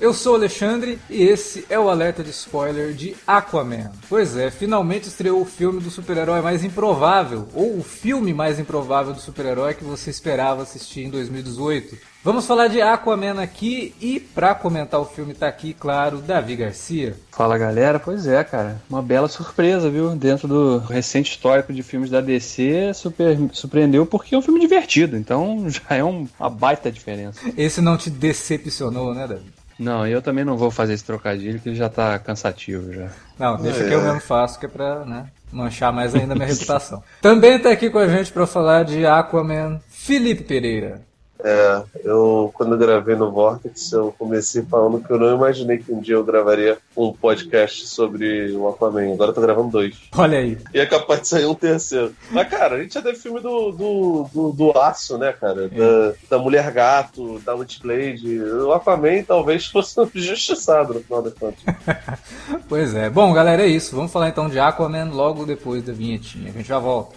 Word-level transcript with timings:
Eu 0.00 0.14
sou 0.14 0.32
o 0.32 0.36
Alexandre 0.36 0.98
e 1.10 1.22
esse 1.24 1.66
é 1.68 1.78
o 1.78 1.90
alerta 1.90 2.24
de 2.24 2.30
spoiler 2.30 2.94
de 2.94 3.14
Aquaman. 3.26 3.92
Pois 4.08 4.34
é, 4.34 4.50
finalmente 4.50 5.08
estreou 5.08 5.42
o 5.42 5.44
filme 5.44 5.78
do 5.78 5.90
super-herói 5.90 6.40
mais 6.40 6.64
improvável, 6.64 7.46
ou 7.52 7.76
o 7.76 7.82
filme 7.82 8.32
mais 8.32 8.58
improvável 8.58 9.12
do 9.12 9.20
super-herói 9.20 9.74
que 9.74 9.84
você 9.84 10.08
esperava 10.08 10.62
assistir 10.62 11.02
em 11.02 11.10
2018. 11.10 11.98
Vamos 12.24 12.46
falar 12.46 12.68
de 12.68 12.80
Aquaman 12.80 13.42
aqui 13.42 13.94
e 14.00 14.18
para 14.18 14.54
comentar 14.54 14.98
o 14.98 15.04
filme 15.04 15.34
tá 15.34 15.46
aqui, 15.48 15.74
claro, 15.74 16.18
Davi 16.18 16.56
Garcia. 16.56 17.14
Fala 17.30 17.58
galera, 17.58 17.98
pois 17.98 18.26
é, 18.26 18.42
cara, 18.42 18.80
uma 18.88 19.02
bela 19.02 19.28
surpresa, 19.28 19.90
viu? 19.90 20.16
Dentro 20.16 20.48
do 20.48 20.78
recente 20.78 21.32
histórico 21.32 21.74
de 21.74 21.82
filmes 21.82 22.08
da 22.08 22.22
DC, 22.22 22.94
super, 22.94 23.38
surpreendeu 23.52 24.06
porque 24.06 24.34
é 24.34 24.38
um 24.38 24.42
filme 24.42 24.60
divertido, 24.60 25.14
então 25.14 25.64
já 25.68 25.96
é 25.96 26.02
um, 26.02 26.26
uma 26.38 26.48
baita 26.48 26.90
diferença. 26.90 27.38
Esse 27.54 27.82
não 27.82 27.98
te 27.98 28.08
decepcionou, 28.08 29.14
né, 29.14 29.26
Davi? 29.26 29.59
Não, 29.80 30.06
eu 30.06 30.20
também 30.20 30.44
não 30.44 30.58
vou 30.58 30.70
fazer 30.70 30.92
esse 30.92 31.04
trocadilho 31.04 31.58
que 31.58 31.74
já 31.74 31.88
tá 31.88 32.18
cansativo 32.18 32.92
já. 32.92 33.08
Não, 33.38 33.56
deixa 33.56 33.82
é. 33.82 33.88
que 33.88 33.94
eu 33.94 34.02
mesmo 34.02 34.20
faço, 34.20 34.60
que 34.60 34.66
é 34.66 34.68
pra 34.68 35.06
né, 35.06 35.28
manchar 35.50 35.90
mais 35.90 36.14
ainda 36.14 36.34
a 36.34 36.36
minha 36.36 36.46
reputação. 36.46 37.02
Também 37.22 37.58
tá 37.58 37.70
aqui 37.70 37.88
com 37.88 37.98
a 37.98 38.06
gente 38.06 38.30
para 38.30 38.46
falar 38.46 38.84
de 38.84 39.06
Aquaman, 39.06 39.80
Felipe 39.88 40.44
Pereira. 40.44 41.00
É, 41.44 41.82
eu 42.04 42.50
quando 42.54 42.72
eu 42.72 42.78
gravei 42.78 43.16
no 43.16 43.30
Vortex, 43.30 43.92
eu 43.92 44.14
comecei 44.18 44.62
falando 44.62 45.02
que 45.02 45.10
eu 45.10 45.18
não 45.18 45.34
imaginei 45.34 45.78
que 45.78 45.92
um 45.92 46.00
dia 46.00 46.14
eu 46.14 46.24
gravaria 46.24 46.78
um 46.96 47.12
podcast 47.12 47.86
sobre 47.86 48.52
o 48.52 48.68
Aquaman. 48.68 49.12
Agora 49.12 49.30
eu 49.30 49.34
tô 49.34 49.40
gravando 49.40 49.70
dois. 49.70 49.96
Olha 50.16 50.38
aí. 50.38 50.58
E 50.74 50.80
é 50.80 50.86
capaz 50.86 51.22
de 51.22 51.28
sair 51.28 51.46
um 51.46 51.54
terceiro. 51.54 52.14
Mas, 52.30 52.48
cara, 52.48 52.76
a 52.76 52.82
gente 52.82 52.94
já 52.94 53.02
teve 53.02 53.18
filme 53.18 53.40
do, 53.40 53.72
do, 53.72 54.30
do, 54.32 54.52
do 54.52 54.78
Aço, 54.78 55.18
né, 55.18 55.32
cara? 55.32 55.66
É. 55.66 55.68
Da, 55.68 56.14
da 56.30 56.38
Mulher 56.38 56.70
Gato, 56.70 57.38
da 57.40 57.54
Witchblade. 57.54 58.40
O 58.40 58.72
Aquaman 58.72 59.22
talvez 59.26 59.66
fosse 59.66 60.00
injustiçado 60.14 60.94
no 60.94 61.00
final 61.00 61.22
das 61.22 61.34
contas. 61.34 61.62
pois 62.68 62.94
é. 62.94 63.08
Bom, 63.08 63.32
galera, 63.32 63.62
é 63.62 63.66
isso. 63.66 63.94
Vamos 63.94 64.12
falar 64.12 64.28
então 64.28 64.48
de 64.48 64.58
Aquaman 64.58 65.10
logo 65.12 65.44
depois 65.46 65.82
da 65.82 65.92
vinhetinha. 65.92 66.50
A 66.50 66.52
gente 66.52 66.68
já 66.68 66.78
volta. 66.78 67.16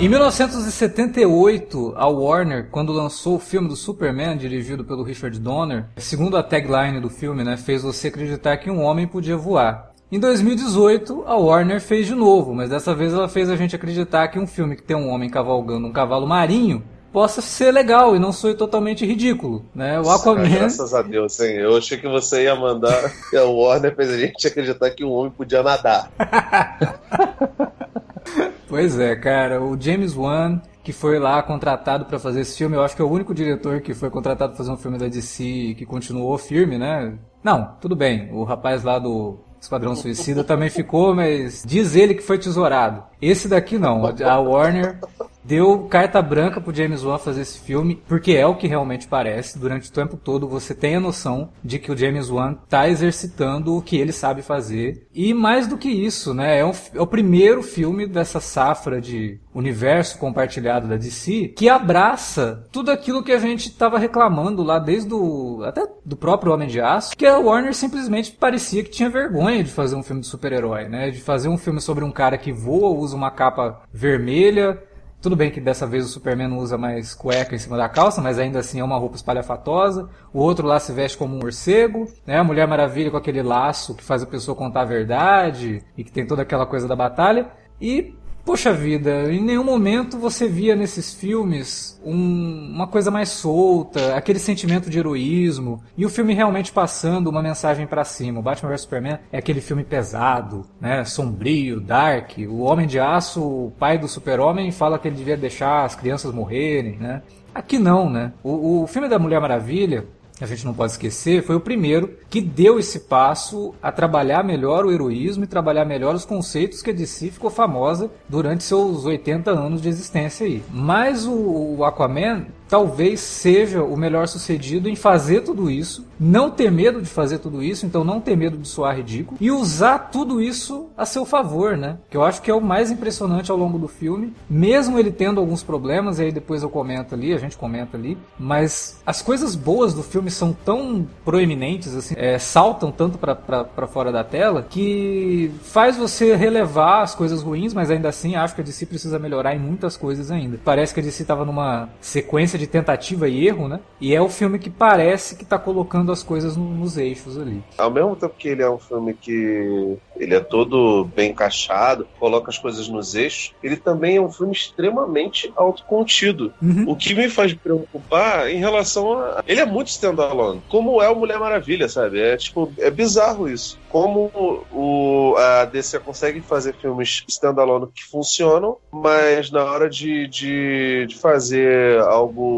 Em 0.00 0.08
1978, 0.08 1.92
a 1.94 2.08
Warner, 2.08 2.68
quando 2.70 2.90
lançou 2.90 3.36
o 3.36 3.38
filme 3.38 3.68
do 3.68 3.76
Superman, 3.76 4.34
dirigido 4.34 4.82
pelo 4.82 5.02
Richard 5.02 5.38
Donner, 5.38 5.84
segundo 5.98 6.38
a 6.38 6.42
tagline 6.42 6.98
do 6.98 7.10
filme, 7.10 7.44
né, 7.44 7.58
fez 7.58 7.82
você 7.82 8.08
acreditar 8.08 8.56
que 8.56 8.70
um 8.70 8.80
homem 8.80 9.06
podia 9.06 9.36
voar. 9.36 9.92
Em 10.10 10.18
2018, 10.18 11.24
a 11.26 11.36
Warner 11.36 11.82
fez 11.82 12.06
de 12.06 12.14
novo, 12.14 12.54
mas 12.54 12.70
dessa 12.70 12.94
vez 12.94 13.12
ela 13.12 13.28
fez 13.28 13.50
a 13.50 13.56
gente 13.56 13.76
acreditar 13.76 14.28
que 14.28 14.38
um 14.38 14.46
filme 14.46 14.74
que 14.74 14.82
tem 14.82 14.96
um 14.96 15.10
homem 15.10 15.28
cavalgando 15.28 15.86
um 15.86 15.92
cavalo 15.92 16.26
marinho 16.26 16.82
possa 17.12 17.42
ser 17.42 17.70
legal 17.70 18.16
e 18.16 18.18
não 18.18 18.32
soe 18.32 18.54
totalmente 18.54 19.04
ridículo, 19.04 19.66
né? 19.74 20.00
O 20.00 20.08
Aquaman... 20.08 20.48
Graças 20.48 20.94
a 20.94 21.02
Deus, 21.02 21.34
sim. 21.34 21.52
Eu 21.52 21.76
achei 21.76 21.98
que 21.98 22.08
você 22.08 22.44
ia 22.44 22.56
mandar 22.56 23.12
e 23.34 23.36
a 23.36 23.44
Warner 23.44 23.94
fez 23.94 24.08
a 24.08 24.16
gente 24.16 24.46
acreditar 24.46 24.90
que 24.92 25.04
um 25.04 25.12
homem 25.12 25.30
podia 25.30 25.62
nadar. 25.62 26.10
Pois 28.70 28.96
é, 29.00 29.16
cara. 29.16 29.60
O 29.60 29.76
James 29.78 30.16
Wan, 30.16 30.62
que 30.84 30.92
foi 30.92 31.18
lá 31.18 31.42
contratado 31.42 32.04
para 32.04 32.20
fazer 32.20 32.42
esse 32.42 32.56
filme, 32.56 32.76
eu 32.76 32.84
acho 32.84 32.94
que 32.94 33.02
é 33.02 33.04
o 33.04 33.10
único 33.10 33.34
diretor 33.34 33.80
que 33.80 33.92
foi 33.92 34.08
contratado 34.08 34.52
para 34.52 34.58
fazer 34.58 34.70
um 34.70 34.76
filme 34.76 34.96
da 34.96 35.08
DC 35.08 35.74
que 35.76 35.84
continuou 35.84 36.38
firme, 36.38 36.78
né? 36.78 37.18
Não, 37.42 37.74
tudo 37.80 37.96
bem. 37.96 38.30
O 38.32 38.44
rapaz 38.44 38.84
lá 38.84 39.00
do 39.00 39.40
Esquadrão 39.60 39.96
Suicida 39.96 40.44
também 40.44 40.70
ficou, 40.70 41.12
mas 41.12 41.64
diz 41.66 41.96
ele 41.96 42.14
que 42.14 42.22
foi 42.22 42.38
tesourado. 42.38 43.02
Esse 43.20 43.48
daqui 43.48 43.76
não. 43.76 44.06
A 44.06 44.38
Warner 44.38 45.00
deu 45.44 45.86
carta 45.88 46.20
branca 46.22 46.60
pro 46.60 46.74
James 46.74 47.04
Wan 47.04 47.18
fazer 47.18 47.42
esse 47.42 47.60
filme, 47.60 48.02
porque 48.08 48.32
é 48.32 48.46
o 48.46 48.56
que 48.56 48.66
realmente 48.66 49.06
parece. 49.08 49.58
Durante 49.58 49.88
o 49.88 49.92
tempo 49.92 50.16
todo 50.16 50.48
você 50.48 50.74
tem 50.74 50.96
a 50.96 51.00
noção 51.00 51.50
de 51.62 51.78
que 51.78 51.90
o 51.90 51.96
James 51.96 52.30
Wan 52.30 52.54
tá 52.68 52.88
exercitando 52.88 53.76
o 53.76 53.82
que 53.82 53.96
ele 53.96 54.12
sabe 54.12 54.42
fazer. 54.42 55.06
E 55.14 55.32
mais 55.34 55.66
do 55.66 55.78
que 55.78 55.88
isso, 55.88 56.34
né? 56.34 56.58
É, 56.58 56.64
um, 56.64 56.72
é 56.94 57.00
o 57.00 57.06
primeiro 57.06 57.62
filme 57.62 58.06
dessa 58.06 58.40
safra 58.40 59.00
de 59.00 59.38
universo 59.54 60.18
compartilhado 60.18 60.86
da 60.86 60.96
DC 60.96 61.54
que 61.56 61.68
abraça 61.68 62.66
tudo 62.70 62.90
aquilo 62.90 63.22
que 63.22 63.32
a 63.32 63.38
gente 63.38 63.68
estava 63.68 63.98
reclamando 63.98 64.62
lá 64.62 64.78
desde 64.78 65.12
o 65.12 65.62
até 65.64 65.86
do 66.04 66.16
próprio 66.16 66.52
Homem 66.52 66.68
de 66.68 66.80
Aço, 66.80 67.16
que 67.16 67.26
a 67.26 67.38
Warner 67.38 67.74
simplesmente 67.74 68.32
parecia 68.32 68.82
que 68.82 68.90
tinha 68.90 69.08
vergonha 69.08 69.62
de 69.62 69.70
fazer 69.70 69.96
um 69.96 70.02
filme 70.02 70.20
de 70.20 70.26
super-herói, 70.26 70.88
né? 70.88 71.10
De 71.10 71.20
fazer 71.20 71.48
um 71.48 71.58
filme 71.58 71.80
sobre 71.80 72.04
um 72.04 72.10
cara 72.10 72.38
que 72.38 72.52
voa, 72.52 72.90
usa 72.90 73.16
uma 73.16 73.30
capa 73.30 73.82
vermelha, 73.92 74.82
tudo 75.20 75.36
bem 75.36 75.50
que 75.50 75.60
dessa 75.60 75.86
vez 75.86 76.04
o 76.06 76.08
Superman 76.08 76.52
usa 76.56 76.78
mais 76.78 77.14
cueca 77.14 77.54
em 77.54 77.58
cima 77.58 77.76
da 77.76 77.88
calça, 77.88 78.22
mas 78.22 78.38
ainda 78.38 78.58
assim 78.58 78.80
é 78.80 78.84
uma 78.84 78.96
roupa 78.96 79.16
espalhafatosa. 79.16 80.08
O 80.32 80.38
outro 80.38 80.66
lá 80.66 80.80
se 80.80 80.92
veste 80.92 81.18
como 81.18 81.36
um 81.36 81.38
morcego, 81.38 82.06
né? 82.26 82.38
A 82.38 82.44
Mulher 82.44 82.66
Maravilha 82.66 83.10
com 83.10 83.16
aquele 83.16 83.42
laço 83.42 83.94
que 83.94 84.02
faz 84.02 84.22
a 84.22 84.26
pessoa 84.26 84.56
contar 84.56 84.82
a 84.82 84.86
verdade 84.86 85.82
e 85.96 86.02
que 86.02 86.10
tem 86.10 86.26
toda 86.26 86.42
aquela 86.42 86.64
coisa 86.64 86.88
da 86.88 86.96
batalha. 86.96 87.50
E 87.80 88.14
Poxa 88.44 88.72
vida, 88.72 89.32
em 89.32 89.40
nenhum 89.40 89.62
momento 89.62 90.18
você 90.18 90.48
via 90.48 90.74
nesses 90.74 91.12
filmes 91.12 92.00
um, 92.04 92.72
uma 92.74 92.86
coisa 92.86 93.10
mais 93.10 93.28
solta, 93.28 94.14
aquele 94.16 94.38
sentimento 94.38 94.88
de 94.88 94.98
heroísmo, 94.98 95.82
e 95.96 96.06
o 96.06 96.08
filme 96.08 96.34
realmente 96.34 96.72
passando 96.72 97.28
uma 97.28 97.42
mensagem 97.42 97.86
para 97.86 98.04
cima. 98.04 98.40
O 98.40 98.42
Batman 98.42 98.70
vs 98.70 98.80
Superman 98.80 99.18
é 99.30 99.38
aquele 99.38 99.60
filme 99.60 99.84
pesado, 99.84 100.64
né, 100.80 101.04
sombrio, 101.04 101.80
dark. 101.80 102.38
O 102.48 102.60
Homem 102.60 102.86
de 102.86 102.98
Aço, 102.98 103.42
o 103.42 103.72
pai 103.78 103.98
do 103.98 104.08
Super-Homem, 104.08 104.72
fala 104.72 104.98
que 104.98 105.08
ele 105.08 105.16
devia 105.16 105.36
deixar 105.36 105.84
as 105.84 105.94
crianças 105.94 106.32
morrerem, 106.32 106.96
né? 106.98 107.22
Aqui 107.54 107.78
não, 107.78 108.08
né? 108.08 108.32
O, 108.42 108.82
o 108.82 108.86
filme 108.86 109.08
da 109.08 109.18
Mulher 109.18 109.40
Maravilha, 109.40 110.06
a 110.44 110.46
gente 110.46 110.64
não 110.64 110.74
pode 110.74 110.92
esquecer, 110.92 111.42
foi 111.42 111.56
o 111.56 111.60
primeiro 111.60 112.16
que 112.28 112.40
deu 112.40 112.78
esse 112.78 113.00
passo 113.00 113.74
a 113.82 113.92
trabalhar 113.92 114.42
melhor 114.42 114.86
o 114.86 114.92
heroísmo 114.92 115.44
e 115.44 115.46
trabalhar 115.46 115.84
melhor 115.84 116.14
os 116.14 116.24
conceitos 116.24 116.82
que 116.82 116.90
a 116.90 116.94
DC 116.94 117.30
ficou 117.30 117.50
famosa 117.50 118.10
durante 118.28 118.64
seus 118.64 119.04
80 119.04 119.50
anos 119.50 119.82
de 119.82 119.88
existência 119.88 120.46
aí. 120.46 120.62
Mas 120.70 121.26
o, 121.26 121.84
Aquaman 121.84 122.46
talvez 122.70 123.18
seja 123.18 123.82
o 123.82 123.96
melhor 123.96 124.28
sucedido 124.28 124.88
em 124.88 124.94
fazer 124.94 125.40
tudo 125.40 125.68
isso, 125.68 126.06
não 126.18 126.50
ter 126.50 126.70
medo 126.70 127.02
de 127.02 127.08
fazer 127.08 127.38
tudo 127.38 127.62
isso, 127.62 127.84
então 127.84 128.04
não 128.04 128.20
ter 128.20 128.36
medo 128.36 128.56
de 128.56 128.68
soar 128.68 128.96
ridículo 128.96 129.36
e 129.40 129.50
usar 129.50 129.98
tudo 129.98 130.40
isso 130.40 130.88
a 130.96 131.04
seu 131.04 131.24
favor, 131.24 131.76
né? 131.76 131.98
Que 132.08 132.16
eu 132.16 132.22
acho 132.22 132.40
que 132.40 132.50
é 132.50 132.54
o 132.54 132.60
mais 132.60 132.90
impressionante 132.90 133.50
ao 133.50 133.56
longo 133.56 133.78
do 133.78 133.88
filme, 133.88 134.32
mesmo 134.48 134.98
ele 134.98 135.10
tendo 135.10 135.40
alguns 135.40 135.62
problemas, 135.62 136.18
e 136.18 136.24
aí 136.24 136.32
depois 136.32 136.62
eu 136.62 136.70
comento 136.70 137.14
ali, 137.14 137.32
a 137.32 137.38
gente 137.38 137.56
comenta 137.56 137.96
ali, 137.96 138.16
mas 138.38 139.00
as 139.04 139.20
coisas 139.20 139.56
boas 139.56 139.92
do 139.92 140.02
filme 140.02 140.30
são 140.30 140.52
tão 140.52 141.06
proeminentes, 141.24 141.94
assim, 141.94 142.14
é, 142.16 142.38
saltam 142.38 142.92
tanto 142.92 143.18
para 143.18 143.86
fora 143.88 144.12
da 144.12 144.22
tela, 144.22 144.64
que 144.68 145.50
faz 145.62 145.96
você 145.96 146.36
relevar 146.36 147.02
as 147.02 147.14
coisas 147.14 147.42
ruins, 147.42 147.74
mas 147.74 147.90
ainda 147.90 148.08
assim 148.08 148.36
acho 148.36 148.54
que 148.54 148.60
a 148.60 148.64
DC 148.64 148.86
precisa 148.86 149.18
melhorar 149.18 149.56
em 149.56 149.58
muitas 149.58 149.96
coisas 149.96 150.30
ainda. 150.30 150.60
Parece 150.64 150.94
que 150.94 151.00
a 151.00 151.02
DC 151.02 151.22
estava 151.22 151.44
numa 151.44 151.88
sequência 152.00 152.59
de 152.60 152.66
tentativa 152.66 153.28
e 153.28 153.46
erro, 153.46 153.68
né? 153.68 153.80
E 154.00 154.14
é 154.14 154.20
o 154.20 154.28
filme 154.28 154.58
que 154.58 154.70
parece 154.70 155.36
que 155.36 155.44
tá 155.44 155.58
colocando 155.58 156.12
as 156.12 156.22
coisas 156.22 156.56
no, 156.56 156.64
nos 156.64 156.96
eixos 156.96 157.38
ali. 157.38 157.62
Ao 157.76 157.90
mesmo 157.90 158.14
tempo 158.14 158.34
que 158.36 158.48
ele 158.48 158.62
é 158.62 158.70
um 158.70 158.78
filme 158.78 159.14
que 159.14 159.96
ele 160.16 160.34
é 160.34 160.40
todo 160.40 161.08
bem 161.16 161.30
encaixado, 161.30 162.06
coloca 162.18 162.50
as 162.50 162.58
coisas 162.58 162.88
nos 162.88 163.14
eixos, 163.14 163.54
ele 163.62 163.76
também 163.76 164.16
é 164.16 164.20
um 164.20 164.30
filme 164.30 164.52
extremamente 164.52 165.52
autocontido. 165.56 166.52
Uhum. 166.62 166.90
O 166.90 166.96
que 166.96 167.14
me 167.14 167.28
faz 167.28 167.54
preocupar 167.54 168.50
em 168.50 168.58
relação 168.58 169.12
a. 169.14 169.42
Ele 169.46 169.60
é 169.60 169.66
muito 169.66 169.88
standalone. 169.88 170.62
Como 170.68 171.00
é 171.02 171.08
o 171.08 171.16
Mulher 171.16 171.38
Maravilha, 171.38 171.88
sabe? 171.88 172.20
É 172.20 172.36
tipo, 172.36 172.70
é 172.78 172.90
bizarro 172.90 173.48
isso. 173.48 173.78
Como 173.88 174.30
o, 174.72 175.34
a 175.36 175.64
DC 175.64 175.98
consegue 176.00 176.40
fazer 176.40 176.74
filmes 176.74 177.24
standalone 177.26 177.88
que 177.94 178.04
funcionam, 178.04 178.76
mas 178.92 179.50
na 179.50 179.64
hora 179.64 179.88
de, 179.88 180.28
de, 180.28 181.06
de 181.08 181.16
fazer 181.16 182.00
algo 182.00 182.49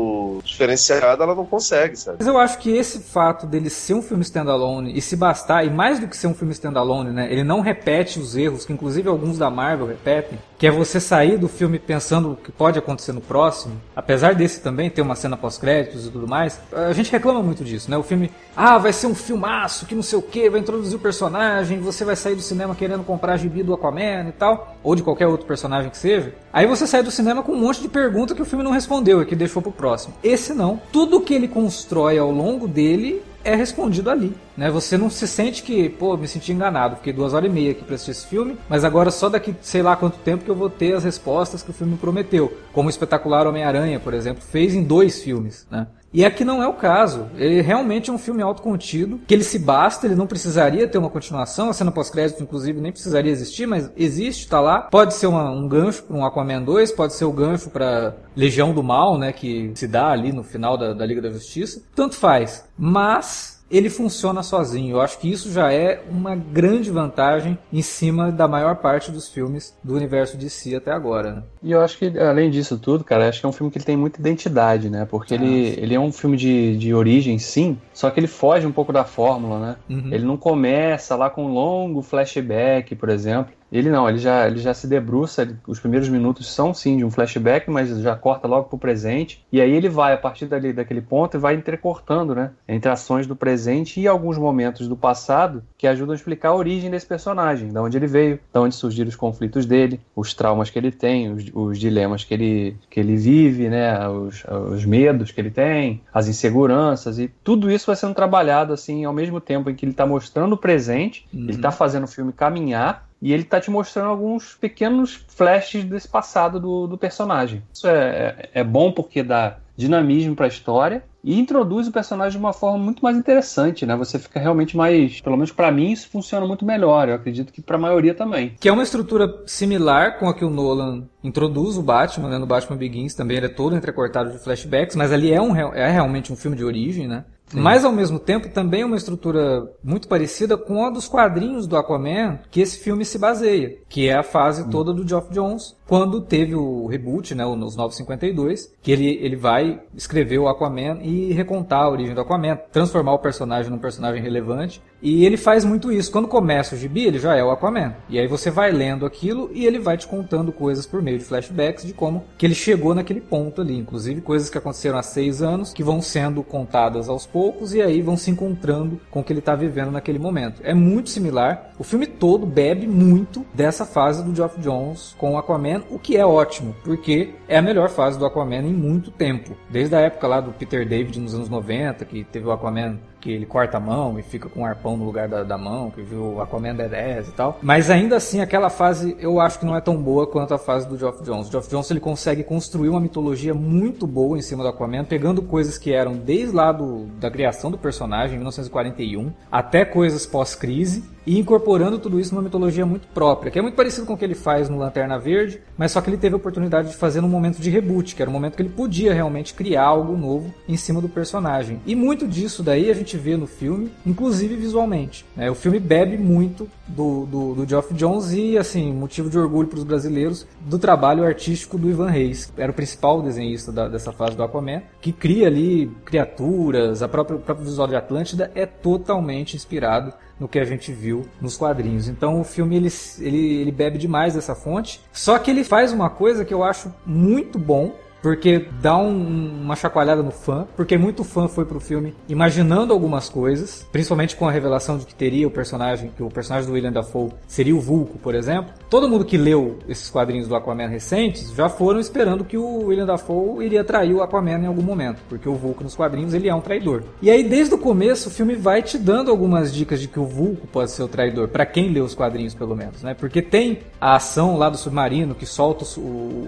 diferenciado, 0.44 1.22
ela 1.22 1.34
não 1.34 1.46
consegue, 1.46 1.96
sabe? 1.96 2.18
Mas 2.18 2.26
eu 2.26 2.38
acho 2.38 2.58
que 2.58 2.70
esse 2.70 3.00
fato 3.00 3.46
dele 3.46 3.70
ser 3.70 3.94
um 3.94 4.02
filme 4.02 4.22
standalone 4.22 4.96
e 4.96 5.00
se 5.00 5.16
bastar, 5.16 5.64
e 5.64 5.70
mais 5.70 5.98
do 5.98 6.06
que 6.06 6.16
ser 6.16 6.26
um 6.26 6.34
filme 6.34 6.52
standalone, 6.52 7.10
né? 7.10 7.30
Ele 7.30 7.44
não 7.44 7.60
repete 7.60 8.18
os 8.18 8.36
erros, 8.36 8.64
que 8.64 8.72
inclusive 8.72 9.08
alguns 9.08 9.38
da 9.38 9.50
Marvel 9.50 9.86
repetem, 9.86 10.38
que 10.62 10.66
é 10.68 10.70
você 10.70 11.00
sair 11.00 11.38
do 11.38 11.48
filme 11.48 11.76
pensando 11.76 12.30
o 12.30 12.36
que 12.36 12.52
pode 12.52 12.78
acontecer 12.78 13.10
no 13.10 13.20
próximo, 13.20 13.74
apesar 13.96 14.32
desse 14.32 14.60
também 14.60 14.88
ter 14.88 15.02
uma 15.02 15.16
cena 15.16 15.36
pós-créditos 15.36 16.06
e 16.06 16.10
tudo 16.12 16.28
mais, 16.28 16.60
a 16.72 16.92
gente 16.92 17.10
reclama 17.10 17.42
muito 17.42 17.64
disso, 17.64 17.90
né? 17.90 17.96
O 17.96 18.02
filme, 18.04 18.30
ah, 18.56 18.78
vai 18.78 18.92
ser 18.92 19.08
um 19.08 19.14
filmaço, 19.14 19.86
que 19.86 19.94
não 19.96 20.04
sei 20.04 20.20
o 20.20 20.22
que, 20.22 20.48
vai 20.48 20.60
introduzir 20.60 20.96
o 20.96 21.00
personagem, 21.00 21.80
você 21.80 22.04
vai 22.04 22.14
sair 22.14 22.36
do 22.36 22.42
cinema 22.42 22.76
querendo 22.76 23.02
comprar 23.02 23.38
gibi 23.38 23.64
do 23.64 23.74
Aquaman 23.74 24.28
e 24.28 24.32
tal, 24.38 24.76
ou 24.84 24.94
de 24.94 25.02
qualquer 25.02 25.26
outro 25.26 25.48
personagem 25.48 25.90
que 25.90 25.98
seja. 25.98 26.32
Aí 26.52 26.64
você 26.64 26.86
sai 26.86 27.02
do 27.02 27.10
cinema 27.10 27.42
com 27.42 27.50
um 27.50 27.60
monte 27.60 27.82
de 27.82 27.88
pergunta 27.88 28.32
que 28.32 28.42
o 28.42 28.46
filme 28.46 28.62
não 28.62 28.70
respondeu 28.70 29.20
e 29.20 29.26
que 29.26 29.34
deixou 29.34 29.60
pro 29.60 29.72
próximo. 29.72 30.14
Esse 30.22 30.54
não. 30.54 30.80
Tudo 30.92 31.20
que 31.22 31.34
ele 31.34 31.48
constrói 31.48 32.20
ao 32.20 32.30
longo 32.30 32.68
dele 32.68 33.20
é 33.44 33.54
respondido 33.54 34.10
ali. 34.10 34.34
Né? 34.56 34.70
Você 34.70 34.96
não 34.96 35.10
se 35.10 35.26
sente 35.26 35.62
que, 35.62 35.88
pô, 35.88 36.16
me 36.16 36.28
senti 36.28 36.52
enganado, 36.52 36.96
fiquei 36.96 37.12
duas 37.12 37.34
horas 37.34 37.50
e 37.50 37.52
meia 37.52 37.70
aqui 37.72 37.84
pra 37.84 37.94
assistir 37.94 38.12
esse 38.12 38.26
filme, 38.26 38.56
mas 38.68 38.84
agora 38.84 39.10
só 39.10 39.28
daqui 39.28 39.54
sei 39.60 39.82
lá 39.82 39.96
quanto 39.96 40.18
tempo 40.18 40.44
que 40.44 40.50
eu 40.50 40.54
vou 40.54 40.70
ter 40.70 40.94
as 40.94 41.04
respostas 41.04 41.62
que 41.62 41.70
o 41.70 41.74
filme 41.74 41.96
prometeu. 41.96 42.56
Como 42.72 42.88
o 42.88 42.90
espetacular 42.90 43.46
Homem-Aranha, 43.46 44.00
por 44.00 44.14
exemplo, 44.14 44.42
fez 44.42 44.74
em 44.74 44.82
dois 44.82 45.22
filmes. 45.22 45.66
Né? 45.70 45.86
E 46.12 46.24
aqui 46.24 46.44
não 46.44 46.62
é 46.62 46.68
o 46.68 46.74
caso. 46.74 47.30
Ele 47.36 47.60
realmente 47.62 48.10
é 48.10 48.12
um 48.12 48.18
filme 48.18 48.42
autocontido, 48.42 49.20
que 49.26 49.32
ele 49.32 49.44
se 49.44 49.58
basta, 49.58 50.06
ele 50.06 50.14
não 50.14 50.26
precisaria 50.26 50.86
ter 50.86 50.98
uma 50.98 51.10
continuação. 51.10 51.70
A 51.70 51.72
cena 51.72 51.90
pós-crédito, 51.90 52.42
inclusive, 52.42 52.80
nem 52.80 52.92
precisaria 52.92 53.32
existir, 53.32 53.66
mas 53.66 53.90
existe, 53.96 54.48
tá 54.48 54.60
lá. 54.60 54.82
Pode 54.82 55.14
ser 55.14 55.26
uma, 55.26 55.50
um 55.50 55.66
gancho 55.66 56.02
para 56.02 56.16
um 56.16 56.24
Aquaman 56.24 56.62
2, 56.62 56.92
pode 56.92 57.14
ser 57.14 57.24
o 57.24 57.32
gancho 57.32 57.70
para 57.70 58.14
Legião 58.36 58.74
do 58.74 58.82
Mal, 58.82 59.18
né, 59.18 59.32
que 59.32 59.72
se 59.74 59.86
dá 59.86 60.08
ali 60.08 60.32
no 60.32 60.42
final 60.42 60.76
da, 60.76 60.92
da 60.92 61.06
Liga 61.06 61.22
da 61.22 61.30
Justiça. 61.30 61.82
Tanto 61.94 62.16
faz. 62.16 62.64
Mas 62.76 63.61
ele 63.72 63.88
funciona 63.88 64.42
sozinho. 64.42 64.96
Eu 64.96 65.00
acho 65.00 65.18
que 65.18 65.30
isso 65.30 65.50
já 65.50 65.72
é 65.72 66.02
uma 66.10 66.36
grande 66.36 66.90
vantagem 66.90 67.58
em 67.72 67.80
cima 67.80 68.30
da 68.30 68.46
maior 68.46 68.76
parte 68.76 69.10
dos 69.10 69.28
filmes 69.28 69.74
do 69.82 69.96
universo 69.96 70.36
de 70.36 70.50
si 70.50 70.76
até 70.76 70.92
agora. 70.92 71.32
Né? 71.32 71.42
E 71.62 71.72
eu 71.72 71.80
acho 71.80 71.96
que, 71.96 72.18
além 72.18 72.50
disso 72.50 72.78
tudo, 72.78 73.02
cara, 73.02 73.28
acho 73.28 73.40
que 73.40 73.46
é 73.46 73.48
um 73.48 73.52
filme 73.52 73.72
que 73.72 73.78
ele 73.78 73.84
tem 73.84 73.96
muita 73.96 74.20
identidade, 74.20 74.90
né? 74.90 75.06
Porque 75.06 75.32
ele, 75.32 75.74
ele 75.78 75.94
é 75.94 76.00
um 76.00 76.12
filme 76.12 76.36
de, 76.36 76.76
de 76.76 76.92
origem, 76.92 77.38
sim, 77.38 77.78
só 77.94 78.10
que 78.10 78.20
ele 78.20 78.26
foge 78.26 78.66
um 78.66 78.72
pouco 78.72 78.92
da 78.92 79.04
fórmula, 79.04 79.58
né? 79.58 79.76
Uhum. 79.88 80.12
Ele 80.12 80.24
não 80.24 80.36
começa 80.36 81.16
lá 81.16 81.30
com 81.30 81.46
um 81.46 81.52
longo 81.52 82.02
flashback, 82.02 82.94
por 82.94 83.08
exemplo. 83.08 83.54
Ele 83.72 83.88
não, 83.88 84.06
ele 84.08 84.18
já, 84.18 84.46
ele 84.46 84.58
já 84.58 84.74
se 84.74 84.86
debruça, 84.86 85.42
ele- 85.42 85.56
os 85.66 85.80
primeiros 85.80 86.08
minutos 86.08 86.52
são 86.52 86.74
sim 86.74 86.98
de 86.98 87.04
um 87.04 87.10
flashback, 87.10 87.70
mas 87.70 87.88
já 88.00 88.14
corta 88.14 88.46
logo 88.46 88.68
pro 88.68 88.78
presente. 88.78 89.44
E 89.50 89.60
aí 89.60 89.72
ele 89.72 89.88
vai, 89.88 90.12
a 90.12 90.16
partir 90.18 90.44
dali, 90.46 90.72
daquele 90.72 91.00
ponto, 91.00 91.36
e 91.36 91.40
vai 91.40 91.54
entrecortando, 91.54 92.34
né? 92.34 92.50
Entre 92.68 92.90
ações 92.90 93.26
do 93.26 93.34
presente 93.34 93.98
e 94.00 94.06
alguns 94.06 94.36
momentos 94.36 94.86
do 94.86 94.96
passado 94.96 95.62
que 95.78 95.86
ajudam 95.86 96.12
a 96.12 96.16
explicar 96.16 96.50
a 96.50 96.54
origem 96.54 96.90
desse 96.90 97.06
personagem, 97.06 97.72
da 97.72 97.82
onde 97.82 97.96
ele 97.96 98.06
veio, 98.06 98.38
da 98.52 98.60
onde 98.60 98.74
surgiram 98.74 99.08
os 99.08 99.16
conflitos 99.16 99.64
dele, 99.64 100.00
os 100.14 100.34
traumas 100.34 100.68
que 100.68 100.78
ele 100.78 100.92
tem, 100.92 101.32
os, 101.32 101.44
os 101.54 101.78
dilemas 101.78 102.24
que 102.24 102.34
ele, 102.34 102.76
que 102.90 103.00
ele 103.00 103.16
vive, 103.16 103.68
né? 103.70 104.06
Os, 104.08 104.44
os 104.70 104.84
medos 104.84 105.30
que 105.30 105.40
ele 105.40 105.50
tem, 105.50 106.02
as 106.12 106.28
inseguranças, 106.28 107.18
e 107.18 107.28
tudo 107.42 107.70
isso 107.70 107.86
vai 107.86 107.96
sendo 107.96 108.14
trabalhado 108.14 108.72
assim 108.72 109.04
ao 109.04 109.12
mesmo 109.12 109.40
tempo 109.40 109.70
em 109.70 109.74
que 109.74 109.84
ele 109.84 109.92
está 109.92 110.04
mostrando 110.06 110.52
o 110.52 110.58
presente, 110.58 111.26
ele 111.32 111.52
está 111.52 111.70
fazendo 111.72 112.04
o 112.04 112.08
filme 112.08 112.32
caminhar 112.32 113.08
e 113.22 113.32
ele 113.32 113.44
tá 113.44 113.60
te 113.60 113.70
mostrando 113.70 114.08
alguns 114.08 114.54
pequenos 114.54 115.24
flashes 115.28 115.84
desse 115.84 116.08
passado 116.08 116.58
do, 116.58 116.88
do 116.88 116.98
personagem. 116.98 117.62
Isso 117.72 117.86
é, 117.86 118.50
é, 118.52 118.60
é 118.60 118.64
bom 118.64 118.90
porque 118.90 119.22
dá 119.22 119.58
dinamismo 119.76 120.34
para 120.34 120.46
a 120.46 120.48
história 120.48 121.04
e 121.24 121.38
introduz 121.38 121.86
o 121.86 121.92
personagem 121.92 122.32
de 122.32 122.44
uma 122.44 122.52
forma 122.52 122.78
muito 122.78 123.02
mais 123.02 123.16
interessante, 123.16 123.86
né? 123.86 123.94
Você 123.96 124.18
fica 124.18 124.40
realmente 124.40 124.76
mais, 124.76 125.20
pelo 125.20 125.36
menos 125.36 125.52
para 125.52 125.70
mim 125.70 125.92
isso 125.92 126.08
funciona 126.08 126.44
muito 126.46 126.64
melhor. 126.64 127.08
Eu 127.08 127.14
acredito 127.14 127.52
que 127.52 127.62
para 127.62 127.76
a 127.76 127.80
maioria 127.80 128.12
também. 128.12 128.54
Que 128.60 128.68
é 128.68 128.72
uma 128.72 128.82
estrutura 128.82 129.42
similar 129.46 130.18
com 130.18 130.28
a 130.28 130.34
que 130.34 130.44
o 130.44 130.50
Nolan 130.50 131.04
introduz 131.22 131.78
o 131.78 131.82
Batman, 131.82 132.28
né? 132.28 132.38
No 132.38 132.46
Batman 132.46 132.76
Begins 132.76 133.14
também 133.14 133.36
ele 133.36 133.46
é 133.46 133.48
todo 133.48 133.76
entrecortado 133.76 134.32
de 134.32 134.38
flashbacks, 134.38 134.96
mas 134.96 135.12
ali 135.12 135.32
é, 135.32 135.40
um, 135.40 135.54
é 135.56 135.90
realmente 135.90 136.32
um 136.32 136.36
filme 136.36 136.56
de 136.56 136.64
origem, 136.64 137.06
né? 137.06 137.24
Mas 137.60 137.84
ao 137.84 137.92
mesmo 137.92 138.18
tempo 138.18 138.48
também 138.48 138.82
é 138.82 138.86
uma 138.86 138.96
estrutura 138.96 139.68
muito 139.82 140.08
parecida 140.08 140.56
com 140.56 140.84
a 140.84 140.90
dos 140.90 141.08
quadrinhos 141.08 141.66
do 141.66 141.76
Aquaman 141.76 142.40
que 142.50 142.60
esse 142.60 142.78
filme 142.78 143.04
se 143.04 143.18
baseia, 143.18 143.78
que 143.88 144.08
é 144.08 144.14
a 144.14 144.22
fase 144.22 144.68
toda 144.70 144.92
do 144.92 145.06
Geoff 145.06 145.32
Jones, 145.32 145.76
quando 145.86 146.20
teve 146.20 146.54
o 146.54 146.86
reboot, 146.86 147.34
né, 147.34 147.44
os 147.44 147.76
952, 147.76 148.74
que 148.80 148.92
ele, 148.92 149.18
ele 149.20 149.36
vai 149.36 149.80
escrever 149.94 150.38
o 150.38 150.48
Aquaman 150.48 150.98
e 151.02 151.32
recontar 151.32 151.82
a 151.82 151.90
origem 151.90 152.14
do 152.14 152.20
Aquaman, 152.20 152.58
transformar 152.72 153.14
o 153.14 153.18
personagem 153.18 153.70
num 153.70 153.78
personagem 153.78 154.22
relevante. 154.22 154.82
E 155.02 155.26
ele 155.26 155.36
faz 155.36 155.64
muito 155.64 155.90
isso. 155.90 156.12
Quando 156.12 156.28
começa 156.28 156.76
o 156.76 156.78
gibi, 156.78 157.04
ele 157.04 157.18
já 157.18 157.34
é 157.34 157.42
o 157.42 157.50
Aquaman. 157.50 157.94
E 158.08 158.18
aí 158.18 158.28
você 158.28 158.50
vai 158.50 158.70
lendo 158.70 159.04
aquilo 159.04 159.50
e 159.52 159.66
ele 159.66 159.80
vai 159.80 159.96
te 159.96 160.06
contando 160.06 160.52
coisas 160.52 160.86
por 160.86 161.02
meio 161.02 161.18
de 161.18 161.24
flashbacks 161.24 161.84
de 161.84 161.92
como 161.92 162.24
que 162.38 162.46
ele 162.46 162.54
chegou 162.54 162.94
naquele 162.94 163.20
ponto 163.20 163.60
ali. 163.60 163.76
Inclusive 163.76 164.20
coisas 164.20 164.48
que 164.48 164.56
aconteceram 164.56 164.96
há 164.96 165.02
seis 165.02 165.42
anos, 165.42 165.72
que 165.72 165.82
vão 165.82 166.00
sendo 166.00 166.42
contadas 166.44 167.08
aos 167.08 167.26
poucos 167.26 167.74
e 167.74 167.82
aí 167.82 168.00
vão 168.00 168.16
se 168.16 168.30
encontrando 168.30 169.00
com 169.10 169.20
o 169.20 169.24
que 169.24 169.32
ele 169.32 169.40
está 169.40 169.56
vivendo 169.56 169.90
naquele 169.90 170.20
momento. 170.20 170.60
É 170.62 170.72
muito 170.72 171.10
similar. 171.10 171.72
O 171.78 171.84
filme 171.84 172.06
todo 172.06 172.46
bebe 172.46 172.86
muito 172.86 173.44
dessa 173.52 173.84
fase 173.84 174.22
do 174.22 174.34
Geoff 174.34 174.60
Jones 174.60 175.16
com 175.18 175.32
o 175.32 175.38
Aquaman, 175.38 175.82
o 175.90 175.98
que 175.98 176.16
é 176.16 176.24
ótimo, 176.24 176.76
porque 176.84 177.34
é 177.48 177.58
a 177.58 177.62
melhor 177.62 177.88
fase 177.88 178.18
do 178.18 178.24
Aquaman 178.24 178.62
em 178.62 178.72
muito 178.72 179.10
tempo. 179.10 179.56
Desde 179.68 179.96
a 179.96 180.00
época 180.00 180.28
lá 180.28 180.40
do 180.40 180.52
Peter 180.52 180.88
David 180.88 181.18
nos 181.18 181.34
anos 181.34 181.48
90, 181.48 182.04
que 182.04 182.22
teve 182.22 182.46
o 182.46 182.52
Aquaman 182.52 182.98
que 183.22 183.30
ele 183.30 183.46
corta 183.46 183.76
a 183.76 183.80
mão 183.80 184.18
e 184.18 184.22
fica 184.22 184.48
com 184.48 184.62
um 184.62 184.66
arpão 184.66 184.96
no 184.96 185.04
lugar 185.04 185.28
da, 185.28 185.44
da 185.44 185.56
mão, 185.56 185.90
que 185.90 186.02
viu 186.02 186.34
o 186.34 186.40
Aquaman 186.40 186.74
D10 186.74 187.28
e 187.28 187.32
tal. 187.32 187.58
Mas 187.62 187.88
ainda 187.88 188.16
assim, 188.16 188.40
aquela 188.40 188.68
fase 188.68 189.16
eu 189.20 189.40
acho 189.40 189.60
que 189.60 189.64
não 189.64 189.76
é 189.76 189.80
tão 189.80 189.96
boa 189.96 190.26
quanto 190.26 190.52
a 190.52 190.58
fase 190.58 190.88
do 190.88 190.98
Geoff 190.98 191.22
Jones. 191.22 191.48
O 191.48 191.52
Geoff 191.52 191.70
Jones 191.70 191.88
ele 191.90 192.00
consegue 192.00 192.42
construir 192.42 192.88
uma 192.88 193.00
mitologia 193.00 193.54
muito 193.54 194.08
boa 194.08 194.36
em 194.36 194.42
cima 194.42 194.64
do 194.64 194.68
Aquaman, 194.68 195.04
pegando 195.04 195.40
coisas 195.40 195.78
que 195.78 195.92
eram 195.92 196.14
desde 196.14 196.54
lá 196.54 196.72
do, 196.72 197.06
da 197.20 197.30
criação 197.30 197.70
do 197.70 197.78
personagem, 197.78 198.34
em 198.34 198.38
1941, 198.38 199.32
até 199.50 199.84
coisas 199.84 200.26
pós-crise, 200.26 201.04
e 201.26 201.38
incorporando 201.38 201.98
tudo 201.98 202.18
isso 202.18 202.34
numa 202.34 202.42
mitologia 202.42 202.84
muito 202.86 203.06
própria, 203.08 203.50
que 203.50 203.58
é 203.58 203.62
muito 203.62 203.74
parecido 203.74 204.06
com 204.06 204.14
o 204.14 204.16
que 204.16 204.24
ele 204.24 204.34
faz 204.34 204.68
no 204.68 204.78
Lanterna 204.78 205.18
Verde, 205.18 205.60
mas 205.76 205.92
só 205.92 206.00
que 206.00 206.10
ele 206.10 206.16
teve 206.16 206.34
a 206.34 206.36
oportunidade 206.36 206.90
de 206.90 206.96
fazer 206.96 207.20
num 207.20 207.28
momento 207.28 207.60
de 207.60 207.70
reboot, 207.70 208.14
que 208.14 208.22
era 208.22 208.30
um 208.30 208.34
momento 208.34 208.56
que 208.56 208.62
ele 208.62 208.68
podia 208.68 209.12
realmente 209.14 209.54
criar 209.54 209.84
algo 209.84 210.16
novo 210.16 210.52
em 210.68 210.76
cima 210.76 211.00
do 211.00 211.08
personagem. 211.08 211.80
E 211.86 211.94
muito 211.94 212.26
disso 212.26 212.62
daí 212.62 212.90
a 212.90 212.94
gente 212.94 213.16
vê 213.16 213.36
no 213.36 213.46
filme, 213.46 213.90
inclusive 214.06 214.56
visualmente. 214.56 215.24
né? 215.36 215.50
O 215.50 215.54
filme 215.54 215.78
bebe 215.78 216.16
muito 216.18 216.68
do, 216.86 217.26
do, 217.26 217.54
do 217.54 217.68
Geoff 217.68 217.92
Jones 217.94 218.32
e, 218.32 218.58
assim, 218.58 218.92
motivo 218.92 219.30
de 219.30 219.38
orgulho 219.38 219.68
para 219.68 219.78
os 219.78 219.84
brasileiros, 219.84 220.46
do 220.60 220.78
trabalho 220.78 221.24
artístico 221.24 221.78
do 221.78 221.88
Ivan 221.88 222.10
Reis. 222.10 222.52
Era 222.56 222.70
o 222.70 222.74
principal 222.74 223.22
desenhista 223.22 223.70
da- 223.72 223.88
dessa 223.88 224.12
fase 224.12 224.36
do 224.36 224.42
Aquaman, 224.42 224.82
que 225.00 225.12
cria 225.12 225.46
ali 225.46 225.90
criaturas, 226.04 227.02
a 227.02 227.08
própria, 227.08 227.36
o 227.36 227.40
próprio 227.40 227.66
visual 227.66 227.86
de 227.88 227.96
Atlântida 227.96 228.50
é 228.54 228.66
totalmente 228.66 229.56
inspirado 229.56 230.12
no 230.38 230.48
que 230.48 230.58
a 230.58 230.64
gente 230.64 230.92
viu 230.92 231.26
nos 231.40 231.56
quadrinhos. 231.56 232.08
Então 232.08 232.40
o 232.40 232.44
filme 232.44 232.76
ele, 232.76 232.88
ele, 233.18 233.60
ele 233.60 233.72
bebe 233.72 233.98
demais 233.98 234.34
dessa 234.34 234.54
fonte. 234.54 235.00
Só 235.12 235.38
que 235.38 235.50
ele 235.50 235.64
faz 235.64 235.92
uma 235.92 236.10
coisa 236.10 236.44
que 236.44 236.52
eu 236.52 236.62
acho 236.62 236.92
muito 237.06 237.58
bom. 237.58 237.94
Porque 238.22 238.66
dá 238.80 238.96
um- 238.96 239.62
uma 239.62 239.74
chacoalhada 239.76 240.22
no 240.22 240.30
fã, 240.30 240.66
porque 240.76 240.96
muito 240.96 241.24
fã 241.24 241.48
foi 241.48 241.64
pro 241.64 241.80
filme 241.80 242.14
imaginando 242.28 242.92
algumas 242.92 243.28
coisas, 243.28 243.86
principalmente 243.90 244.36
com 244.36 244.46
a 244.48 244.52
revelação 244.52 244.96
de 244.96 245.04
que 245.04 245.14
teria 245.14 245.46
o 245.46 245.50
personagem, 245.50 246.10
que 246.16 246.22
o 246.22 246.28
personagem 246.30 246.68
do 246.68 246.74
William 246.74 246.92
Dafoe 246.92 247.30
seria 247.48 247.74
o 247.74 247.80
Vulco, 247.80 248.18
por 248.18 248.34
exemplo. 248.34 248.72
Todo 248.88 249.08
mundo 249.08 249.24
que 249.24 249.36
leu 249.36 249.78
esses 249.88 250.08
quadrinhos 250.08 250.46
do 250.46 250.54
Aquaman 250.54 250.86
recentes 250.86 251.52
já 251.54 251.68
foram 251.68 251.98
esperando 251.98 252.44
que 252.44 252.56
o 252.56 252.86
William 252.86 253.06
Dafoe 253.06 253.64
iria 253.66 253.82
trair 253.82 254.14
o 254.14 254.22
Aquaman 254.22 254.60
em 254.60 254.66
algum 254.66 254.82
momento, 254.82 255.18
porque 255.28 255.48
o 255.48 255.54
Vulco 255.54 255.82
nos 255.82 255.96
quadrinhos 255.96 256.32
ele 256.32 256.48
é 256.48 256.54
um 256.54 256.60
traidor. 256.60 257.02
E 257.20 257.30
aí 257.30 257.42
desde 257.42 257.74
o 257.74 257.78
começo 257.78 258.28
o 258.28 258.32
filme 258.32 258.54
vai 258.54 258.82
te 258.82 258.96
dando 258.98 259.30
algumas 259.30 259.72
dicas 259.74 260.00
de 260.00 260.06
que 260.06 260.20
o 260.20 260.24
Vulco 260.24 260.66
pode 260.68 260.90
ser 260.92 261.02
o 261.02 261.08
traidor, 261.08 261.48
para 261.48 261.66
quem 261.66 261.88
lê 261.88 262.00
os 262.00 262.14
quadrinhos 262.14 262.54
pelo 262.54 262.76
menos, 262.76 263.02
né? 263.02 263.14
Porque 263.14 263.42
tem 263.42 263.80
a 264.00 264.14
ação 264.16 264.56
lá 264.56 264.68
do 264.68 264.76
submarino 264.76 265.34
que 265.34 265.46
solta 265.46 265.82
os, 265.82 265.96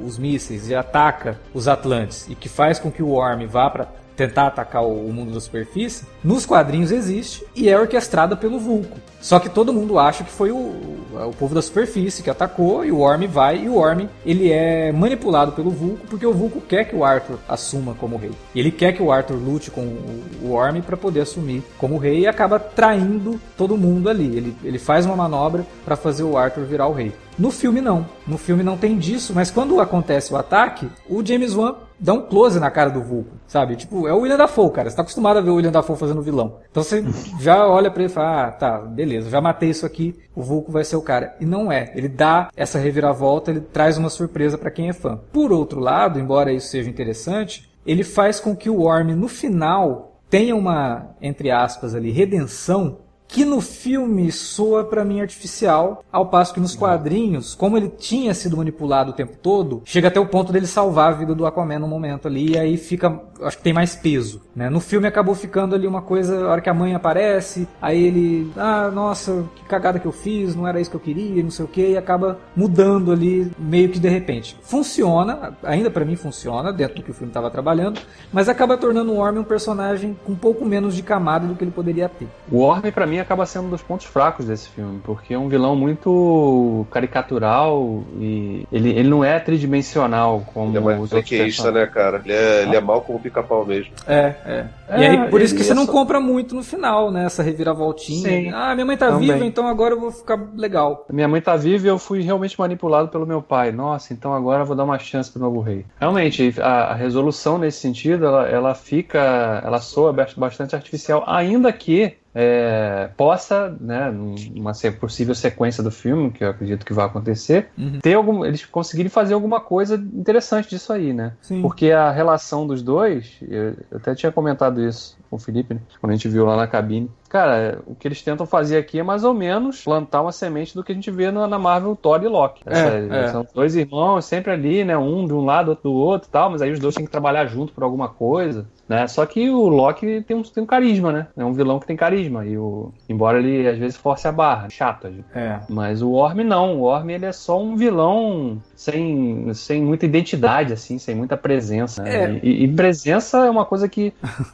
os 0.06 0.18
mísseis 0.18 0.68
e 0.68 0.74
ataca 0.74 1.40
os 1.52 1.63
os 1.64 1.68
Atlantes 1.68 2.26
e 2.28 2.34
que 2.34 2.48
faz 2.48 2.78
com 2.78 2.90
que 2.90 3.02
o 3.02 3.12
Orm 3.12 3.46
vá 3.46 3.70
para 3.70 3.88
tentar 4.16 4.46
atacar 4.46 4.84
o 4.84 5.12
mundo 5.12 5.32
da 5.32 5.40
superfície, 5.40 6.06
nos 6.22 6.46
quadrinhos 6.46 6.92
existe 6.92 7.44
e 7.54 7.68
é 7.68 7.78
orquestrada 7.78 8.36
pelo 8.36 8.58
Vulco. 8.58 8.96
Só 9.20 9.40
que 9.40 9.48
todo 9.48 9.72
mundo 9.72 9.98
acha 9.98 10.22
que 10.22 10.30
foi 10.30 10.50
o, 10.50 10.56
o 10.56 11.34
povo 11.38 11.54
da 11.54 11.62
superfície 11.62 12.22
que 12.22 12.30
atacou 12.30 12.84
e 12.84 12.92
o 12.92 13.00
Orm 13.00 13.26
vai 13.26 13.64
e 13.64 13.68
o 13.68 13.76
Orm 13.76 14.06
ele 14.24 14.52
é 14.52 14.92
manipulado 14.92 15.52
pelo 15.52 15.70
Vulco 15.70 16.06
porque 16.08 16.26
o 16.26 16.32
Vulco 16.32 16.60
quer 16.60 16.84
que 16.84 16.94
o 16.94 17.04
Arthur 17.04 17.38
assuma 17.48 17.94
como 17.94 18.16
rei. 18.16 18.32
E 18.54 18.60
ele 18.60 18.70
quer 18.70 18.92
que 18.92 19.02
o 19.02 19.10
Arthur 19.10 19.36
lute 19.36 19.70
com 19.70 19.80
o, 19.80 20.22
o 20.42 20.52
Orm 20.52 20.80
para 20.82 20.96
poder 20.96 21.22
assumir 21.22 21.62
como 21.78 21.98
rei 21.98 22.20
e 22.20 22.26
acaba 22.26 22.58
traindo 22.58 23.40
todo 23.56 23.76
mundo 23.76 24.08
ali. 24.08 24.36
Ele, 24.36 24.56
ele 24.62 24.78
faz 24.78 25.06
uma 25.06 25.16
manobra 25.16 25.66
para 25.84 25.96
fazer 25.96 26.22
o 26.22 26.36
Arthur 26.36 26.64
virar 26.64 26.86
o 26.86 26.92
rei. 26.92 27.12
No 27.38 27.50
filme 27.50 27.80
não. 27.80 28.06
No 28.26 28.38
filme 28.38 28.62
não 28.62 28.76
tem 28.76 28.96
disso, 28.96 29.32
mas 29.34 29.50
quando 29.50 29.80
acontece 29.80 30.32
o 30.32 30.36
ataque, 30.36 30.88
o 31.08 31.24
James 31.24 31.54
Wan 31.54 31.74
dá 31.98 32.12
um 32.12 32.22
close 32.22 32.60
na 32.60 32.70
cara 32.70 32.90
do 32.90 33.02
Vulco, 33.02 33.36
sabe? 33.46 33.76
Tipo, 33.76 34.06
é 34.06 34.12
o 34.12 34.20
William 34.20 34.36
Dafoe, 34.36 34.70
cara. 34.70 34.88
Você 34.88 34.96
tá 34.96 35.02
acostumado 35.02 35.38
a 35.38 35.40
ver 35.40 35.50
o 35.50 35.54
William 35.56 35.72
Dafoe 35.72 35.96
fazendo 35.96 36.22
vilão. 36.22 36.58
Então 36.70 36.82
você 36.82 37.04
já 37.40 37.66
olha 37.66 37.90
para 37.90 38.02
ele 38.02 38.12
e 38.12 38.14
fala, 38.14 38.46
ah, 38.46 38.52
tá, 38.52 38.78
beleza, 38.78 39.30
já 39.30 39.40
matei 39.40 39.70
isso 39.70 39.84
aqui, 39.86 40.14
o 40.34 40.42
Vulco 40.42 40.70
vai 40.70 40.84
ser 40.84 40.96
o 40.96 41.02
cara. 41.02 41.34
E 41.40 41.46
não 41.46 41.72
é. 41.72 41.92
Ele 41.94 42.08
dá 42.08 42.50
essa 42.56 42.78
reviravolta, 42.78 43.50
ele 43.50 43.60
traz 43.60 43.98
uma 43.98 44.10
surpresa 44.10 44.56
para 44.56 44.70
quem 44.70 44.88
é 44.88 44.92
fã. 44.92 45.18
Por 45.32 45.52
outro 45.52 45.80
lado, 45.80 46.20
embora 46.20 46.52
isso 46.52 46.68
seja 46.68 46.88
interessante, 46.88 47.68
ele 47.86 48.04
faz 48.04 48.38
com 48.38 48.54
que 48.54 48.70
o 48.70 48.82
Worm, 48.82 49.14
no 49.14 49.28
final, 49.28 50.20
tenha 50.30 50.56
uma, 50.56 51.10
entre 51.20 51.50
aspas 51.50 51.94
ali, 51.94 52.10
redenção 52.10 52.98
que 53.34 53.44
no 53.44 53.60
filme 53.60 54.30
soa 54.30 54.84
para 54.84 55.04
mim 55.04 55.20
artificial, 55.20 56.04
ao 56.12 56.26
passo 56.26 56.54
que 56.54 56.60
nos 56.60 56.76
quadrinhos, 56.76 57.52
como 57.52 57.76
ele 57.76 57.88
tinha 57.88 58.32
sido 58.32 58.56
manipulado 58.56 59.10
o 59.10 59.12
tempo 59.12 59.32
todo, 59.42 59.82
chega 59.84 60.06
até 60.06 60.20
o 60.20 60.26
ponto 60.26 60.52
dele 60.52 60.68
salvar 60.68 61.08
a 61.12 61.16
vida 61.16 61.34
do 61.34 61.44
Aquaman 61.44 61.80
no 61.80 61.88
momento 61.88 62.28
ali, 62.28 62.52
e 62.52 62.56
aí 62.56 62.76
fica, 62.76 63.20
acho 63.42 63.56
que 63.56 63.64
tem 63.64 63.72
mais 63.72 63.96
peso, 63.96 64.40
né? 64.54 64.70
No 64.70 64.78
filme 64.78 65.08
acabou 65.08 65.34
ficando 65.34 65.74
ali 65.74 65.84
uma 65.84 66.00
coisa, 66.00 66.44
a 66.44 66.48
hora 66.48 66.60
que 66.60 66.70
a 66.70 66.74
mãe 66.74 66.94
aparece, 66.94 67.66
aí 67.82 68.04
ele, 68.04 68.52
ah, 68.56 68.88
nossa, 68.94 69.44
que 69.56 69.64
cagada 69.64 69.98
que 69.98 70.06
eu 70.06 70.12
fiz, 70.12 70.54
não 70.54 70.68
era 70.68 70.80
isso 70.80 70.90
que 70.90 70.96
eu 70.96 71.00
queria, 71.00 71.42
não 71.42 71.50
sei 71.50 71.64
o 71.64 71.68
que, 71.68 71.88
e 71.88 71.96
acaba 71.96 72.38
mudando 72.54 73.10
ali 73.10 73.50
meio 73.58 73.88
que 73.88 73.98
de 73.98 74.08
repente. 74.08 74.56
Funciona, 74.62 75.58
ainda 75.64 75.90
para 75.90 76.04
mim 76.04 76.14
funciona, 76.14 76.72
dentro 76.72 76.98
do 76.98 77.02
que 77.02 77.10
o 77.10 77.14
filme 77.14 77.30
estava 77.30 77.50
trabalhando, 77.50 78.00
mas 78.32 78.48
acaba 78.48 78.76
tornando 78.76 79.10
o 79.10 79.18
Orm 79.18 79.38
um 79.38 79.44
personagem 79.44 80.16
com 80.24 80.30
um 80.30 80.36
pouco 80.36 80.64
menos 80.64 80.94
de 80.94 81.02
camada 81.02 81.48
do 81.48 81.56
que 81.56 81.64
ele 81.64 81.72
poderia 81.72 82.08
ter. 82.08 82.28
O 82.48 82.60
Orm 82.60 82.92
para 82.92 83.08
mim 83.08 83.23
acaba 83.24 83.46
sendo 83.46 83.66
um 83.66 83.70
dos 83.70 83.82
pontos 83.82 84.06
fracos 84.06 84.46
desse 84.46 84.68
filme, 84.68 85.00
porque 85.02 85.34
é 85.34 85.38
um 85.38 85.48
vilão 85.48 85.74
muito 85.74 86.86
caricatural 86.90 88.04
e 88.18 88.66
ele, 88.70 88.90
ele 88.90 89.08
não 89.08 89.24
é 89.24 89.38
tridimensional 89.40 90.42
como 90.52 90.70
ele 90.70 90.78
é 90.78 90.80
mais 90.80 91.00
os 91.00 91.12
outros 91.12 91.72
né, 91.72 91.86
cara? 91.86 92.20
Ele 92.24 92.32
é, 92.32 92.62
ele 92.62 92.76
é 92.76 92.80
mal 92.80 93.00
como 93.02 93.18
pica-pau 93.20 93.64
mesmo. 93.66 93.92
É, 94.06 94.34
é. 94.44 94.66
É, 94.86 95.00
e 95.00 95.04
aí, 95.06 95.30
por 95.30 95.40
isso 95.40 95.54
que 95.54 95.60
ele 95.62 95.66
você 95.68 95.72
é 95.72 95.74
não 95.74 95.86
só- 95.86 95.92
compra 95.92 96.20
muito 96.20 96.54
no 96.54 96.62
final, 96.62 97.10
né? 97.10 97.24
Essa 97.24 97.42
reviravoltinha. 97.42 98.28
Sim, 98.28 98.50
ah, 98.52 98.74
minha 98.74 98.84
mãe 98.84 98.96
tá 98.96 99.08
também. 99.08 99.32
viva, 99.32 99.44
então 99.44 99.66
agora 99.66 99.94
eu 99.94 100.00
vou 100.00 100.10
ficar 100.10 100.38
legal. 100.54 101.06
Minha 101.10 101.26
mãe 101.26 101.40
tá 101.40 101.56
viva 101.56 101.86
e 101.86 101.88
eu 101.88 101.98
fui 101.98 102.20
realmente 102.20 102.58
manipulado 102.58 103.08
pelo 103.08 103.26
meu 103.26 103.40
pai. 103.40 103.72
Nossa, 103.72 104.12
então 104.12 104.34
agora 104.34 104.62
eu 104.62 104.66
vou 104.66 104.76
dar 104.76 104.84
uma 104.84 104.98
chance 104.98 105.30
pro 105.32 105.40
novo 105.40 105.60
rei. 105.60 105.86
Realmente, 105.98 106.54
a, 106.60 106.84
a 106.92 106.94
resolução 106.94 107.56
nesse 107.58 107.78
sentido, 107.80 108.26
ela, 108.26 108.46
ela 108.48 108.74
fica, 108.74 109.62
ela 109.64 109.80
soa 109.80 110.12
bas- 110.12 110.34
bastante 110.34 110.76
artificial, 110.76 111.24
ainda 111.26 111.72
que 111.72 112.12
é, 112.34 113.08
possa, 113.16 113.74
né, 113.80 114.10
numa 114.10 114.72
possível 115.00 115.34
sequência 115.34 115.82
do 115.82 115.90
filme, 115.90 116.30
que 116.30 116.42
eu 116.42 116.50
acredito 116.50 116.84
que 116.84 116.92
vai 116.92 117.06
acontecer, 117.06 117.68
Uhum. 117.78 118.00
ter 118.00 118.14
algum, 118.14 118.44
eles 118.44 118.64
conseguirem 118.66 119.08
fazer 119.08 119.34
alguma 119.34 119.60
coisa 119.60 119.94
interessante 119.94 120.68
disso 120.68 120.92
aí, 120.92 121.12
né? 121.12 121.32
Sim. 121.40 121.62
Porque 121.62 121.90
a 121.92 122.10
relação 122.10 122.66
dos 122.66 122.82
dois, 122.82 123.36
eu 123.42 123.74
eu 123.90 123.98
até 123.98 124.14
tinha 124.14 124.32
comentado 124.32 124.82
isso 124.82 125.16
com 125.30 125.36
o 125.36 125.38
Felipe, 125.38 125.74
né, 125.74 125.80
quando 126.00 126.10
a 126.12 126.14
gente 126.16 126.28
viu 126.28 126.44
lá 126.44 126.56
na 126.56 126.66
cabine. 126.66 127.10
Cara, 127.34 127.80
o 127.84 127.96
que 127.96 128.06
eles 128.06 128.22
tentam 128.22 128.46
fazer 128.46 128.76
aqui 128.76 129.00
é 129.00 129.02
mais 129.02 129.24
ou 129.24 129.34
menos 129.34 129.82
plantar 129.82 130.22
uma 130.22 130.30
semente 130.30 130.72
do 130.72 130.84
que 130.84 130.92
a 130.92 130.94
gente 130.94 131.10
vê 131.10 131.32
na, 131.32 131.48
na 131.48 131.58
Marvel 131.58 131.96
Thor 131.96 132.22
e 132.22 132.28
Loki. 132.28 132.62
É, 132.64 133.24
é. 133.24 133.28
São 133.32 133.44
dois 133.52 133.74
irmãos 133.74 134.24
sempre 134.24 134.52
ali, 134.52 134.84
né? 134.84 134.96
Um 134.96 135.26
de 135.26 135.34
um 135.34 135.44
lado, 135.44 135.70
outro 135.70 135.90
do 135.90 135.92
outro 135.92 136.28
e 136.28 136.30
tal, 136.30 136.50
mas 136.50 136.62
aí 136.62 136.70
os 136.70 136.78
dois 136.78 136.94
têm 136.94 137.04
que 137.04 137.10
trabalhar 137.10 137.46
junto 137.46 137.72
por 137.72 137.82
alguma 137.82 138.08
coisa. 138.08 138.68
Né? 138.88 139.06
Só 139.08 139.24
que 139.24 139.48
o 139.48 139.66
Loki 139.68 140.22
tem 140.22 140.36
um, 140.36 140.42
tem 140.42 140.62
um 140.62 140.66
carisma, 140.66 141.10
né? 141.10 141.26
É 141.36 141.44
um 141.44 141.52
vilão 141.52 141.80
que 141.80 141.86
tem 141.86 141.96
carisma. 141.96 142.44
E 142.44 142.56
o, 142.56 142.92
embora 143.08 143.38
ele 143.38 143.66
às 143.66 143.78
vezes 143.78 143.96
force 143.96 144.28
a 144.28 144.32
barra, 144.32 144.68
chato. 144.68 145.08
É. 145.34 145.58
Mas 145.68 146.02
o 146.02 146.12
Orm 146.12 146.40
não. 146.44 146.80
O 146.80 146.82
Orm 146.82 147.10
ele 147.10 147.24
é 147.24 147.32
só 147.32 147.60
um 147.60 147.76
vilão 147.76 148.62
sem, 148.76 149.52
sem 149.54 149.82
muita 149.82 150.04
identidade, 150.04 150.72
assim, 150.72 150.98
sem 150.98 151.14
muita 151.14 151.36
presença. 151.36 152.02
né? 152.02 152.36
É. 152.36 152.40
E, 152.42 152.64
e 152.64 152.68
presença 152.74 153.46
é 153.46 153.50
uma 153.50 153.64
coisa 153.64 153.88
que 153.88 154.12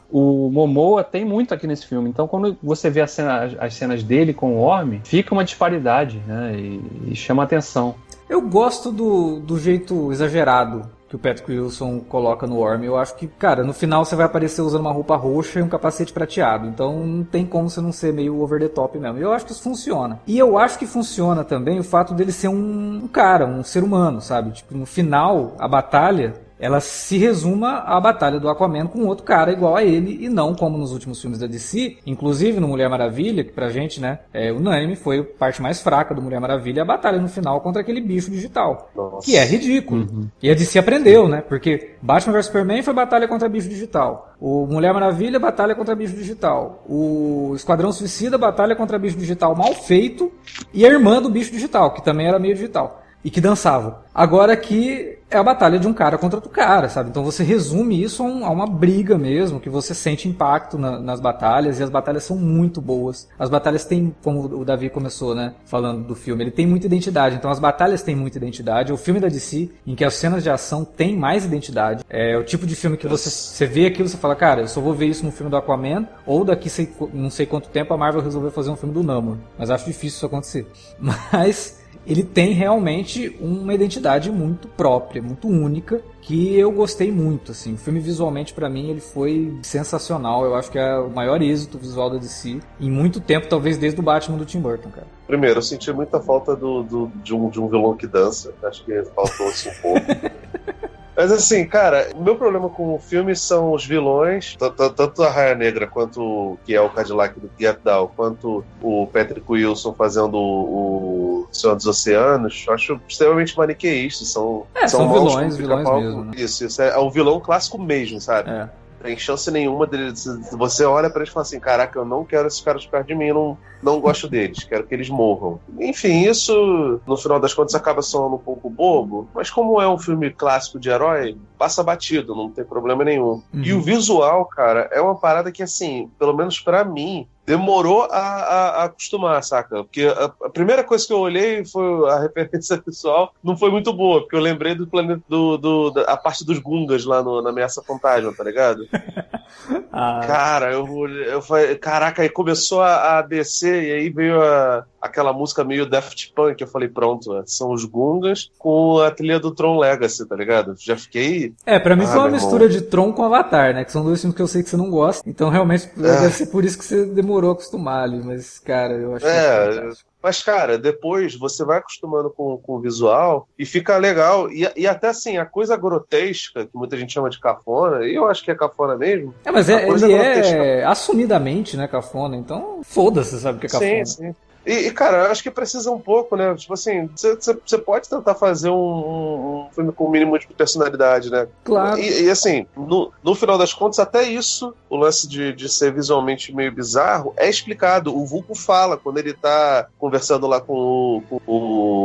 o 0.09 0.49
Momoa 0.49 1.03
tem 1.03 1.25
muito 1.25 1.53
aqui 1.53 1.67
nesse 1.67 1.85
filme. 1.85 2.09
Então, 2.09 2.27
quando 2.27 2.57
você 2.75 2.89
vê 2.89 3.05
cena- 3.07 3.43
as, 3.43 3.55
as 3.59 3.73
cenas 3.73 4.03
dele 4.03 4.33
com 4.33 4.55
o 4.55 4.59
Orm, 4.59 4.99
fica 5.03 5.33
uma 5.33 5.43
disparidade, 5.43 6.21
né? 6.27 6.53
E, 6.55 7.11
e 7.11 7.15
chama 7.15 7.43
atenção. 7.43 7.95
Eu 8.29 8.41
gosto 8.41 8.91
do, 8.91 9.39
do 9.39 9.59
jeito 9.59 10.11
exagerado 10.11 10.89
que 11.09 11.15
o 11.17 11.19
Patrick 11.19 11.51
Wilson 11.51 11.99
coloca 11.99 12.47
no 12.47 12.55
Worm. 12.55 12.85
Eu 12.85 12.97
acho 12.97 13.13
que, 13.17 13.27
cara, 13.27 13.65
no 13.65 13.73
final 13.73 14.05
você 14.05 14.15
vai 14.15 14.25
aparecer 14.25 14.61
usando 14.61 14.79
uma 14.79 14.93
roupa 14.93 15.17
roxa 15.17 15.59
e 15.59 15.61
um 15.61 15.67
capacete 15.67 16.13
prateado. 16.13 16.65
Então 16.67 17.05
não 17.05 17.23
tem 17.25 17.45
como 17.45 17.69
você 17.69 17.81
não 17.81 17.91
ser 17.91 18.13
meio 18.13 18.39
over 18.41 18.61
the 18.61 18.69
top 18.69 18.97
mesmo. 18.97 19.17
Eu 19.17 19.33
acho 19.33 19.45
que 19.45 19.51
isso 19.51 19.61
funciona. 19.61 20.21
E 20.25 20.39
eu 20.39 20.57
acho 20.57 20.79
que 20.79 20.87
funciona 20.87 21.43
também 21.43 21.77
o 21.77 21.83
fato 21.83 22.13
dele 22.13 22.31
ser 22.31 22.47
um, 22.47 23.01
um 23.03 23.07
cara, 23.09 23.45
um 23.45 23.61
ser 23.61 23.83
humano, 23.83 24.21
sabe? 24.21 24.51
Tipo, 24.51 24.77
no 24.77 24.85
final, 24.85 25.53
a 25.59 25.67
batalha 25.67 26.33
ela 26.61 26.79
se 26.79 27.17
resuma 27.17 27.79
à 27.79 27.99
batalha 27.99 28.39
do 28.39 28.47
Aquaman 28.47 28.85
com 28.85 29.07
outro 29.07 29.25
cara 29.25 29.51
igual 29.51 29.75
a 29.75 29.83
ele 29.83 30.23
e 30.23 30.29
não 30.29 30.53
como 30.53 30.77
nos 30.77 30.91
últimos 30.91 31.19
filmes 31.19 31.39
da 31.39 31.47
DC, 31.47 31.97
inclusive 32.05 32.59
no 32.59 32.67
Mulher 32.67 32.87
Maravilha, 32.87 33.43
que 33.43 33.51
pra 33.51 33.69
gente, 33.69 33.99
né, 33.99 34.19
é 34.31 34.51
unânime, 34.51 34.95
foi 34.95 35.19
a 35.19 35.23
parte 35.23 35.59
mais 35.59 35.81
fraca 35.81 36.13
do 36.13 36.21
Mulher 36.21 36.39
Maravilha, 36.39 36.83
a 36.83 36.85
batalha 36.85 37.19
no 37.19 37.27
final 37.27 37.59
contra 37.61 37.81
aquele 37.81 37.99
bicho 37.99 38.29
digital, 38.29 38.91
Nossa. 38.95 39.25
que 39.25 39.35
é 39.35 39.43
ridículo. 39.43 40.29
E 40.41 40.51
a 40.51 40.53
DC 40.53 40.77
aprendeu, 40.77 41.27
né, 41.27 41.41
porque 41.41 41.95
Batman 41.99 42.33
vs 42.33 42.45
Superman 42.45 42.83
foi 42.83 42.93
batalha 42.93 43.27
contra 43.27 43.49
bicho 43.49 43.67
digital, 43.67 44.35
o 44.39 44.67
Mulher 44.67 44.93
Maravilha 44.93 45.39
batalha 45.39 45.73
contra 45.73 45.95
bicho 45.95 46.15
digital, 46.15 46.83
o 46.87 47.53
Esquadrão 47.55 47.91
Suicida 47.91 48.37
batalha 48.37 48.75
contra 48.75 48.99
bicho 48.99 49.17
digital 49.17 49.55
mal 49.55 49.73
feito 49.73 50.31
e 50.71 50.85
a 50.85 50.89
irmã 50.89 51.19
do 51.19 51.29
bicho 51.29 51.51
digital, 51.51 51.91
que 51.91 52.03
também 52.03 52.27
era 52.27 52.37
meio 52.37 52.53
digital 52.53 53.01
e 53.23 53.29
que 53.29 53.39
dançava. 53.41 54.03
Agora 54.13 54.53
aqui 54.53 55.17
é 55.29 55.37
a 55.37 55.43
batalha 55.43 55.79
de 55.79 55.87
um 55.87 55.93
cara 55.93 56.17
contra 56.17 56.35
outro 56.37 56.49
cara, 56.51 56.89
sabe? 56.89 57.09
Então 57.09 57.23
você 57.23 57.41
resume 57.43 58.03
isso 58.03 58.21
a, 58.21 58.25
um- 58.25 58.45
a 58.45 58.49
uma 58.49 58.67
briga 58.67 59.17
mesmo, 59.17 59.61
que 59.61 59.69
você 59.69 59.93
sente 59.95 60.27
impacto 60.27 60.77
na- 60.77 60.99
nas 60.99 61.21
batalhas, 61.21 61.79
e 61.79 61.83
as 61.83 61.89
batalhas 61.89 62.23
são 62.25 62.35
muito 62.35 62.81
boas. 62.81 63.29
As 63.39 63.49
batalhas 63.49 63.85
têm, 63.85 64.13
como 64.21 64.41
o 64.59 64.65
Davi 64.65 64.89
começou, 64.89 65.33
né, 65.33 65.53
falando 65.65 66.03
do 66.05 66.15
filme, 66.15 66.43
ele 66.43 66.51
tem 66.51 66.67
muita 66.67 66.87
identidade, 66.87 67.35
então 67.37 67.49
as 67.49 67.59
batalhas 67.59 68.01
têm 68.03 68.13
muita 68.15 68.37
identidade. 68.37 68.91
O 68.91 68.97
filme 68.97 69.21
da 69.21 69.29
DC, 69.29 69.69
em 69.87 69.95
que 69.95 70.03
as 70.03 70.15
cenas 70.15 70.43
de 70.43 70.49
ação 70.49 70.83
têm 70.83 71.15
mais 71.15 71.45
identidade, 71.45 72.03
é 72.09 72.35
o 72.37 72.43
tipo 72.43 72.65
de 72.67 72.75
filme 72.75 72.97
que 72.97 73.07
você, 73.07 73.29
você 73.29 73.65
vê 73.65 73.85
aquilo 73.85 74.07
e 74.07 74.09
você 74.09 74.17
fala, 74.17 74.35
cara, 74.35 74.61
eu 74.61 74.67
só 74.67 74.81
vou 74.81 74.93
ver 74.93 75.05
isso 75.05 75.23
no 75.23 75.31
filme 75.31 75.49
do 75.49 75.55
Aquaman, 75.55 76.05
ou 76.25 76.43
daqui 76.43 76.69
sei, 76.69 76.91
não 77.13 77.29
sei 77.29 77.45
quanto 77.45 77.69
tempo 77.69 77.93
a 77.93 77.97
Marvel 77.97 78.21
resolveu 78.21 78.51
fazer 78.51 78.69
um 78.69 78.75
filme 78.75 78.93
do 78.93 79.03
Namor. 79.03 79.37
Mas 79.57 79.69
acho 79.69 79.85
difícil 79.85 80.17
isso 80.17 80.25
acontecer. 80.25 80.67
Mas 80.99 81.79
ele 82.05 82.23
tem 82.23 82.51
realmente 82.53 83.35
uma 83.39 83.73
identidade 83.73 84.31
muito 84.31 84.67
própria, 84.67 85.21
muito 85.21 85.47
única, 85.47 86.01
que 86.21 86.55
eu 86.57 86.71
gostei 86.71 87.11
muito, 87.11 87.51
assim. 87.51 87.73
O 87.73 87.77
filme 87.77 87.99
visualmente 87.99 88.53
para 88.53 88.69
mim 88.69 88.89
ele 88.89 88.99
foi 88.99 89.57
sensacional. 89.63 90.43
Eu 90.45 90.55
acho 90.55 90.71
que 90.71 90.77
é 90.79 90.97
o 90.97 91.09
maior 91.09 91.41
êxito 91.41 91.77
visual 91.77 92.09
da 92.09 92.17
DC 92.17 92.59
em 92.79 92.89
muito 92.91 93.19
tempo, 93.19 93.47
talvez 93.47 93.77
desde 93.77 93.99
o 93.99 94.03
Batman 94.03 94.37
do 94.37 94.45
Tim 94.45 94.59
Burton, 94.59 94.89
cara. 94.89 95.07
Primeiro, 95.27 95.59
eu 95.59 95.63
senti 95.63 95.91
muita 95.93 96.19
falta 96.19 96.55
do, 96.55 96.83
do- 96.83 97.11
de, 97.23 97.33
um, 97.33 97.49
de 97.49 97.59
um 97.59 97.67
vilão 97.67 97.95
que 97.95 98.05
dança. 98.07 98.53
Acho 98.63 98.83
que 98.83 99.03
faltou 99.15 99.47
isso 99.49 99.69
um 99.69 99.73
pouco. 99.81 100.01
Mas 101.21 101.31
assim, 101.31 101.67
cara, 101.67 102.09
o 102.15 102.23
meu 102.23 102.35
problema 102.35 102.67
com 102.67 102.95
o 102.95 102.99
filme 102.99 103.35
são 103.35 103.73
os 103.73 103.85
vilões, 103.85 104.57
tanto 104.95 105.21
a 105.21 105.29
Raia 105.29 105.53
Negra 105.53 105.85
quanto 105.85 106.57
que 106.65 106.73
é 106.73 106.81
o 106.81 106.89
Cadillac 106.89 107.39
do 107.39 107.47
Get 107.59 107.77
Down, 107.83 108.09
quanto 108.15 108.65
o 108.81 109.05
Patrick 109.05 109.45
Wilson 109.47 109.93
fazendo 109.93 110.33
o, 110.35 111.45
o 111.47 111.47
Senhor 111.51 111.75
dos 111.75 111.85
Oceanos, 111.85 112.65
eu 112.67 112.73
acho 112.73 112.99
extremamente 113.07 113.55
maniqueístas. 113.55 114.29
São, 114.29 114.65
É, 114.73 114.87
são 114.87 115.05
maus 115.05 115.31
vilões, 115.31 115.57
vilões 115.57 115.79
pica-pau. 115.81 116.01
mesmo, 116.01 116.23
né? 116.25 116.31
Isso, 116.37 116.65
isso. 116.65 116.81
É, 116.81 116.89
é 116.89 116.97
o 116.97 117.11
vilão 117.11 117.39
clássico 117.39 117.79
mesmo, 117.79 118.19
sabe? 118.19 118.49
É. 118.49 118.67
Tem 119.01 119.17
chance 119.17 119.49
nenhuma 119.49 119.87
dele. 119.87 120.13
Você 120.51 120.85
olha 120.85 121.09
pra 121.09 121.21
eles 121.21 121.29
e 121.29 121.33
fala 121.33 121.45
assim: 121.45 121.59
caraca, 121.59 121.97
eu 121.97 122.05
não 122.05 122.23
quero 122.23 122.47
esses 122.47 122.61
caras 122.61 122.85
perto 122.85 123.07
de 123.07 123.15
mim, 123.15 123.29
não, 123.29 123.57
não 123.81 123.99
gosto 123.99 124.27
deles, 124.27 124.63
quero 124.63 124.85
que 124.85 124.93
eles 124.93 125.09
morram. 125.09 125.59
Enfim, 125.79 126.27
isso 126.27 127.01
no 127.05 127.17
final 127.17 127.39
das 127.39 127.53
contas 127.53 127.75
acaba 127.75 128.01
soando 128.01 128.35
um 128.35 128.39
pouco 128.39 128.69
bobo, 128.69 129.27
mas 129.33 129.49
como 129.49 129.81
é 129.81 129.87
um 129.87 129.97
filme 129.97 130.29
clássico 130.29 130.79
de 130.79 130.89
herói, 130.89 131.37
passa 131.61 131.83
batido, 131.83 132.33
não 132.33 132.49
tem 132.49 132.65
problema 132.65 133.03
nenhum. 133.03 133.43
Uhum. 133.53 133.63
E 133.63 133.71
o 133.71 133.79
visual, 133.79 134.47
cara, 134.47 134.89
é 134.91 134.99
uma 134.99 135.13
parada 135.13 135.51
que, 135.51 135.61
assim, 135.61 136.09
pelo 136.17 136.35
menos 136.35 136.59
para 136.59 136.83
mim, 136.83 137.27
demorou 137.45 138.03
a, 138.03 138.17
a, 138.17 138.69
a, 138.69 138.83
acostumar, 138.85 139.43
saca? 139.43 139.83
Porque 139.83 140.03
a, 140.03 140.31
a, 140.45 140.49
primeira 140.49 140.83
coisa 140.83 141.05
que 141.05 141.13
eu 141.13 141.19
olhei 141.19 141.65
foi 141.65 142.09
a 142.09 142.19
referência 142.35 142.81
visual, 142.85 143.33
não 143.43 143.57
foi 143.57 143.69
muito 143.69 143.91
boa, 143.91 144.21
porque 144.21 144.35
eu 144.35 144.39
lembrei 144.39 144.73
do 144.73 144.87
planeta 144.87 145.21
do, 145.27 145.57
do 145.57 145.91
da, 145.91 146.01
a 146.03 146.17
parte 146.17 146.45
dos 146.45 146.59
Gungas 146.59 147.03
lá 147.05 147.21
no, 147.21 147.41
na 147.41 147.49
Ameaça 147.49 147.83
Fantasma, 147.83 148.33
tá 148.33 148.43
ligado? 148.43 148.87
ah. 149.91 150.21
Cara, 150.25 150.71
eu, 150.71 151.07
eu 151.07 151.41
falei, 151.41 151.75
caraca, 151.75 152.21
aí 152.21 152.29
começou 152.29 152.81
a, 152.81 153.19
a 153.19 153.21
descer 153.21 153.83
e 153.83 153.91
aí 153.91 154.09
veio 154.09 154.41
a, 154.41 154.85
aquela 155.01 155.33
música 155.33 155.63
meio 155.63 155.85
Daft 155.85 156.31
Punk, 156.33 156.61
eu 156.61 156.67
falei, 156.67 156.87
pronto, 156.87 157.35
é, 157.35 157.43
são 157.45 157.71
os 157.71 157.83
Gungas 157.85 158.51
com 158.57 158.99
a 158.99 159.09
trilha 159.09 159.39
do 159.39 159.51
Tron 159.51 159.79
Legacy, 159.79 160.25
tá 160.27 160.35
ligado? 160.35 160.75
Já 160.79 160.95
fiquei. 160.95 161.50
É, 161.65 161.79
pra 161.79 161.95
mim 161.95 162.03
ah, 162.03 162.07
foi 162.07 162.19
uma 162.19 162.29
mistura 162.29 162.65
irmão. 162.65 162.79
de 162.79 162.85
Tron 162.85 163.13
com 163.13 163.23
Avatar, 163.23 163.73
né? 163.73 163.85
Que 163.85 163.91
são 163.91 164.03
dois 164.03 164.19
filmes 164.19 164.35
que 164.35 164.41
eu 164.41 164.47
sei 164.47 164.63
que 164.63 164.69
você 164.69 164.77
não 164.77 164.89
gosta. 164.89 165.27
Então 165.29 165.49
realmente 165.49 165.89
é. 165.97 166.01
deve 166.01 166.33
ser 166.33 166.47
por 166.47 166.63
isso 166.63 166.77
que 166.77 166.85
você 166.85 167.05
demorou 167.05 167.51
a 167.51 167.53
acostumar 167.53 168.03
ali, 168.03 168.21
mas, 168.23 168.59
cara, 168.59 168.93
eu 168.93 169.15
acho 169.15 169.25
é, 169.25 169.91
mas, 170.21 170.43
cara, 170.43 170.77
depois 170.77 171.35
você 171.35 171.65
vai 171.65 171.79
acostumando 171.79 172.29
com, 172.29 172.55
com 172.57 172.75
o 172.75 172.79
visual 172.79 173.47
e 173.57 173.65
fica 173.65 173.97
legal. 173.97 174.51
E, 174.51 174.69
e 174.75 174.87
até 174.87 175.09
assim, 175.09 175.37
a 175.37 175.45
coisa 175.45 175.75
grotesca, 175.75 176.65
que 176.65 176.77
muita 176.77 176.95
gente 176.95 177.11
chama 177.11 177.29
de 177.29 177.39
cafona, 177.39 178.05
e 178.05 178.13
eu 178.13 178.27
acho 178.27 178.43
que 178.43 178.51
é 178.51 178.55
cafona 178.55 178.95
mesmo. 178.95 179.33
É, 179.43 179.51
mas 179.51 179.67
é, 179.67 179.87
ele 179.87 180.13
é 180.13 180.83
assumidamente, 180.85 181.75
né, 181.75 181.87
cafona. 181.87 182.35
Então, 182.37 182.81
foda-se, 182.83 183.39
sabe 183.39 183.57
o 183.57 183.61
que 183.61 183.65
é 183.65 183.69
cafona. 183.69 184.05
Sim, 184.05 184.27
sim. 184.27 184.35
E, 184.65 184.87
e, 184.87 184.91
cara, 184.91 185.25
eu 185.25 185.31
acho 185.31 185.41
que 185.41 185.49
precisa 185.49 185.91
um 185.91 185.99
pouco, 185.99 186.35
né? 186.35 186.53
Tipo 186.55 186.73
assim, 186.73 187.09
você 187.15 187.77
pode 187.77 188.07
tentar 188.07 188.35
fazer 188.35 188.69
um, 188.69 188.75
um, 188.75 189.67
filme 189.73 189.91
com 189.91 190.05
o 190.05 190.07
um 190.07 190.11
mínimo 190.11 190.37
de 190.37 190.47
personalidade, 190.47 191.31
né? 191.31 191.47
Claro. 191.63 191.99
E, 191.99 192.23
e, 192.23 192.29
assim, 192.29 192.65
no, 192.75 193.11
no 193.23 193.35
final 193.35 193.57
das 193.57 193.73
contas, 193.73 193.99
até 193.99 194.23
isso, 194.23 194.73
o 194.89 194.95
lance 194.95 195.27
de, 195.27 195.53
de 195.53 195.67
ser 195.67 195.93
visualmente 195.93 196.53
meio 196.53 196.71
bizarro, 196.71 197.33
é 197.37 197.49
explicado. 197.49 198.15
O 198.15 198.25
Vulco 198.25 198.53
fala 198.53 198.97
quando 198.97 199.17
ele 199.17 199.33
tá 199.33 199.87
conversando 199.97 200.47
lá 200.47 200.61
com 200.61 200.73
o, 200.73 201.39
com 201.39 201.41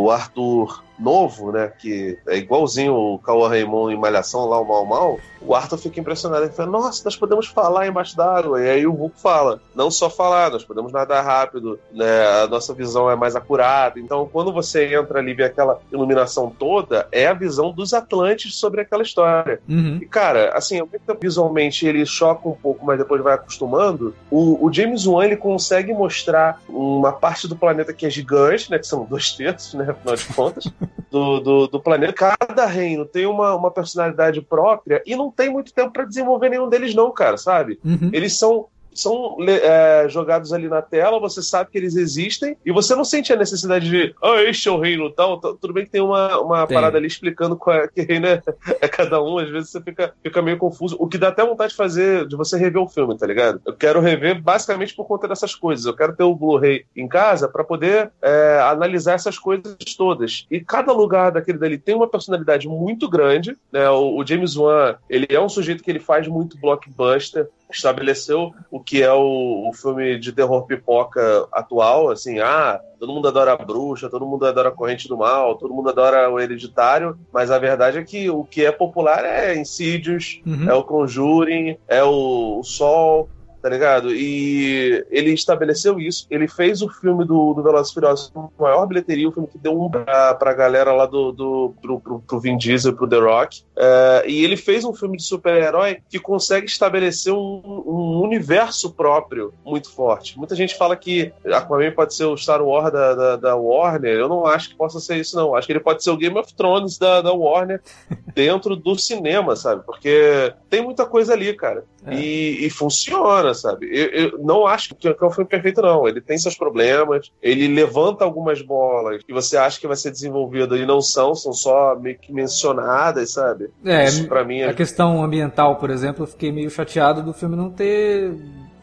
o 0.04 0.10
Arthur 0.10 0.85
novo, 0.98 1.52
né? 1.52 1.72
Que 1.78 2.18
é 2.26 2.36
igualzinho 2.36 2.94
o 2.94 3.18
Cauã 3.18 3.48
Raymond 3.48 3.94
em 3.94 3.98
Malhação, 3.98 4.46
lá 4.46 4.60
o 4.60 4.64
Mal 4.64 4.86
Mal. 4.86 5.20
O 5.40 5.54
Arthur 5.54 5.78
fica 5.78 6.00
impressionado. 6.00 6.44
Ele 6.44 6.52
fala, 6.52 6.70
nossa, 6.70 7.02
nós 7.04 7.16
podemos 7.16 7.46
falar 7.46 7.86
embaixo 7.86 8.16
d'água. 8.16 8.60
E 8.62 8.68
aí 8.68 8.86
o 8.86 8.92
Hulk 8.92 9.20
fala, 9.20 9.60
não 9.74 9.90
só 9.90 10.10
falar, 10.10 10.50
nós 10.50 10.64
podemos 10.64 10.92
nadar 10.92 11.24
rápido, 11.24 11.78
né? 11.92 12.26
A 12.42 12.46
nossa 12.46 12.74
visão 12.74 13.10
é 13.10 13.16
mais 13.16 13.36
acurada. 13.36 14.00
Então, 14.00 14.28
quando 14.32 14.52
você 14.52 14.94
entra 14.94 15.18
ali 15.18 15.32
e 15.32 15.34
vê 15.34 15.44
aquela 15.44 15.78
iluminação 15.92 16.52
toda, 16.56 17.06
é 17.12 17.26
a 17.26 17.34
visão 17.34 17.70
dos 17.72 17.92
Atlantes 17.92 18.56
sobre 18.56 18.80
aquela 18.80 19.02
história. 19.02 19.60
Uhum. 19.68 19.98
E, 20.00 20.06
cara, 20.06 20.52
assim, 20.54 20.80
visualmente 21.20 21.86
ele 21.86 22.04
choca 22.06 22.48
um 22.48 22.54
pouco, 22.54 22.84
mas 22.84 22.98
depois 22.98 23.22
vai 23.22 23.34
acostumando. 23.34 24.14
O, 24.30 24.66
o 24.66 24.72
James 24.72 25.06
Wan, 25.06 25.26
ele 25.26 25.36
consegue 25.36 25.92
mostrar 25.92 26.60
uma 26.68 27.12
parte 27.12 27.46
do 27.46 27.56
planeta 27.56 27.92
que 27.92 28.06
é 28.06 28.10
gigante, 28.10 28.70
né? 28.70 28.78
Que 28.78 28.86
são 28.86 29.04
dois 29.04 29.32
terços, 29.32 29.74
né? 29.74 29.86
Afinal 29.90 30.16
de 30.16 30.24
contas. 30.26 30.72
do, 31.10 31.40
do, 31.40 31.66
do, 31.68 31.80
planeta. 31.80 32.12
Cada 32.12 32.66
reino 32.66 33.04
tem 33.04 33.26
uma, 33.26 33.54
uma 33.54 33.70
personalidade 33.70 34.40
própria 34.40 35.02
e 35.06 35.16
não 35.16 35.30
tem 35.30 35.50
muito 35.50 35.72
tempo 35.72 35.92
para 35.92 36.04
desenvolver 36.04 36.48
nenhum 36.48 36.68
deles, 36.68 36.94
não, 36.94 37.10
cara, 37.12 37.36
sabe? 37.36 37.78
Uhum. 37.84 38.10
Eles 38.12 38.38
são 38.38 38.66
são 39.00 39.36
é, 39.46 40.06
jogados 40.08 40.52
ali 40.52 40.68
na 40.68 40.82
tela, 40.82 41.20
você 41.20 41.42
sabe 41.42 41.70
que 41.70 41.78
eles 41.78 41.96
existem, 41.96 42.56
e 42.64 42.72
você 42.72 42.94
não 42.94 43.04
sente 43.04 43.32
a 43.32 43.36
necessidade 43.36 43.88
de, 43.88 44.14
ah, 44.22 44.42
este 44.42 44.68
é 44.68 44.72
o 44.72 44.78
reino 44.78 45.10
tal. 45.10 45.38
Tudo 45.40 45.72
bem 45.72 45.84
que 45.84 45.90
tem 45.90 46.00
uma, 46.00 46.38
uma 46.40 46.66
tem. 46.66 46.74
parada 46.74 46.98
ali 46.98 47.06
explicando 47.06 47.56
qual 47.56 47.76
é, 47.76 47.88
que 47.88 48.02
reino 48.02 48.26
é, 48.26 48.42
é, 48.80 48.88
cada 48.88 49.22
um, 49.22 49.38
às 49.38 49.48
vezes 49.50 49.70
você 49.70 49.80
fica, 49.80 50.14
fica 50.22 50.42
meio 50.42 50.58
confuso, 50.58 50.96
o 50.98 51.06
que 51.06 51.18
dá 51.18 51.28
até 51.28 51.44
vontade 51.44 51.70
de 51.70 51.76
fazer, 51.76 52.26
de 52.26 52.36
você 52.36 52.56
rever 52.56 52.82
o 52.82 52.88
filme, 52.88 53.16
tá 53.16 53.26
ligado? 53.26 53.60
Eu 53.64 53.74
quero 53.74 54.00
rever 54.00 54.40
basicamente 54.40 54.94
por 54.94 55.06
conta 55.06 55.28
dessas 55.28 55.54
coisas. 55.54 55.86
Eu 55.86 55.94
quero 55.94 56.14
ter 56.14 56.24
o 56.24 56.34
Blu-ray 56.34 56.84
em 56.94 57.08
casa 57.08 57.48
para 57.48 57.64
poder 57.64 58.10
é, 58.22 58.60
analisar 58.62 59.14
essas 59.14 59.38
coisas 59.38 59.76
todas. 59.96 60.46
E 60.50 60.60
cada 60.60 60.92
lugar 60.92 61.32
daquele 61.32 61.58
dali 61.58 61.78
tem 61.78 61.94
uma 61.94 62.08
personalidade 62.08 62.68
muito 62.68 63.08
grande, 63.08 63.56
né? 63.72 63.88
O, 63.90 64.18
o 64.18 64.26
James 64.26 64.56
Wan, 64.56 64.96
ele 65.08 65.26
é 65.30 65.40
um 65.40 65.48
sujeito 65.48 65.82
que 65.82 65.90
ele 65.90 66.00
faz 66.00 66.26
muito 66.28 66.58
blockbuster, 66.58 67.48
estabeleceu 67.70 68.52
o 68.70 68.80
que 68.80 69.02
é 69.02 69.12
o, 69.12 69.68
o, 69.68 69.72
filme 69.72 70.18
de 70.18 70.32
terror 70.32 70.66
pipoca 70.66 71.46
atual, 71.52 72.10
assim, 72.10 72.38
ah, 72.38 72.80
todo 72.98 73.12
mundo 73.12 73.28
adora 73.28 73.52
a 73.52 73.56
bruxa, 73.56 74.08
todo 74.08 74.26
mundo 74.26 74.46
adora 74.46 74.68
a 74.68 74.72
corrente 74.72 75.08
do 75.08 75.16
mal, 75.16 75.56
todo 75.56 75.74
mundo 75.74 75.90
adora 75.90 76.30
o 76.30 76.38
hereditário, 76.38 77.18
mas 77.32 77.50
a 77.50 77.58
verdade 77.58 77.98
é 77.98 78.04
que 78.04 78.30
o 78.30 78.44
que 78.44 78.64
é 78.64 78.72
popular 78.72 79.24
é 79.24 79.56
Insidious, 79.56 80.40
uhum. 80.46 80.68
é 80.68 80.74
o 80.74 80.84
Conjuring, 80.84 81.76
é 81.88 82.02
o, 82.02 82.60
o 82.60 82.64
Sol, 82.64 83.28
tá 83.66 83.70
ligado? 83.70 84.14
E 84.14 85.04
ele 85.10 85.32
estabeleceu 85.32 85.98
isso. 85.98 86.24
Ele 86.30 86.46
fez 86.46 86.82
o 86.82 86.88
filme 86.88 87.24
do, 87.24 87.52
do 87.52 87.64
Velozes 87.64 87.92
Furiosos 87.92 88.30
com 88.32 88.48
maior 88.56 88.86
bilheteria, 88.86 89.28
o 89.28 89.32
filme 89.32 89.48
que 89.48 89.58
deu 89.58 89.72
um 89.72 89.90
pra, 89.90 90.34
pra 90.34 90.54
galera 90.54 90.92
lá 90.92 91.04
do, 91.04 91.32
do 91.32 91.74
pro, 91.82 91.98
pro, 91.98 92.20
pro 92.20 92.38
Vin 92.38 92.56
Diesel, 92.56 92.94
pro 92.94 93.08
The 93.08 93.18
Rock. 93.18 93.64
É, 93.76 94.24
e 94.24 94.44
ele 94.44 94.56
fez 94.56 94.84
um 94.84 94.94
filme 94.94 95.16
de 95.16 95.24
super-herói 95.24 95.98
que 96.08 96.20
consegue 96.20 96.66
estabelecer 96.66 97.32
um, 97.32 97.60
um, 97.64 98.20
universo 98.22 98.92
próprio 98.92 99.52
muito 99.64 99.90
forte. 99.90 100.38
Muita 100.38 100.54
gente 100.54 100.76
fala 100.76 100.94
que 100.94 101.32
Aquaman 101.44 101.90
pode 101.90 102.14
ser 102.14 102.26
o 102.26 102.36
Star 102.36 102.62
Wars 102.62 102.92
da, 102.92 103.14
da, 103.14 103.36
da 103.36 103.56
Warner. 103.56 104.16
Eu 104.16 104.28
não 104.28 104.46
acho 104.46 104.68
que 104.68 104.76
possa 104.76 105.00
ser 105.00 105.16
isso, 105.16 105.34
não. 105.34 105.56
Acho 105.56 105.66
que 105.66 105.72
ele 105.72 105.80
pode 105.80 106.04
ser 106.04 106.10
o 106.10 106.16
Game 106.16 106.38
of 106.38 106.54
Thrones 106.54 106.98
da, 106.98 107.20
da 107.20 107.32
Warner 107.32 107.82
dentro 108.32 108.76
do 108.76 108.96
cinema, 108.96 109.56
sabe? 109.56 109.82
Porque 109.84 110.54
tem 110.70 110.84
muita 110.84 111.04
coisa 111.04 111.32
ali, 111.32 111.52
cara. 111.52 111.84
É. 112.06 112.14
E, 112.14 112.66
e, 112.66 112.70
funciona, 112.70 113.52
sabe? 113.52 113.88
Eu, 113.90 114.06
eu, 114.06 114.38
não 114.38 114.66
acho 114.66 114.94
que 114.94 115.08
o 115.08 115.30
filme 115.30 115.48
perfeito, 115.48 115.82
não. 115.82 116.06
Ele 116.06 116.20
tem 116.20 116.38
seus 116.38 116.56
problemas, 116.56 117.32
ele 117.42 117.66
levanta 117.68 118.24
algumas 118.24 118.62
bolas 118.62 119.22
que 119.24 119.32
você 119.32 119.56
acha 119.56 119.80
que 119.80 119.86
vai 119.86 119.96
ser 119.96 120.10
desenvolvido 120.10 120.76
e 120.76 120.86
não 120.86 121.00
são, 121.00 121.34
são 121.34 121.52
só 121.52 121.96
meio 121.96 122.18
que 122.18 122.32
mencionadas, 122.32 123.32
sabe? 123.32 123.70
É, 123.84 124.04
Isso 124.04 124.28
pra 124.28 124.44
mim 124.44 124.60
é... 124.60 124.68
A 124.68 124.74
questão 124.74 125.22
ambiental, 125.22 125.76
por 125.76 125.90
exemplo, 125.90 126.22
eu 126.22 126.28
fiquei 126.28 126.52
meio 126.52 126.70
chateado 126.70 127.22
do 127.22 127.32
filme 127.32 127.56
não 127.56 127.70
ter 127.70 128.32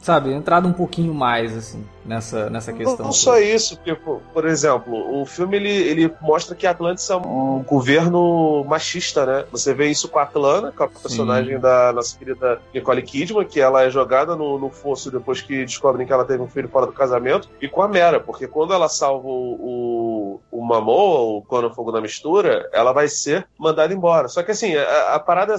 sabe, 0.03 0.33
entrado 0.33 0.67
um 0.67 0.73
pouquinho 0.73 1.13
mais, 1.13 1.55
assim, 1.55 1.83
nessa, 2.05 2.49
nessa 2.49 2.73
questão. 2.73 2.97
Não, 2.97 3.05
não 3.05 3.11
só 3.11 3.37
isso, 3.39 3.77
porque, 3.77 3.95
por 4.33 4.45
exemplo, 4.45 5.21
o 5.21 5.25
filme 5.25 5.57
ele, 5.57 5.71
ele 5.71 6.13
mostra 6.21 6.55
que 6.55 6.67
Atlantis 6.67 7.09
é 7.09 7.15
um 7.15 7.63
governo 7.63 8.63
machista, 8.65 9.25
né? 9.25 9.45
Você 9.51 9.73
vê 9.73 9.87
isso 9.89 10.07
com 10.09 10.19
a 10.19 10.23
Atlana, 10.23 10.71
com 10.71 10.83
a 10.83 10.87
personagem 10.87 11.55
Sim. 11.55 11.61
da 11.61 11.93
nossa 11.93 12.17
querida 12.17 12.61
Nicole 12.73 13.01
Kidman, 13.01 13.45
que 13.45 13.59
ela 13.59 13.83
é 13.83 13.89
jogada 13.89 14.35
no, 14.35 14.57
no 14.59 14.69
fosso 14.69 15.11
depois 15.11 15.41
que 15.41 15.65
descobrem 15.65 16.05
que 16.05 16.13
ela 16.13 16.25
teve 16.25 16.41
um 16.41 16.47
filho 16.47 16.69
fora 16.69 16.85
do 16.85 16.93
casamento, 16.93 17.49
e 17.61 17.67
com 17.67 17.81
a 17.81 17.87
Mera, 17.87 18.19
porque 18.19 18.47
quando 18.47 18.73
ela 18.73 18.89
salva 18.89 19.27
o, 19.27 20.39
o, 20.51 20.59
o 20.59 20.65
Mamoa, 20.65 21.41
o 21.41 21.73
Fogo 21.73 21.91
na 21.91 22.01
Mistura, 22.01 22.69
ela 22.73 22.91
vai 22.91 23.07
ser 23.07 23.47
mandada 23.57 23.93
embora. 23.93 24.27
Só 24.27 24.43
que 24.43 24.51
assim, 24.51 24.75
a, 24.75 25.15
a 25.15 25.19
parada 25.19 25.55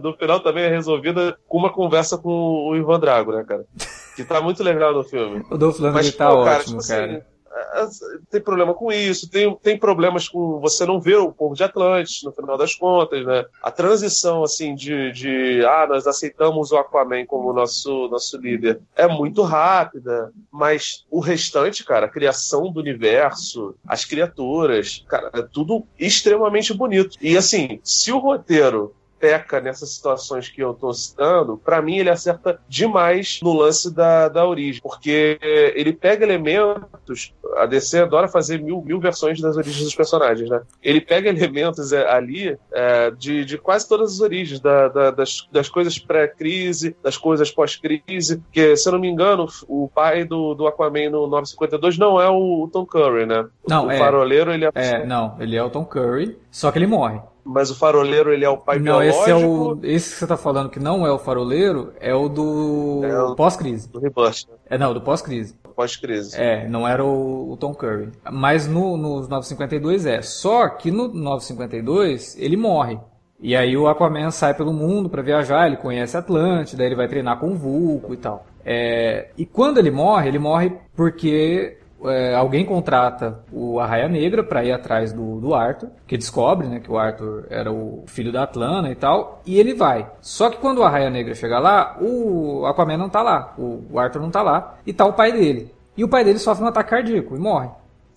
do 0.00 0.14
final 0.14 0.40
também 0.40 0.64
é 0.64 0.68
resolvida 0.68 1.36
com 1.48 1.58
uma 1.58 1.72
conversa 1.72 2.16
com 2.18 2.68
o 2.68 2.76
Ivan 2.76 3.00
Drago, 3.00 3.32
né, 3.32 3.44
cara? 3.44 3.64
Que 4.16 4.24
tá 4.24 4.40
muito 4.40 4.62
legal 4.62 4.94
no 4.94 5.04
filme. 5.04 5.44
O 5.50 5.58
Dolph 5.58 5.78
Lundgren 5.78 6.10
tá 6.12 6.30
pô, 6.30 6.44
cara, 6.44 6.58
ótimo, 6.58 6.78
tipo 6.78 6.78
assim, 6.78 6.92
cara. 6.94 7.26
Assim, 7.72 8.04
tem 8.30 8.40
problema 8.40 8.74
com 8.74 8.92
isso, 8.92 9.30
tem, 9.30 9.54
tem 9.56 9.78
problemas 9.78 10.28
com 10.28 10.58
você 10.60 10.84
não 10.84 11.00
ver 11.00 11.16
o 11.16 11.32
povo 11.32 11.54
de 11.54 11.62
Atlantis, 11.62 12.22
no 12.22 12.32
final 12.32 12.56
das 12.56 12.74
contas, 12.74 13.24
né? 13.24 13.44
A 13.62 13.70
transição, 13.70 14.42
assim, 14.42 14.74
de, 14.74 15.10
de 15.12 15.64
ah, 15.64 15.86
nós 15.88 16.06
aceitamos 16.06 16.70
o 16.70 16.76
Aquaman 16.76 17.24
como 17.24 17.52
nosso, 17.52 18.08
nosso 18.08 18.36
líder 18.38 18.80
é 18.94 19.06
muito 19.06 19.42
rápida, 19.42 20.32
mas 20.50 21.06
o 21.10 21.20
restante, 21.20 21.84
cara, 21.84 22.06
a 22.06 22.10
criação 22.10 22.70
do 22.70 22.80
universo, 22.80 23.74
as 23.86 24.04
criaturas, 24.04 25.04
cara, 25.08 25.30
é 25.34 25.42
tudo 25.42 25.86
extremamente 25.98 26.74
bonito. 26.74 27.16
E, 27.20 27.36
assim, 27.36 27.80
se 27.82 28.12
o 28.12 28.18
roteiro 28.18 28.94
peca 29.18 29.60
nessas 29.60 29.90
situações 29.90 30.48
que 30.48 30.62
eu 30.62 30.74
tô 30.74 30.92
citando, 30.92 31.56
para 31.56 31.80
mim 31.80 31.98
ele 31.98 32.10
acerta 32.10 32.60
demais 32.68 33.40
no 33.42 33.52
lance 33.52 33.92
da, 33.92 34.28
da 34.28 34.46
origem, 34.46 34.80
porque 34.82 35.38
ele 35.74 35.92
pega 35.92 36.24
elementos, 36.24 37.32
a 37.56 37.66
DC 37.66 38.00
adora 38.00 38.28
fazer 38.28 38.60
mil, 38.60 38.82
mil 38.82 39.00
versões 39.00 39.40
das 39.40 39.56
origens 39.56 39.84
dos 39.84 39.94
personagens, 39.94 40.48
né? 40.48 40.62
Ele 40.82 41.00
pega 41.00 41.28
elementos 41.28 41.92
é, 41.92 42.08
ali 42.10 42.56
é, 42.72 43.10
de, 43.10 43.44
de 43.44 43.58
quase 43.58 43.88
todas 43.88 44.14
as 44.14 44.20
origens, 44.20 44.60
da, 44.60 44.88
da, 44.88 45.10
das, 45.10 45.46
das 45.50 45.68
coisas 45.68 45.98
pré-crise, 45.98 46.96
das 47.02 47.16
coisas 47.16 47.50
pós-crise, 47.50 48.38
porque, 48.38 48.76
se 48.76 48.88
eu 48.88 48.92
não 48.92 48.98
me 48.98 49.08
engano, 49.08 49.46
o 49.68 49.88
pai 49.92 50.24
do, 50.24 50.54
do 50.54 50.66
Aquaman 50.66 51.10
no 51.10 51.26
952 51.26 51.98
não 51.98 52.20
é 52.20 52.28
o, 52.28 52.64
o 52.64 52.68
Tom 52.68 52.84
Curry, 52.84 53.26
né? 53.26 53.46
Não, 53.68 53.86
o 53.86 53.90
é, 53.90 53.98
faroleiro, 53.98 54.52
ele 54.52 54.64
é... 54.66 54.70
é... 54.74 55.06
Não, 55.06 55.36
ele 55.40 55.56
é 55.56 55.62
o 55.62 55.70
Tom 55.70 55.84
Curry, 55.84 56.36
só 56.50 56.70
que 56.70 56.78
ele 56.78 56.86
morre. 56.86 57.20
Mas 57.46 57.70
o 57.70 57.76
faroleiro, 57.76 58.32
ele 58.32 58.44
é 58.44 58.48
o 58.48 58.58
pai 58.58 58.78
não, 58.78 58.98
biológico? 58.98 59.22
Esse, 59.22 59.30
é 59.30 59.36
o, 59.36 59.78
esse 59.84 60.12
que 60.12 60.18
você 60.18 60.26
tá 60.26 60.36
falando 60.36 60.68
que 60.68 60.80
não 60.80 61.06
é 61.06 61.12
o 61.12 61.18
faroleiro, 61.18 61.92
é 62.00 62.12
o 62.12 62.28
do 62.28 63.02
é 63.04 63.34
pós-crise. 63.36 63.88
Do 63.88 64.00
Rebust. 64.00 64.48
Né? 64.48 64.56
É, 64.70 64.76
não, 64.76 64.92
do 64.92 65.00
pós-crise. 65.00 65.54
Pós-crise. 65.76 66.36
É, 66.36 66.68
não 66.68 66.88
era 66.88 67.04
o, 67.04 67.52
o 67.52 67.56
Tom 67.56 67.72
Curry. 67.72 68.10
Mas 68.32 68.66
no, 68.66 68.96
no 68.96 69.20
952 69.28 70.06
é. 70.06 70.22
Só 70.22 70.68
que 70.68 70.90
no 70.90 71.06
952 71.06 72.36
ele 72.36 72.56
morre. 72.56 72.98
E 73.38 73.54
aí 73.54 73.76
o 73.76 73.86
Aquaman 73.86 74.30
sai 74.30 74.54
pelo 74.54 74.72
mundo 74.72 75.08
para 75.08 75.22
viajar, 75.22 75.66
ele 75.66 75.76
conhece 75.76 76.16
Atlântida, 76.16 76.82
ele 76.82 76.96
vai 76.96 77.06
treinar 77.06 77.38
com 77.38 77.52
o 77.52 77.54
Vulco 77.54 78.14
e 78.14 78.16
tal. 78.16 78.46
É, 78.64 79.30
e 79.36 79.46
quando 79.46 79.78
ele 79.78 79.90
morre, 79.90 80.28
ele 80.28 80.38
morre 80.38 80.72
porque 80.96 81.78
é, 82.04 82.34
alguém 82.34 82.64
contrata 82.64 83.40
o 83.52 83.80
Arraia 83.80 84.08
Negra 84.08 84.42
para 84.42 84.64
ir 84.64 84.72
atrás 84.72 85.12
do, 85.12 85.40
do 85.40 85.54
Arthur, 85.54 85.90
que 86.06 86.16
descobre 86.16 86.66
né, 86.66 86.80
que 86.80 86.90
o 86.90 86.98
Arthur 86.98 87.46
era 87.48 87.72
o 87.72 88.04
filho 88.06 88.32
da 88.32 88.42
Atlana 88.42 88.90
e 88.90 88.94
tal, 88.94 89.40
e 89.46 89.58
ele 89.58 89.74
vai. 89.74 90.10
Só 90.20 90.50
que 90.50 90.58
quando 90.58 90.78
o 90.78 90.84
Arraia 90.84 91.10
Negra 91.10 91.34
chega 91.34 91.58
lá, 91.58 91.96
o 92.00 92.66
Aquaman 92.66 92.96
não 92.96 93.08
tá 93.08 93.22
lá, 93.22 93.54
o, 93.58 93.84
o 93.90 93.98
Arthur 93.98 94.20
não 94.20 94.30
tá 94.30 94.42
lá, 94.42 94.76
e 94.86 94.92
tá 94.92 95.06
o 95.06 95.12
pai 95.12 95.32
dele. 95.32 95.74
E 95.96 96.04
o 96.04 96.08
pai 96.08 96.24
dele 96.24 96.38
sofre 96.38 96.64
um 96.64 96.68
ataque 96.68 96.90
cardíaco 96.90 97.34
e 97.34 97.38
morre. 97.38 97.70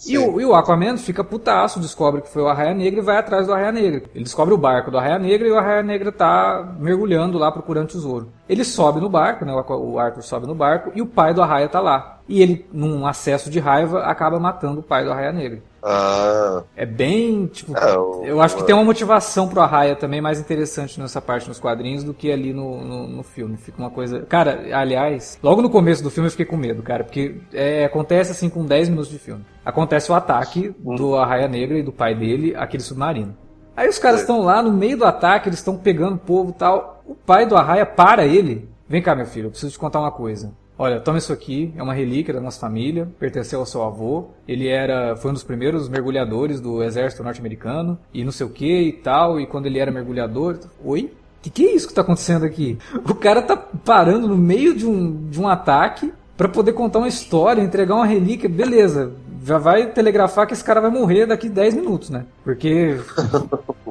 E 0.08 0.18
o, 0.18 0.40
e 0.40 0.46
o, 0.46 0.56
Aquaman 0.56 0.98
fica 0.98 1.24
putaço, 1.24 1.80
descobre 1.80 2.22
que 2.22 2.30
foi 2.30 2.42
o 2.42 2.48
Arraia 2.48 2.74
Negra 2.74 3.02
e 3.02 3.04
vai 3.04 3.18
atrás 3.18 3.48
do 3.48 3.54
Arraia 3.54 3.72
Negra. 3.72 4.04
Ele 4.16 4.24
descobre 4.24 4.54
o 4.54 4.58
barco 4.58 4.90
do 4.90 4.98
Arraia 4.98 5.20
Negra 5.20 5.48
e 5.48 5.52
o 5.52 5.58
Arraia 5.58 5.84
Negra 5.84 6.12
tá 6.12 6.76
mergulhando 6.80 7.38
lá 7.38 7.52
procurando 7.52 7.90
tesouro. 7.90 8.32
Ele 8.48 8.64
sobe 8.64 9.02
no 9.02 9.10
barco, 9.10 9.44
né? 9.44 9.54
O 9.54 10.00
Arthur 10.00 10.24
sobe 10.24 10.48
no 10.48 10.56
barco 10.56 10.92
e 10.96 11.02
o 11.02 11.06
pai 11.06 11.34
do 11.34 11.42
Arraia 11.42 11.68
tá 11.68 11.82
lá. 11.82 12.20
E 12.30 12.42
ele, 12.42 12.66
num 12.72 13.06
acesso 13.06 13.50
de 13.50 13.60
raiva, 13.60 14.04
acaba 14.04 14.40
matando 14.40 14.80
o 14.80 14.84
pai 14.84 15.04
do 15.04 15.12
Arraia 15.12 15.34
Negra. 15.34 15.62
Ah. 15.82 16.64
É 16.76 16.86
bem, 16.86 17.48
tipo, 17.48 17.78
é, 17.78 17.98
o, 17.98 18.24
eu 18.24 18.42
acho 18.42 18.56
que 18.56 18.64
tem 18.64 18.76
uma 18.76 18.84
motivação 18.84 19.48
pro 19.48 19.62
Arraia 19.62 19.96
também 19.96 20.22
mais 20.22 20.40
interessante 20.40 21.00
nessa 21.00 21.22
parte 21.22 21.48
nos 21.48 21.60
quadrinhos 21.60 22.04
do 22.04 22.14
que 22.14 22.32
ali 22.32 22.54
no, 22.54 22.84
no, 22.84 23.08
no, 23.08 23.24
filme. 23.24 23.58
Fica 23.58 23.80
uma 23.80 23.90
coisa. 23.90 24.22
Cara, 24.22 24.66
aliás, 24.74 25.40
logo 25.42 25.62
no 25.62 25.70
começo 25.70 26.04
do 26.04 26.10
filme 26.10 26.28
eu 26.28 26.32
fiquei 26.32 26.46
com 26.46 26.58
medo, 26.58 26.84
cara, 26.84 27.04
porque 27.04 27.42
é, 27.54 27.86
acontece 27.86 28.32
assim 28.32 28.50
com 28.50 28.66
10 28.66 28.90
minutos 28.90 29.10
de 29.10 29.20
filme. 29.20 29.46
Acontece 29.64 30.12
o 30.12 30.16
ataque 30.16 30.74
hum. 30.84 30.96
do 30.96 31.16
Arraia 31.16 31.48
Negra 31.48 31.78
e 31.78 31.84
do 31.84 31.92
pai 31.92 32.16
dele, 32.16 32.56
aquele 32.56 32.84
submarino. 32.84 33.36
Aí 33.76 33.88
os 33.88 33.98
caras 33.98 34.22
estão 34.22 34.42
lá 34.42 34.62
no 34.62 34.74
meio 34.74 34.98
do 34.98 35.06
ataque, 35.06 35.48
eles 35.48 35.60
estão 35.60 35.78
pegando 35.78 36.16
o 36.16 36.20
povo 36.20 36.50
e 36.50 36.54
tal. 36.54 37.02
O 37.06 37.16
pai 37.16 37.46
do 37.46 37.56
Arraia 37.56 37.86
para 37.86 38.26
ele. 38.26 38.70
Vem 38.90 39.02
cá, 39.02 39.16
meu 39.16 39.26
filho, 39.26 39.46
eu 39.46 39.52
preciso 39.52 39.72
te 39.72 39.80
contar 39.80 40.00
uma 40.00 40.12
coisa. 40.12 40.52
Olha, 40.82 40.98
toma 40.98 41.18
isso 41.18 41.34
aqui, 41.34 41.74
é 41.76 41.84
uma 41.84 41.94
relíquia 41.94 42.34
da 42.34 42.40
nossa 42.40 42.58
família, 42.58 43.06
pertenceu 43.20 43.60
ao 43.60 43.66
seu 43.66 43.84
avô. 43.84 44.30
Ele 44.48 44.70
era, 44.70 45.14
foi 45.18 45.30
um 45.30 45.34
dos 45.34 45.44
primeiros 45.44 45.90
mergulhadores 45.90 46.62
do 46.62 46.82
exército 46.82 47.22
norte-americano 47.22 48.00
e 48.14 48.24
não 48.24 48.32
sei 48.32 48.46
o 48.46 48.50
que 48.50 48.84
e 48.84 48.94
tal. 48.94 49.42
E 49.42 49.46
quando 49.46 49.66
ele 49.66 49.78
era 49.78 49.92
mergulhador, 49.92 50.58
oi? 50.82 51.12
Que 51.42 51.50
que 51.50 51.68
é 51.68 51.76
isso 51.76 51.86
que 51.86 51.94
tá 51.94 52.00
acontecendo 52.00 52.46
aqui? 52.46 52.78
O 52.96 53.14
cara 53.14 53.42
tá 53.42 53.58
parando 53.58 54.26
no 54.26 54.38
meio 54.38 54.74
de 54.74 54.88
um, 54.88 55.28
de 55.30 55.42
um 55.42 55.50
ataque 55.50 56.14
para 56.38 56.48
poder 56.48 56.72
contar 56.72 57.00
uma 57.00 57.10
história, 57.10 57.62
entregar 57.62 57.96
uma 57.96 58.06
relíquia, 58.06 58.48
beleza 58.48 59.12
já 59.44 59.58
vai 59.58 59.88
telegrafar 59.88 60.46
que 60.46 60.54
esse 60.54 60.64
cara 60.64 60.82
vai 60.82 60.92
morrer 60.92 61.26
daqui 61.26 61.50
10 61.50 61.76
minutos, 61.76 62.10
né? 62.10 62.26
Porque. 62.50 63.00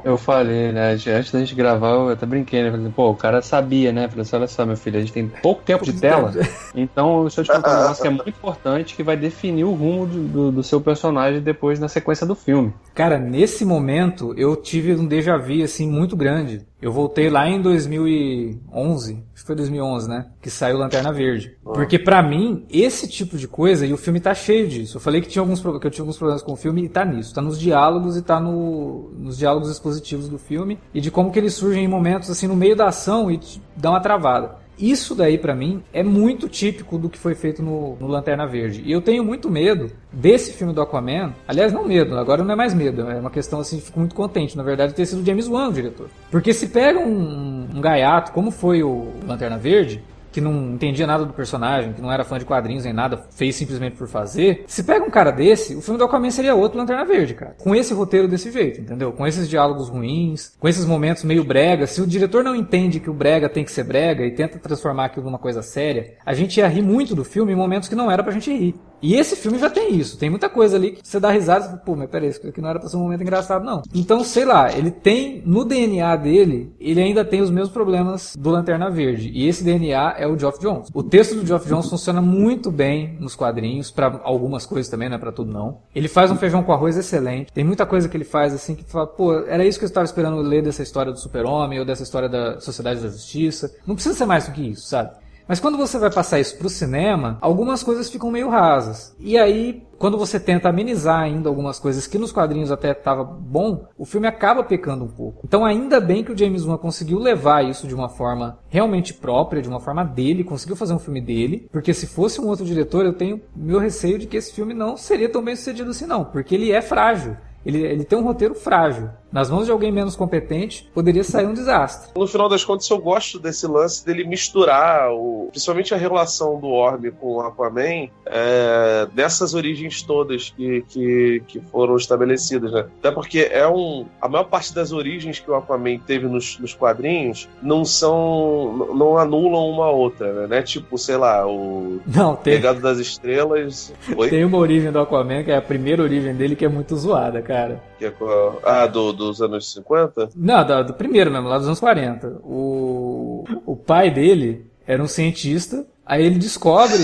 Eu 0.04 0.16
falei, 0.16 0.72
né? 0.72 0.92
Antes 0.92 1.30
da 1.30 1.38
gente 1.38 1.54
gravar, 1.54 1.90
eu 1.90 2.08
até 2.08 2.26
brinquei, 2.26 2.62
né? 2.62 2.70
Falei, 2.70 2.92
pô, 2.94 3.10
o 3.10 3.14
cara 3.14 3.40
sabia, 3.40 3.92
né? 3.92 4.08
Falei 4.08 4.22
assim, 4.22 4.36
olha 4.36 4.46
só, 4.48 4.66
meu 4.66 4.76
filho, 4.76 4.96
a 4.96 5.00
gente 5.00 5.12
tem 5.12 5.28
pouco 5.28 5.62
tempo 5.62 5.84
de 5.84 5.92
tela. 5.92 6.32
Então, 6.74 7.22
deixa 7.22 7.40
eu 7.40 7.44
te 7.44 7.50
contar 7.50 7.70
um 7.70 7.80
negócio 7.80 8.02
que 8.02 8.08
é 8.08 8.10
muito 8.10 8.28
importante 8.28 8.94
que 8.94 9.02
vai 9.02 9.16
definir 9.16 9.64
o 9.64 9.72
rumo 9.72 10.06
do, 10.06 10.28
do, 10.28 10.52
do, 10.52 10.62
seu 10.62 10.80
personagem 10.80 11.40
depois 11.40 11.80
na 11.80 11.88
sequência 11.88 12.26
do 12.26 12.34
filme. 12.34 12.72
Cara, 12.94 13.18
nesse 13.18 13.64
momento 13.64 14.32
eu 14.36 14.54
tive 14.54 14.94
um 14.94 15.06
déjà 15.06 15.36
vu, 15.36 15.62
assim, 15.62 15.88
muito 15.88 16.16
grande. 16.16 16.64
Eu 16.80 16.92
voltei 16.92 17.28
lá 17.28 17.48
em 17.48 17.60
2011, 17.60 19.24
acho 19.34 19.42
que 19.42 19.46
foi 19.46 19.56
2011, 19.56 20.08
né? 20.08 20.26
Que 20.40 20.48
saiu 20.48 20.78
Lanterna 20.78 21.12
Verde. 21.12 21.56
Ah. 21.66 21.72
Porque 21.72 21.98
para 21.98 22.22
mim, 22.22 22.64
esse 22.70 23.08
tipo 23.08 23.36
de 23.36 23.48
coisa, 23.48 23.84
e 23.84 23.92
o 23.92 23.96
filme 23.96 24.20
tá 24.20 24.32
cheio 24.32 24.68
disso. 24.68 24.98
Eu 24.98 25.00
falei 25.00 25.20
que, 25.20 25.28
tinha 25.28 25.42
alguns, 25.42 25.60
que 25.60 25.66
eu 25.66 25.90
tinha 25.90 26.02
alguns 26.02 26.16
problemas 26.16 26.40
com 26.40 26.52
o 26.52 26.56
filme 26.56 26.84
e 26.84 26.88
tá 26.88 27.04
nisso. 27.04 27.34
Tá 27.34 27.42
nos 27.42 27.58
diálogos 27.58 28.16
e 28.16 28.22
tá 28.22 28.38
no, 28.38 28.47
nos 28.50 29.38
diálogos 29.38 29.70
expositivos 29.70 30.28
do 30.28 30.38
filme. 30.38 30.78
E 30.92 31.00
de 31.00 31.10
como 31.10 31.30
que 31.30 31.38
eles 31.38 31.54
surgem 31.54 31.84
em 31.84 31.88
momentos 31.88 32.30
assim 32.30 32.46
no 32.46 32.56
meio 32.56 32.76
da 32.76 32.88
ação 32.88 33.30
e 33.30 33.40
dá 33.76 33.90
uma 33.90 34.00
travada. 34.00 34.68
Isso 34.78 35.14
daí, 35.14 35.36
para 35.36 35.56
mim, 35.56 35.82
é 35.92 36.04
muito 36.04 36.48
típico 36.48 36.96
do 36.96 37.08
que 37.08 37.18
foi 37.18 37.34
feito 37.34 37.60
no, 37.62 37.96
no, 37.96 38.06
Lanterna 38.06 38.46
Verde. 38.46 38.80
E 38.84 38.92
eu 38.92 39.02
tenho 39.02 39.24
muito 39.24 39.50
medo 39.50 39.90
desse 40.12 40.52
filme 40.52 40.72
do 40.72 40.80
Aquaman. 40.80 41.34
Aliás, 41.48 41.72
não 41.72 41.84
medo, 41.84 42.16
agora 42.16 42.44
não 42.44 42.52
é 42.52 42.56
mais 42.56 42.72
medo. 42.72 43.02
É 43.10 43.18
uma 43.18 43.30
questão 43.30 43.58
assim, 43.58 43.80
fico 43.80 43.98
muito 43.98 44.14
contente, 44.14 44.56
na 44.56 44.62
verdade, 44.62 44.92
de 44.92 44.96
ter 44.96 45.06
sido 45.06 45.26
James 45.26 45.48
Wan 45.48 45.68
o 45.68 45.72
diretor. 45.72 46.08
Porque 46.30 46.54
se 46.54 46.68
pega 46.68 47.00
um, 47.00 47.68
um 47.74 47.80
gaiato, 47.80 48.30
como 48.30 48.52
foi 48.52 48.82
o 48.84 49.08
Lanterna 49.26 49.58
Verde, 49.58 50.00
que 50.32 50.40
não 50.40 50.74
entendia 50.74 51.06
nada 51.06 51.24
do 51.24 51.32
personagem, 51.32 51.92
que 51.92 52.02
não 52.02 52.12
era 52.12 52.24
fã 52.24 52.38
de 52.38 52.44
quadrinhos 52.44 52.84
nem 52.84 52.92
nada, 52.92 53.24
fez 53.30 53.56
simplesmente 53.56 53.96
por 53.96 54.08
fazer. 54.08 54.64
Se 54.66 54.82
pega 54.82 55.04
um 55.04 55.10
cara 55.10 55.30
desse, 55.30 55.74
o 55.74 55.80
filme 55.80 55.98
do 55.98 56.04
Aquaman 56.04 56.30
seria 56.30 56.54
outro 56.54 56.78
Lanterna 56.78 57.04
Verde, 57.04 57.34
cara. 57.34 57.56
Com 57.58 57.74
esse 57.74 57.94
roteiro 57.94 58.28
desse 58.28 58.50
jeito, 58.50 58.80
entendeu? 58.80 59.12
Com 59.12 59.26
esses 59.26 59.48
diálogos 59.48 59.88
ruins, 59.88 60.52
com 60.58 60.68
esses 60.68 60.84
momentos 60.84 61.24
meio 61.24 61.44
brega. 61.44 61.86
Se 61.86 62.00
o 62.00 62.06
diretor 62.06 62.44
não 62.44 62.54
entende 62.54 63.00
que 63.00 63.10
o 63.10 63.14
brega 63.14 63.48
tem 63.48 63.64
que 63.64 63.72
ser 63.72 63.84
brega 63.84 64.24
e 64.24 64.30
tenta 64.30 64.58
transformar 64.58 65.06
aquilo 65.06 65.26
numa 65.26 65.38
coisa 65.38 65.62
séria, 65.62 66.14
a 66.24 66.34
gente 66.34 66.58
ia 66.58 66.68
rir 66.68 66.82
muito 66.82 67.14
do 67.14 67.24
filme 67.24 67.52
em 67.52 67.56
momentos 67.56 67.88
que 67.88 67.94
não 67.94 68.10
era 68.10 68.22
pra 68.22 68.32
gente 68.32 68.52
rir. 68.52 68.74
E 69.02 69.14
esse 69.14 69.36
filme 69.36 69.58
já 69.58 69.70
tem 69.70 69.94
isso. 69.94 70.18
Tem 70.18 70.30
muita 70.30 70.48
coisa 70.48 70.76
ali 70.76 70.92
que 70.92 71.06
você 71.06 71.20
dá 71.20 71.30
risada 71.30 71.64
e 71.64 71.68
fala, 71.68 71.78
pô, 71.78 71.96
mas 71.96 72.10
peraí, 72.10 72.28
isso 72.28 72.46
aqui 72.46 72.60
não 72.60 72.68
era 72.68 72.78
pra 72.78 72.88
ser 72.88 72.96
um 72.96 73.00
momento 73.00 73.22
engraçado, 73.22 73.64
não. 73.64 73.82
Então, 73.94 74.24
sei 74.24 74.44
lá, 74.44 74.72
ele 74.72 74.90
tem, 74.90 75.42
no 75.44 75.64
DNA 75.64 76.16
dele, 76.16 76.72
ele 76.80 77.00
ainda 77.00 77.24
tem 77.24 77.40
os 77.40 77.50
mesmos 77.50 77.70
problemas 77.70 78.36
do 78.38 78.50
Lanterna 78.50 78.90
Verde. 78.90 79.30
E 79.32 79.46
esse 79.46 79.64
DNA 79.64 80.16
é 80.18 80.26
o 80.26 80.38
Geoff 80.38 80.60
Jones. 80.60 80.88
O 80.92 81.02
texto 81.02 81.34
do 81.34 81.46
Geoff 81.46 81.68
Jones 81.68 81.88
funciona 81.88 82.20
muito 82.20 82.70
bem 82.70 83.16
nos 83.20 83.34
quadrinhos, 83.34 83.90
para 83.90 84.20
algumas 84.24 84.66
coisas 84.66 84.90
também, 84.90 85.08
não 85.08 85.16
é 85.16 85.18
pra 85.18 85.32
tudo 85.32 85.52
não. 85.52 85.78
Ele 85.94 86.08
faz 86.08 86.30
um 86.30 86.36
feijão 86.36 86.62
com 86.62 86.72
arroz 86.72 86.96
excelente. 86.96 87.52
Tem 87.52 87.64
muita 87.64 87.86
coisa 87.86 88.08
que 88.08 88.16
ele 88.16 88.24
faz 88.24 88.52
assim 88.52 88.74
que 88.74 88.84
fala, 88.84 89.06
pô, 89.06 89.34
era 89.46 89.64
isso 89.64 89.78
que 89.78 89.84
eu 89.84 89.88
estava 89.88 90.04
esperando 90.04 90.40
ler 90.40 90.62
dessa 90.62 90.82
história 90.82 91.12
do 91.12 91.18
super-homem 91.18 91.78
ou 91.78 91.84
dessa 91.84 92.02
história 92.02 92.28
da 92.28 92.60
Sociedade 92.60 93.00
da 93.00 93.08
Justiça. 93.08 93.74
Não 93.86 93.94
precisa 93.94 94.14
ser 94.14 94.26
mais 94.26 94.46
do 94.46 94.52
que 94.52 94.70
isso, 94.70 94.82
sabe? 94.88 95.10
Mas 95.48 95.58
quando 95.58 95.78
você 95.78 95.98
vai 95.98 96.10
passar 96.10 96.38
isso 96.38 96.58
pro 96.58 96.68
cinema, 96.68 97.38
algumas 97.40 97.82
coisas 97.82 98.10
ficam 98.10 98.30
meio 98.30 98.50
rasas. 98.50 99.16
E 99.18 99.38
aí, 99.38 99.82
quando 99.98 100.18
você 100.18 100.38
tenta 100.38 100.68
amenizar 100.68 101.20
ainda 101.20 101.48
algumas 101.48 101.78
coisas 101.78 102.06
que 102.06 102.18
nos 102.18 102.30
quadrinhos 102.30 102.70
até 102.70 102.90
estava 102.90 103.24
bom, 103.24 103.86
o 103.96 104.04
filme 104.04 104.26
acaba 104.26 104.62
pecando 104.62 105.04
um 105.04 105.08
pouco. 105.08 105.40
Então, 105.44 105.64
ainda 105.64 106.00
bem 106.00 106.22
que 106.22 106.32
o 106.32 106.36
James 106.36 106.66
Wan 106.66 106.76
conseguiu 106.76 107.18
levar 107.18 107.64
isso 107.64 107.86
de 107.86 107.94
uma 107.94 108.10
forma 108.10 108.58
realmente 108.68 109.14
própria, 109.14 109.62
de 109.62 109.68
uma 109.70 109.80
forma 109.80 110.04
dele, 110.04 110.44
conseguiu 110.44 110.76
fazer 110.76 110.92
um 110.92 110.98
filme 110.98 111.22
dele, 111.22 111.66
porque 111.72 111.94
se 111.94 112.06
fosse 112.06 112.40
um 112.42 112.46
outro 112.46 112.66
diretor, 112.66 113.06
eu 113.06 113.14
tenho 113.14 113.40
meu 113.56 113.78
receio 113.78 114.18
de 114.18 114.26
que 114.26 114.36
esse 114.36 114.52
filme 114.52 114.74
não 114.74 114.98
seria 114.98 115.30
tão 115.30 115.42
bem 115.42 115.56
sucedido 115.56 115.90
assim 115.90 116.06
não, 116.06 116.26
porque 116.26 116.54
ele 116.54 116.70
é 116.70 116.82
frágil. 116.82 117.36
Ele, 117.64 117.82
ele 117.82 118.04
tem 118.04 118.18
um 118.18 118.22
roteiro 118.22 118.54
frágil. 118.54 119.10
Nas 119.30 119.50
mãos 119.50 119.66
de 119.66 119.72
alguém 119.72 119.92
menos 119.92 120.16
competente, 120.16 120.88
poderia 120.94 121.22
sair 121.22 121.46
um 121.46 121.52
desastre. 121.52 122.10
No 122.16 122.26
final 122.26 122.48
das 122.48 122.64
contas, 122.64 122.88
eu 122.88 122.98
gosto 122.98 123.38
desse 123.38 123.66
lance 123.66 124.04
dele 124.04 124.24
misturar, 124.24 125.12
o, 125.12 125.48
principalmente 125.50 125.92
a 125.92 125.96
relação 125.96 126.58
do 126.58 126.68
Orm 126.68 127.10
com 127.20 127.36
o 127.36 127.40
Aquaman, 127.40 128.08
é, 128.24 129.06
dessas 129.12 129.52
origens 129.52 130.02
todas 130.02 130.50
que, 130.50 130.82
que, 130.88 131.42
que, 131.46 131.60
foram 131.60 131.96
estabelecidas, 131.96 132.72
né? 132.72 132.86
Até 132.98 133.10
porque 133.10 133.48
é 133.50 133.68
um. 133.68 134.06
A 134.20 134.28
maior 134.28 134.44
parte 134.44 134.74
das 134.74 134.92
origens 134.92 135.38
que 135.38 135.50
o 135.50 135.54
Aquaman 135.54 135.98
teve 135.98 136.26
nos, 136.26 136.58
nos 136.58 136.74
quadrinhos 136.74 137.48
não 137.62 137.84
são. 137.84 138.90
não 138.94 139.18
anulam 139.18 139.68
uma 139.68 139.90
outra, 139.90 140.46
né? 140.46 140.58
É 140.58 140.62
tipo, 140.62 140.96
sei 140.96 141.16
lá, 141.16 141.46
o. 141.46 142.00
Não, 142.06 142.34
tem. 142.34 142.54
Legado 142.54 142.80
das 142.80 142.98
Estrelas. 142.98 143.92
Oi? 144.16 144.30
Tem 144.30 144.44
uma 144.44 144.58
origem 144.58 144.90
do 144.90 144.98
Aquaman, 144.98 145.44
que 145.44 145.50
é 145.50 145.56
a 145.56 145.62
primeira 145.62 146.02
origem 146.02 146.34
dele, 146.34 146.56
que 146.56 146.64
é 146.64 146.68
muito 146.68 146.96
zoada, 146.96 147.42
cara. 147.42 147.82
Que 147.98 148.06
é 148.06 148.10
qual? 148.10 148.60
Ah, 148.64 148.86
do, 148.86 149.12
dos 149.18 149.42
anos 149.42 149.72
50? 149.72 150.30
Não, 150.34 150.64
do, 150.64 150.84
do 150.84 150.94
primeiro 150.94 151.30
mesmo, 151.30 151.48
lá 151.48 151.58
dos 151.58 151.66
anos 151.66 151.80
40. 151.80 152.40
O, 152.42 153.44
o 153.66 153.76
pai 153.76 154.10
dele 154.10 154.66
era 154.86 155.02
um 155.02 155.08
cientista, 155.08 155.84
aí 156.06 156.24
ele 156.24 156.38
descobre. 156.38 157.02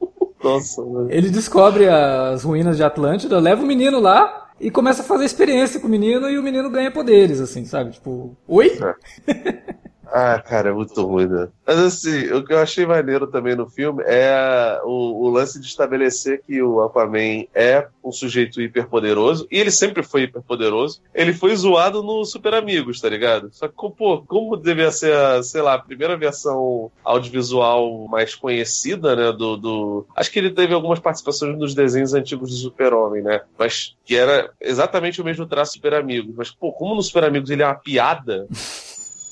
Nossa, 0.42 0.82
mano. 0.82 1.08
Ele 1.10 1.28
descobre 1.28 1.88
as 1.88 2.44
ruínas 2.44 2.76
de 2.76 2.84
Atlântida, 2.84 3.38
leva 3.38 3.62
o 3.62 3.66
menino 3.66 4.00
lá 4.00 4.48
e 4.60 4.70
começa 4.70 5.02
a 5.02 5.04
fazer 5.04 5.24
experiência 5.24 5.80
com 5.80 5.86
o 5.86 5.90
menino 5.90 6.30
e 6.30 6.38
o 6.38 6.42
menino 6.42 6.70
ganha 6.70 6.90
poderes, 6.90 7.40
assim, 7.40 7.64
sabe? 7.64 7.90
Tipo, 7.90 8.36
oi? 8.46 8.78
É. 9.26 9.74
Ah, 10.12 10.38
cara, 10.38 10.70
é 10.70 10.72
muito 10.72 11.04
ruim, 11.04 11.26
né? 11.26 11.48
Mas 11.66 11.78
assim, 11.78 12.32
o 12.32 12.44
que 12.44 12.52
eu 12.52 12.58
achei 12.58 12.86
maneiro 12.86 13.26
também 13.26 13.56
no 13.56 13.68
filme 13.68 14.02
é 14.06 14.80
o, 14.84 15.24
o, 15.24 15.30
lance 15.30 15.60
de 15.60 15.66
estabelecer 15.66 16.42
que 16.46 16.62
o 16.62 16.80
Aquaman 16.80 17.44
é 17.54 17.88
um 18.04 18.12
sujeito 18.12 18.60
hiperpoderoso, 18.60 19.48
e 19.50 19.58
ele 19.58 19.70
sempre 19.70 20.02
foi 20.02 20.22
hiperpoderoso. 20.22 21.02
Ele 21.12 21.32
foi 21.32 21.54
zoado 21.56 22.02
no 22.02 22.24
Super 22.24 22.54
Amigos, 22.54 23.00
tá 23.00 23.08
ligado? 23.08 23.50
Só 23.52 23.66
que, 23.66 23.74
pô, 23.74 24.22
como 24.26 24.56
devia 24.56 24.92
ser, 24.92 25.12
a, 25.12 25.42
sei 25.42 25.60
lá, 25.60 25.74
a 25.74 25.78
primeira 25.78 26.16
versão 26.16 26.90
audiovisual 27.04 28.06
mais 28.08 28.34
conhecida, 28.34 29.16
né, 29.16 29.32
do, 29.32 29.56
do... 29.56 30.06
Acho 30.14 30.30
que 30.30 30.38
ele 30.38 30.52
teve 30.52 30.72
algumas 30.72 31.00
participações 31.00 31.58
nos 31.58 31.74
desenhos 31.74 32.14
antigos 32.14 32.50
do 32.50 32.56
Super-Homem, 32.56 33.22
né? 33.22 33.40
Mas 33.58 33.96
que 34.04 34.14
era 34.16 34.50
exatamente 34.60 35.20
o 35.20 35.24
mesmo 35.24 35.46
traço 35.46 35.72
Super 35.72 35.94
Amigos. 35.94 36.34
Mas, 36.36 36.50
pô, 36.50 36.72
como 36.72 36.94
no 36.94 37.02
Super 37.02 37.24
Amigos 37.24 37.50
ele 37.50 37.62
é 37.62 37.66
uma 37.66 37.74
piada... 37.74 38.46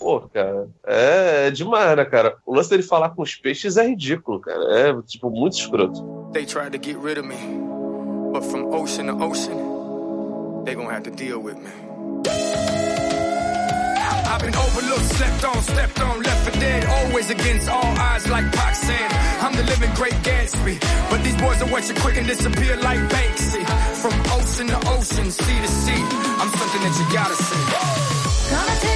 Pô, 0.04 0.20
cara, 0.20 0.68
é, 0.86 1.46
é 1.46 1.50
demais, 1.50 1.96
né, 1.96 2.04
cara? 2.04 2.36
O 2.44 2.54
lance 2.54 2.68
dele 2.68 2.82
falar 2.82 3.08
com 3.08 3.22
os 3.22 3.36
peixes 3.36 3.78
é 3.78 3.86
ridículo, 3.88 4.38
cara. 4.38 4.62
É, 4.78 4.92
tipo, 5.00 5.30
muito 5.30 5.56
escroto. 5.56 6.28
They 6.30 6.44
tried 6.44 6.72
to 6.72 6.78
get 6.78 6.98
rid 7.02 7.16
of 7.16 7.26
me, 7.26 7.34
but 8.30 8.44
from 8.44 8.66
ocean 8.74 9.06
to 9.06 9.24
ocean, 9.24 9.56
they 10.66 10.74
gonna 10.74 10.92
have 10.92 11.04
to 11.04 11.10
deal 11.10 11.38
with 11.40 11.56
me. 11.56 11.70
I've 14.28 14.42
been 14.42 14.54
overlooked, 14.54 15.08
slept 15.16 15.42
on, 15.42 15.62
stepped 15.62 16.00
on, 16.02 16.22
left 16.22 16.50
for 16.50 16.60
dead. 16.60 16.84
Always 16.84 17.30
against 17.30 17.70
all 17.70 17.86
odds, 17.96 18.28
like 18.28 18.44
Pac 18.52 18.74
said. 18.74 19.10
I'm 19.40 19.54
the 19.56 19.62
living 19.62 19.94
great 19.94 20.20
Gatsby. 20.22 20.80
But 21.08 21.24
these 21.24 21.36
boys 21.40 21.64
wet 21.72 21.88
you 21.88 21.94
quick 21.94 22.18
and 22.18 22.26
disappear 22.26 22.76
like 22.76 22.98
Banksy. 23.08 23.64
From 24.02 24.12
ocean 24.36 24.66
to 24.66 24.76
ocean, 24.86 25.30
sea 25.30 25.60
to 25.62 25.68
sea. 25.68 26.02
I'm 26.40 26.50
something 26.50 26.82
that 26.82 26.94
you 27.00 27.06
gotta 27.10 27.36
see. 27.36 27.64
Gonna 28.50 28.80
take 28.80 28.93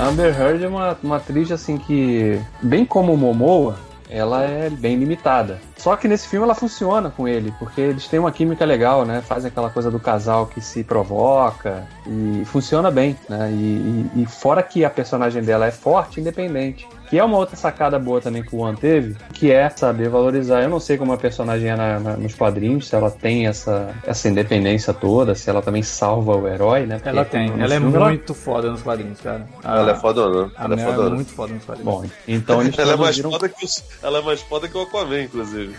Amber 0.00 0.34
Heard 0.34 0.64
é 0.64 0.68
uma, 0.68 0.96
uma 1.02 1.16
atriz 1.16 1.52
assim 1.52 1.76
que, 1.76 2.40
bem 2.62 2.86
como 2.86 3.14
Momoa, 3.18 3.76
ela 4.08 4.42
é 4.42 4.70
bem 4.70 4.96
limitada. 4.96 5.60
Só 5.76 5.94
que 5.94 6.08
nesse 6.08 6.26
filme 6.26 6.44
ela 6.44 6.54
funciona 6.54 7.10
com 7.10 7.28
ele, 7.28 7.52
porque 7.58 7.82
eles 7.82 8.08
têm 8.08 8.18
uma 8.18 8.32
química 8.32 8.64
legal, 8.64 9.04
né? 9.04 9.20
Fazem 9.20 9.48
aquela 9.48 9.68
coisa 9.68 9.90
do 9.90 10.00
casal 10.00 10.46
que 10.46 10.60
se 10.60 10.82
provoca 10.82 11.86
e 12.06 12.42
funciona 12.46 12.90
bem, 12.90 13.14
né? 13.28 13.50
E, 13.52 14.08
e, 14.16 14.22
e 14.22 14.26
fora 14.26 14.62
que 14.62 14.86
a 14.86 14.90
personagem 14.90 15.42
dela 15.42 15.66
é 15.66 15.70
forte 15.70 16.18
independente. 16.18 16.88
Que 17.10 17.18
é 17.18 17.24
uma 17.24 17.36
outra 17.36 17.56
sacada 17.56 17.98
boa 17.98 18.20
também 18.20 18.42
que 18.42 18.54
o 18.54 18.60
One 18.60 18.76
teve, 18.76 19.16
que 19.32 19.50
é 19.50 19.68
saber 19.68 20.08
valorizar. 20.08 20.62
Eu 20.62 20.68
não 20.70 20.78
sei 20.80 20.96
como 20.96 21.12
a 21.12 21.16
personagem 21.16 21.68
é 21.68 21.74
na, 21.76 21.98
na, 21.98 22.16
nos 22.16 22.34
quadrinhos, 22.34 22.86
se 22.88 22.94
ela 22.94 23.10
tem 23.10 23.46
essa, 23.48 23.90
essa 24.06 24.28
independência 24.28 24.94
toda, 24.94 25.34
se 25.34 25.50
ela 25.50 25.60
também 25.60 25.82
salva 25.82 26.36
o 26.36 26.46
herói, 26.46 26.86
né? 26.86 26.96
Porque 26.96 27.08
Ela 27.08 27.24
tem, 27.24 27.50
no 27.50 27.62
ela 27.62 27.74
é 27.74 27.80
filme 27.80 27.98
muito 27.98 28.32
foda 28.32 28.70
nos 28.70 28.80
quadrinhos, 28.82 29.20
cara. 29.20 29.44
A- 29.64 29.78
Ela 29.78 29.90
é 29.90 29.94
fodona. 29.96 30.52
A 30.56 30.64
Ela 30.64 30.74
é 30.74 30.76
Mel 30.76 30.88
é 30.88 30.94
fodona. 30.94 31.14
muito 31.16 31.32
foda 31.32 31.52
nos 31.52 31.64
quadrinhos. 31.64 31.94
Bom, 31.94 32.04
então 32.28 32.60
eles 32.62 32.78
Ela 32.78 32.92
é 32.92 32.96
mais 32.96 33.18
foda 33.18 33.48
que 33.48 33.64
os, 33.64 33.84
ela 34.02 34.18
é 34.18 34.22
mais 34.22 34.40
foda 34.42 34.68
que 34.68 34.76
o 34.78 34.82
Aquaman, 34.82 35.22
inclusive. 35.22 35.74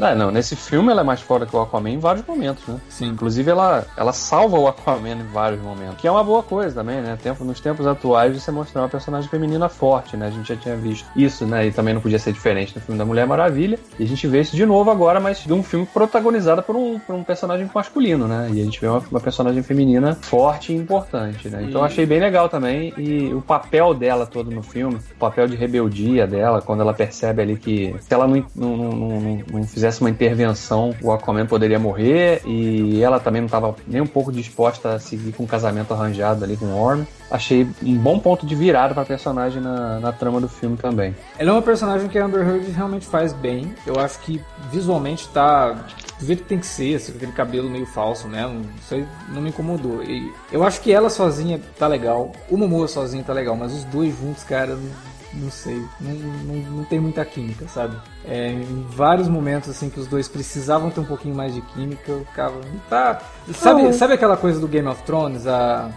Ah, 0.00 0.14
não, 0.16 0.30
nesse 0.32 0.56
filme 0.56 0.90
ela 0.90 1.02
é 1.02 1.04
mais 1.04 1.20
foda 1.20 1.46
que 1.46 1.54
o 1.54 1.60
Aquaman 1.60 1.90
em 1.90 1.98
vários 1.98 2.26
momentos, 2.26 2.66
né? 2.66 2.80
Sim. 2.88 3.06
Inclusive 3.10 3.48
ela, 3.50 3.84
ela 3.96 4.12
salva 4.12 4.58
o 4.58 4.66
Aquaman 4.66 5.10
em 5.10 5.26
vários 5.32 5.62
momentos. 5.62 6.00
Que 6.00 6.08
é 6.08 6.10
uma 6.10 6.24
boa 6.24 6.42
coisa 6.42 6.74
também, 6.74 7.00
né? 7.00 7.16
Tempo, 7.22 7.44
nos 7.44 7.60
tempos 7.60 7.86
atuais 7.86 8.34
você 8.42 8.50
mostrar 8.50 8.82
uma 8.82 8.88
personagem 8.88 9.30
feminina 9.30 9.68
forte, 9.68 10.16
né? 10.16 10.26
A 10.26 10.30
gente 10.30 10.48
já 10.48 10.56
tinha 10.56 10.71
visto 10.76 11.06
isso, 11.16 11.46
né? 11.46 11.66
E 11.66 11.72
também 11.72 11.94
não 11.94 12.00
podia 12.00 12.18
ser 12.18 12.32
diferente 12.32 12.74
no 12.74 12.80
filme 12.82 12.98
da 12.98 13.04
Mulher 13.04 13.26
Maravilha. 13.26 13.78
E 13.98 14.04
a 14.04 14.06
gente 14.06 14.26
vê 14.26 14.40
isso 14.40 14.54
de 14.56 14.64
novo 14.66 14.90
agora, 14.90 15.20
mas 15.20 15.38
de 15.44 15.52
um 15.52 15.62
filme 15.62 15.86
protagonizado 15.86 16.62
por 16.62 16.76
um, 16.76 16.98
por 16.98 17.14
um 17.14 17.22
personagem 17.24 17.68
masculino, 17.74 18.26
né? 18.26 18.48
E 18.52 18.60
a 18.60 18.64
gente 18.64 18.80
vê 18.80 18.86
uma, 18.88 19.02
uma 19.10 19.20
personagem 19.20 19.62
feminina 19.62 20.14
forte 20.22 20.72
e 20.72 20.76
importante, 20.76 21.48
né? 21.48 21.64
Então 21.68 21.80
eu 21.80 21.84
achei 21.84 22.06
bem 22.06 22.20
legal 22.20 22.48
também. 22.48 22.92
E 22.98 23.32
o 23.32 23.40
papel 23.40 23.94
dela 23.94 24.26
todo 24.26 24.50
no 24.50 24.62
filme, 24.62 24.96
o 24.96 25.18
papel 25.18 25.46
de 25.46 25.56
rebeldia 25.56 26.26
dela, 26.26 26.60
quando 26.62 26.80
ela 26.80 26.94
percebe 26.94 27.42
ali 27.42 27.56
que 27.56 27.94
se 28.00 28.12
ela 28.14 28.26
não, 28.26 28.44
não, 28.54 28.76
não, 28.76 28.90
não- 28.92 29.42
não 29.52 29.64
fizesse 29.64 30.00
uma 30.00 30.10
intervenção, 30.10 30.94
o 31.02 31.10
Aquaman 31.12 31.46
poderia 31.46 31.78
morrer. 31.78 32.40
E 32.46 33.02
ela 33.02 33.20
também 33.20 33.40
não 33.40 33.46
estava 33.46 33.74
nem 33.86 34.00
um 34.00 34.06
pouco 34.06 34.32
disposta 34.32 34.94
a 34.94 34.98
seguir 34.98 35.32
com 35.32 35.44
um 35.44 35.46
casamento 35.46 35.92
arranjado 35.94 36.44
ali 36.44 36.56
com 36.56 36.66
o 36.66 36.78
Orm. 36.80 37.02
Achei 37.32 37.66
um 37.82 37.96
bom 37.96 38.18
ponto 38.18 38.44
de 38.44 38.54
virada 38.54 38.92
pra 38.92 39.06
personagem 39.06 39.62
na, 39.62 39.98
na 39.98 40.12
trama 40.12 40.38
do 40.38 40.48
filme 40.48 40.76
também. 40.76 41.16
Ela 41.38 41.48
é 41.48 41.52
uma 41.54 41.62
personagem 41.62 42.06
que 42.06 42.18
a 42.18 42.26
Amber 42.26 42.46
Heard 42.46 42.70
realmente 42.70 43.06
faz 43.06 43.32
bem. 43.32 43.74
Eu 43.86 43.98
acho 43.98 44.18
que 44.18 44.38
visualmente 44.70 45.26
tá 45.28 45.74
do 46.20 46.26
jeito 46.26 46.42
que 46.42 46.48
tem 46.50 46.58
que 46.58 46.66
ser, 46.66 46.96
assim, 46.96 47.12
com 47.12 47.16
aquele 47.16 47.32
cabelo 47.32 47.70
meio 47.70 47.86
falso 47.86 48.28
mesmo. 48.28 48.60
Isso 48.78 48.94
aí 48.94 49.06
não 49.30 49.40
me 49.40 49.48
incomodou. 49.48 50.02
E 50.04 50.30
eu 50.52 50.62
acho 50.62 50.82
que 50.82 50.92
ela 50.92 51.08
sozinha 51.08 51.58
tá 51.78 51.86
legal, 51.86 52.32
o 52.50 52.56
Momoa 52.58 52.86
sozinho 52.86 53.24
tá 53.24 53.32
legal, 53.32 53.56
mas 53.56 53.72
os 53.72 53.84
dois 53.84 54.14
juntos, 54.18 54.44
cara, 54.44 54.76
não, 54.76 55.42
não 55.42 55.50
sei. 55.50 55.82
Não, 56.00 56.12
não, 56.12 56.70
não 56.76 56.84
tem 56.84 57.00
muita 57.00 57.24
química, 57.24 57.66
sabe? 57.66 57.96
É, 58.26 58.50
em 58.52 58.86
vários 58.90 59.26
momentos 59.26 59.70
assim 59.70 59.88
que 59.88 59.98
os 59.98 60.06
dois 60.06 60.28
precisavam 60.28 60.90
ter 60.90 61.00
um 61.00 61.04
pouquinho 61.04 61.34
mais 61.34 61.54
de 61.54 61.62
química, 61.62 62.12
eu 62.12 62.24
ficava. 62.26 62.60
Tá. 62.90 63.20
Sabe, 63.54 63.92
sabe 63.94 64.12
aquela 64.12 64.36
coisa 64.36 64.60
do 64.60 64.68
Game 64.68 64.86
of 64.86 65.02
Thrones? 65.04 65.46
A. 65.46 65.90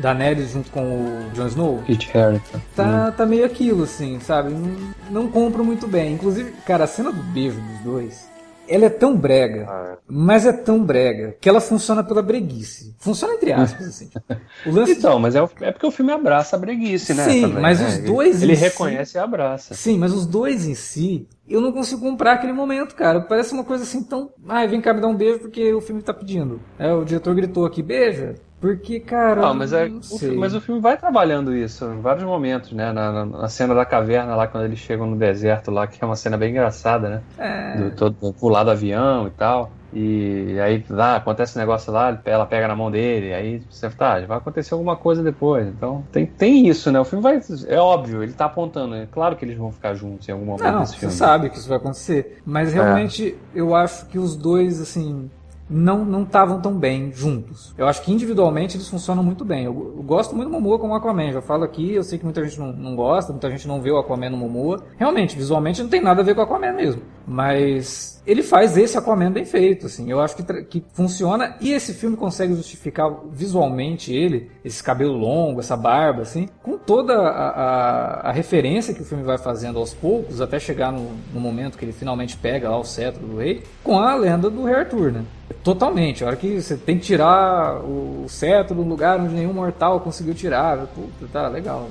Da 0.00 0.12
Daenerys 0.14 0.50
junto 0.52 0.70
com 0.70 0.80
o 0.80 1.30
Jon 1.34 1.46
Snow? 1.46 1.82
Kit 1.86 2.10
Harington. 2.16 2.60
Tá, 2.74 3.12
tá 3.12 3.26
meio 3.26 3.44
aquilo, 3.44 3.84
assim, 3.84 4.18
sabe? 4.20 4.50
Não, 4.52 4.94
não 5.10 5.28
compro 5.30 5.64
muito 5.64 5.86
bem. 5.86 6.12
Inclusive, 6.14 6.52
cara, 6.66 6.84
a 6.84 6.86
cena 6.86 7.12
do 7.12 7.22
beijo 7.22 7.60
dos 7.60 7.78
dois, 7.80 8.28
ela 8.68 8.84
é 8.86 8.88
tão 8.90 9.16
brega, 9.16 9.66
Ah, 9.68 9.96
mas 10.08 10.46
é 10.46 10.52
tão 10.52 10.82
brega, 10.84 11.36
que 11.40 11.48
ela 11.48 11.60
funciona 11.60 12.02
pela 12.04 12.22
breguice. 12.22 12.94
Funciona 12.98 13.34
entre 13.34 13.52
aspas, 13.52 13.86
assim. 13.86 14.08
O 14.64 14.70
lance 14.70 14.92
Então, 14.92 15.18
mas 15.18 15.34
é, 15.34 15.42
o- 15.42 15.50
é 15.60 15.72
porque 15.72 15.86
o 15.86 15.90
filme 15.90 16.12
abraça 16.12 16.54
a 16.54 16.58
breguice, 16.58 17.14
né? 17.14 17.24
Sim, 17.24 17.40
também, 17.42 17.62
mas 17.62 17.80
né? 17.80 17.86
os 17.88 17.94
Ele- 17.94 18.06
dois 18.06 18.42
Ele 18.42 18.52
em 18.52 18.56
si- 18.56 18.62
reconhece 18.62 19.16
e 19.16 19.20
abraça. 19.20 19.74
Sim, 19.74 19.98
mas 19.98 20.12
os 20.12 20.24
dois 20.26 20.66
em 20.66 20.74
si, 20.74 21.26
eu 21.48 21.60
não 21.60 21.72
consigo 21.72 22.00
comprar 22.00 22.32
aquele 22.34 22.52
momento, 22.52 22.94
cara. 22.94 23.20
Parece 23.22 23.52
uma 23.54 23.64
coisa 23.64 23.84
assim 23.84 24.02
tão. 24.02 24.30
Ai, 24.48 24.68
vem 24.68 24.80
cá 24.80 24.92
me 24.94 25.00
dar 25.00 25.08
um 25.08 25.16
beijo 25.16 25.40
porque 25.40 25.72
o 25.72 25.80
filme 25.80 26.02
tá 26.02 26.12
pedindo. 26.14 26.60
É, 26.78 26.92
o 26.92 27.04
diretor 27.04 27.34
gritou 27.34 27.64
aqui, 27.66 27.82
beija. 27.82 28.34
Porque, 28.60 29.00
cara. 29.00 29.46
Ah, 29.46 29.54
mas, 29.54 29.72
é, 29.72 29.88
não 29.88 29.98
o 30.00 30.38
mas 30.38 30.54
o 30.54 30.60
filme 30.60 30.80
vai 30.80 30.96
trabalhando 30.96 31.54
isso 31.56 31.84
em 31.86 32.00
vários 32.00 32.24
momentos, 32.24 32.72
né? 32.72 32.92
Na, 32.92 33.10
na- 33.10 33.24
na 33.24 33.48
cena 33.48 33.74
da 33.74 33.86
caverna 33.86 34.36
lá, 34.36 34.46
quando 34.46 34.64
eles 34.64 34.78
chegam 34.78 35.06
no 35.06 35.16
deserto 35.16 35.70
lá, 35.70 35.86
que 35.86 36.02
é 36.02 36.06
uma 36.06 36.14
cena 36.16 36.36
bem 36.36 36.50
engraçada, 36.50 37.08
né? 37.08 37.22
É. 37.38 37.76
Do, 37.78 37.90
todo, 37.92 38.32
pular 38.34 38.62
do 38.64 38.70
avião 38.70 39.26
e 39.26 39.30
tal. 39.30 39.72
E 39.92 40.56
aí 40.60 40.84
lá, 40.88 41.16
acontece 41.16 41.56
um 41.58 41.60
negócio 41.60 41.92
lá, 41.92 42.20
ela 42.24 42.46
pega 42.46 42.68
na 42.68 42.76
mão 42.76 42.90
dele, 42.92 43.32
aí 43.34 43.60
você 43.68 43.90
tá, 43.90 44.20
vai 44.20 44.38
acontecer 44.38 44.72
alguma 44.74 44.94
coisa 44.94 45.20
depois. 45.22 45.66
Então 45.66 46.04
tem, 46.12 46.26
tem 46.26 46.68
isso, 46.68 46.92
né? 46.92 47.00
O 47.00 47.04
filme 47.04 47.22
vai. 47.22 47.40
É 47.66 47.78
óbvio, 47.78 48.22
ele 48.22 48.32
tá 48.32 48.44
apontando. 48.44 48.94
É 48.94 49.06
claro 49.10 49.34
que 49.36 49.44
eles 49.44 49.56
vão 49.56 49.72
ficar 49.72 49.94
juntos 49.94 50.28
em 50.28 50.32
algum 50.32 50.44
momento 50.44 50.70
Não, 50.70 50.80
desse 50.80 50.92
você 50.92 50.98
filme. 51.00 51.14
sabe 51.14 51.50
que 51.50 51.58
isso 51.58 51.68
vai 51.68 51.78
acontecer. 51.78 52.38
Mas 52.44 52.72
realmente 52.72 53.36
eu 53.54 53.74
acho 53.74 54.06
que 54.06 54.18
os 54.18 54.36
dois, 54.36 54.80
assim, 54.80 55.28
não 55.70 56.04
não 56.04 56.24
estavam 56.24 56.60
tão 56.60 56.74
bem 56.76 57.12
juntos. 57.12 57.72
Eu 57.78 57.86
acho 57.86 58.02
que 58.02 58.12
individualmente 58.12 58.76
eles 58.76 58.88
funcionam 58.88 59.22
muito 59.22 59.44
bem. 59.44 59.64
Eu, 59.64 59.94
eu 59.96 60.02
gosto 60.02 60.34
muito 60.34 60.48
do 60.48 60.52
Momoa 60.52 60.78
como 60.78 60.94
Aquaman. 60.94 61.32
Já 61.32 61.40
falo 61.40 61.62
aqui, 61.62 61.94
eu 61.94 62.02
sei 62.02 62.18
que 62.18 62.24
muita 62.24 62.44
gente 62.44 62.58
não, 62.58 62.72
não 62.72 62.96
gosta, 62.96 63.32
muita 63.32 63.48
gente 63.50 63.68
não 63.68 63.80
vê 63.80 63.90
o 63.90 63.98
Aquaman 63.98 64.30
no 64.30 64.36
Momoa. 64.36 64.82
Realmente, 64.98 65.36
visualmente 65.36 65.82
não 65.82 65.88
tem 65.88 66.02
nada 66.02 66.20
a 66.20 66.24
ver 66.24 66.34
com 66.34 66.40
o 66.40 66.44
Aquaman 66.44 66.72
mesmo. 66.72 67.02
Mas 67.32 68.20
ele 68.26 68.42
faz 68.42 68.76
esse 68.76 68.98
Aquaman 68.98 69.30
bem 69.30 69.44
feito, 69.44 69.86
assim. 69.86 70.10
Eu 70.10 70.20
acho 70.20 70.34
que, 70.34 70.42
que 70.64 70.84
funciona 70.92 71.54
e 71.60 71.72
esse 71.72 71.94
filme 71.94 72.16
consegue 72.16 72.56
justificar 72.56 73.08
visualmente 73.30 74.12
ele, 74.12 74.50
esse 74.64 74.82
cabelo 74.82 75.12
longo, 75.16 75.60
essa 75.60 75.76
barba, 75.76 76.22
assim, 76.22 76.48
com 76.60 76.76
toda 76.76 77.14
a, 77.16 77.28
a- 77.50 78.20
a 78.30 78.32
referência 78.32 78.92
que 78.92 79.02
o 79.02 79.04
filme 79.04 79.22
vai 79.22 79.38
fazendo 79.38 79.78
aos 79.78 79.94
poucos, 79.94 80.40
até 80.40 80.58
chegar 80.58 80.90
no, 80.90 81.12
no 81.32 81.38
momento 81.38 81.78
que 81.78 81.84
ele 81.84 81.92
finalmente 81.92 82.36
pega 82.36 82.68
lá 82.68 82.78
o 82.78 82.84
cetro 82.84 83.24
do 83.24 83.36
rei, 83.38 83.62
com 83.84 83.96
a 83.96 84.12
lenda 84.16 84.50
do 84.50 84.64
Rei 84.64 84.74
Arthur, 84.74 85.12
né? 85.12 85.24
Totalmente. 85.62 86.24
A 86.24 86.28
hora 86.28 86.36
que 86.36 86.60
você 86.60 86.76
tem 86.76 86.98
que 86.98 87.04
tirar 87.04 87.80
o 87.84 88.24
cetro 88.28 88.74
do 88.74 88.82
lugar 88.82 89.20
onde 89.20 89.34
nenhum 89.34 89.52
mortal 89.52 90.00
conseguiu 90.00 90.34
tirar, 90.34 90.78
puta, 90.88 91.26
tá 91.32 91.46
legal. 91.46 91.88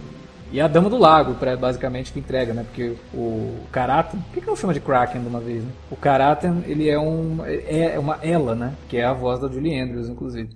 E 0.51 0.59
a 0.59 0.67
Dama 0.67 0.89
do 0.89 0.97
Lago, 0.97 1.35
basicamente, 1.59 2.11
que 2.11 2.19
entrega, 2.19 2.53
né? 2.53 2.63
Porque 2.63 2.95
o 3.13 3.55
Karaten... 3.71 4.19
Por 4.19 4.33
que, 4.33 4.41
que 4.41 4.47
não 4.47 4.55
chama 4.55 4.73
de 4.73 4.79
Kraken 4.79 5.21
de 5.21 5.27
uma 5.27 5.39
vez, 5.39 5.63
né? 5.63 5.71
O 5.91 5.95
Karaten, 5.95 6.63
ele 6.65 6.89
é, 6.89 6.99
um, 6.99 7.45
é 7.45 7.93
é 7.95 7.99
uma 7.99 8.17
ela, 8.21 8.55
né? 8.55 8.73
Que 8.87 8.97
é 8.97 9.05
a 9.05 9.13
voz 9.13 9.39
da 9.39 9.47
Julie 9.47 9.79
Andrews, 9.79 10.09
inclusive. 10.09 10.49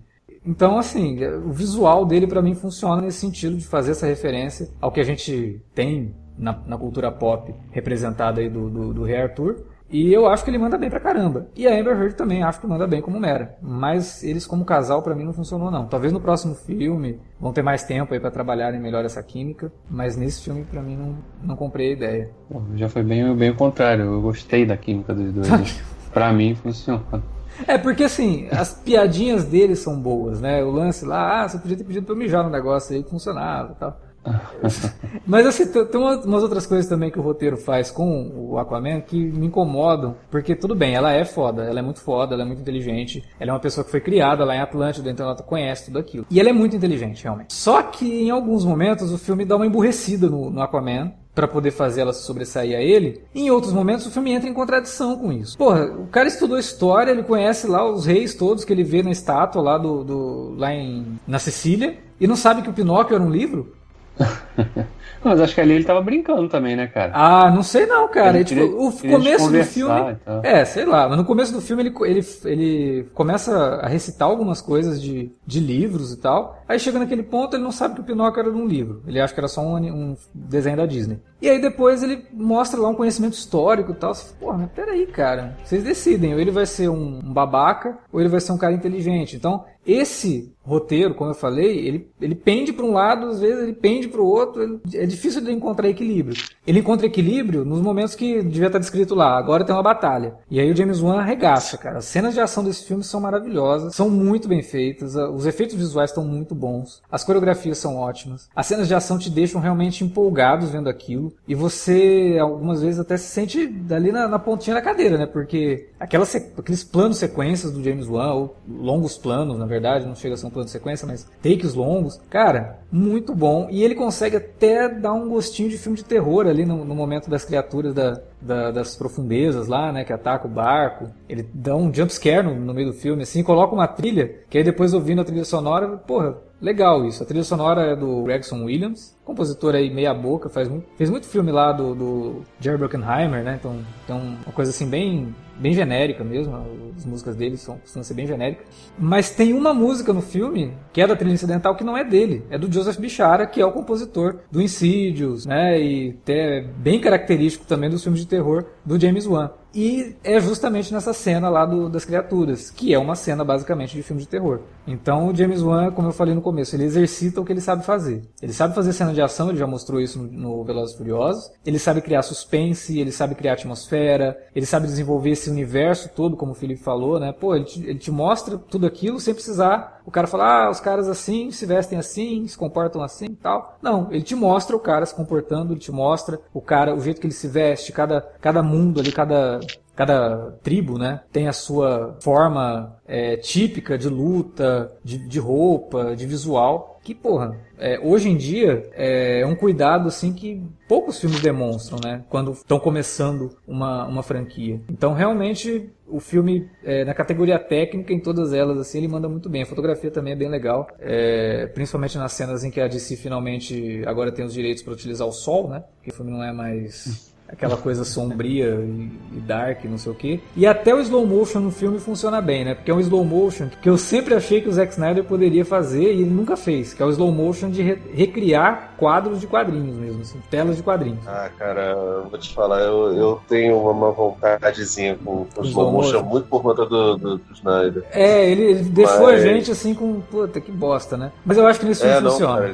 Então, 0.46 0.78
assim, 0.78 1.24
o 1.26 1.52
visual 1.52 2.06
dele 2.06 2.28
pra 2.28 2.42
mim 2.42 2.56
funciona 2.56 3.02
nesse 3.02 3.20
sentido 3.20 3.56
de 3.56 3.66
fazer 3.66 3.92
essa 3.92 4.06
referência 4.06 4.70
ao 4.82 4.92
que 4.92 5.00
a 5.00 5.04
gente 5.04 5.62
tem 5.74 6.14
na, 6.38 6.60
na 6.66 6.78
cultura 6.78 7.12
pop 7.12 7.54
representada 7.72 8.42
aí 8.42 8.50
do, 8.50 8.70
do, 8.70 8.94
do 8.94 9.04
Rei 9.04 9.22
Arthur. 9.22 9.73
E 9.94 10.12
eu 10.12 10.28
acho 10.28 10.44
que 10.44 10.50
ele 10.50 10.58
manda 10.58 10.76
bem 10.76 10.90
pra 10.90 11.00
caramba. 11.00 11.48
E 11.56 11.68
a 11.68 11.80
Amber 11.80 11.96
Heard 11.96 12.16
também 12.16 12.42
acho 12.42 12.60
que 12.60 12.66
manda 12.66 12.88
bem 12.88 13.00
como 13.00 13.20
Mera. 13.20 13.56
Mas 13.62 14.24
eles 14.24 14.48
como 14.48 14.66
casal 14.66 15.04
pra 15.04 15.14
mim 15.14 15.24
não 15.24 15.34
funcionou 15.34 15.70
não. 15.70 15.86
Talvez 15.86 16.12
no 16.12 16.20
próximo 16.20 16.56
filme 16.56 17.20
vão 17.40 17.54
ter 17.54 17.62
mais 17.62 17.84
tempo 17.84 18.12
aí 18.12 18.20
pra 18.20 18.32
trabalharem 18.32 18.80
melhor 18.80 19.06
essa 19.06 19.22
química. 19.22 19.72
Mas 19.88 20.18
nesse 20.18 20.42
filme 20.42 20.64
pra 20.64 20.82
mim 20.82 20.98
não, 20.98 21.16
não 21.44 21.56
comprei 21.56 21.90
a 21.90 21.94
ideia. 21.94 22.32
Já 22.74 22.90
foi 22.90 23.04
bem, 23.04 23.36
bem 23.36 23.52
o 23.52 23.56
contrário. 23.56 24.06
Eu 24.06 24.20
gostei 24.20 24.66
da 24.66 24.76
química 24.76 25.14
dos 25.14 25.32
dois. 25.32 25.84
pra 26.12 26.34
mim 26.34 26.56
funciona. 26.56 27.24
É 27.68 27.78
porque 27.78 28.06
assim, 28.06 28.48
as 28.52 28.74
piadinhas 28.74 29.46
deles 29.46 29.78
são 29.78 30.02
boas, 30.02 30.42
né? 30.42 30.64
O 30.64 30.72
lance 30.72 31.06
lá, 31.06 31.44
ah, 31.44 31.48
você 31.48 31.60
podia 31.60 31.78
ter 31.78 31.84
pedido 31.84 32.04
pra 32.04 32.16
eu 32.16 32.18
mijar 32.18 32.44
no 32.44 32.50
negócio 32.50 32.96
aí 32.96 33.04
que 33.04 33.12
funcionava 33.12 33.74
e 33.74 33.76
tal. 33.76 34.02
Mas 35.26 35.46
assim, 35.46 35.66
tem 35.68 35.86
tem 35.86 36.00
uma- 36.00 36.18
umas 36.22 36.44
outras 36.44 36.66
coisas 36.66 36.88
também 36.88 37.10
que 37.12 37.20
o 37.20 37.22
roteiro 37.22 37.58
faz 37.58 37.92
com 37.92 38.32
o 38.36 38.58
Aquaman 38.58 39.02
que 39.02 39.18
me 39.18 39.48
incomodam, 39.48 40.16
porque 40.32 40.56
tudo 40.56 40.76
bem, 40.76 40.96
ela 40.96 41.12
é 41.12 41.26
foda, 41.26 41.64
ela 41.64 41.80
é 41.80 41.82
muito 41.82 42.00
foda, 42.02 42.34
ela 42.34 42.44
é 42.44 42.46
muito 42.46 42.62
inteligente, 42.62 43.24
ela 43.40 43.52
é 43.52 43.54
uma 43.54 43.60
pessoa 43.60 43.84
que 43.84 43.92
foi 43.92 44.02
criada 44.02 44.44
lá 44.46 44.56
em 44.56 44.60
Atlântida, 44.60 45.10
então 45.10 45.26
ela 45.26 45.36
conhece 45.36 45.86
tudo 45.86 46.00
aquilo. 46.00 46.26
E 46.30 46.40
ela 46.40 46.50
é 46.50 46.54
muito 46.54 46.76
inteligente, 46.76 47.24
realmente. 47.24 47.54
Só 47.54 47.82
que 47.84 48.06
em 48.24 48.30
alguns 48.30 48.66
momentos 48.66 49.12
o 49.12 49.18
filme 49.18 49.46
dá 49.46 49.56
uma 49.56 49.66
emburrecida 49.68 50.30
no, 50.30 50.50
no 50.50 50.62
Aquaman, 50.62 51.12
Pra 51.36 51.48
poder 51.48 51.72
fazer 51.72 52.02
ela 52.02 52.14
sobressair 52.14 52.78
a 52.78 52.80
ele. 52.80 53.24
Em 53.34 53.50
outros 53.50 53.74
momentos 53.74 54.06
o 54.06 54.12
filme 54.12 54.32
entra 54.34 54.48
em 54.48 54.54
contradição 54.54 55.18
com 55.18 55.32
isso. 55.34 55.58
Porra, 55.58 55.86
o 55.86 56.06
cara 56.06 56.28
estudou 56.28 56.60
história, 56.60 57.10
ele 57.10 57.24
conhece 57.24 57.66
lá 57.66 57.84
os 57.92 58.06
reis 58.06 58.36
todos 58.36 58.64
que 58.64 58.72
ele 58.72 58.84
vê 58.84 59.02
na 59.02 59.10
estátua 59.10 59.60
lá 59.60 59.80
do, 59.80 60.04
do 60.04 60.54
lá 60.56 60.72
em 60.72 61.20
na 61.28 61.40
Sicília 61.40 61.98
e 62.22 62.28
não 62.28 62.36
sabe 62.36 62.62
que 62.62 62.70
o 62.70 62.74
Pinóquio 62.74 63.16
era 63.16 63.24
um 63.24 63.32
livro. 63.32 63.74
Mas 65.24 65.40
acho 65.40 65.56
que 65.56 65.62
ali 65.62 65.74
ele 65.74 65.86
tava 65.86 66.02
brincando 66.02 66.50
também, 66.50 66.76
né, 66.76 66.86
cara? 66.88 67.14
Ah, 67.16 67.50
não 67.50 67.64
sei 67.64 67.86
não, 67.86 68.10
cara. 68.10 68.36
Ele 68.36 68.44
tipo, 68.44 68.60
queria- 68.62 68.78
o 68.78 68.92
queria 68.92 69.18
começo 69.18 69.50
do 69.50 69.64
filme. 69.64 70.18
É, 70.44 70.66
sei 70.66 70.86
lá, 70.86 71.08
mas 71.08 71.18
no 71.18 71.24
começo 71.24 71.54
do 71.54 71.62
filme 71.62 71.84
ele, 71.84 71.94
ele, 72.02 72.26
ele 72.44 73.04
começa 73.14 73.56
a 73.82 73.88
recitar 73.88 74.28
algumas 74.28 74.62
coisas 74.62 75.02
de, 75.02 75.32
de 75.48 75.60
livros 75.62 76.12
e 76.12 76.18
tal. 76.18 76.62
Aí 76.68 76.78
chega 76.78 77.00
naquele 77.00 77.24
ponto, 77.24 77.56
ele 77.56 77.64
não 77.64 77.72
sabe 77.72 77.96
que 77.96 78.02
o 78.02 78.04
Pinóquio 78.04 78.42
era 78.42 78.52
de 78.52 78.58
um 78.58 78.68
livro. 78.68 79.02
Ele 79.08 79.20
acha 79.22 79.34
que 79.34 79.40
era 79.40 79.48
só 79.48 79.62
um, 79.62 79.78
um 79.78 80.18
desenho 80.34 80.76
da 80.76 80.86
Disney. 80.86 81.20
E 81.42 81.50
aí 81.50 81.60
depois 81.62 82.04
ele 82.04 82.26
mostra 82.34 82.80
lá 82.80 82.90
um 82.90 82.96
conhecimento 82.96 83.34
histórico 83.34 83.92
e 83.92 83.96
tal. 83.96 84.14
Você 84.14 84.26
fala, 84.26 84.40
Porra, 84.40 84.58
mas 84.58 84.72
peraí, 84.72 85.06
cara. 85.08 85.58
Vocês 85.64 85.84
decidem, 85.84 86.34
ou 86.34 86.40
ele 86.40 86.52
vai 86.52 86.66
ser 86.66 86.90
um, 86.90 87.20
um 87.24 87.34
babaca, 87.34 87.98
ou 88.12 88.20
ele 88.20 88.30
vai 88.30 88.42
ser 88.42 88.52
um 88.52 88.58
cara 88.58 88.74
inteligente. 88.74 89.36
Então, 89.38 89.64
esse 89.86 90.52
roteiro, 90.66 91.14
como 91.14 91.32
eu 91.32 91.36
falei, 91.36 91.78
ele, 91.86 92.08
ele 92.22 92.36
pende 92.36 92.72
para 92.72 92.86
um 92.86 92.94
lado, 92.94 93.28
às 93.28 93.42
vezes 93.42 93.62
ele 93.64 93.74
pende 93.74 94.08
para 94.08 94.22
o 94.22 94.26
outro. 94.26 94.64
ele- 94.64 94.80
é 94.94 95.06
difícil 95.06 95.42
de 95.42 95.52
encontrar 95.52 95.90
equilíbrio. 95.90 96.42
Ele 96.66 96.80
encontra 96.80 97.06
equilíbrio 97.06 97.66
nos 97.66 97.82
momentos 97.82 98.16
que 98.16 98.42
devia 98.42 98.68
estar 98.68 98.80
descrito 98.80 99.14
lá. 99.14 99.38
Agora 99.38 99.66
tem 99.66 99.76
uma 99.76 99.84
batalha. 99.84 100.36
E 100.50 100.60
aí 100.62 100.72
o 100.72 100.76
James 100.76 101.02
Wan 101.02 101.20
arregaça, 101.20 101.78
cara. 101.78 101.98
As 101.98 102.06
cenas 102.06 102.34
de 102.34 102.40
ação 102.40 102.64
desse 102.64 102.86
filme 102.86 103.04
são 103.04 103.20
maravilhosas, 103.20 103.94
são 103.94 104.10
muito 104.10 104.48
bem 104.48 104.62
feitas, 104.64 105.16
os 105.16 105.46
efeitos 105.46 105.76
visuais 105.76 106.12
estão 106.12 106.24
muito 106.24 106.56
bons, 106.56 107.02
as 107.12 107.24
coreografias 107.26 107.78
são 107.78 107.98
ótimas, 107.98 108.48
as 108.56 108.66
cenas 108.66 108.88
de 108.88 108.96
ação 108.96 109.18
te 109.18 109.30
deixam 109.30 109.60
realmente 109.60 110.04
empolgados 110.06 110.70
vendo 110.70 110.88
aquilo. 110.90 111.34
E 111.46 111.54
você, 111.56 112.38
algumas 112.40 112.82
vezes, 112.82 113.00
até 113.02 113.18
se 113.18 113.28
sente 113.28 113.70
ali 113.92 114.14
na, 114.14 114.30
na 114.30 114.40
pontinha 114.40 114.76
da 114.76 114.82
cadeira, 114.82 115.18
né? 115.18 115.26
Porque 115.26 115.90
aquelas, 116.00 116.34
aqueles 116.36 116.84
planos 116.86 117.18
sequências 117.18 117.72
do 117.74 117.84
James 117.84 118.08
Wan, 118.08 118.34
ou 118.34 118.56
longos 118.66 119.18
planos, 119.18 119.58
na 119.58 119.66
verdade, 119.66 119.73
não 119.82 120.16
chega 120.16 120.34
a 120.36 120.38
ser 120.38 120.46
um 120.46 120.50
plano 120.50 120.66
de 120.66 120.72
sequência, 120.72 121.08
mas 121.08 121.28
takes 121.42 121.74
longos, 121.74 122.20
cara, 122.30 122.80
muito 122.92 123.34
bom. 123.36 123.68
E 123.70 123.84
ele 123.84 123.96
consegue 123.96 124.38
até 124.38 124.88
dar 124.90 125.14
um 125.14 125.30
gostinho 125.30 125.70
de 125.70 125.78
filme 125.78 125.98
de 125.98 126.04
terror 126.06 126.48
ali 126.48 126.66
no, 126.66 126.84
no 126.86 126.96
momento 126.96 127.30
das 127.30 127.44
criaturas 127.46 127.94
da, 127.94 128.22
da- 128.42 128.72
das 128.72 128.96
profundezas 128.96 129.68
lá, 129.68 129.92
né? 129.92 130.04
Que 130.04 130.14
ataca 130.14 130.48
o 130.48 130.50
barco. 130.50 131.10
Ele 131.28 131.48
dá 131.54 131.76
um 131.76 131.94
jump 131.94 132.14
scare 132.14 132.44
no, 132.46 132.56
no 132.56 132.74
meio 132.74 132.88
do 132.88 132.94
filme, 132.94 133.24
assim, 133.24 133.44
coloca 133.44 133.74
uma 133.74 133.88
trilha, 133.88 134.36
que 134.50 134.58
aí 134.58 134.64
depois 134.64 134.94
ouvindo 134.94 135.22
a 135.22 135.26
trilha 135.26 135.46
sonora, 135.46 135.90
porra, 135.98 136.38
legal 136.62 137.06
isso. 137.06 137.24
A 137.24 137.26
trilha 137.26 137.44
sonora 137.44 137.82
é 137.92 137.96
do 137.96 138.24
Gregson 138.24 138.64
Williams, 138.64 139.16
compositor 139.26 139.76
aí 139.76 139.90
meia 139.94 140.14
boca, 140.14 140.50
faz 140.50 140.68
muito, 140.68 140.86
fez 140.98 141.10
muito 141.10 141.26
filme 141.28 141.52
lá 141.52 141.72
do, 141.72 141.96
do 141.96 142.42
Jerry 142.60 142.78
Bruckheimer, 142.78 143.44
né? 143.44 143.58
Então, 143.60 143.80
então 144.04 144.18
uma 144.46 144.54
coisa 144.54 144.72
assim 144.72 144.88
bem 144.88 145.34
bem 145.56 145.72
genérica 145.74 146.24
mesmo, 146.24 146.56
as 146.98 147.06
músicas 147.06 147.36
dele 147.36 147.58
são 147.58 147.78
costumam 147.78 148.04
ser 148.04 148.16
bem 148.16 148.26
genéricas. 148.26 148.66
Mas 148.98 149.30
tem 149.30 149.54
uma 149.54 149.72
música 149.74 150.12
no 150.12 150.22
filme 150.22 150.74
que 150.92 151.00
é 151.00 151.06
da 151.08 151.16
trilha 151.16 151.34
incidental 151.34 151.76
que 151.76 151.84
não 151.84 151.96
é 151.96 152.04
dele, 152.04 152.44
é 152.50 152.58
do 152.58 152.72
Joseph 152.72 152.98
Bichara, 152.98 153.46
que 153.46 153.62
é 153.62 153.66
o 153.66 153.72
compositor 153.72 154.38
do 154.52 154.60
Insidious, 154.62 155.46
né? 155.46 155.80
E 155.80 156.18
até 156.24 156.62
bem 156.78 157.00
característico 157.00 157.66
também 157.66 157.90
dos 157.90 158.02
filmes 158.04 158.22
de 158.22 158.28
terror 158.28 158.66
do 158.84 159.00
James 159.00 159.26
Wan. 159.28 159.52
E 159.76 160.16
é 160.24 160.40
justamente 160.40 160.94
nessa 160.94 161.14
cena 161.14 161.50
lá 161.50 161.66
do- 161.66 161.90
das 161.90 162.06
criaturas, 162.06 162.70
que 162.70 162.94
é 162.94 163.00
uma 163.00 163.16
cena 163.16 163.44
basicamente 163.44 163.96
de 163.96 164.04
filme 164.04 164.22
de 164.22 164.28
terror. 164.28 164.60
Então 164.88 165.28
o 165.30 165.36
James 165.36 165.62
Wan, 165.64 165.92
como 165.92 166.10
eu 166.10 166.12
falei 166.12 166.36
no 166.36 166.42
começo, 166.42 166.76
ele 166.76 166.84
exercita 166.84 167.42
o 167.42 167.46
que 167.46 167.52
ele 167.52 167.62
sabe 167.62 167.84
fazer. 167.84 168.22
Ele 168.42 168.54
sabe 168.54 168.76
fazer 168.76 168.94
cena 168.94 169.13
de 169.14 169.22
ação, 169.22 169.50
ele 169.50 169.58
já 169.58 169.68
mostrou 169.68 170.02
isso 170.02 170.20
no, 170.20 170.32
no 170.32 170.64
Velozes 170.64 170.96
e 170.96 170.98
Furiosos. 170.98 171.52
Ele 171.66 171.80
sabe 171.80 172.02
criar 172.02 172.22
suspense, 172.22 173.00
ele 173.00 173.12
sabe 173.12 173.36
criar 173.36 173.54
atmosfera, 173.54 174.38
ele 174.56 174.66
sabe 174.66 174.88
desenvolver 174.88 175.32
esse 175.32 175.50
universo 175.50 176.10
todo, 176.16 176.36
como 176.36 176.52
o 176.52 176.56
Felipe 176.56 176.82
falou, 176.82 177.20
né? 177.20 177.32
Pô, 177.32 177.56
ele 177.56 177.66
te, 177.66 177.84
ele 177.86 178.00
te 178.00 178.12
mostra 178.12 178.58
tudo 178.58 178.86
aquilo 178.86 179.20
sem 179.20 179.34
precisar 179.34 180.02
o 180.06 180.12
cara 180.12 180.28
falar, 180.28 180.66
ah, 180.66 180.70
os 180.70 180.80
caras 180.80 181.08
assim, 181.08 181.50
se 181.52 181.66
vestem 181.66 181.98
assim, 181.98 182.46
se 182.48 182.58
comportam 182.58 183.02
assim 183.02 183.26
e 183.26 183.36
tal. 183.36 183.78
Não, 183.82 184.12
ele 184.12 184.24
te 184.24 184.36
mostra 184.36 184.76
o 184.76 184.80
cara 184.80 185.06
se 185.06 185.16
comportando, 185.16 185.74
ele 185.74 185.80
te 185.80 185.92
mostra 185.92 186.40
o 186.54 186.62
cara, 186.62 186.94
o 186.94 187.02
jeito 187.02 187.22
que 187.22 187.28
ele 187.28 187.34
se 187.34 187.48
veste, 187.48 187.92
cada, 187.92 188.22
cada 188.42 188.62
mundo 188.62 189.00
ali, 189.00 189.12
cada, 189.12 189.60
cada 189.96 190.52
tribo, 190.62 190.98
né, 190.98 191.22
tem 191.32 191.48
a 191.48 191.54
sua 191.54 192.18
forma 192.22 192.98
é, 193.08 193.38
típica 193.38 193.98
de 193.98 194.10
luta, 194.10 194.92
de, 195.04 195.18
de 195.18 195.40
roupa, 195.40 196.16
de 196.16 196.26
visual, 196.26 196.93
que, 197.04 197.14
porra, 197.14 197.60
é, 197.78 198.00
hoje 198.00 198.30
em 198.30 198.38
dia 198.38 198.90
é 198.94 199.46
um 199.46 199.56
cuidado, 199.56 200.08
assim, 200.08 200.34
que 200.34 200.62
poucos 200.88 201.20
filmes 201.20 201.42
demonstram, 201.42 202.00
né, 202.04 202.24
quando 202.30 202.52
estão 202.52 202.80
começando 202.80 203.56
uma, 203.68 204.06
uma 204.08 204.24
franquia. 204.24 204.80
Então, 204.90 205.14
realmente, 205.14 205.90
o 206.08 206.20
filme, 206.20 206.70
é, 206.84 207.04
na 207.04 207.14
categoria 207.14 207.60
técnica, 207.60 208.14
em 208.14 208.20
todas 208.20 208.54
elas, 208.54 208.78
assim, 208.80 209.00
ele 209.00 209.10
manda 209.10 209.28
muito 209.28 209.50
bem. 209.50 209.64
A 209.64 209.66
fotografia 209.66 210.10
também 210.10 210.34
é 210.34 210.36
bem 210.36 210.50
legal, 210.50 210.88
é, 211.00 211.68
principalmente 211.68 212.18
nas 212.18 212.32
cenas 212.32 212.64
em 212.64 212.72
que 212.72 212.80
a 212.80 212.88
DC 212.88 213.18
finalmente 213.18 214.02
agora 214.06 214.32
tem 214.32 214.46
os 214.46 214.54
direitos 214.54 214.82
para 214.82 214.94
utilizar 214.94 215.28
o 215.28 215.34
sol, 215.34 215.68
né, 215.68 215.84
porque 215.98 216.12
o 216.12 216.14
filme 216.14 216.32
não 216.32 216.44
é 216.44 216.54
mais 216.54 217.33
aquela 217.54 217.78
coisa 217.78 218.04
sombria 218.04 218.68
e, 218.68 219.40
dark, 219.40 219.86
não 219.86 219.98
sei 219.98 220.12
o 220.12 220.16
que. 220.16 220.42
E 220.56 220.66
até 220.68 220.94
o 220.94 221.00
slow 221.00 221.26
motion 221.26 221.60
no 221.60 221.72
filme 221.72 222.00
funciona 222.00 222.42
bem, 222.42 222.66
né? 222.66 222.76
Porque 222.76 222.92
é 222.92 222.94
um 222.94 223.00
slow 223.00 223.24
motion 223.24 223.70
que 223.82 223.90
eu 223.90 223.98
sempre 223.98 224.34
achei 224.34 224.60
que 224.62 224.68
o 224.70 224.72
Zack 224.74 224.92
Snyder 224.94 225.24
poderia 225.24 225.64
fazer 225.64 226.04
e 226.04 226.22
ele 226.22 226.26
nunca 226.30 226.58
fez, 226.58 226.94
que 226.94 227.02
é 227.02 227.06
o 227.06 227.10
slow 227.10 227.32
motion 227.32 227.70
de 227.70 227.82
re- 227.82 228.00
recriar 228.14 228.94
quadros 228.98 229.40
de 229.40 229.48
quadrinhos 229.48 229.96
mesmo, 229.96 230.22
assim, 230.22 230.40
telas 230.50 230.78
de 230.78 230.84
quadrinhos. 230.84 231.20
Ah, 231.28 231.50
cara, 231.58 231.92
eu 231.92 232.28
vou 232.30 232.40
te 232.40 232.54
falar, 232.54 232.82
eu, 232.82 233.14
eu 233.16 233.42
tenho 233.48 233.78
uma 233.78 234.12
vontadezinha 234.12 235.16
com, 235.24 235.46
com 235.46 235.48
Com 235.56 235.64
slow 235.64 235.92
motion 235.92 236.18
motion. 236.20 236.30
muito 236.30 236.48
por 236.48 236.62
conta 236.62 236.86
do, 236.86 237.18
do, 237.18 237.38
do 237.38 237.54
Snyder. 237.54 238.04
É, 238.12 238.50
ele, 238.50 238.64
ele 238.64 238.84
deixou 238.86 239.24
Mas- 239.28 239.42
a 239.42 239.48
gente 239.48 239.72
assim 239.72 239.94
com, 239.94 240.20
puta, 240.22 240.60
que 240.60 240.72
bosta, 240.72 241.16
né? 241.18 241.32
Mas 241.46 241.58
eu 241.58 241.66
acho 241.68 241.80
que 241.80 241.86
nesse 241.86 242.02
filme 242.02 242.18
É, 242.18 242.22
funciona. 242.22 242.74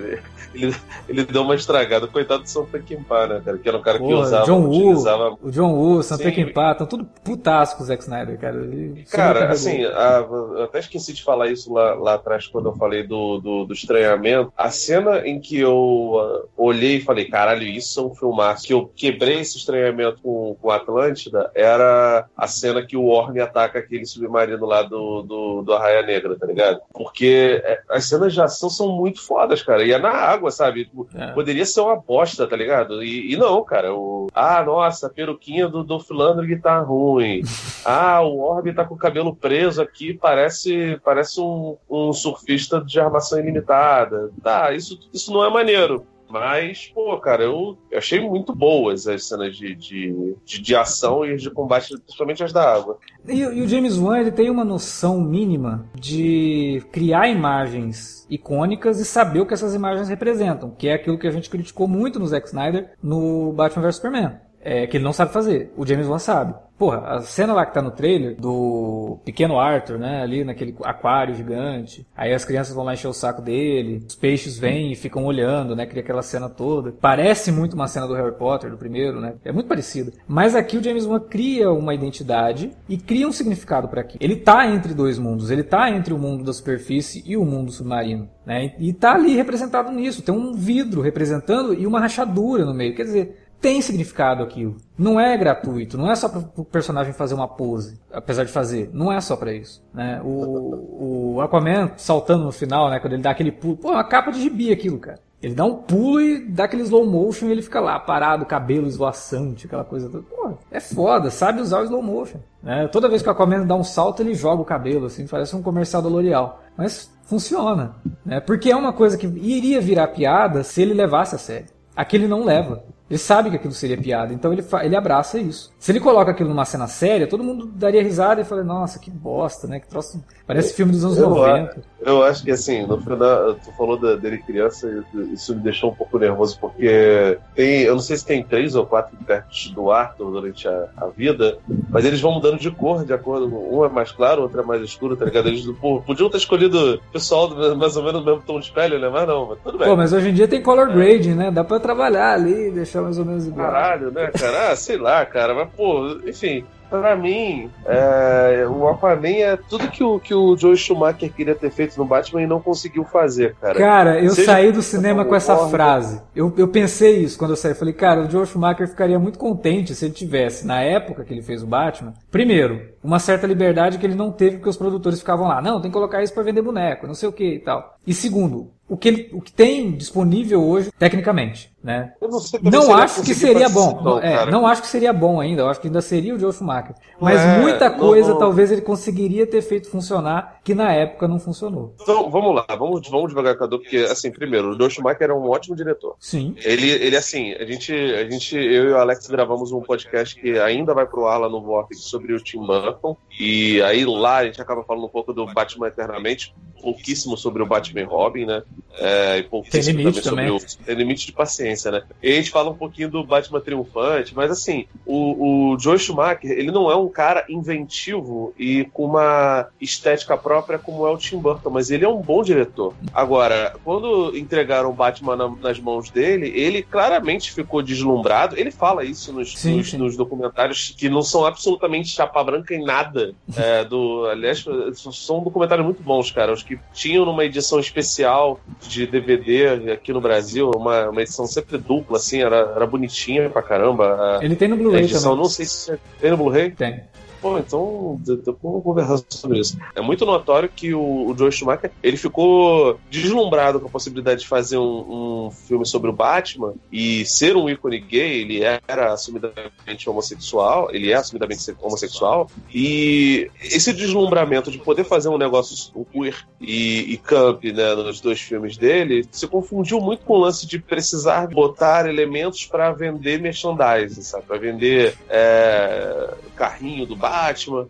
Ele, 0.65 0.75
ele, 1.07 1.23
deu 1.23 1.41
uma 1.41 1.55
estragada. 1.55 2.07
Coitado 2.07 2.43
do 2.43 2.49
Sam 2.49 2.65
Peckinpah, 2.65 3.27
né, 3.27 3.41
cara? 3.43 3.57
Que 3.57 3.69
era 3.69 3.77
um 3.77 3.81
cara 3.81 3.97
que 3.97 4.03
Porra, 4.03 4.21
usava, 4.21 4.45
John 4.45 4.61
Woo, 4.61 4.89
utilizava 4.89 5.37
o 5.41 5.51
John 5.51 5.73
Woo, 5.73 6.03
Sam. 6.03 6.17
Peckinpah, 6.17 6.71
estão 6.71 6.87
tudo 6.87 7.05
putasco 7.23 7.77
com 7.77 7.83
o 7.83 7.85
Zack 7.85 8.03
Snyder, 8.03 8.39
cara. 8.39 8.57
Ele 8.57 9.05
Cara, 9.09 9.49
assim, 9.49 9.85
a- 9.85 10.25
eu 10.29 10.63
até 10.63 10.79
esqueci 10.79 11.13
de 11.13 11.23
falar 11.23 11.47
isso 11.47 11.73
lá, 11.73 11.93
lá 11.95 12.13
atrás 12.15 12.47
quando 12.47 12.69
eu 12.69 12.75
falei 12.75 13.03
do, 13.03 13.39
do, 13.39 13.65
do 13.65 13.73
estranhamento. 13.73 14.51
A 14.57 14.69
cena 14.69 15.27
em 15.27 15.39
que 15.39 15.59
eu 15.59 16.15
ah, 16.19 16.47
olhei 16.57 16.97
e 16.97 17.01
falei, 17.01 17.25
caralho, 17.25 17.63
isso 17.63 17.99
é 17.99 18.03
um 18.03 18.15
filmaço, 18.15 18.67
que 18.67 18.73
eu 18.73 18.91
quebrei 18.95 19.39
esse 19.39 19.57
estranhamento 19.57 20.21
com, 20.21 20.55
com 20.61 20.71
Atlântida, 20.71 21.51
era 21.55 22.25
a 22.35 22.47
cena 22.47 22.85
que 22.85 22.97
o 22.97 23.05
Orme 23.05 23.39
ataca 23.39 23.79
aquele 23.79 24.05
submarino 24.05 24.65
lá 24.65 24.83
do, 24.83 25.21
do, 25.21 25.61
do 25.61 25.73
Arraia 25.73 26.01
Negra, 26.01 26.37
tá 26.37 26.45
ligado? 26.45 26.79
Porque 26.93 27.61
é, 27.63 27.81
as 27.89 28.05
cenas 28.05 28.33
de 28.33 28.41
ação 28.41 28.69
são 28.69 28.89
muito 28.89 29.21
fodas, 29.21 29.61
cara. 29.61 29.83
E 29.83 29.91
é 29.91 29.97
na 29.97 30.09
água, 30.09 30.48
sabe? 30.51 30.85
Tipo, 30.85 31.07
É. 31.15 31.31
Poderia 31.31 31.65
ser 31.65 31.81
uma 31.81 31.95
bosta, 31.95 32.47
tá 32.47 32.55
ligado? 32.55 33.03
E, 33.03 33.33
e 33.33 33.37
não, 33.37 33.63
cara. 33.63 33.93
O, 33.93 34.27
ah, 34.33 34.63
nossa, 34.63 35.07
a 35.07 35.09
peruquinha 35.09 35.67
do 35.67 35.83
Dolph 35.83 36.09
Lundgren 36.09 36.59
tá 36.59 36.79
ruim. 36.79 37.41
Ah, 37.85 38.21
o 38.21 38.39
Orbe 38.39 38.73
tá 38.73 38.83
com 38.83 38.93
o 38.93 38.97
cabelo 38.97 39.33
preso 39.33 39.81
aqui, 39.81 40.13
parece, 40.13 40.99
parece 41.03 41.39
um, 41.39 41.77
um 41.89 42.11
surfista 42.11 42.81
de 42.81 42.99
armação 42.99 43.39
ilimitada. 43.39 44.29
Tá, 44.43 44.73
isso, 44.73 44.99
isso 45.13 45.31
não 45.31 45.43
é 45.43 45.49
maneiro. 45.49 46.05
Mas, 46.29 46.91
pô, 46.93 47.17
cara, 47.17 47.43
eu, 47.43 47.77
achei 47.93 48.19
muito 48.19 48.53
boas 48.53 49.07
as 49.07 49.27
cenas 49.27 49.55
de, 49.55 49.75
de, 49.75 50.35
de, 50.45 50.61
de 50.61 50.75
ação 50.75 51.25
e 51.25 51.35
de 51.35 51.49
combate, 51.49 51.97
principalmente 51.97 52.43
as 52.43 52.53
da 52.53 52.71
água. 52.71 52.99
E, 53.27 53.39
e 53.39 53.61
o 53.61 53.67
James 53.67 53.97
Wan 53.97 54.19
ele 54.19 54.31
tem 54.31 54.49
uma 54.49 54.63
noção 54.63 55.19
mínima 55.19 55.85
de 55.95 56.83
criar 56.91 57.27
imagens 57.27 58.27
icônicas 58.29 58.99
e 58.99 59.05
saber 59.05 59.41
o 59.41 59.45
que 59.45 59.53
essas 59.53 59.73
imagens 59.73 60.07
representam, 60.07 60.69
que 60.69 60.87
é 60.87 60.93
aquilo 60.93 61.17
que 61.17 61.27
a 61.27 61.31
gente 61.31 61.49
criticou 61.49 61.87
muito 61.87 62.19
no 62.19 62.27
Zack 62.27 62.47
Snyder 62.47 62.91
no 63.01 63.51
Batman 63.53 63.83
vs 63.83 63.95
Superman. 63.95 64.48
É, 64.61 64.87
que 64.87 64.97
ele 64.97 65.03
não 65.03 65.13
sabe 65.13 65.31
fazer. 65.31 65.71
O 65.77 65.85
James 65.85 66.07
Wan 66.07 66.19
sabe. 66.19 66.53
Porra, 66.79 66.99
a 66.99 67.21
cena 67.21 67.51
lá 67.51 67.65
que 67.65 67.73
tá 67.73 67.81
no 67.81 67.91
trailer 67.91 68.39
do 68.39 69.19
pequeno 69.25 69.59
Arthur, 69.59 69.99
né? 69.99 70.21
Ali 70.21 70.45
naquele 70.45 70.73
aquário 70.83 71.35
gigante. 71.35 72.07
Aí 72.15 72.33
as 72.33 72.45
crianças 72.45 72.73
vão 72.73 72.85
lá 72.85 72.93
encher 72.93 73.09
o 73.09 73.13
saco 73.13 73.41
dele. 73.41 74.05
Os 74.07 74.15
peixes 74.15 74.57
vêm 74.57 74.93
e 74.93 74.95
ficam 74.95 75.25
olhando, 75.25 75.75
né? 75.75 75.85
Cria 75.85 76.01
aquela 76.01 76.21
cena 76.21 76.47
toda. 76.47 76.93
Parece 76.93 77.51
muito 77.51 77.73
uma 77.73 77.89
cena 77.89 78.07
do 78.07 78.13
Harry 78.13 78.31
Potter, 78.31 78.71
do 78.71 78.77
primeiro, 78.77 79.19
né? 79.19 79.33
É 79.43 79.51
muito 79.51 79.67
parecida. 79.67 80.13
Mas 80.25 80.55
aqui 80.55 80.77
o 80.77 80.83
James 80.83 81.05
Wan 81.05 81.19
cria 81.19 81.69
uma 81.69 81.93
identidade 81.93 82.71
e 82.87 82.97
cria 82.97 83.27
um 83.27 83.33
significado 83.33 83.89
para 83.89 83.99
aqui. 83.99 84.17
Ele 84.21 84.37
tá 84.37 84.65
entre 84.65 84.93
dois 84.93 85.19
mundos. 85.19 85.51
Ele 85.51 85.63
tá 85.63 85.89
entre 85.91 86.13
o 86.13 86.17
mundo 86.17 86.45
da 86.45 86.53
superfície 86.53 87.21
e 87.25 87.35
o 87.35 87.43
mundo 87.43 87.73
submarino, 87.73 88.29
né? 88.45 88.73
E 88.79 88.93
tá 88.93 89.15
ali 89.15 89.35
representado 89.35 89.91
nisso. 89.91 90.21
Tem 90.21 90.33
um 90.33 90.53
vidro 90.53 91.01
representando 91.01 91.73
e 91.73 91.85
uma 91.85 91.99
rachadura 91.99 92.63
no 92.63 92.73
meio. 92.73 92.95
Quer 92.95 93.03
dizer, 93.03 93.48
tem 93.61 93.81
significado 93.81 94.43
aquilo. 94.43 94.77
Não 94.97 95.19
é 95.19 95.37
gratuito, 95.37 95.97
não 95.97 96.11
é 96.11 96.15
só 96.15 96.29
para 96.29 96.43
o 96.55 96.65
personagem 96.65 97.13
fazer 97.13 97.33
uma 97.35 97.47
pose, 97.47 97.99
apesar 98.11 98.43
de 98.43 98.51
fazer, 98.51 98.89
não 98.93 99.11
é 99.11 99.19
só 99.21 99.35
para 99.35 99.53
isso. 99.53 99.83
Né? 99.93 100.21
O, 100.23 101.35
o 101.35 101.41
Aquaman 101.41 101.91
saltando 101.97 102.45
no 102.45 102.51
final, 102.51 102.89
né, 102.89 102.99
quando 102.99 103.13
ele 103.13 103.21
dá 103.21 103.31
aquele 103.31 103.51
pulo, 103.51 103.77
pô, 103.77 103.89
é 103.89 103.93
uma 103.93 104.03
capa 104.03 104.31
de 104.31 104.41
gibi 104.41 104.71
aquilo, 104.71 104.99
cara. 104.99 105.19
Ele 105.41 105.55
dá 105.55 105.63
um 105.63 105.75
pulo 105.75 106.19
e 106.19 106.45
dá 106.49 106.65
aquele 106.65 106.83
slow 106.83 107.05
motion 107.05 107.45
e 107.45 107.51
ele 107.51 107.61
fica 107.61 107.79
lá 107.79 107.97
parado, 107.97 108.45
cabelo 108.45 108.87
esvoaçante, 108.87 109.67
aquela 109.67 109.85
coisa 109.85 110.09
toda. 110.09 110.23
Pô, 110.23 110.57
é 110.69 110.81
foda, 110.81 111.31
sabe 111.31 111.61
usar 111.61 111.79
o 111.79 111.85
slow 111.85 112.03
motion. 112.03 112.39
né? 112.61 112.89
Toda 112.89 113.07
vez 113.07 113.21
que 113.21 113.29
o 113.29 113.31
Aquaman 113.31 113.65
dá 113.65 113.73
um 113.73 113.83
salto, 113.83 114.21
ele 114.21 114.33
joga 114.33 114.61
o 114.61 114.65
cabelo, 114.65 115.05
assim, 115.05 115.25
parece 115.25 115.55
um 115.55 115.61
comercial 115.61 116.01
da 116.01 116.09
L'Oreal. 116.09 116.61
Mas 116.75 117.09
funciona, 117.23 117.95
né? 118.25 118.41
Porque 118.41 118.69
é 118.69 118.75
uma 118.75 118.91
coisa 118.91 119.17
que 119.17 119.27
iria 119.27 119.79
virar 119.79 120.07
piada 120.07 120.61
se 120.61 120.81
ele 120.81 120.93
levasse 120.93 121.35
a 121.35 121.37
sério. 121.37 121.67
Aqui 121.95 122.17
ele 122.17 122.27
não 122.27 122.43
leva. 122.43 122.83
Ele 123.09 123.17
sabe 123.17 123.49
que 123.49 123.55
aquilo 123.55 123.73
seria 123.73 123.97
piada, 123.97 124.31
então 124.33 124.53
ele, 124.53 124.63
ele 124.83 124.95
abraça 124.95 125.39
isso. 125.39 125.71
Se 125.79 125.91
ele 125.91 125.99
coloca 125.99 126.29
aquilo 126.29 126.49
numa 126.49 126.65
cena 126.65 126.85
séria, 126.87 127.25
todo 127.27 127.43
mundo 127.43 127.65
daria 127.65 128.03
risada 128.03 128.41
e 128.41 128.45
falaria, 128.45 128.67
nossa, 128.67 128.99
que 128.99 129.09
bosta, 129.09 129.65
né? 129.67 129.79
Que 129.79 129.87
troço. 129.87 130.23
Parece 130.45 130.73
filme 130.73 130.91
dos 130.91 131.03
anos 131.05 131.17
Eu 131.17 131.29
90. 131.29 131.81
Eu 132.01 132.23
acho 132.23 132.43
que 132.43 132.51
assim, 132.51 132.85
no 132.85 132.99
final, 133.01 133.53
tu 133.55 133.71
falou 133.77 133.97
da- 133.97 134.15
dele 134.15 134.37
criança, 134.39 135.03
isso 135.33 135.53
me 135.55 135.61
deixou 135.61 135.91
um 135.91 135.95
pouco 135.95 136.17
nervoso, 136.17 136.57
porque 136.59 137.37
tem, 137.55 137.81
eu 137.81 137.93
não 137.93 137.99
sei 138.01 138.15
se 138.17 138.25
tem 138.25 138.43
três 138.43 138.73
ou 138.75 138.85
quatro 138.85 139.15
intérpretes 139.19 139.71
do 139.71 139.91
Arthur 139.91 140.31
durante 140.31 140.67
a, 140.67 140.85
a 140.97 141.07
vida, 141.07 141.57
mas 141.89 142.05
eles 142.05 142.21
vão 142.21 142.33
mudando 142.33 142.57
de 142.59 142.71
cor, 142.71 143.03
de 143.03 143.13
acordo 143.13 143.49
com. 143.49 143.79
Um 143.79 143.85
é 143.85 143.89
mais 143.89 144.11
claro, 144.11 144.43
outro 144.43 144.61
é 144.61 144.63
mais 144.63 144.81
escuro, 144.81 145.15
tá 145.17 145.25
ligado? 145.25 145.49
Eles 145.49 145.65
pô, 145.81 146.01
podiam 146.01 146.29
ter 146.29 146.37
escolhido 146.37 146.95
o 146.95 147.11
pessoal 147.11 147.47
do- 147.47 147.75
mais 147.75 147.95
ou 147.97 148.03
menos 148.03 148.21
do 148.23 148.25
mesmo 148.25 148.43
tom 148.45 148.59
de 148.59 148.71
pele, 148.71 148.97
né? 148.97 149.09
Mas 149.09 149.27
não, 149.27 149.47
mas 149.47 149.59
tudo 149.63 149.77
bem. 149.77 149.87
Pô, 149.87 149.95
mas 149.95 150.13
hoje 150.13 150.29
em 150.29 150.33
dia 150.33 150.47
tem 150.47 150.61
color 150.63 150.87
grading, 150.91 151.33
né? 151.35 151.51
Dá 151.51 151.63
pra 151.63 151.79
trabalhar 151.79 152.33
ali, 152.33 152.71
deixar 152.71 152.98
mais 153.01 153.17
ou 153.17 153.25
menos 153.25 153.47
igual. 153.47 153.67
Caralho, 153.71 154.11
né, 154.11 154.27
cara? 154.37 154.71
Ah, 154.71 154.75
sei 154.75 154.97
lá, 154.97 155.25
cara. 155.25 155.53
Mas, 155.53 155.69
pô, 155.75 156.17
enfim, 156.25 156.63
pra 156.89 157.15
mim, 157.15 157.69
é, 157.85 158.65
o 158.67 158.87
Aquaman 158.87 159.27
é 159.29 159.57
tudo 159.69 159.87
que 159.89 160.03
o, 160.03 160.19
que 160.19 160.33
o 160.33 160.57
Joe 160.57 160.75
Schumacher 160.75 161.31
queria 161.31 161.53
ter 161.55 161.69
feito 161.71 161.97
no 161.97 162.05
Batman 162.05 162.41
e 162.41 162.47
não 162.47 162.59
conseguiu 162.59 163.03
fazer, 163.03 163.55
cara. 163.61 163.75
Cara, 163.77 164.19
eu 164.23 164.31
Seja- 164.31 164.51
saí 164.53 164.71
do 164.71 164.81
cinema 164.81 165.23
com 165.25 165.35
essa 165.35 165.53
Concordo. 165.53 165.71
frase. 165.71 166.21
Eu, 166.35 166.51
eu 166.57 166.67
pensei 166.67 167.17
isso 167.17 167.37
quando 167.37 167.51
eu 167.51 167.57
saí. 167.57 167.73
Falei, 167.75 167.93
cara, 167.93 168.21
o 168.21 168.29
Joe 168.29 168.45
Schumacher 168.45 168.87
ficaria 168.87 169.19
muito 169.19 169.37
contente 169.37 169.93
se 169.93 170.05
ele 170.05 170.13
tivesse, 170.13 170.65
na 170.65 170.81
época 170.81 171.23
que 171.23 171.33
ele 171.33 171.41
fez 171.43 171.61
o 171.63 171.67
Batman, 171.67 172.13
primeiro, 172.31 172.81
uma 173.03 173.19
certa 173.19 173.47
liberdade 173.47 173.97
que 173.97 174.05
ele 174.05 174.15
não 174.15 174.31
teve 174.31 174.57
porque 174.57 174.69
os 174.69 174.77
produtores 174.77 175.19
ficavam 175.19 175.47
lá. 175.47 175.61
Não, 175.61 175.81
tem 175.81 175.89
que 175.89 175.95
colocar 175.95 176.21
isso 176.23 176.33
pra 176.33 176.43
vender 176.43 176.61
boneco, 176.61 177.07
não 177.07 177.13
sei 177.15 177.29
o 177.29 177.33
que 177.33 177.55
e 177.55 177.59
tal. 177.59 177.97
E 178.05 178.13
segundo, 178.13 178.71
o 178.87 178.97
que, 178.97 179.07
ele, 179.07 179.29
o 179.33 179.39
que 179.41 179.51
tem 179.53 179.91
disponível 179.91 180.63
hoje, 180.67 180.91
tecnicamente, 180.97 181.71
né? 181.83 182.13
Eu 182.19 182.27
não 182.29 182.39
sei 182.39 182.59
Não 182.63 182.91
acho 182.95 183.21
que 183.21 183.35
seria 183.35 183.69
bom. 183.69 184.01
não, 184.03 184.19
é, 184.19 184.49
não 184.49 184.65
acho 184.65 184.81
que 184.81 184.87
seria 184.87 185.13
bom 185.13 185.39
ainda. 185.39 185.61
Eu 185.61 185.69
acho 185.69 185.79
que 185.79 185.85
ainda 185.87 186.01
seria 186.01 186.33
o 186.33 186.39
Joe 186.39 186.51
Schumacher. 186.51 186.95
Mas 187.21 187.39
é, 187.39 187.59
muita 187.59 187.91
coisa 187.91 188.31
não- 188.31 188.39
talvez 188.39 188.71
ele 188.71 188.81
conseguiria 188.81 189.45
ter 189.45 189.61
feito 189.61 189.89
funcionar 189.91 190.59
que 190.63 190.73
na 190.73 190.91
época 190.91 191.27
não 191.27 191.39
funcionou. 191.39 191.93
Então, 192.01 192.31
vamos 192.31 192.55
lá, 192.55 192.65
vamos, 192.77 193.07
vamos 193.07 193.29
devagar, 193.29 193.55
Cadu, 193.57 193.77
porque, 193.79 193.97
assim, 193.97 194.31
primeiro, 194.31 194.71
o 194.71 194.77
Joe 194.77 194.89
Schumacher 194.89 195.29
é 195.29 195.33
um 195.33 195.47
ótimo 195.47 195.75
diretor. 195.75 196.15
Sim. 196.19 196.55
Ele, 196.63 196.89
ele 196.89 197.15
assim, 197.15 197.53
a 197.53 197.65
gente, 197.65 197.93
a 197.93 198.27
gente, 198.27 198.55
eu 198.55 198.85
e 198.85 198.91
o 198.91 198.97
Alex 198.97 199.27
gravamos 199.27 199.71
um 199.71 199.81
podcast 199.81 200.35
que 200.35 200.57
ainda 200.57 200.95
vai 200.95 201.05
pro 201.05 201.27
ar 201.27 201.37
lá 201.37 201.47
no 201.49 201.61
Vortex 201.61 202.01
sobre 202.01 202.33
o 202.33 202.39
Tim 202.43 202.65
Burton. 202.65 202.88
Japão. 202.91 203.17
E 203.39 203.81
aí 203.83 204.05
lá 204.05 204.37
a 204.37 204.45
gente 204.45 204.61
acaba 204.61 204.83
falando 204.83 205.05
um 205.05 205.09
pouco 205.09 205.31
do 205.33 205.45
Batman 205.45 205.87
Eternamente, 205.87 206.53
pouquíssimo 206.81 207.37
sobre 207.37 207.63
o 207.63 207.65
Batman 207.65 208.05
Robin, 208.05 208.45
né? 208.45 208.63
É, 208.97 209.37
e 209.37 209.43
pouquíssimo 209.43 209.97
também 210.11 210.21
sobre 210.21 210.49
o. 210.49 210.59
Tem 210.85 210.95
limite 210.95 211.25
de 211.25 211.31
paciência, 211.31 211.89
né? 211.91 212.03
E 212.21 212.31
a 212.31 212.35
gente 212.35 212.49
fala 212.51 212.69
um 212.69 212.75
pouquinho 212.75 213.09
do 213.09 213.23
Batman 213.23 213.61
Triunfante, 213.61 214.35
mas 214.35 214.51
assim, 214.51 214.85
o, 215.05 215.71
o 215.73 215.79
Joe 215.79 215.97
Schumacher, 215.97 216.51
ele 216.51 216.69
não 216.71 216.91
é 216.91 216.95
um 216.97 217.07
cara 217.07 217.45
inventivo 217.49 218.53
e 218.57 218.85
com 218.93 219.05
uma 219.05 219.67
estética 219.79 220.37
própria 220.37 220.77
como 220.77 221.05
é 221.07 221.11
o 221.11 221.17
Tim 221.17 221.37
Burton, 221.37 221.69
mas 221.69 221.91
ele 221.91 222.03
é 222.05 222.09
um 222.09 222.21
bom 222.21 222.43
diretor. 222.43 222.93
Agora, 223.13 223.75
quando 223.83 224.35
entregaram 224.37 224.89
o 224.89 224.93
Batman 224.93 225.35
na- 225.35 225.49
nas 225.49 225.79
mãos 225.79 226.09
dele, 226.09 226.49
ele 226.53 226.81
claramente 226.81 227.51
ficou 227.53 227.81
deslumbrado. 227.81 228.57
Ele 228.57 228.71
fala 228.71 229.05
isso 229.05 229.31
nos, 229.31 229.57
Sim, 229.57 229.77
nos- 229.77 229.91
sim. 229.91 229.97
nos 229.97 230.17
documentários 230.17 230.93
que 230.97 231.07
não 231.09 231.21
são 231.21 231.45
absolutamente 231.45 232.09
chapa 232.09 232.43
branca 232.43 232.73
em 232.73 232.83
nada. 232.83 233.28
É, 233.55 233.83
do, 233.83 234.25
aliás, 234.25 234.65
são 235.11 235.43
documentários 235.43 235.85
muito 235.85 236.01
bons, 236.03 236.31
cara. 236.31 236.53
Os 236.53 236.63
que 236.63 236.79
tinham 236.93 237.25
numa 237.25 237.45
edição 237.45 237.79
especial 237.79 238.59
de 238.87 239.05
DVD 239.07 239.91
aqui 239.91 240.13
no 240.13 240.21
Brasil, 240.21 240.71
uma, 240.75 241.09
uma 241.09 241.21
edição 241.21 241.45
sempre 241.47 241.77
dupla, 241.77 242.17
assim, 242.17 242.41
era, 242.41 242.73
era 242.75 242.85
bonitinha 242.85 243.49
pra 243.49 243.61
caramba. 243.61 244.39
Ele 244.41 244.55
tem 244.55 244.67
no 244.67 244.77
Blu-ray 244.77 245.07
também. 245.07 245.35
não 245.35 245.45
sei 245.45 245.65
se 245.65 245.97
tem 246.19 246.31
no 246.31 246.37
Blu-ray. 246.37 246.71
Tem. 246.71 247.01
Pô, 247.41 247.57
então 247.57 248.19
vamos 248.61 248.83
conversar 248.83 249.23
sobre 249.29 249.59
isso. 249.59 249.77
É 249.95 250.01
muito 250.01 250.25
notório 250.25 250.67
que 250.69 250.93
o, 250.93 251.27
o 251.27 251.37
Joe 251.37 251.51
Schumacher 251.51 251.91
ele 252.03 252.17
ficou 252.17 252.99
deslumbrado 253.09 253.79
com 253.79 253.87
a 253.87 253.91
possibilidade 253.91 254.41
de 254.41 254.47
fazer 254.47 254.77
um, 254.77 255.45
um 255.47 255.51
filme 255.51 255.85
sobre 255.85 256.09
o 256.09 256.13
Batman 256.13 256.73
e 256.91 257.25
ser 257.25 257.55
um 257.55 257.69
ícone 257.69 257.99
gay. 257.99 258.41
Ele 258.41 258.61
era 258.63 259.13
assumidamente 259.13 260.09
homossexual, 260.09 260.89
ele 260.91 261.11
é 261.11 261.15
assumidamente 261.15 261.61
se- 261.61 261.75
homossexual 261.81 262.49
e 262.73 263.49
esse 263.61 263.93
deslumbramento 263.93 264.69
de 264.69 264.77
poder 264.79 265.03
fazer 265.03 265.29
um 265.29 265.37
negócio 265.37 265.93
queer 266.11 266.35
e, 266.59 267.13
e 267.13 267.17
camp 267.17 267.63
né, 267.63 267.95
nos 267.95 268.19
dois 268.19 268.39
filmes 268.39 268.75
dele 268.77 269.25
se 269.31 269.47
confundiu 269.47 269.99
muito 270.01 270.25
com 270.25 270.33
o 270.33 270.39
lance 270.39 270.67
de 270.67 270.79
precisar 270.79 271.47
botar 271.47 272.07
elementos 272.09 272.65
para 272.65 272.91
vender 272.91 273.39
merchandising, 273.41 274.21
sabe? 274.21 274.45
Para 274.45 274.57
vender 274.57 275.15
é, 275.29 276.33
carrinho 276.55 277.05
do 277.05 277.15
Batman, 277.15 277.28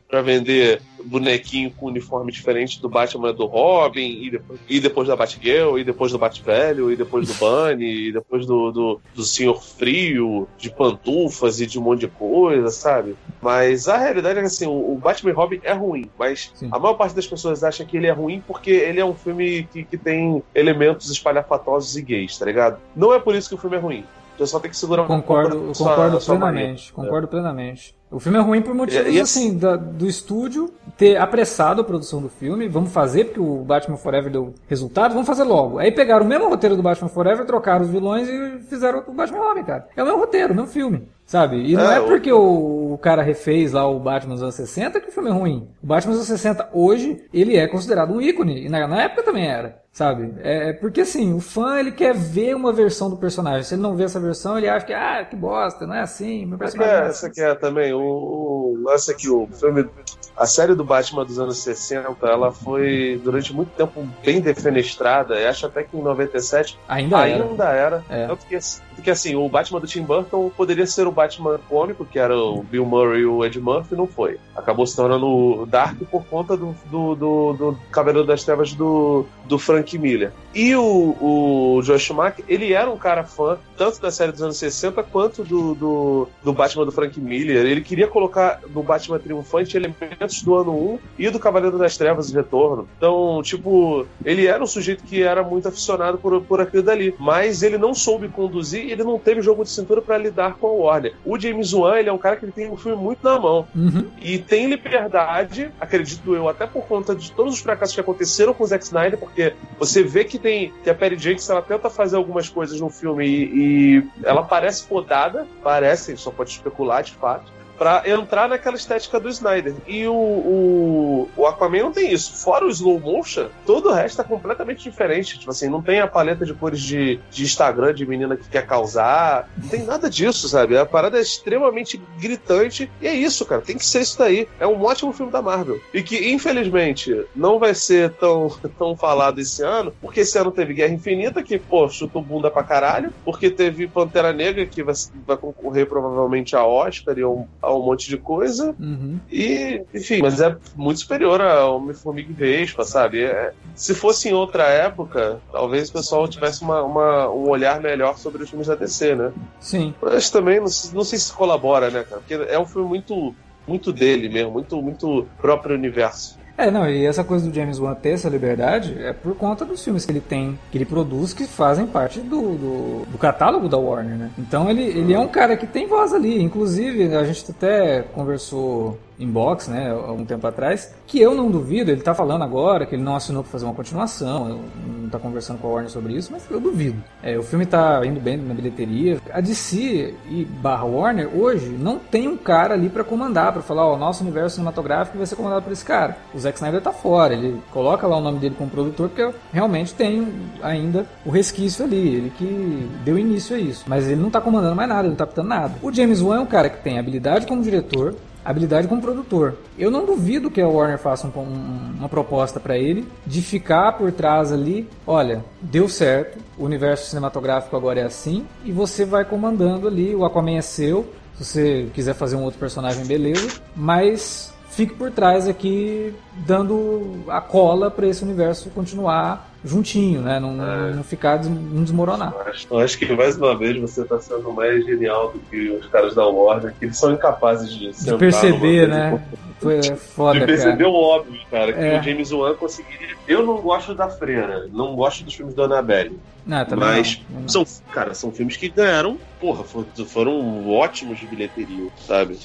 para 0.07 0.21
vender 0.21 0.81
bonequinho 1.03 1.71
com 1.71 1.87
uniforme 1.87 2.31
diferente 2.31 2.81
do 2.81 2.89
Batman 2.89 3.33
do 3.33 3.45
Robin, 3.45 4.23
e 4.23 4.31
depois, 4.31 4.59
e 4.67 4.79
depois 4.79 5.07
da 5.07 5.15
Batgirl, 5.15 5.77
e 5.77 5.83
depois 5.83 6.11
do 6.11 6.19
Batvelho, 6.19 6.91
e 6.91 6.95
depois 6.95 7.27
do 7.27 7.33
Bunny, 7.35 8.09
e 8.09 8.11
depois 8.11 8.45
do, 8.45 8.71
do, 8.71 9.01
do 9.15 9.23
Senhor 9.23 9.61
Frio, 9.61 10.47
de 10.57 10.69
pantufas 10.69 11.59
e 11.59 11.65
de 11.65 11.79
um 11.79 11.83
monte 11.83 12.01
de 12.01 12.07
coisa, 12.07 12.69
sabe? 12.69 13.15
Mas 13.41 13.87
a 13.87 13.97
realidade 13.97 14.39
é 14.39 14.41
que 14.41 14.47
assim, 14.47 14.67
o, 14.67 14.93
o 14.93 14.95
Batman 14.97 15.31
e 15.31 15.33
Robin 15.33 15.59
é 15.63 15.73
ruim, 15.73 16.09
mas 16.17 16.51
Sim. 16.55 16.69
a 16.71 16.79
maior 16.79 16.95
parte 16.95 17.15
das 17.15 17.27
pessoas 17.27 17.63
acha 17.63 17.85
que 17.85 17.97
ele 17.97 18.07
é 18.07 18.11
ruim 18.11 18.43
porque 18.45 18.71
ele 18.71 18.99
é 18.99 19.05
um 19.05 19.15
filme 19.15 19.63
que, 19.71 19.83
que 19.83 19.97
tem 19.97 20.43
elementos 20.53 21.09
espalhafatosos 21.09 21.95
e 21.95 22.01
gays, 22.01 22.37
tá 22.37 22.45
ligado? 22.45 22.79
Não 22.95 23.13
é 23.13 23.19
por 23.19 23.35
isso 23.35 23.49
que 23.49 23.55
o 23.55 23.57
filme 23.57 23.77
é 23.77 23.79
ruim. 23.79 24.05
Só 24.47 24.59
tem 24.59 24.69
que 24.71 24.77
segurar 24.77 25.03
um 25.03 25.07
Concordo, 25.07 25.55
pouco 25.57 25.75
sua- 25.75 25.89
concordo 25.89 26.21
sua 26.21 26.35
plenamente. 26.37 26.91
barriga. 26.93 26.93
Concordo 26.95 27.27
plenamente. 27.27 27.95
O 28.11 28.19
filme 28.19 28.39
é 28.39 28.41
ruim 28.41 28.61
por 28.61 28.73
motivos 28.73 29.13
E- 29.13 29.19
assim, 29.19 29.55
da- 29.55 29.75
do 29.75 30.07
estúdio 30.07 30.71
ter 30.97 31.17
apressado 31.17 31.81
a 31.81 31.83
produção 31.83 32.19
do 32.19 32.27
filme. 32.27 32.67
Vamos 32.67 32.91
fazer, 32.91 33.25
porque 33.25 33.39
o 33.39 33.57
Batman 33.63 33.97
Forever 33.97 34.31
deu 34.31 34.53
resultado, 34.67 35.11
vamos 35.13 35.27
fazer 35.27 35.43
logo. 35.43 35.77
Aí 35.77 35.91
pegaram 35.91 36.25
o 36.25 36.27
mesmo 36.27 36.49
roteiro 36.49 36.75
do 36.75 36.81
Batman 36.81 37.07
Forever, 37.09 37.45
trocaram 37.45 37.85
os 37.85 37.91
vilões 37.91 38.27
e 38.27 38.59
fizeram 38.67 39.03
o 39.07 39.11
Batman 39.13 39.39
Robin, 39.39 39.63
cara. 39.63 39.87
É 39.95 40.01
o 40.01 40.05
mesmo 40.05 40.19
roteiro, 40.21 40.53
o 40.53 40.55
mesmo 40.55 40.71
filme. 40.71 41.07
Sabe? 41.23 41.57
E 41.69 41.75
não 41.75 41.91
É, 41.91 41.97
é 41.97 42.01
porque 42.01 42.33
o, 42.33 42.93
o 42.93 42.97
cara 42.97 43.21
refez 43.21 43.73
lá 43.73 43.87
o 43.87 43.99
Batman 43.99 44.33
dos 44.33 44.41
anos 44.41 44.55
60 44.55 44.99
que 44.99 45.09
o 45.09 45.11
filme 45.11 45.29
é 45.29 45.33
ruim. 45.33 45.67
O 45.83 45.85
Batman 45.85 46.13
dos 46.13 46.27
anos 46.27 46.27
60 46.41 46.67
hoje, 46.73 47.23
ele 47.31 47.55
é 47.55 47.67
considerado 47.67 48.11
um 48.11 48.19
ícone. 48.19 48.65
E 48.65 48.69
na, 48.69 48.87
na 48.87 49.03
época 49.03 49.21
também 49.21 49.45
era. 49.47 49.79
Sabe? 49.99 50.33
É, 50.41 50.69
é 50.69 50.73
porque 50.73 51.01
assim, 51.01 51.33
o 51.33 51.41
fã 51.41 51.77
ele 51.77 51.91
quer 51.91 52.15
ver 52.15 52.55
uma 52.55 52.71
versão 52.71 53.09
do 53.09 53.17
personagem. 53.17 53.63
Se 53.63 53.75
ele 53.75 53.81
não 53.81 53.97
vê 53.97 54.05
essa 54.05 54.17
versão, 54.17 54.57
ele 54.57 54.69
acha 54.69 54.85
que, 54.85 54.93
ah, 54.93 55.25
que 55.29 55.35
bosta, 55.35 55.85
não 55.85 55.93
é 55.93 55.99
assim. 55.99 56.45
Meu 56.45 56.57
Essa 56.61 56.71
que 56.71 56.77
personagem 56.77 56.93
é, 56.93 57.05
é 57.05 57.09
essa 57.09 57.25
assim. 57.25 57.35
que 57.35 57.41
é 57.41 57.53
também. 57.53 57.91
O, 57.91 57.99
o 57.99 58.81
lance 58.81 59.11
é 59.11 59.13
que 59.13 59.27
o 59.27 59.45
filme. 59.47 59.89
A 60.37 60.45
série 60.45 60.73
do 60.73 60.85
Batman 60.85 61.25
dos 61.25 61.37
anos 61.37 61.57
60, 61.57 62.15
ela 62.25 62.49
foi 62.49 63.19
durante 63.21 63.53
muito 63.53 63.71
tempo 63.71 64.07
bem 64.23 64.39
defenestrada. 64.39 65.35
Eu 65.35 65.49
acho 65.49 65.65
até 65.65 65.83
que 65.83 65.97
em 65.97 66.01
97 66.01 66.79
Ainda 66.87 67.27
era. 67.27 67.43
ainda 67.43 67.65
era. 67.65 68.03
É. 68.09 68.25
Tanto 68.25 68.45
que, 68.45 68.57
porque 68.99 69.11
assim, 69.11 69.35
o 69.35 69.47
Batman 69.47 69.79
do 69.79 69.87
Tim 69.87 70.03
Burton 70.03 70.51
poderia 70.55 70.85
ser 70.85 71.07
o 71.07 71.11
Batman 71.11 71.59
cômico, 71.69 72.05
que 72.05 72.19
era 72.19 72.37
o 72.37 72.61
Bill 72.61 72.85
Murray 72.85 73.21
e 73.21 73.25
o 73.25 73.43
Ed 73.45 73.59
Murphy, 73.59 73.95
não 73.95 74.05
foi. 74.05 74.37
Acabou 74.55 74.85
se 74.85 74.95
tornando 74.95 75.25
o 75.25 75.65
Dark 75.65 75.97
por 76.11 76.25
conta 76.25 76.57
do, 76.57 76.75
do, 76.91 77.15
do, 77.15 77.53
do 77.53 77.79
Cavaleiro 77.91 78.27
das 78.27 78.43
Trevas 78.43 78.73
do, 78.73 79.25
do 79.47 79.57
Frank 79.57 79.97
Miller. 79.97 80.31
E 80.53 80.75
o, 80.75 81.15
o 81.19 81.81
Joe 81.83 81.97
Schumacher, 81.99 82.43
ele 82.47 82.73
era 82.73 82.89
um 82.89 82.97
cara 82.97 83.23
fã, 83.23 83.57
tanto 83.77 84.01
da 84.01 84.11
série 84.11 84.31
dos 84.31 84.41
anos 84.41 84.57
60 84.57 85.01
quanto 85.03 85.43
do, 85.43 85.75
do, 85.75 86.27
do 86.43 86.53
Batman 86.53 86.85
do 86.85 86.91
Frank 86.91 87.19
Miller. 87.19 87.65
Ele 87.65 87.81
queria 87.81 88.07
colocar 88.07 88.59
no 88.73 88.83
Batman 88.83 89.19
Triunfante 89.19 89.77
elementos 89.77 90.41
do 90.41 90.55
ano 90.55 90.71
1 90.93 90.99
e 91.19 91.29
do 91.29 91.39
Cavaleiro 91.39 91.77
das 91.77 91.95
Trevas 91.95 92.27
de 92.27 92.35
Retorno. 92.35 92.87
Então, 92.97 93.41
tipo, 93.43 94.05
ele 94.25 94.47
era 94.47 94.61
um 94.61 94.67
sujeito 94.67 95.03
que 95.03 95.21
era 95.21 95.43
muito 95.43 95.67
aficionado 95.67 96.17
por, 96.17 96.41
por 96.41 96.59
aquilo 96.59 96.83
dali. 96.83 97.15
Mas 97.17 97.63
ele 97.63 97.77
não 97.77 97.93
soube 97.93 98.27
conduzir 98.27 98.88
e 98.89 98.93
ele 98.93 99.03
não 99.03 99.19
teve 99.19 99.41
jogo 99.41 99.63
de 99.63 99.69
cintura 99.69 100.01
para 100.01 100.17
lidar 100.17 100.55
com 100.55 100.67
a 100.67 100.71
Warner. 100.71 101.13
O 101.23 101.39
James 101.39 101.73
Wan, 101.73 101.99
ele 101.99 102.09
é 102.09 102.11
um 102.11 102.17
cara 102.17 102.35
que 102.35 102.45
ele 102.45 102.51
tem 102.51 102.69
um 102.69 102.75
filme 102.75 103.01
muito 103.01 103.23
na 103.23 103.39
mão. 103.39 103.67
Uhum. 103.75 104.07
E 104.19 104.39
tem 104.39 104.67
liberdade, 104.67 105.71
acredito 105.79 106.35
eu, 106.35 106.49
até 106.49 106.65
por 106.65 106.83
conta 106.85 107.15
de 107.15 107.31
todos 107.31 107.53
os 107.53 107.59
fracassos 107.59 107.93
que 107.93 108.01
aconteceram 108.01 108.53
com 108.53 108.63
o 108.63 108.67
Zack 108.67 108.83
Snyder, 108.83 109.19
porque 109.19 109.53
você 109.77 110.01
vê 110.03 110.23
que 110.23 110.39
tem 110.39 110.73
que 110.83 110.89
a 110.89 110.95
Perry 110.95 111.17
Jenkins 111.17 111.49
ela 111.49 111.61
tenta 111.61 111.89
fazer 111.89 112.15
algumas 112.15 112.49
coisas 112.49 112.79
no 112.79 112.89
filme 112.89 113.25
e, 113.27 113.99
e 113.99 114.03
ela 114.23 114.41
parece 114.43 114.85
podada, 114.85 115.45
parece, 115.63 116.17
só 116.17 116.31
pode 116.31 116.49
especular 116.49 117.03
de 117.03 117.13
fato. 117.13 117.58
Pra 117.79 118.03
entrar 118.05 118.49
naquela 118.49 118.75
estética 118.75 119.19
do 119.19 119.29
Snyder. 119.29 119.73
E 119.87 120.05
o, 120.05 120.13
o, 120.13 121.29
o 121.37 121.45
Aquaman 121.45 121.83
não 121.83 121.91
tem 121.93 122.11
isso. 122.11 122.33
Fora 122.33 122.65
o 122.65 122.69
slow 122.69 122.99
motion, 122.99 123.47
todo 123.65 123.89
o 123.89 123.93
resto 123.93 124.21
é 124.21 124.23
completamente 124.25 124.83
diferente. 124.83 125.39
Tipo 125.39 125.51
assim, 125.51 125.69
não 125.69 125.81
tem 125.81 126.01
a 126.01 126.07
paleta 126.07 126.45
de 126.45 126.53
cores 126.53 126.81
de, 126.81 127.19
de 127.31 127.43
Instagram 127.43 127.93
de 127.93 128.05
menina 128.05 128.35
que 128.35 128.49
quer 128.49 128.67
causar. 128.67 129.49
Não 129.57 129.69
tem 129.69 129.83
nada 129.83 130.09
disso, 130.09 130.49
sabe? 130.49 130.77
A 130.77 130.85
parada 130.85 131.17
é 131.17 131.21
extremamente 131.21 131.99
gritante. 132.19 132.91
E 133.01 133.07
é 133.07 133.13
isso, 133.13 133.45
cara. 133.45 133.61
Tem 133.61 133.77
que 133.77 133.85
ser 133.85 134.01
isso 134.01 134.19
daí. 134.19 134.47
É 134.59 134.67
um 134.67 134.83
ótimo 134.83 135.13
filme 135.13 135.31
da 135.31 135.41
Marvel. 135.41 135.79
E 135.93 136.03
que, 136.03 136.31
infelizmente, 136.33 137.25
não 137.33 137.57
vai 137.57 137.73
ser 137.73 138.11
tão, 138.11 138.49
tão 138.77 138.95
falado 138.97 139.39
esse 139.39 139.63
ano, 139.63 139.93
porque 140.01 140.19
esse 140.19 140.37
ano 140.37 140.51
teve 140.51 140.73
Guerra 140.73 140.93
Infinita, 140.93 141.41
que, 141.41 141.57
pô, 141.57 141.87
chutou 141.87 142.21
bunda 142.21 142.51
pra 142.51 142.61
caralho. 142.61 143.13
Porque 143.23 143.49
teve 143.49 143.87
Pantera 143.87 144.33
Negra, 144.33 144.65
que 144.65 144.83
vai, 144.83 144.95
vai 145.25 145.37
concorrer 145.37 145.87
provavelmente 145.87 146.57
a 146.57 146.65
Oscar 146.65 147.17
e 147.17 147.21
a 147.21 147.29
um, 147.29 147.47
a 147.69 147.77
um 147.77 147.85
monte 147.85 148.07
de 148.09 148.17
coisa. 148.17 148.75
Uhum. 148.79 149.19
E, 149.31 149.81
enfim, 149.93 150.21
mas 150.21 150.41
é 150.41 150.55
muito 150.75 150.99
superior 151.01 151.39
a 151.41 151.65
Homem-Formiga 151.67 152.31
e 152.31 152.33
Vespa, 152.33 152.83
sabe? 152.83 153.23
É- 153.23 153.53
se 153.75 153.93
fosse 153.93 154.29
em 154.29 154.33
outra 154.33 154.63
época, 154.67 155.39
talvez 155.51 155.89
o 155.89 155.93
pessoal 155.93 156.27
tivesse 156.27 156.61
uma, 156.63 156.81
uma- 156.83 157.29
um 157.29 157.47
olhar 157.49 157.79
melhor 157.79 158.17
sobre 158.17 158.43
os 158.43 158.49
filmes 158.49 158.67
da 158.67 158.75
DC, 158.75 159.15
né? 159.15 159.31
Sim. 159.59 159.93
Mas 160.01 160.29
também 160.29 160.57
não, 160.59 160.67
não 160.93 161.03
sei 161.03 161.19
se 161.19 161.31
colabora, 161.31 161.89
né, 161.89 162.03
cara? 162.03 162.21
Porque 162.21 162.33
é 162.33 162.59
um 162.59 162.65
filme 162.65 162.87
muito, 162.87 163.35
muito 163.67 163.93
dele 163.93 164.27
mesmo, 164.29 164.51
muito, 164.51 164.81
muito 164.81 165.27
próprio 165.37 165.75
universo. 165.75 166.38
É, 166.59 166.69
não, 166.69 166.89
e 166.89 167.05
essa 167.05 167.23
coisa 167.23 167.49
do 167.49 167.55
James 167.55 167.79
Wan 167.79 167.95
ter 167.95 168.09
essa 168.09 168.27
liberdade 168.27 168.93
é 169.01 169.13
por 169.13 169.33
conta 169.33 169.63
dos 169.63 169.81
filmes 169.81 170.05
que 170.05 170.11
ele 170.11 170.19
tem, 170.19 170.59
que 170.69 170.77
ele 170.77 170.83
produz, 170.83 171.31
que 171.31 171.47
fazem 171.47 171.87
parte 171.87 172.19
do, 172.19 172.41
do, 172.57 173.05
do 173.09 173.17
catálogo 173.17 173.69
da 173.69 173.77
Warner, 173.77 174.17
né? 174.17 174.29
Então 174.37 174.69
ele, 174.69 174.83
ele 174.83 175.13
é 175.13 175.19
um 175.19 175.29
cara 175.29 175.55
que 175.55 175.65
tem 175.65 175.87
voz 175.87 176.13
ali. 176.13 176.43
Inclusive, 176.43 177.15
a 177.15 177.23
gente 177.23 177.49
até 177.49 178.01
conversou 178.01 178.99
em 179.19 179.27
box, 179.27 179.69
né, 179.69 179.91
há 179.91 180.11
um 180.11 180.25
tempo 180.25 180.45
atrás, 180.47 180.93
que 181.05 181.19
eu 181.19 181.35
não 181.35 181.51
duvido, 181.51 181.91
ele 181.91 182.01
tá 182.01 182.13
falando 182.13 182.43
agora 182.43 182.85
que 182.85 182.95
ele 182.95 183.03
não 183.03 183.15
assinou 183.15 183.43
pra 183.43 183.51
fazer 183.51 183.65
uma 183.65 183.73
continuação, 183.73 184.61
não 184.87 185.09
tá 185.09 185.19
conversando 185.19 185.59
com 185.59 185.67
a 185.67 185.71
Warner 185.71 185.91
sobre 185.91 186.13
isso, 186.13 186.31
mas 186.31 186.43
eu 186.49 186.59
duvido. 186.59 187.01
É, 187.21 187.37
o 187.37 187.43
filme 187.43 187.65
tá 187.65 188.05
indo 188.05 188.19
bem 188.19 188.37
na 188.37 188.53
bilheteria. 188.53 189.19
A 189.31 189.41
DC 189.41 190.15
e 190.29 190.45
barra 190.45 190.85
Warner 190.85 191.29
hoje 191.35 191.67
não 191.69 191.99
tem 191.99 192.27
um 192.27 192.37
cara 192.37 192.75
ali 192.75 192.89
pra 192.89 193.03
comandar, 193.03 193.51
pra 193.51 193.61
falar, 193.61 193.87
ó, 193.87 193.97
nosso 193.97 194.23
universo 194.23 194.55
cinematográfico 194.55 195.17
vai 195.17 195.27
ser 195.27 195.35
comandado 195.35 195.63
por 195.63 195.73
esse 195.73 195.83
cara. 195.83 196.17
O 196.33 196.39
Zack 196.39 196.57
Snyder 196.57 196.81
tá 196.81 196.93
fora, 196.93 197.33
ele 197.33 197.59
coloca 197.71 198.07
lá 198.07 198.17
o 198.17 198.21
nome 198.21 198.39
dele 198.39 198.55
como 198.57 198.69
produtor 198.69 199.09
porque 199.09 199.35
realmente 199.51 199.93
tem 199.93 200.27
ainda 200.61 201.05
o 201.25 201.29
resquício 201.29 201.83
ali, 201.83 202.15
ele 202.15 202.29
que 202.37 202.89
deu 203.03 203.17
início 203.17 203.55
a 203.55 203.59
isso. 203.59 203.83
Mas 203.87 204.07
ele 204.07 204.21
não 204.21 204.29
tá 204.29 204.39
comandando 204.39 204.75
mais 204.75 204.87
nada, 204.87 205.01
ele 205.01 205.09
não 205.09 205.15
tá 205.15 205.23
apitando 205.23 205.47
nada. 205.47 205.73
O 205.81 205.91
James 205.91 206.21
Wan 206.21 206.37
é 206.37 206.39
um 206.39 206.45
cara 206.45 206.69
que 206.69 206.81
tem 206.83 206.99
habilidade 206.99 207.47
como 207.47 207.61
diretor, 207.61 208.15
habilidade 208.43 208.87
como 208.87 209.01
produtor. 209.01 209.55
Eu 209.77 209.91
não 209.91 210.05
duvido 210.05 210.49
que 210.49 210.61
a 210.61 210.67
Warner 210.67 210.97
faça 210.97 211.27
um- 211.27 211.39
um- 211.39 211.93
uma 211.99 212.09
proposta 212.09 212.59
pra 212.59 212.77
ele 212.77 213.07
de 213.25 213.41
ficar 213.41 213.93
por 213.93 214.11
trás 214.11 214.51
ali. 214.51 214.87
Olha, 215.05 215.43
deu 215.61 215.87
certo, 215.89 216.37
o 216.57 216.65
universo 216.65 217.09
cinematográfico 217.09 217.75
agora 217.75 217.99
é 217.99 218.03
assim 218.03 218.45
e 218.63 218.71
você 218.71 219.05
vai 219.05 219.25
comandando 219.25 219.87
ali. 219.87 220.15
O 220.15 220.25
Aquaman 220.25 220.57
é 220.57 220.61
seu. 220.61 221.11
Se 221.37 221.45
você 221.45 221.89
quiser 221.93 222.13
fazer 222.15 222.35
um 222.35 222.43
outro 222.43 222.59
personagem, 222.59 223.05
beleza. 223.05 223.61
Mas 223.75 224.53
fique 224.69 224.93
por 224.93 225.11
trás 225.11 225.47
aqui, 225.47 226.13
dando 226.45 227.23
a 227.27 227.41
cola 227.41 227.89
pra 227.89 228.07
esse 228.07 228.23
universo 228.23 228.69
continuar 228.69 229.48
juntinho, 229.63 230.21
né? 230.21 230.39
Não, 230.39 230.51
É. 230.63 230.93
não 230.93 231.03
ficar 231.03 231.37
des- 231.37 231.49
não 231.49 231.83
desmoronar. 231.83 232.33
Acho, 232.47 232.77
acho 232.77 232.97
que 232.97 233.11
mais 233.13 233.35
uma 233.37 233.57
vez 233.57 233.77
você 233.79 234.03
tá 234.05 234.19
sendo 234.19 234.51
mais 234.53 234.85
genial 234.85 235.31
do 235.31 235.39
que 235.39 235.69
os 235.71 235.85
caras 235.87 236.15
da 236.15 236.25
Warner, 236.25 236.73
que 236.77 236.85
eles 236.85 236.97
são 236.97 237.11
incapazes 237.13 237.73
de 237.73 237.91
De 237.91 238.17
perceber, 238.17 238.87
né? 238.87 239.21
Foi 239.61 239.79
De 239.81 239.93
foda, 239.95 240.45
perceber 240.45 240.77
cara. 240.77 240.89
o 240.89 240.93
óbvio, 240.93 241.41
cara, 241.51 241.73
que 241.73 241.79
É. 241.79 241.99
o 241.99 242.03
James 242.03 242.31
Wan 242.31 242.55
conseguiria. 242.55 243.09
Eu 243.27 243.45
não 243.45 243.57
gosto 243.57 243.93
da 243.93 244.07
Freira, 244.09 244.67
não 244.71 244.95
gosto 244.95 245.25
dos 245.25 245.33
filmes 245.33 245.53
da 245.53 245.63
Annabelle. 245.65 246.17
Não, 246.45 246.65
mas 246.77 247.21
não, 247.29 247.41
não. 247.41 247.47
são, 247.49 247.65
cara, 247.91 248.13
são 248.13 248.31
filmes 248.31 248.55
que 248.55 248.69
ganharam, 248.69 249.17
porra, 249.39 249.63
for- 249.65 249.85
foram 250.07 250.67
ótimos 250.69 251.19
de 251.19 251.27
bilheteria, 251.27 251.89
sabe? 252.07 252.37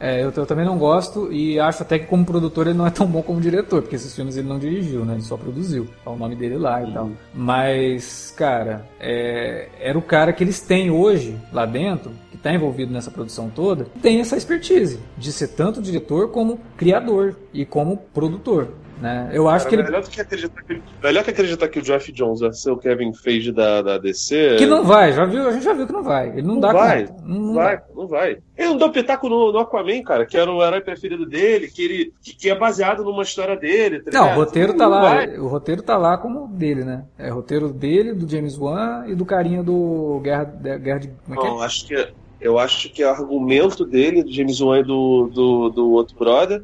É, 0.00 0.22
eu, 0.22 0.32
eu 0.34 0.46
também 0.46 0.64
não 0.64 0.78
gosto 0.78 1.32
e 1.32 1.58
acho 1.58 1.82
até 1.82 1.98
que 1.98 2.06
como 2.06 2.24
produtor 2.24 2.66
ele 2.66 2.78
não 2.78 2.86
é 2.86 2.90
tão 2.90 3.06
bom 3.06 3.22
como 3.22 3.40
diretor, 3.40 3.82
porque 3.82 3.96
esses 3.96 4.14
filmes 4.14 4.36
ele 4.36 4.48
não 4.48 4.58
dirigiu, 4.58 5.04
né? 5.04 5.14
Ele 5.14 5.22
só 5.22 5.36
produziu. 5.36 5.88
Tá 6.04 6.10
o 6.10 6.16
nome 6.16 6.36
dele 6.36 6.56
lá 6.56 6.82
e 6.82 6.92
tal. 6.92 7.10
Mas, 7.34 8.32
cara, 8.36 8.86
é, 9.00 9.68
era 9.80 9.98
o 9.98 10.02
cara 10.02 10.32
que 10.32 10.44
eles 10.44 10.60
têm 10.60 10.90
hoje 10.90 11.36
lá 11.52 11.66
dentro, 11.66 12.12
que 12.30 12.36
tá 12.36 12.52
envolvido 12.52 12.92
nessa 12.92 13.10
produção 13.10 13.50
toda, 13.50 13.86
tem 14.00 14.20
essa 14.20 14.36
expertise 14.36 15.00
de 15.16 15.32
ser 15.32 15.48
tanto 15.48 15.82
diretor 15.82 16.30
como 16.30 16.60
criador 16.76 17.36
e 17.52 17.64
como 17.64 17.96
produtor. 18.14 18.68
Né? 19.00 19.30
Eu 19.32 19.48
acho 19.48 19.64
Cara, 19.64 19.68
que 19.68 19.74
ele. 19.76 19.82
melhor, 19.84 20.02
que 20.08 20.20
acreditar 20.20 20.62
que, 20.62 20.82
melhor 21.02 21.24
que 21.24 21.30
acreditar 21.30 21.68
que 21.68 21.78
o 21.78 21.82
Jeff 21.82 22.10
Jones 22.10 22.40
vai 22.40 22.52
ser 22.52 22.70
o 22.72 22.76
Kevin 22.76 23.12
Feige 23.14 23.52
da, 23.52 23.80
da 23.80 23.98
DC. 23.98 24.56
Que 24.58 24.66
não 24.66 24.82
vai, 24.82 25.12
já 25.12 25.24
viu, 25.24 25.46
a 25.48 25.52
gente 25.52 25.62
já 25.64 25.72
viu 25.72 25.86
que 25.86 25.92
não 25.92 26.02
vai. 26.02 26.30
Ele 26.30 26.42
não, 26.42 26.54
Não 26.54 26.60
dá 26.60 26.72
vai, 26.72 27.06
conta. 27.06 27.22
Não 27.24 27.38
Não 27.38 27.54
vai, 27.54 27.76
dá. 27.76 27.82
não 27.94 28.06
vai. 28.08 28.38
Ele 28.56 28.68
não 28.70 28.76
deu 28.76 28.90
pitaco 28.90 29.28
no, 29.28 29.52
no 29.52 29.58
Aquaman, 29.60 30.02
cara, 30.02 30.26
que 30.26 30.36
era 30.36 30.50
o 30.50 30.60
herói 30.62 30.80
preferido 30.80 31.24
dele, 31.24 31.68
que, 31.68 31.82
ele, 31.84 32.12
que, 32.20 32.34
que 32.34 32.50
é 32.50 32.58
baseado 32.58 33.04
numa 33.04 33.22
história 33.22 33.56
dele. 33.56 34.00
Tá 34.00 34.10
Não, 34.12 34.32
o 34.32 34.34
roteiro 34.34 34.74
tá 34.74 34.84
Não 34.84 34.90
lá. 34.90 35.00
vai. 35.00 35.38
O 35.38 35.46
roteiro 35.46 35.82
tá 35.82 35.96
lá 35.96 36.18
como 36.18 36.48
dele, 36.48 36.82
né? 36.82 37.04
É 37.16 37.28
roteiro 37.30 37.68
dele, 37.72 38.12
do 38.12 38.28
James 38.28 38.58
Wan 38.58 39.04
e 39.06 39.14
do 39.14 39.24
carinha 39.24 39.62
do 39.62 40.20
Guerra, 40.24 40.44
Guerra 40.44 40.98
de. 40.98 41.08
Como 41.24 41.38
é 41.38 41.40
que 41.40 41.46
é? 41.46 41.50
Não, 41.50 41.60
acho 41.62 41.86
que 41.86 42.08
eu 42.40 42.58
acho 42.58 42.88
que 42.90 43.02
o 43.04 43.08
argumento 43.08 43.84
dele, 43.84 44.22
do 44.22 44.32
James 44.32 44.60
Wan 44.60 44.80
e 44.80 44.82
do, 44.84 45.30
do, 45.32 45.68
do 45.70 45.90
outro 45.92 46.16
brother, 46.18 46.62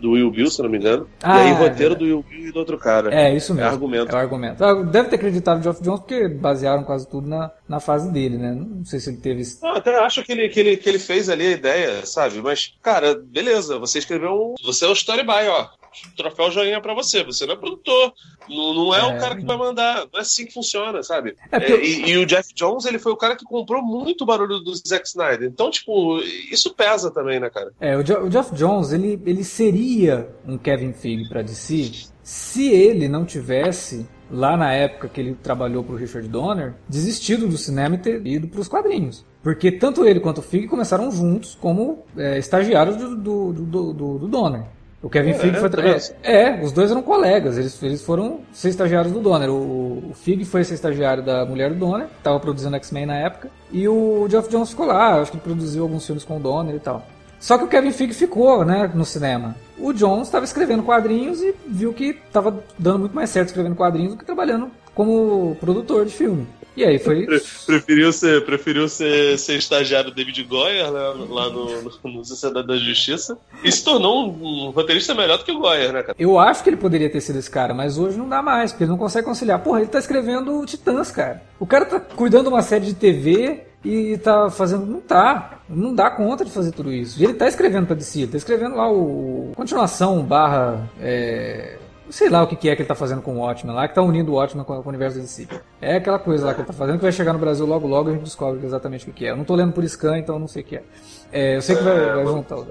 do 0.00 0.12
Will 0.12 0.30
Bill, 0.30 0.50
se 0.50 0.62
não 0.62 0.68
me 0.68 0.78
engano. 0.78 1.08
Ah, 1.22 1.38
e 1.38 1.40
aí 1.40 1.48
é 1.48 1.52
o 1.52 1.56
roteiro 1.56 1.76
verdade. 1.78 1.98
do 1.98 2.04
Will 2.04 2.24
Bill 2.28 2.48
e 2.48 2.52
do 2.52 2.58
outro 2.58 2.78
cara. 2.78 3.14
É, 3.14 3.34
isso 3.34 3.54
mesmo. 3.54 3.68
É 3.68 3.72
argumento. 3.72 4.10
É 4.12 4.14
o 4.14 4.18
argumento. 4.18 4.64
Ah, 4.64 4.74
Deve 4.82 5.08
ter 5.08 5.16
acreditado 5.16 5.56
no 5.58 5.62
Geoff 5.62 5.82
Jones 5.82 6.00
porque 6.00 6.28
basearam 6.28 6.84
quase 6.84 7.08
tudo 7.08 7.28
na, 7.28 7.50
na 7.68 7.80
fase 7.80 8.10
dele, 8.12 8.36
né? 8.38 8.52
Não 8.54 8.84
sei 8.84 9.00
se 9.00 9.10
ele 9.10 9.18
teve. 9.18 9.40
esse- 9.42 9.62
Não, 9.62 9.70
até 9.74 9.96
acho 9.98 10.22
que 10.22 10.32
ele, 10.32 10.48
que, 10.48 10.60
ele, 10.60 10.76
que 10.76 10.88
ele 10.88 10.98
fez 10.98 11.28
ali 11.28 11.46
a 11.46 11.50
ideia, 11.52 12.04
sabe? 12.06 12.40
Mas, 12.42 12.74
cara, 12.82 13.14
beleza, 13.14 13.78
você 13.78 13.98
escreveu 13.98 14.32
um. 14.32 14.54
Você 14.64 14.84
é 14.84 14.88
o 14.88 14.92
story 14.92 15.22
buy, 15.22 15.48
ó. 15.48 15.68
Troféu 16.16 16.50
joinha 16.50 16.80
pra 16.80 16.94
você. 16.94 17.22
Você 17.24 17.46
não 17.46 17.54
é 17.54 17.56
produtor. 17.56 18.12
Não, 18.48 18.74
não 18.74 18.94
é, 18.94 19.00
É. 19.00 19.04
o 19.16 19.20
cara 19.20 19.36
que 19.36 19.44
vai 19.44 19.56
mandar. 19.56 20.06
Não 20.12 20.18
é 20.18 20.22
assim 20.22 20.44
que 20.46 20.52
funciona, 20.52 21.02
sabe? 21.02 21.34
É, 21.50 21.58
porque- 21.60 21.72
É, 21.72 21.84
e, 21.84 22.10
e 22.10 22.18
o 22.18 22.26
Jeff 22.26 22.52
Jones, 22.54 22.84
ele 22.84 22.98
foi 22.98 23.12
o 23.12 23.16
cara 23.16 23.36
que 23.36 23.44
comprou 23.44 23.82
muito 23.82 24.24
barulho 24.26 24.58
do 24.60 24.74
Zack 24.74 25.06
Snyder. 25.06 25.48
Então, 25.48 25.70
tipo, 25.70 26.18
isso 26.50 26.74
pesa 26.74 27.10
também, 27.10 27.38
né, 27.40 27.48
cara? 27.50 27.72
É, 27.80 27.96
o, 27.96 28.02
Jo- 28.02 28.20
o 28.26 28.30
Geoff 28.30 28.54
Jones, 28.54 28.92
ele, 28.92 29.20
ele 29.24 29.44
seria 29.44 30.28
um 30.46 30.58
Kevin 30.58 30.92
Feige 30.92 31.28
pra 31.28 31.42
DC 31.42 31.90
se 32.22 32.70
ele 32.70 33.06
não 33.06 33.24
tivesse, 33.24 34.06
lá 34.30 34.56
na 34.56 34.72
época 34.72 35.08
que 35.08 35.20
ele 35.20 35.34
trabalhou 35.34 35.84
pro 35.84 35.94
Richard 35.96 36.26
Donner, 36.26 36.74
desistido 36.88 37.46
do 37.46 37.58
cinema 37.58 37.96
e 37.96 37.98
ter 37.98 38.26
ido 38.26 38.48
pros 38.48 38.66
quadrinhos. 38.66 39.24
Porque 39.42 39.70
tanto 39.70 40.06
ele 40.06 40.20
quanto 40.20 40.38
o 40.38 40.42
Feige 40.42 40.66
começaram 40.66 41.10
juntos 41.10 41.54
como 41.54 42.02
é, 42.16 42.38
estagiários 42.38 42.96
do, 42.96 43.14
do, 43.16 43.52
do, 43.52 43.92
do- 43.92 44.18
do 44.20 44.28
Donner. 44.28 44.64
O 45.04 45.10
Kevin 45.10 45.32
É, 45.32 45.34
Feige 45.34 45.58
foi. 45.58 45.66
é 45.66 45.70
tra-. 45.70 45.98
É, 46.22 46.60
os 46.64 46.72
dois 46.72 46.90
eram 46.90 47.02
colegas, 47.02 47.58
eles, 47.58 47.80
eles 47.82 48.02
foram 48.02 48.40
ser 48.54 48.70
estagiários 48.70 49.12
do 49.12 49.20
Donner. 49.20 49.50
O, 49.50 50.02
o 50.10 50.12
Feige 50.14 50.46
foi 50.46 50.64
ser 50.64 50.74
estagiário 50.74 51.22
da 51.22 51.44
mulher 51.44 51.68
do 51.70 51.76
Donner, 51.78 52.06
que 52.06 52.22
tava 52.22 52.40
produzindo 52.40 52.74
X-Men 52.76 53.04
na 53.04 53.16
época, 53.16 53.50
e 53.70 53.86
o 53.86 54.26
Geoff 54.30 54.48
Jones 54.48 54.70
ficou 54.70 54.86
lá, 54.86 55.20
acho 55.20 55.30
que 55.30 55.36
ele 55.36 55.44
produziu 55.44 55.82
alguns 55.82 56.06
filmes 56.06 56.24
com 56.24 56.38
o 56.38 56.40
Donner 56.40 56.74
e 56.74 56.80
tal. 56.80 57.06
Só 57.38 57.58
que 57.58 57.64
o 57.64 57.68
Kevin 57.68 57.92
Feige 57.92 58.14
ficou, 58.14 58.64
né, 58.64 58.90
no 58.94 59.04
cinema. 59.04 59.54
O 59.78 59.92
Jones 59.92 60.28
estava 60.28 60.46
escrevendo 60.46 60.82
quadrinhos 60.82 61.42
e 61.42 61.54
viu 61.66 61.92
que 61.92 62.18
estava 62.26 62.58
dando 62.78 63.00
muito 63.00 63.14
mais 63.14 63.28
certo 63.28 63.48
escrevendo 63.48 63.76
quadrinhos 63.76 64.12
do 64.14 64.18
que 64.18 64.24
trabalhando 64.24 64.70
como 64.94 65.54
produtor 65.60 66.06
de 66.06 66.12
filme. 66.14 66.46
E 66.76 66.84
aí 66.84 66.98
foi. 66.98 67.24
Pre- 67.26 67.40
Preferiu 67.66 68.12
ser, 68.12 68.44
preferiu 68.44 68.88
ser, 68.88 69.38
ser 69.38 69.56
estagiário 69.56 70.10
David 70.10 70.42
Goyer 70.44 70.90
né, 70.90 71.00
lá 71.28 71.48
no, 71.50 71.82
no, 71.82 71.90
no 72.04 72.24
Sociedade 72.24 72.66
da 72.66 72.76
Justiça 72.76 73.38
e 73.62 73.70
se 73.70 73.84
tornou 73.84 74.28
um, 74.28 74.66
um 74.66 74.70
roteirista 74.70 75.14
melhor 75.14 75.38
do 75.38 75.44
que 75.44 75.52
o 75.52 75.58
Goyer, 75.58 75.92
né, 75.92 76.02
cara? 76.02 76.16
Eu 76.18 76.38
acho 76.38 76.62
que 76.62 76.70
ele 76.70 76.76
poderia 76.76 77.08
ter 77.10 77.20
sido 77.20 77.38
esse 77.38 77.50
cara, 77.50 77.72
mas 77.72 77.96
hoje 77.98 78.16
não 78.18 78.28
dá 78.28 78.42
mais, 78.42 78.72
porque 78.72 78.84
ele 78.84 78.90
não 78.90 78.98
consegue 78.98 79.24
conciliar. 79.26 79.60
Porra, 79.60 79.80
ele 79.80 79.88
tá 79.88 79.98
escrevendo 79.98 80.64
Titãs, 80.66 81.10
cara. 81.10 81.42
O 81.60 81.66
cara 81.66 81.84
tá 81.84 82.00
cuidando 82.00 82.44
de 82.44 82.48
uma 82.48 82.62
série 82.62 82.86
de 82.86 82.94
TV 82.94 83.60
e 83.84 84.18
tá 84.18 84.50
fazendo. 84.50 84.84
Não 84.84 85.00
tá. 85.00 85.60
Não 85.68 85.94
dá 85.94 86.10
conta 86.10 86.44
de 86.44 86.50
fazer 86.50 86.72
tudo 86.72 86.92
isso. 86.92 87.20
E 87.20 87.24
ele 87.24 87.34
tá 87.34 87.46
escrevendo 87.48 87.86
pra 87.86 87.94
DC, 87.96 88.20
ele 88.22 88.32
tá 88.32 88.36
escrevendo 88.36 88.76
lá 88.76 88.90
o. 88.90 89.52
Continuação 89.54 90.22
barra. 90.22 90.90
É... 91.00 91.78
Sei 92.14 92.28
lá 92.28 92.44
o 92.44 92.46
que 92.46 92.54
que 92.54 92.68
é 92.68 92.76
que 92.76 92.82
ele 92.82 92.86
tá 92.88 92.94
fazendo 92.94 93.20
com 93.22 93.34
o 93.34 93.38
Watchmen 93.40 93.74
lá, 93.74 93.88
que 93.88 93.94
tá 93.96 94.00
unindo 94.00 94.30
o 94.30 94.36
Watchmen 94.36 94.64
com, 94.64 94.80
com 94.80 94.86
o 94.86 94.88
universo 94.88 95.16
da 95.16 95.22
DC. 95.24 95.48
É 95.82 95.96
aquela 95.96 96.16
coisa 96.16 96.46
lá 96.46 96.54
que 96.54 96.60
ele 96.60 96.66
tá 96.68 96.72
fazendo 96.72 96.94
que 96.98 97.02
vai 97.02 97.10
chegar 97.10 97.32
no 97.32 97.40
Brasil 97.40 97.66
logo 97.66 97.88
logo 97.88 98.08
e 98.08 98.12
a 98.12 98.14
gente 98.14 98.22
descobre 98.24 98.64
exatamente 98.64 99.02
o 99.02 99.06
que 99.06 99.12
que 99.18 99.26
é. 99.26 99.30
Eu 99.30 99.36
não 99.36 99.42
tô 99.42 99.56
lendo 99.56 99.72
por 99.72 99.82
scan, 99.84 100.16
então 100.16 100.36
eu 100.36 100.38
não 100.38 100.46
sei 100.46 100.62
o 100.62 100.64
que 100.64 100.76
é. 100.76 100.82
É, 101.32 101.56
eu 101.56 101.60
sei 101.62 101.74
que 101.74 101.82
vai, 101.82 102.14
vai 102.14 102.24
juntar. 102.24 102.56
o- 102.58 102.66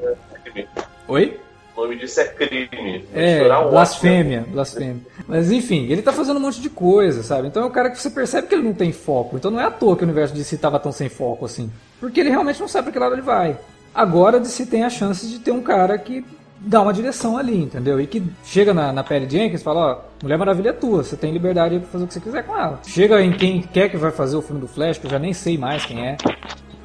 Oi? 1.09 1.37
O 1.75 1.81
nome 1.81 1.97
disso 1.97 2.21
é 2.21 2.25
crime. 2.25 3.03
É, 3.13 3.33
Misturar 3.39 3.67
um 3.67 3.69
blasfêmia, 3.71 4.45
blasfêmia. 4.47 5.01
Mas 5.27 5.51
enfim, 5.51 5.87
ele 5.91 6.01
tá 6.01 6.13
fazendo 6.13 6.37
um 6.37 6.39
monte 6.39 6.61
de 6.61 6.69
coisa, 6.69 7.21
sabe? 7.21 7.49
Então 7.49 7.63
é 7.63 7.65
um 7.65 7.71
cara 7.71 7.89
que 7.89 7.99
você 7.99 8.09
percebe 8.11 8.47
que 8.47 8.55
ele 8.55 8.63
não 8.63 8.73
tem 8.73 8.93
foco. 8.93 9.35
Então 9.35 9.51
não 9.51 9.59
é 9.59 9.65
à 9.65 9.71
toa 9.71 9.97
que 9.97 10.03
o 10.03 10.05
universo 10.05 10.33
de 10.33 10.43
si 10.45 10.57
tava 10.57 10.79
tão 10.79 10.93
sem 10.93 11.09
foco 11.09 11.43
assim. 11.45 11.69
Porque 11.99 12.21
ele 12.21 12.29
realmente 12.29 12.61
não 12.61 12.67
sabe 12.69 12.83
pra 12.85 12.93
que 12.93 12.99
lado 12.99 13.15
ele 13.15 13.21
vai. 13.21 13.57
Agora 13.93 14.39
de 14.39 14.47
se 14.47 14.65
tem 14.67 14.83
a 14.85 14.89
chance 14.89 15.27
de 15.27 15.39
ter 15.39 15.51
um 15.51 15.61
cara 15.61 15.97
que 15.97 16.23
dá 16.65 16.81
uma 16.81 16.93
direção 16.93 17.37
ali, 17.37 17.61
entendeu? 17.63 17.99
E 17.99 18.07
que 18.07 18.23
chega 18.45 18.73
na, 18.73 18.91
na 18.93 19.03
Perry 19.03 19.29
Jenkins 19.29 19.61
e 19.61 19.63
fala, 19.63 19.79
ó, 19.79 19.97
Mulher 20.23 20.37
Maravilha 20.37 20.69
é 20.69 20.73
tua, 20.73 21.03
você 21.03 21.15
tem 21.17 21.31
liberdade 21.33 21.77
pra 21.79 21.87
fazer 21.89 22.03
o 22.03 22.07
que 22.07 22.13
você 22.13 22.19
quiser 22.19 22.43
com 22.43 22.57
ela. 22.57 22.79
Chega 22.87 23.21
em 23.21 23.31
quem 23.33 23.61
quer 23.61 23.89
que 23.89 23.97
vai 23.97 24.11
fazer 24.11 24.35
o 24.37 24.41
filme 24.41 24.61
do 24.61 24.67
Flash, 24.67 24.97
que 24.97 25.05
eu 25.07 25.11
já 25.11 25.19
nem 25.19 25.33
sei 25.33 25.57
mais 25.57 25.85
quem 25.85 26.05
é. 26.07 26.17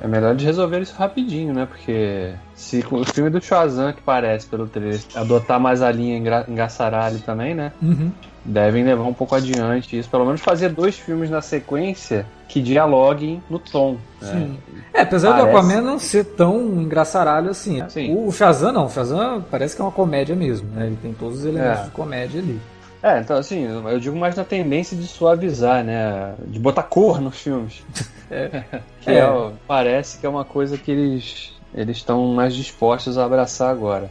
É 0.01 0.07
melhor 0.07 0.35
de 0.37 0.45
resolver 0.45 0.81
isso 0.81 0.95
rapidinho, 0.97 1.53
né? 1.53 1.67
Porque 1.67 2.33
se 2.55 2.85
o 2.91 3.05
filme 3.05 3.31
do 3.31 3.43
Shazam, 3.43 3.93
que 3.93 4.01
parece 4.01 4.47
pelo 4.47 4.69
trailer, 4.69 5.01
adotar 5.15 5.59
mais 5.59 5.83
a 5.83 5.91
linha 5.91 6.17
engra- 6.17 6.45
engaçaralho 6.49 7.19
também, 7.21 7.53
né? 7.53 7.73
Uhum. 7.83 8.13
Devem 8.45 8.85
levar 8.85 9.03
um 9.03 9.13
pouco 9.13 9.35
adiante 9.35 9.99
isso. 9.99 10.09
Pelo 10.09 10.25
menos 10.25 10.41
fazer 10.41 10.69
dois 10.69 10.97
filmes 10.97 11.29
na 11.31 11.41
sequência 11.41 12.25
que 12.49 12.61
dialoguem 12.63 13.43
no 13.51 13.59
tom. 13.59 13.99
né? 14.21 14.31
Sim. 14.33 14.59
É, 14.95 15.03
apesar 15.03 15.33
do 15.33 15.39
Parece. 15.43 15.57
Aquaman 15.57 15.81
não 15.83 15.99
ser 15.99 16.25
tão 16.25 16.59
engraçaralho 16.81 17.51
assim. 17.51 17.83
Sim. 17.89 18.17
O, 18.17 18.33
Shazam 18.33 18.73
não, 18.73 18.87
o 18.87 18.91
Shazam 18.91 19.45
parece 19.51 19.77
que 19.77 19.83
é 19.83 19.85
uma 19.85 19.93
comédia 19.93 20.35
mesmo, 20.35 20.69
né? 20.71 20.87
Ele 20.87 20.99
tem 21.01 21.13
todos 21.13 21.41
os 21.41 21.45
elementos 21.45 21.81
É. 21.81 21.85
de 21.85 21.91
comédia 21.91 22.41
ali. 22.41 22.59
É, 23.03 23.21
então 23.21 23.37
assim, 23.37 23.63
eu 23.65 24.01
digo 24.01 24.17
mais 24.17 24.35
na 24.35 24.43
tendência 24.45 24.97
de 24.97 25.07
suavizar, 25.07 25.85
né? 25.85 26.35
De 26.47 26.59
botar 26.59 26.83
cor 26.85 27.21
nos 27.21 27.39
filmes. 27.39 27.83
que 29.01 29.11
É. 29.11 29.19
é 29.21 29.31
o- 29.31 29.53
parece 29.67 30.19
que 30.19 30.27
é 30.27 30.29
uma 30.29 30.45
coisa 30.45 30.77
que 30.77 30.91
eles 30.91 31.53
eles 31.75 31.99
estão 31.99 32.27
mais 32.29 32.55
dispostos 32.55 33.19
a 33.19 33.25
abraçar 33.27 33.71
agora. 33.71 34.11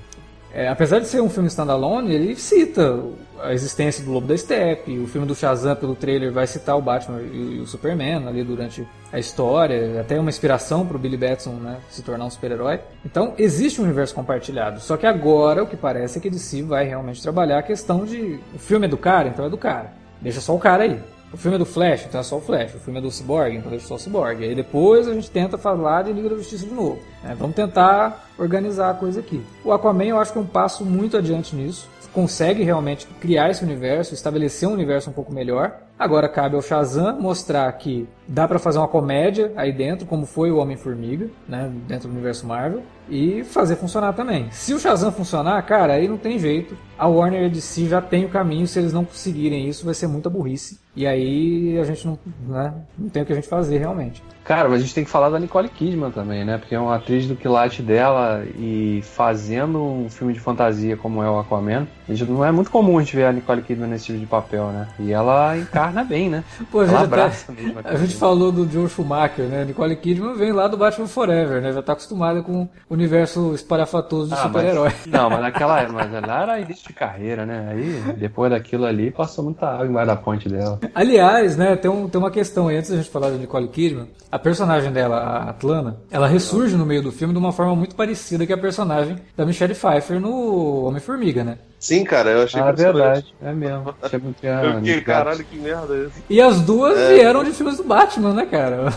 É, 0.54 0.68
apesar 0.70 1.00
de 1.00 1.08
ser 1.08 1.22
um 1.22 1.30
filme 1.30 1.48
standalone, 1.50 2.14
ele 2.14 2.36
cita 2.36 3.00
a 3.42 3.54
existência 3.54 4.04
do 4.04 4.12
Lobo 4.12 4.28
da 4.28 4.38
Steppe, 4.38 4.98
o 4.98 5.08
filme 5.08 5.28
do 5.28 5.36
Shazam 5.36 5.76
pelo 5.76 5.96
trailer 5.96 6.32
vai 6.32 6.48
citar 6.48 6.78
o 6.78 6.82
Batman 6.82 7.22
e, 7.22 7.60
o 7.60 7.68
Superman 7.68 8.28
ali 8.28 8.44
durante 8.44 8.88
a 9.12 9.20
história, 9.20 10.02
até 10.02 10.20
uma 10.20 10.30
inspiração 10.30 10.86
para 10.86 10.98
o 10.98 11.00
Billy 11.00 11.18
Batson 11.18 11.52
né, 11.54 11.78
se 11.90 12.02
tornar 12.02 12.26
um 12.26 12.30
super-herói. 12.30 12.80
Então 13.06 13.34
existe 13.38 13.80
um 13.82 13.84
universo 13.84 14.14
compartilhado, 14.14 14.80
só 14.80 14.98
que 14.98 15.06
agora 15.06 15.64
o 15.64 15.68
que 15.68 15.78
parece 15.78 16.18
é 16.18 16.22
que 16.22 16.30
DC 16.30 16.64
vai 16.64 16.86
realmente 16.86 17.22
trabalhar 17.22 17.60
a 17.60 17.64
questão 17.64 18.06
de 18.06 18.40
o 18.54 18.60
filme 18.60 18.86
é 18.86 18.90
do 18.90 18.98
cara, 18.98 19.30
então 19.30 19.46
é 19.46 19.50
do 19.50 19.58
cara, 19.58 19.94
deixa 20.22 20.42
só 20.42 20.56
o 20.56 20.60
cara 20.60 20.84
aí. 20.84 21.00
O 21.34 21.38
filme 21.38 21.56
é 21.56 21.60
do 21.60 21.66
Flash, 21.66 22.06
então 22.06 22.22
é 22.22 22.24
só 22.24 22.38
o 22.38 22.42
Flash. 22.42 22.74
O 22.76 22.80
filme 22.80 23.00
é 23.00 23.02
do 23.02 23.12
Cyborg, 23.12 23.56
então 23.56 23.70
deixa 23.70 23.88
só 23.88 23.96
o 23.96 24.00
Cyborg. 24.00 24.44
Aí 24.44 24.56
depois 24.56 25.08
a 25.08 25.14
gente 25.14 25.30
tenta 25.30 25.58
falar 25.58 26.04
de 26.04 26.14
Liga 26.14 26.30
da 26.30 26.36
Justiça 26.38 26.66
de 26.66 26.74
novo. 26.74 27.00
né? 27.24 27.36
Vamos 27.38 27.56
tentar 27.56 28.30
organizar 28.38 28.92
a 28.92 28.94
coisa 28.94 29.20
aqui. 29.20 29.44
O 29.64 29.72
Aquaman 29.74 30.06
eu 30.06 30.20
acho 30.20 30.32
que 30.32 30.38
é 30.38 30.42
um 30.42 30.46
passo 30.46 30.86
muito 30.86 31.18
adiante 31.18 31.56
nisso. 31.56 31.90
Consegue 32.14 32.64
realmente 32.64 33.06
criar 33.20 33.52
esse 33.52 33.64
universo, 33.64 34.14
estabelecer 34.14 34.68
um 34.68 34.72
universo 34.72 35.10
um 35.10 35.14
pouco 35.14 35.32
melhor. 35.32 35.76
Agora 36.00 36.28
cabe 36.28 36.56
ao 36.56 36.62
Shazam 36.62 37.20
mostrar 37.20 37.72
que 37.74 38.08
dá 38.28 38.48
pra 38.48 38.58
fazer 38.58 38.80
uma 38.80 38.88
comédia 38.88 39.52
aí 39.56 39.72
dentro, 39.72 40.08
como 40.08 40.26
foi 40.26 40.50
o 40.50 40.58
Homem-Formiga, 40.58 41.28
né, 41.48 41.72
dentro 41.88 42.08
do 42.08 42.14
universo 42.14 42.48
Marvel, 42.48 42.82
e 43.10 43.44
fazer 43.44 43.76
funcionar 43.76 44.14
também. 44.14 44.48
Se 44.52 44.74
o 44.74 44.80
Shazam 44.80 45.12
funcionar, 45.12 45.62
cara, 45.64 45.94
aí 45.94 46.08
não 46.08 46.18
tem 46.18 46.38
jeito. 46.40 46.78
A 46.98 47.08
Warner 47.08 47.44
e 47.44 47.46
a 47.46 47.50
DC 47.50 47.86
já 47.88 48.02
tem 48.02 48.26
o 48.26 48.30
caminho, 48.30 48.68
se 48.68 48.80
eles 48.80 48.92
não 48.92 49.06
conseguirem 49.06 49.68
isso, 49.70 49.86
vai 49.86 49.94
ser 49.94 50.08
muita 50.08 50.30
burrice. 50.30 50.80
E 50.96 51.06
aí 51.06 51.78
a 51.80 51.84
gente 51.84 52.08
não, 52.08 52.18
né, 52.48 52.74
não 52.98 53.08
tem 53.08 53.22
o 53.22 53.26
que 53.26 53.32
a 53.32 53.36
gente 53.36 53.48
fazer 53.48 53.78
realmente. 53.78 54.24
Cara, 54.44 54.68
mas 54.68 54.80
a 54.80 54.82
gente 54.82 54.96
tem 54.96 55.04
que 55.04 55.10
falar 55.10 55.30
da 55.30 55.38
Nicole 55.38 55.70
Kidman 55.70 56.10
também, 56.10 56.44
né? 56.44 56.58
Porque 56.58 56.74
é 56.74 56.80
uma 56.80 56.96
atriz 56.96 57.28
do 57.28 57.36
quilate 57.36 57.84
dela 57.84 58.44
e 58.58 59.02
fazendo 59.04 59.78
um 59.84 60.10
filme 60.10 60.34
de 60.34 60.40
fantasia 60.40 60.98
como 60.98 61.22
é 61.22 61.30
o 61.30 61.38
Aquaman, 61.38 61.86
a 62.10 62.14
gente- 62.14 62.32
não 62.32 62.44
é 62.44 62.52
muito 62.52 62.72
comum 62.72 62.98
a 62.98 63.02
gente 63.04 63.16
ver 63.16 63.26
a 63.26 63.32
Nicole 63.32 63.62
Kidman 63.62 63.90
nesse 63.90 64.06
tipo 64.08 64.18
de 64.18 64.26
papel, 64.26 64.68
né? 64.70 64.88
E 65.00 65.12
ela 65.12 65.56
encarna 65.56 66.04
bem, 66.04 66.30
né? 66.30 66.44
Pô, 66.72 66.80
a 66.80 66.86
gente, 66.88 66.96
abraça 66.96 67.52
mesmo. 67.52 67.76
a 67.84 67.96
gente 67.98 68.16
falou 68.16 68.52
do 68.52 68.68
Joe 68.68 68.90
Schumacher, 68.90 69.46
né? 69.46 69.66
Nicole 69.66 69.96
Kidman 69.98 70.34
vem 70.36 70.52
lá 70.52 70.68
do 70.68 70.78
Batman 70.78 71.08
Forever, 71.08 71.62
né? 71.62 71.74
Já 71.74 71.84
tá 71.84 71.92
acostumada 71.94 72.42
com 72.42 72.68
o 72.90 72.96
universo 72.98 73.54
espalhafatoso 73.54 74.30
de 74.30 74.34
Ah, 74.34 74.44
super-herói. 74.44 74.92
Não, 75.08 75.30
mas 75.30 75.42
naquela 75.42 75.88
mas 75.90 76.14
ela 76.14 76.42
era 76.44 76.60
início 76.60 76.88
de 76.88 76.94
carreira, 76.94 77.46
né? 77.46 77.70
Aí, 77.72 78.14
depois 78.18 78.52
daquilo 78.52 78.86
ali, 78.86 79.12
passou 79.12 79.44
muita 79.46 79.68
água 79.68 79.86
embaixo 79.88 80.08
da 80.08 80.16
ponte 80.16 80.50
dela. 80.50 80.80
Aliás, 80.94 81.56
né, 81.56 81.76
tem, 81.76 81.90
um- 81.90 82.10
tem 82.10 82.20
uma 82.20 82.32
questão 82.32 82.68
aí, 82.68 82.78
antes 82.78 82.90
da 82.90 82.98
gente 82.98 83.10
falar 83.10 83.30
da 83.30 83.38
Nicole 83.38 83.68
Kidman, 83.68 84.08
a 84.32 84.38
personagem 84.40 84.92
dela, 84.92 85.18
a 85.18 85.50
Atlana, 85.52 85.98
ela 86.12 86.28
ressurge 86.28 86.76
no 86.76 86.86
meio 86.86 87.02
do 87.02 87.12
filme 87.12 87.34
de 87.34 87.40
uma 87.40 87.52
forma 87.54 87.76
muito 87.76 87.96
parecida 87.96 88.46
que 88.46 88.52
a 88.54 88.58
personagem 88.58 89.18
da 89.38 89.46
Michelle 89.46 89.74
Pfeiffer 89.74 90.20
no 90.20 90.86
Homem-Formiga, 90.86 91.44
né? 91.44 91.58
Sim, 91.80 92.04
cara, 92.04 92.32
eu 92.32 92.42
achei 92.44 92.60
Ah, 92.60 92.70
impressionante. 92.72 92.98
verdade. 93.04 93.36
É 93.42 93.54
mesmo. 93.54 93.96
Achei 94.02 94.20
muito 94.20 94.44
Eu 94.44 94.76
fiquei, 94.78 94.96
ligado. 94.96 95.18
caralho, 95.24 95.44
que 95.46 95.58
merda 95.60 95.94
é 95.96 95.98
isso? 96.06 96.24
E 96.30 96.42
as 96.42 96.60
duas 96.62 96.98
É. 96.98 97.14
vieram 97.14 97.44
de 97.44 97.52
filmes 97.52 97.78
do 97.78 97.84
Batman, 97.84 98.34
né, 98.34 98.46
cara? 98.48 98.92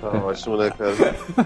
Tá 0.00 0.10
ótimo, 0.24 0.56
né, 0.56 0.70
cara? 0.70 0.94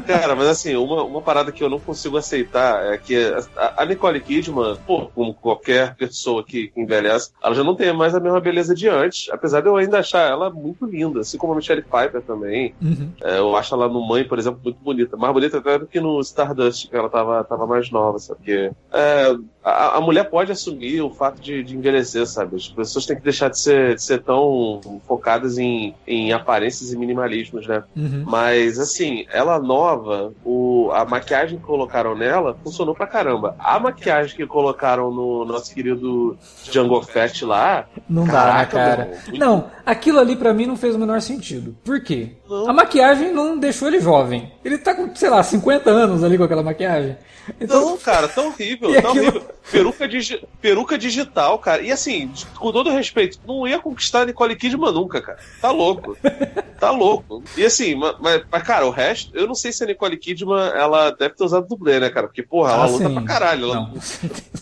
Cara, 0.07 0.37
mas 0.37 0.49
assim, 0.49 0.77
uma, 0.77 1.03
uma 1.05 1.23
parada 1.23 1.53
que 1.53 1.63
eu 1.63 1.71
não 1.71 1.81
consigo 1.81 2.17
aceitar 2.17 2.93
é 2.93 2.99
que 2.99 3.17
a, 3.57 3.83
a 3.83 3.85
Nicole 3.85 4.21
Kidman, 4.21 4.77
pô, 4.87 5.09
como 5.09 5.35
qualquer 5.35 5.97
pessoa 5.97 6.45
que 6.45 6.73
envelhece, 6.77 7.33
ela 7.43 7.55
já 7.55 7.65
não 7.65 7.75
tem 7.75 7.93
mais 7.93 8.15
a 8.15 8.21
mesma 8.21 8.41
beleza 8.41 8.75
de 8.75 8.89
antes. 8.89 9.29
Apesar 9.31 9.61
de 9.61 9.69
eu 9.69 9.77
ainda 9.77 9.99
achar 9.99 10.31
ela 10.31 10.51
muito 10.51 10.85
linda, 10.87 11.21
assim 11.21 11.39
como 11.39 11.53
a 11.53 11.57
Michelle 11.57 11.83
Pfeiffer 11.83 12.23
também. 12.23 12.75
Uhum. 12.81 13.13
É, 13.23 13.39
eu 13.39 13.57
acho 13.57 13.75
ela 13.75 13.89
no 13.89 14.07
Mãe, 14.07 14.25
por 14.25 14.39
exemplo, 14.39 14.61
muito 14.63 14.79
bonita. 14.81 15.17
Mais 15.17 15.33
bonita 15.33 15.59
até 15.59 15.79
do 15.79 15.87
que 15.87 16.01
no 16.01 16.21
Stardust, 16.21 16.89
que 16.89 16.97
ela 16.97 17.09
tava, 17.09 17.43
tava 17.45 17.67
mais 17.67 17.91
nova, 17.91 18.19
sabe? 18.19 18.39
Porque 18.39 18.71
é, 18.93 19.37
a, 19.69 19.97
a 19.97 20.01
mulher 20.01 20.25
pode 20.31 20.53
assumir 20.53 21.03
o 21.03 21.11
fato 21.11 21.41
de, 21.41 21.63
de 21.65 21.77
envelhecer, 21.77 22.25
sabe? 22.27 22.55
As 22.57 22.69
pessoas 22.69 23.05
têm 23.05 23.17
que 23.17 23.23
deixar 23.23 23.49
de 23.51 23.59
ser, 23.59 23.97
de 23.97 24.03
ser 24.03 24.23
tão 24.23 24.81
focadas 25.09 25.59
em, 25.59 25.93
em 26.07 26.33
aparências 26.33 26.93
e 26.93 26.97
minimalismos, 26.97 27.67
né? 27.67 27.83
Uhum. 27.97 28.23
Mas, 28.27 28.79
assim, 28.79 29.27
ela 29.33 29.59
nova, 29.59 30.33
o, 30.45 30.91
a 30.93 31.05
maquiagem 31.05 31.59
que 31.59 31.65
colocaram 31.65 32.15
nela 32.15 32.57
funcionou 32.63 32.95
pra 32.95 33.07
caramba. 33.09 33.57
A 33.59 33.79
maquiagem 33.81 34.37
que 34.37 34.47
colocaram 34.47 35.11
no 35.11 35.45
nosso 35.45 35.75
querido 35.75 36.39
Django 36.71 37.03
Fett 37.03 37.45
lá. 37.45 37.87
Não 38.09 38.25
dá, 38.25 38.33
né, 38.33 38.37
Caraca, 38.67 38.77
cara? 38.77 39.05
meu, 39.07 39.19
muito- 39.27 39.39
Não, 39.41 39.65
aquilo 39.85 40.21
ali 40.21 40.37
pra 40.37 40.55
mim 40.55 40.67
não 40.67 40.77
fez 40.77 40.95
o 40.95 40.99
menor 40.99 41.21
sentido. 41.21 41.77
Por 41.85 42.01
quê? 42.01 42.35
Não. 42.49 42.71
A 42.71 42.73
maquiagem 42.73 43.33
não 43.33 43.59
deixou 43.59 43.89
ele 43.89 43.99
jovem. 44.01 44.53
Ele 44.67 44.79
tá 44.79 44.95
com, 44.97 45.15
sei 45.15 45.31
lá, 45.31 45.41
50 45.45 45.89
anos 45.91 46.25
ali 46.25 46.37
com 46.37 46.43
aquela 46.43 46.63
maquiagem. 46.63 47.17
Então, 47.61 47.91
Não, 47.91 47.97
cara, 47.97 48.27
tá 48.27 48.43
horrível, 48.43 48.91
E 48.95 49.01
tá 49.01 49.09
aquilo- 49.11 49.27
horrível. 49.29 49.43
Peruca, 49.71 50.09
digi- 50.09 50.45
peruca 50.61 50.99
digital, 50.99 51.57
cara. 51.61 51.83
E 51.83 51.93
assim, 51.93 52.33
com 52.59 52.73
todo 52.73 52.91
respeito, 52.91 53.39
não 53.47 53.67
ia 53.69 53.79
conquistar 53.79 54.23
a 54.23 54.27
Nicole 54.27 54.57
Kidman 54.57 54.93
nunca, 54.93 55.21
cara. 55.23 55.39
Tá 55.61 55.71
louco. 55.71 56.17
Tá 56.79 56.91
louco. 56.91 57.43
E 57.57 57.65
assim, 57.65 57.95
ma- 57.95 58.17
mas, 58.21 58.43
mas, 58.51 58.63
cara, 58.63 58.87
o 58.87 58.91
resto, 58.91 59.31
eu 59.37 59.47
não 59.47 59.55
sei 59.55 59.73
se 59.73 59.83
a 59.83 59.87
Nicole 59.87 60.17
Kidman, 60.17 60.69
ela 60.75 61.11
deve 61.11 61.35
ter 61.35 61.45
usado 61.45 61.67
dublê, 61.67 61.99
né, 62.01 62.11
cara? 62.11 62.27
Porque, 62.27 62.43
porra, 62.43 62.73
ela 62.73 62.85
ah, 62.85 62.87
luta 62.87 63.09
sim. 63.09 63.15
pra 63.15 63.23
caralho. 63.25 63.65
Ela, 63.67 63.75
Não. 63.75 63.93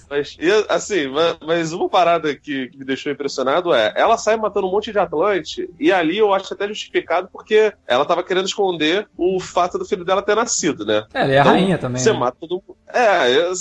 Mas, 0.09 0.37
e, 0.39 0.51
assim, 0.69 1.09
ma- 1.09 1.37
mas 1.45 1.73
uma 1.73 1.89
parada 1.89 2.35
que, 2.35 2.69
que 2.69 2.79
me 2.79 2.85
deixou 2.85 3.11
impressionado 3.11 3.75
é, 3.75 3.93
ela 3.97 4.17
sai 4.17 4.37
matando 4.37 4.67
um 4.69 4.71
monte 4.71 4.93
de 4.93 4.99
Atlante, 4.99 5.69
e 5.81 5.91
ali 5.93 6.19
eu 6.19 6.33
acho 6.33 6.53
até 6.55 6.69
justificado 6.69 7.29
porque 7.33 7.73
ela 7.87 8.05
tava 8.05 8.23
querendo 8.23 8.47
esconder 8.47 9.09
o 9.17 9.41
fato 9.41 9.79
do 9.79 9.85
filho 9.85 10.05
dela 10.05 10.23
ter 10.23 10.37
nascido, 10.37 10.85
né? 10.85 11.05
É, 11.15 11.21
ela 11.23 11.33
é 11.33 11.39
a 11.39 11.41
Então, 11.41 11.53
rainha 11.53 11.79
também. 11.79 12.03
Você 12.03 12.13
né? 12.13 12.19
mata 12.19 12.37
todo 12.41 12.63
mundo. 12.67 12.77
É, 12.93 13.31
eu- 13.37 13.53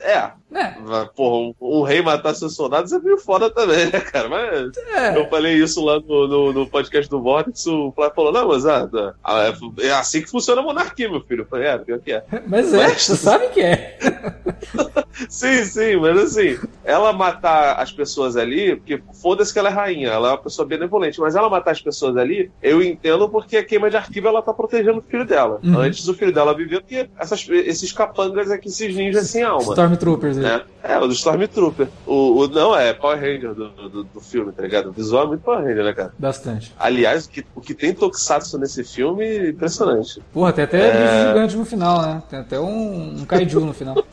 é. 0.00 0.32
É, 0.54 1.04
Porra, 1.14 1.36
um, 1.36 1.54
um 1.60 1.82
rei 1.82 2.02
matar 2.02 2.34
seus 2.34 2.54
soldados 2.54 2.92
é 2.92 2.98
meio 2.98 3.18
foda 3.18 3.50
também, 3.50 3.86
né, 3.86 4.00
cara? 4.00 4.28
Mas 4.28 4.76
é. 4.94 5.18
eu 5.18 5.28
falei 5.28 5.54
isso 5.54 5.84
lá 5.84 5.98
no, 6.00 6.28
no, 6.28 6.52
no 6.52 6.66
podcast 6.66 7.10
do 7.10 7.22
Vortex, 7.22 7.66
o 7.66 7.92
Flávio 7.92 8.14
falou, 8.14 8.32
não, 8.32 8.48
mas 8.48 8.66
ah, 8.66 8.86
tá, 8.86 9.14
ah, 9.22 9.54
é, 9.80 9.86
é 9.86 9.92
assim 9.92 10.22
que 10.22 10.30
funciona 10.30 10.60
a 10.60 10.64
monarquia, 10.64 11.10
meu 11.10 11.20
filho. 11.20 11.42
Eu 11.42 11.46
falei, 11.46 11.68
é, 11.68 11.78
pior 11.78 11.98
que 11.98 12.12
é. 12.12 12.24
Mas 12.46 12.72
é, 12.72 12.76
Mas- 12.88 13.02
você 13.02 13.16
sabe 13.16 13.48
que 13.48 13.60
é. 13.60 13.98
Sim, 15.28 15.64
sim, 15.64 15.96
mas 15.96 16.18
assim, 16.18 16.58
ela 16.84 17.12
matar 17.12 17.74
as 17.74 17.92
pessoas 17.92 18.36
ali, 18.36 18.76
porque 18.76 19.02
foda-se 19.20 19.52
que 19.52 19.58
ela 19.58 19.68
é 19.68 19.72
rainha, 19.72 20.08
ela 20.08 20.28
é 20.28 20.30
uma 20.32 20.38
pessoa 20.38 20.66
benevolente, 20.66 21.20
mas 21.20 21.34
ela 21.34 21.50
matar 21.50 21.72
as 21.72 21.80
pessoas 21.80 22.16
ali, 22.16 22.50
eu 22.62 22.82
entendo 22.82 23.28
porque 23.28 23.58
a 23.58 23.64
queima 23.64 23.90
de 23.90 23.96
arquivo 23.96 24.28
ela 24.28 24.42
tá 24.42 24.52
protegendo 24.52 24.98
o 24.98 25.02
filho 25.02 25.24
dela. 25.24 25.60
Uhum. 25.62 25.78
Antes 25.78 26.08
o 26.08 26.14
filho 26.14 26.32
dela 26.32 26.54
vivia, 26.54 26.80
porque 26.80 27.08
essas, 27.18 27.46
esses 27.48 27.92
capangas 27.92 28.50
aqui, 28.50 28.68
esses 28.68 28.94
ninjas 28.94 29.28
sem 29.28 29.42
alma. 29.42 29.62
Stormtroopers. 29.62 30.38
Né? 30.42 30.62
É, 30.82 30.98
o 30.98 31.06
do 31.06 31.12
Stormtrooper. 31.12 31.88
O, 32.06 32.40
o, 32.40 32.48
não, 32.48 32.76
é 32.76 32.92
Power 32.92 33.18
Ranger 33.18 33.54
do, 33.54 33.68
do, 33.70 34.04
do 34.04 34.20
filme, 34.20 34.52
tá 34.52 34.62
ligado? 34.62 34.88
O 34.90 34.92
visual 34.92 35.24
é 35.24 35.26
muito 35.28 35.40
Power 35.42 35.60
Ranger, 35.64 35.84
né, 35.84 35.92
cara? 35.92 36.12
Bastante. 36.18 36.74
Aliás, 36.78 37.26
o 37.26 37.30
que, 37.30 37.44
o 37.54 37.60
que 37.60 37.74
tem 37.74 37.94
Tokusatsu 37.94 38.58
nesse 38.58 38.82
filme, 38.84 39.50
impressionante. 39.50 40.20
Porra, 40.32 40.52
tem 40.52 40.64
até 40.64 40.88
É. 40.88 41.28
gigante 41.28 41.56
no 41.56 41.64
final, 41.64 42.02
né? 42.02 42.22
Tem 42.28 42.38
até 42.40 42.60
um, 42.60 43.16
um 43.20 43.24
kaiju 43.24 43.60
no 43.60 43.72
final. 43.72 43.94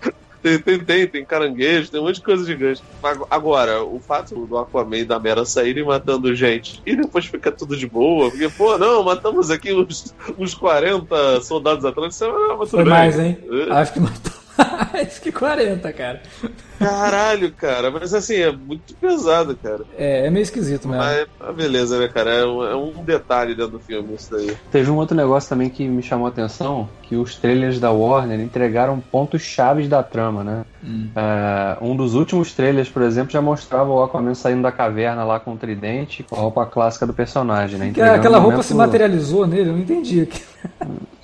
Tem, 0.42 0.58
tem, 0.58 0.80
tem, 0.80 1.06
tem 1.06 1.26
caranguejo, 1.26 1.92
tem 1.92 2.00
um 2.00 2.06
monte 2.06 2.16
de 2.16 2.22
coisa 2.22 2.46
gigante. 2.46 2.82
Ag- 3.04 3.26
Agora, 3.30 3.84
o 3.84 4.00
fato 4.00 4.46
do 4.46 4.58
Aquaman 4.58 5.00
e 5.00 5.04
da 5.04 5.20
Mera 5.20 5.44
saírem 5.44 5.84
matando 5.84 6.34
gente 6.34 6.82
e 6.86 6.96
depois 6.96 7.26
fica 7.26 7.52
tudo 7.52 7.76
de 7.76 7.86
boa, 7.86 8.30
porque, 8.32 8.48
pô, 8.48 8.78
não, 8.78 9.04
matamos 9.04 9.52
aqui 9.52 9.74
uns, 9.74 10.16
uns 10.38 10.54
40 10.56 11.42
soldados 11.42 11.84
atrás, 11.84 12.18
mas 12.58 12.70
tudo 12.70 12.70
Foi 12.70 12.84
bem. 12.86 12.90
mais, 12.94 13.20
hein? 13.20 13.38
É. 13.68 13.74
Acho 13.74 13.92
que 13.92 14.00
matou. 14.00 14.32
mais 14.94 15.20
que 15.20 15.32
40, 15.32 15.94
cara. 15.94 16.22
Caralho, 16.80 17.52
cara. 17.52 17.92
Mas 17.92 18.14
assim, 18.14 18.36
é 18.38 18.52
muito 18.52 18.94
pesado, 18.96 19.56
cara. 19.62 19.82
É, 19.98 20.26
é 20.26 20.30
meio 20.30 20.44
esquisito 20.44 20.88
mesmo. 20.88 21.04
Mas 21.04 21.28
ah, 21.40 21.52
beleza, 21.52 22.00
né, 22.00 22.08
cara? 22.08 22.32
É 22.32 22.46
um, 22.46 22.64
é 22.64 22.76
um 22.76 23.04
detalhe 23.04 23.54
dentro 23.54 23.74
do 23.74 23.80
filme 23.80 24.16
isso 24.16 24.32
daí. 24.32 24.56
Teve 24.72 24.90
um 24.90 24.96
outro 24.96 25.16
negócio 25.16 25.50
também 25.50 25.70
que 25.70 25.86
me 25.88 26.02
chamou 26.02 26.26
a 26.26 26.30
atenção, 26.30 26.88
que 27.04 27.16
os 27.16 27.36
trailers 27.36 27.80
da 27.80 27.92
Warner 27.92 28.40
entregaram 28.40 29.00
pontos 29.00 29.42
chaves 29.42 29.88
da 29.90 30.02
trama, 30.02 30.44
né? 30.44 30.66
Hum. 30.84 31.10
É, 31.16 31.78
um 31.82 31.96
dos 31.96 32.14
últimos 32.16 32.54
trailers, 32.54 32.88
por 32.90 33.02
exemplo, 33.02 33.32
já 33.32 33.42
mostrava 33.42 33.90
o 33.92 34.02
Aquaman 34.02 34.34
saindo 34.34 34.62
da 34.62 34.72
caverna 34.72 35.24
lá 35.24 35.40
com 35.40 35.54
o 35.54 35.58
tridente, 35.58 36.24
com 36.24 36.36
a 36.36 36.40
roupa 36.40 36.66
clássica 36.66 37.06
do 37.06 37.14
personagem, 37.14 37.78
né? 37.78 37.88
Entregando 37.88 38.16
aquela 38.16 38.38
roupa 38.38 38.52
momento- 38.52 38.68
se 38.68 38.74
materializou 38.74 39.46
nele, 39.46 39.70
eu 39.70 39.74
não 39.74 39.80
entendi. 39.80 40.28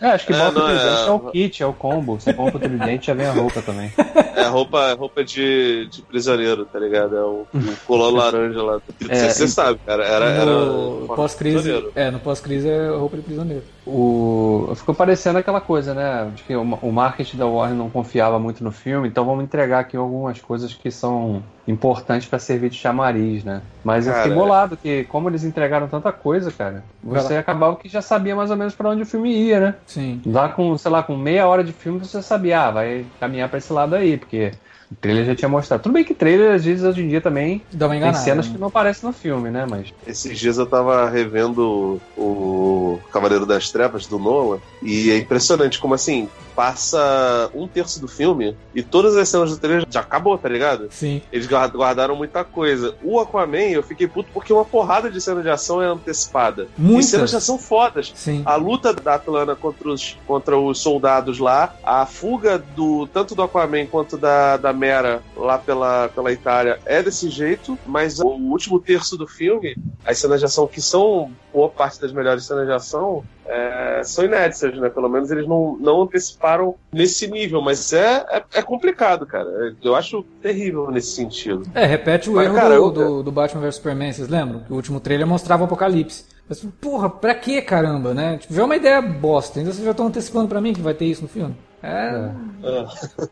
É, 0.01 0.07
acho 0.09 0.25
que 0.27 0.33
É, 0.33 0.37
bota 0.37 0.51
não, 0.59 0.65
o 0.65 0.69
tridente 0.69 0.85
é- 0.87 1.07
é... 1.07 1.11
o 1.11 1.19
kit, 1.19 1.63
é 1.63 1.65
o 1.65 1.73
combo. 1.73 2.19
Você 2.19 2.33
compra 2.33 2.57
o 2.57 2.59
tridente 2.59 3.07
já 3.07 3.13
vem 3.13 3.25
a 3.25 3.31
roupa 3.31 3.61
também. 3.61 3.91
É 4.35 4.43
roupa, 4.47 4.93
roupa 4.93 5.23
de, 5.23 5.87
de 5.87 6.01
prisioneiro, 6.01 6.65
tá 6.65 6.79
ligado? 6.79 7.15
É 7.15 7.23
o, 7.23 7.45
o 7.53 7.75
color 7.87 8.11
laranja 8.13 8.61
lá. 8.61 8.81
É, 9.09 9.29
Você 9.29 9.47
sabe, 9.47 9.79
cara. 9.85 10.05
Era. 10.05 10.25
era 10.25 10.45
no 10.45 11.07
pós-crise. 11.07 11.55
prisioneiro. 11.57 11.91
É, 11.95 12.11
no 12.11 12.19
pós-crise 12.19 12.67
é 12.67 12.89
roupa 12.89 13.17
de 13.17 13.23
prisioneiro. 13.23 13.63
O... 13.85 14.73
Ficou 14.75 14.95
parecendo 14.95 15.37
aquela 15.37 15.61
coisa, 15.61 15.93
né? 15.93 16.31
Acho 16.33 16.43
que 16.43 16.55
o 16.55 16.61
o 16.61 16.91
marketing 16.91 17.37
da 17.37 17.45
Warner 17.45 17.77
não 17.77 17.89
confiava 17.89 18.39
muito 18.39 18.63
no 18.63 18.71
filme, 18.71 19.07
então 19.07 19.23
vamos 19.23 19.43
entregar 19.43 19.79
aqui 19.79 19.95
algumas 19.95 20.41
coisas 20.41 20.73
que 20.73 20.89
são 20.89 21.43
importantes 21.67 22.27
pra 22.27 22.39
servir 22.39 22.69
de 22.69 22.77
chamariz, 22.77 23.43
né? 23.43 23.61
Mas 23.83 24.07
eu 24.07 24.13
fiquei 24.13 24.31
Cara, 24.31 24.41
bolado, 24.41 24.77
que 24.77 25.03
como 25.05 25.29
eles 25.29 25.43
entregaram 25.43 25.87
tanta 25.87 26.11
coisa, 26.11 26.51
cara, 26.51 26.83
você 27.03 27.35
acabava 27.37 27.75
que 27.75 27.87
já 27.87 28.01
sabia 28.01 28.35
mais 28.35 28.49
ou 28.49 28.57
menos 28.57 28.73
pra 28.75 28.89
onde 28.89 29.03
o 29.03 29.05
filme 29.05 29.31
ia, 29.31 29.59
né? 29.59 29.75
Sim. 29.85 30.21
Lá 30.25 30.49
com, 30.49 30.75
sei 30.77 30.91
lá, 30.91 31.03
com 31.03 31.15
meia 31.15 31.47
hora 31.47 31.63
de 31.63 31.71
filme 31.71 31.99
você 31.99 32.21
sabia, 32.21 32.61
ah, 32.61 32.71
vai 32.71 33.05
caminhar 33.19 33.49
pra 33.49 33.59
esse 33.59 33.71
lado 33.71 33.95
aí, 33.95 34.17
porque 34.17 34.51
o 34.95 35.01
trailer 35.01 35.25
já 35.25 35.35
tinha 35.35 35.49
mostrado. 35.49 35.83
Tudo 35.83 35.93
bem 35.93 36.03
que 36.03 36.13
trailer, 36.13 36.55
às 36.55 36.63
vezes, 36.65 36.83
hoje 36.83 37.03
em 37.03 37.09
dia 37.09 37.21
também 37.21 37.61
Dá 37.71 37.85
uma 37.85 37.91
tem 37.91 37.97
enganada. 37.99 38.23
cenas 38.23 38.47
né? 38.47 38.53
que 38.53 38.59
não 38.59 38.67
aparecem 38.69 39.07
no 39.07 39.13
filme, 39.13 39.49
né? 39.51 39.65
Mas 39.69 39.93
Esses 40.07 40.39
dias 40.39 40.57
eu 40.57 40.65
tava 40.65 41.09
revendo 41.09 42.01
o 42.17 42.99
Cavaleiro 43.11 43.45
das 43.45 43.69
Trevas 43.71 44.07
do 44.07 44.17
Nolan 44.17 44.59
e 44.81 45.11
é 45.11 45.17
impressionante 45.17 45.79
como 45.79 45.93
assim 45.93 46.29
passa 46.55 47.49
um 47.53 47.67
terço 47.67 47.99
do 47.99 48.07
filme 48.07 48.55
e 48.73 48.81
todas 48.81 49.15
as 49.15 49.27
cenas 49.29 49.51
do 49.51 49.57
trailer 49.57 49.85
já 49.89 49.99
acabou, 49.99 50.37
tá 50.37 50.47
ligado? 50.49 50.87
Sim. 50.91 51.21
Eles 51.31 51.47
guard- 51.47 51.75
guardaram 51.75 52.15
muita 52.15 52.43
coisa. 52.43 52.95
O 53.03 53.19
Aquaman, 53.19 53.57
eu 53.69 53.83
fiquei 53.83 54.07
puto 54.07 54.29
porque 54.33 54.53
uma 54.53 54.65
porrada 54.65 55.09
de 55.11 55.19
cena 55.21 55.41
de 55.41 55.49
ação 55.49 55.81
é 55.81 55.85
antecipada. 55.85 56.67
Muitas. 56.77 57.05
E 57.07 57.09
cenas 57.11 57.29
de 57.31 57.35
ação 57.35 57.57
fodas. 57.57 58.11
Sim. 58.15 58.41
A 58.45 58.55
luta 58.55 58.93
da 58.93 59.15
Atlana 59.15 59.55
contra 59.55 59.89
os, 59.89 60.17
contra 60.25 60.57
os 60.57 60.79
soldados 60.79 61.39
lá, 61.39 61.75
a 61.83 62.05
fuga 62.05 62.57
do 62.57 63.07
tanto 63.07 63.35
do 63.35 63.43
Aquaman 63.43 63.85
quanto 63.87 64.17
da, 64.17 64.57
da 64.57 64.71
Mera 64.73 65.21
lá 65.35 65.57
pela, 65.57 66.09
pela 66.09 66.31
Itália 66.31 66.79
é 66.85 67.03
desse 67.03 67.29
jeito, 67.29 67.77
mas 67.85 68.19
o 68.19 68.27
último 68.27 68.79
terço 68.79 69.17
do 69.17 69.27
filme, 69.27 69.75
as 70.05 70.17
cenas 70.17 70.39
de 70.39 70.45
ação 70.45 70.67
que 70.67 70.81
são 70.81 71.31
boa 71.53 71.69
parte 71.69 71.99
das 71.99 72.11
melhores 72.11 72.45
cenas 72.45 72.65
de 72.65 72.73
ação, 72.73 73.23
é, 73.47 74.01
são 74.03 74.25
inéditas, 74.25 74.75
né? 74.79 74.89
Pelo 74.89 75.07
menos 75.09 75.29
eles 75.31 75.47
não, 75.47 75.77
não 75.79 76.01
anteciparam 76.03 76.75
nesse 76.91 77.27
nível, 77.27 77.61
mas 77.61 77.93
é, 77.93 78.25
é, 78.29 78.43
é 78.55 78.61
complicado, 78.61 79.25
cara. 79.25 79.47
Eu 79.83 79.95
acho 79.95 80.23
terrível 80.41 80.89
nesse 80.91 81.11
sentido. 81.11 81.63
É, 81.75 81.85
repete 81.85 82.29
o 82.29 82.33
Mas, 82.35 82.45
erro 82.47 82.55
cara, 82.55 82.69
do, 82.69 82.73
eu- 82.75 82.91
do, 82.91 83.23
do 83.23 83.31
Batman 83.31 83.61
vs 83.61 83.75
Superman, 83.75 84.11
vocês 84.13 84.27
lembram? 84.27 84.59
Que 84.61 84.73
o 84.73 84.75
último 84.75 84.99
trailer 84.99 85.27
mostrava 85.27 85.63
o 85.63 85.65
apocalipse. 85.65 86.25
Mas, 86.47 86.59
porra, 86.79 87.09
pra 87.09 87.33
que 87.33 87.59
caramba, 87.61 88.13
né? 88.13 88.37
Tipo, 88.37 88.53
já 88.53 88.61
é 88.61 88.65
uma 88.65 88.75
ideia 88.75 89.01
bosta. 89.01 89.59
Ainda 89.59 89.71
vocês 89.73 89.83
já 89.83 89.91
estão 89.91 90.07
antecipando 90.07 90.47
pra 90.47 90.61
mim 90.61 90.73
que 90.73 90.81
vai 90.81 90.93
ter 90.93 91.05
isso 91.05 91.23
no 91.23 91.27
filme. 91.27 91.55
É. 91.81 92.31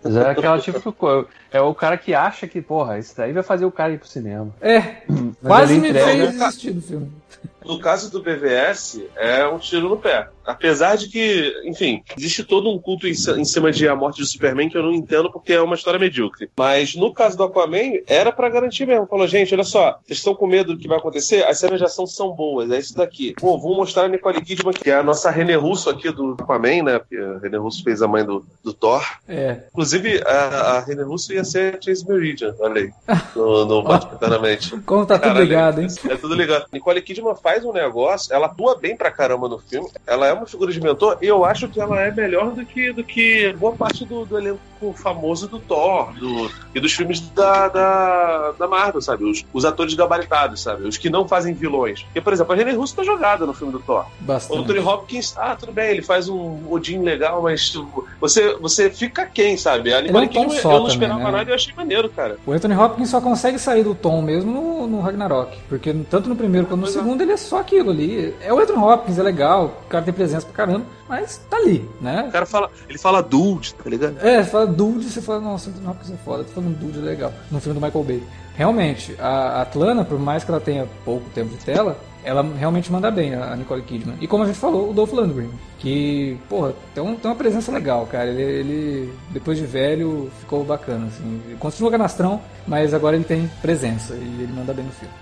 mas 0.03 0.15
é 0.15 0.29
aquela 0.29 0.59
tipo 0.59 0.91
coisa. 0.91 1.25
É 1.51 1.59
o 1.61 1.73
cara 1.73 1.97
que 1.97 2.13
acha 2.13 2.47
que, 2.47 2.61
porra, 2.61 2.99
isso 2.99 3.15
daí 3.17 3.33
vai 3.33 3.41
fazer 3.41 3.65
o 3.65 3.71
cara 3.71 3.93
ir 3.93 3.97
pro 3.99 4.07
cinema. 4.07 4.49
É. 4.61 4.97
Mas 5.09 5.35
Quase 5.43 5.79
me 5.79 5.89
entrega- 5.89 6.05
fez 6.11 6.31
desistir 6.37 6.71
do 6.71 6.81
filme. 6.81 7.11
No 7.65 7.79
caso 7.79 8.11
do 8.11 8.21
BVS, 8.21 9.01
é 9.15 9.47
um 9.47 9.57
tiro 9.57 9.87
no 9.87 9.97
pé. 9.97 10.27
Apesar 10.45 10.97
de 10.97 11.07
que, 11.07 11.53
enfim, 11.63 12.03
existe 12.17 12.43
todo 12.43 12.69
um 12.69 12.77
culto 12.77 13.07
em, 13.07 13.13
ci- 13.13 13.31
em 13.31 13.45
cima 13.45 13.71
de 13.71 13.87
a 13.87 13.95
morte 13.95 14.17
de 14.21 14.27
Superman 14.27 14.67
que 14.67 14.77
eu 14.77 14.83
não 14.83 14.91
entendo 14.91 15.31
porque 15.31 15.53
é 15.53 15.61
uma 15.61 15.75
história 15.75 15.97
medíocre. 15.97 16.49
Mas 16.57 16.93
no 16.95 17.13
caso 17.13 17.37
do 17.37 17.43
Aquaman, 17.43 18.01
era 18.05 18.33
pra 18.33 18.49
garantir 18.49 18.85
mesmo. 18.85 19.07
Falou, 19.07 19.25
gente, 19.25 19.53
olha 19.53 19.63
só, 19.63 19.97
vocês 20.05 20.17
estão 20.19 20.35
com 20.35 20.45
medo 20.45 20.73
do 20.73 20.79
que 20.79 20.89
vai 20.89 20.97
acontecer? 20.97 21.45
As 21.45 21.57
cenas 21.59 21.79
de 21.79 21.85
ação 21.85 22.05
são 22.05 22.31
boas, 22.31 22.69
é 22.69 22.77
isso 22.77 22.93
daqui. 22.97 23.33
Pô, 23.39 23.57
vou 23.57 23.77
mostrar 23.77 24.03
a 24.03 24.07
Nicole 24.09 24.41
Kidman, 24.41 24.73
que 24.73 24.89
é 24.91 24.95
a 24.95 25.03
nossa 25.03 25.31
René 25.31 25.55
Russo 25.55 25.89
aqui 25.89 26.11
do 26.11 26.35
Aquaman, 26.37 26.83
né? 26.83 26.99
Porque 26.99 27.15
a 27.15 27.37
René 27.39 27.57
Russo 27.57 27.81
fez 27.81 28.01
a 28.01 28.07
mãe 28.09 28.25
do, 28.25 28.45
do 28.61 28.73
Thor. 28.73 29.01
É. 29.25 29.61
Inclusive, 29.71 30.21
a, 30.25 30.31
a 30.75 30.79
René 30.81 31.03
Russo 31.03 31.31
ia 31.31 31.45
ser 31.45 31.77
a 31.77 31.81
Chase 31.81 32.05
Meridian, 32.05 32.53
olha 32.59 32.81
aí, 32.81 32.91
no, 33.33 33.63
no 33.65 33.93
Eternamente. 33.95 34.77
Como 34.85 35.05
tá 35.05 35.15
tudo 35.17 35.27
Caralho, 35.29 35.45
ligado, 35.45 35.81
hein? 35.81 35.87
É 36.09 36.17
tudo 36.17 36.35
ligado. 36.35 36.65
Nicole 36.73 37.01
Kidman 37.01 37.22
faz 37.35 37.63
um 37.63 37.71
negócio, 37.71 38.33
ela 38.33 38.47
atua 38.47 38.77
bem 38.77 38.95
pra 38.95 39.11
caramba 39.11 39.47
no 39.47 39.59
filme, 39.59 39.89
ela 40.05 40.27
é 40.27 40.33
uma 40.33 40.45
figura 40.45 40.71
de 40.71 40.81
mentor, 40.81 41.17
e 41.21 41.27
eu 41.27 41.45
acho 41.45 41.67
que 41.67 41.79
ela 41.79 41.99
é 42.01 42.11
melhor 42.11 42.51
do 42.51 42.65
que, 42.65 42.91
do 42.91 43.03
que 43.03 43.53
boa 43.53 43.73
parte 43.73 44.05
do, 44.05 44.25
do 44.25 44.37
elenco 44.37 44.59
famoso 44.91 45.47
do 45.47 45.59
Thor 45.59 46.11
do, 46.13 46.51
e 46.75 46.79
dos 46.79 46.91
filmes 46.91 47.21
da, 47.21 47.69
da, 47.69 48.51
da 48.51 48.67
Marvel, 48.67 49.01
sabe? 49.01 49.23
Os, 49.23 49.45
os 49.53 49.63
atores 49.63 49.93
gabaritados, 49.93 50.61
sabe? 50.61 50.85
Os 50.85 50.97
que 50.97 51.09
não 51.09 51.27
fazem 51.27 51.53
vilões. 51.53 52.01
Porque, 52.03 52.19
por 52.19 52.33
exemplo, 52.33 52.51
a 52.53 52.55
René 52.55 52.73
Russo 52.73 52.95
tá 52.95 53.03
jogada 53.03 53.45
no 53.45 53.53
filme 53.53 53.71
do 53.71 53.79
Thor. 53.79 54.05
O 54.19 54.23
Bastante. 54.23 54.59
Anthony 54.59 54.79
Hopkins, 54.79 55.33
ah, 55.37 55.55
tudo 55.55 55.71
bem, 55.71 55.91
ele 55.91 56.01
faz 56.01 56.27
um 56.27 56.59
Odin 56.69 56.99
legal, 56.99 57.41
mas 57.41 57.73
você, 58.19 58.55
você 58.55 58.89
fica 58.89 59.25
quem, 59.25 59.55
sabe? 59.55 59.93
A 59.93 60.01
Nicole 60.01 60.25
é 60.25 60.27
Kidman, 60.27 60.57
eu 60.57 60.63
não 60.63 60.71
também, 60.71 60.87
esperava 60.87 61.23
né? 61.23 61.31
nada 61.31 61.49
e 61.49 61.51
eu 61.51 61.55
achei 61.55 61.73
maneiro, 61.75 62.09
cara. 62.09 62.37
O 62.45 62.51
Anthony 62.51 62.75
Hopkins 62.75 63.09
só 63.09 63.21
consegue 63.21 63.59
sair 63.59 63.83
do 63.83 63.93
tom 63.93 64.21
mesmo 64.21 64.51
no, 64.51 64.87
no 64.87 65.01
Ragnarok. 65.01 65.57
Porque 65.69 65.93
tanto 66.09 66.27
no 66.27 66.35
primeiro 66.35 66.65
quanto 66.65 66.81
no 66.81 66.87
Pois 66.87 66.95
é. 67.21 67.25
ele 67.25 67.31
é 67.33 67.37
só 67.37 67.59
aquilo 67.59 67.91
ali. 67.91 68.33
É 68.41 68.51
o 68.53 68.59
Anthony 68.59 68.79
Hopkins, 68.83 69.17
é 69.19 69.23
legal, 69.23 69.81
o 69.85 69.87
cara 69.89 70.03
tem 70.03 70.13
presença 70.13 70.45
pra 70.45 70.55
caramba, 70.65 70.85
mas 71.07 71.37
tá 71.49 71.57
ali, 71.57 71.87
né? 72.01 72.25
O 72.27 72.31
cara 72.31 72.45
fala, 72.45 72.69
ele 72.89 72.97
fala 72.97 73.21
dude, 73.21 73.73
tá 73.75 73.89
ligado? 73.89 74.17
É, 74.25 74.43
fala 74.43 74.65
Dude, 74.67 75.09
você 75.09 75.21
fala, 75.21 75.39
nossa, 75.39 75.69
Anthony 75.69 75.87
Hopkins 75.87 76.11
é 76.11 76.17
foda, 76.23 76.43
tô 76.43 76.51
falando 76.51 76.77
Dude 76.79 76.99
legal. 76.99 77.31
No 77.51 77.59
filme 77.59 77.79
do 77.79 77.85
Michael 77.85 78.03
Bay. 78.03 78.23
Realmente, 78.55 79.15
a 79.19 79.61
Atlana, 79.61 80.05
por 80.05 80.19
mais 80.19 80.43
que 80.43 80.51
ela 80.51 80.59
tenha 80.61 80.87
pouco 81.03 81.27
tempo 81.31 81.49
de 81.57 81.65
tela, 81.65 81.97
ela 82.23 82.45
realmente 82.57 82.91
manda 82.91 83.09
bem, 83.09 83.33
a 83.33 83.55
Nicole 83.55 83.81
Kidman. 83.81 84.15
E 84.21 84.27
como 84.27 84.43
a 84.43 84.45
gente 84.45 84.59
falou, 84.59 84.91
o 84.91 84.93
Dolph 84.93 85.11
Lundgren, 85.11 85.49
que, 85.79 86.37
porra, 86.47 86.73
tem, 86.93 87.03
um- 87.03 87.15
tem 87.15 87.29
uma 87.31 87.35
presença 87.35 87.71
legal, 87.71 88.05
cara. 88.05 88.29
Ele, 88.29 88.41
ele, 88.43 89.13
depois 89.31 89.57
de 89.57 89.65
velho, 89.65 90.31
ficou 90.39 90.63
bacana, 90.63 91.07
assim. 91.07 91.41
Ele 91.47 91.57
continua 91.59 91.89
canastrão, 91.91 92.39
mas 92.67 92.93
agora 92.93 93.15
ele 93.15 93.25
tem 93.25 93.49
presença 93.61 94.13
e 94.13 94.17
ele 94.43 94.53
manda 94.55 94.71
bem 94.71 94.85
no 94.85 94.91
filme. 94.91 95.13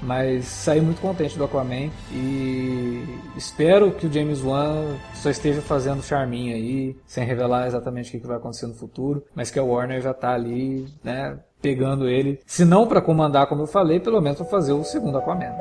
Mas 0.00 0.44
saí 0.46 0.80
muito 0.80 1.00
contente 1.00 1.36
do 1.36 1.44
Aquaman 1.44 1.90
e 2.12 3.04
espero 3.36 3.90
que 3.92 4.06
o 4.06 4.12
James 4.12 4.42
Wan 4.42 4.96
só 5.14 5.30
esteja 5.30 5.60
fazendo 5.60 6.02
charminho 6.02 6.54
aí, 6.54 6.96
sem 7.06 7.24
revelar 7.24 7.66
exatamente 7.66 8.16
o 8.16 8.20
que 8.20 8.26
vai 8.26 8.36
acontecer 8.36 8.66
no 8.66 8.74
futuro, 8.74 9.24
mas 9.34 9.50
que 9.50 9.58
a 9.58 9.62
Warner 9.62 10.00
já 10.00 10.14
tá 10.14 10.32
ali, 10.32 10.86
né, 11.02 11.38
pegando 11.60 12.08
ele, 12.08 12.40
se 12.46 12.64
não 12.64 12.86
pra 12.86 13.00
comandar, 13.00 13.48
como 13.48 13.62
eu 13.62 13.66
falei, 13.66 13.98
pelo 13.98 14.20
menos 14.20 14.38
pra 14.38 14.46
fazer 14.46 14.72
o 14.72 14.84
segundo 14.84 15.18
Aquaman. 15.18 15.54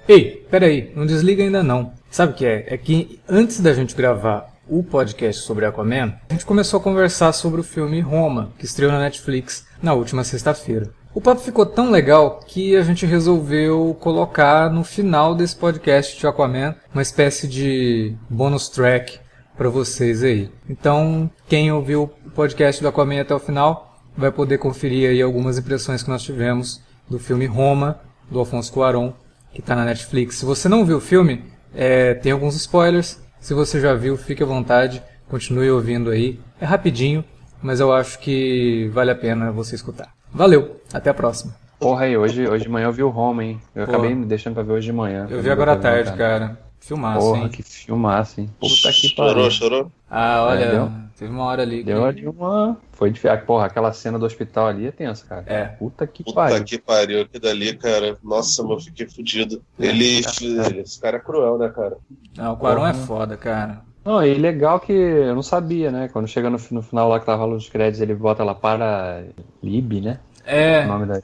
Ei, 0.08 0.44
peraí, 0.50 0.92
não 0.96 1.06
desliga 1.06 1.42
ainda 1.42 1.62
não. 1.62 1.92
Sabe 2.10 2.32
o 2.32 2.34
que 2.34 2.44
é? 2.44 2.66
É 2.66 2.76
que 2.76 3.20
antes 3.28 3.60
da 3.60 3.72
gente 3.72 3.94
gravar 3.94 4.52
o 4.68 4.82
podcast 4.82 5.42
sobre 5.42 5.64
Aquaman, 5.64 6.14
a 6.28 6.32
gente 6.32 6.44
começou 6.44 6.80
a 6.80 6.82
conversar 6.82 7.32
sobre 7.32 7.60
o 7.60 7.64
filme 7.64 8.00
Roma, 8.00 8.52
que 8.58 8.64
estreou 8.64 8.90
na 8.90 8.98
Netflix 8.98 9.64
na 9.80 9.94
última 9.94 10.24
sexta-feira. 10.24 10.90
O 11.14 11.20
papo 11.20 11.42
ficou 11.42 11.66
tão 11.66 11.90
legal 11.90 12.40
que 12.46 12.74
a 12.74 12.82
gente 12.82 13.04
resolveu 13.04 13.94
colocar 14.00 14.70
no 14.70 14.82
final 14.82 15.34
desse 15.34 15.54
podcast 15.54 16.18
de 16.18 16.26
Aquaman 16.26 16.74
uma 16.90 17.02
espécie 17.02 17.46
de 17.46 18.16
bonus 18.30 18.70
track 18.70 19.20
para 19.54 19.68
vocês 19.68 20.22
aí. 20.24 20.50
Então, 20.66 21.30
quem 21.46 21.70
ouviu 21.70 22.10
o 22.24 22.30
podcast 22.30 22.80
do 22.80 22.88
Aquaman 22.88 23.20
até 23.20 23.34
o 23.34 23.38
final 23.38 24.00
vai 24.16 24.32
poder 24.32 24.56
conferir 24.56 25.10
aí 25.10 25.20
algumas 25.20 25.58
impressões 25.58 26.02
que 26.02 26.08
nós 26.08 26.22
tivemos 26.22 26.80
do 27.10 27.18
filme 27.18 27.44
Roma, 27.44 28.00
do 28.30 28.38
Alfonso 28.38 28.72
Cuarón, 28.72 29.12
que 29.52 29.60
está 29.60 29.76
na 29.76 29.84
Netflix. 29.84 30.36
Se 30.36 30.46
você 30.46 30.66
não 30.66 30.82
viu 30.82 30.96
o 30.96 31.00
filme, 31.00 31.44
é, 31.74 32.14
tem 32.14 32.32
alguns 32.32 32.56
spoilers. 32.56 33.20
Se 33.38 33.52
você 33.52 33.78
já 33.78 33.92
viu, 33.92 34.16
fique 34.16 34.42
à 34.42 34.46
vontade, 34.46 35.02
continue 35.28 35.70
ouvindo 35.70 36.08
aí. 36.08 36.40
É 36.58 36.64
rapidinho, 36.64 37.22
mas 37.62 37.80
eu 37.80 37.92
acho 37.92 38.18
que 38.18 38.88
vale 38.94 39.10
a 39.10 39.14
pena 39.14 39.52
você 39.52 39.74
escutar. 39.74 40.11
Valeu, 40.32 40.80
até 40.92 41.10
a 41.10 41.14
próxima. 41.14 41.54
Porra 41.78 42.04
aí, 42.04 42.16
hoje, 42.16 42.46
hoje 42.48 42.64
de 42.64 42.70
manhã 42.70 42.86
eu 42.86 42.92
vi 42.92 43.02
o 43.02 43.08
Roma, 43.08 43.44
hein? 43.44 43.60
Eu 43.74 43.84
Pô. 43.86 43.92
acabei 43.92 44.14
me 44.14 44.24
deixando 44.24 44.54
pra 44.54 44.62
ver 44.62 44.72
hoje 44.72 44.86
de 44.86 44.92
manhã. 44.92 45.26
Eu 45.28 45.42
vi 45.42 45.50
agora 45.50 45.72
à 45.72 45.76
tarde, 45.76 46.12
cara. 46.12 46.58
Filmaço, 46.78 47.20
Porra, 47.20 47.38
hein? 47.42 47.48
que 47.48 47.62
filmaço, 47.62 48.40
hein? 48.40 48.50
Puta 48.58 48.90
que 48.92 49.08
Chorou, 49.08 49.34
pariu. 49.34 49.50
chorou? 49.50 49.92
Ah, 50.10 50.44
olha, 50.48 50.64
É, 50.64 50.70
deu? 50.72 50.90
teve 51.16 51.30
uma 51.32 51.44
hora 51.44 51.62
ali 51.62 51.78
que... 51.78 51.84
Deu 51.84 52.04
ali 52.04 52.26
uma. 52.26 52.76
Foi 52.92 53.10
difícil. 53.10 53.36
Porra, 53.38 53.66
aquela 53.66 53.92
cena 53.92 54.18
do 54.18 54.26
hospital 54.26 54.66
ali 54.66 54.88
é 54.88 54.90
tensa, 54.90 55.24
cara. 55.24 55.44
É. 55.46 55.64
Puta 55.66 56.06
que 56.08 56.24
Puta 56.24 56.34
pariu. 56.34 56.64
que 56.64 56.78
pariu, 56.78 57.22
aquilo 57.22 57.40
dali, 57.42 57.76
cara. 57.76 58.16
Nossa, 58.22 58.62
eu 58.62 58.80
fiquei 58.80 59.06
fudido. 59.08 59.62
Ele. 59.78 60.18
Esse 60.18 61.00
cara 61.00 61.18
é 61.18 61.20
cruel, 61.20 61.56
né, 61.56 61.68
cara? 61.68 61.96
Não, 62.36 62.54
o 62.54 62.56
Quaron 62.56 62.86
é 62.86 62.94
foda, 62.94 63.36
cara. 63.36 63.80
Não, 64.04 64.24
e 64.24 64.34
legal 64.34 64.80
que 64.80 64.92
eu 64.92 65.34
não 65.34 65.42
sabia, 65.42 65.90
né? 65.90 66.08
Quando 66.08 66.26
chega 66.26 66.50
no, 66.50 66.58
no 66.70 66.82
final 66.82 67.08
lá 67.08 67.20
que 67.20 67.26
tava 67.26 67.46
nos 67.46 67.68
créditos, 67.68 68.00
ele 68.00 68.14
bota 68.14 68.42
lá 68.42 68.54
para 68.54 69.22
Lib, 69.62 70.00
né? 70.00 70.18
É, 70.44 70.84
O 70.84 70.88
nome 70.88 71.06
da. 71.06 71.20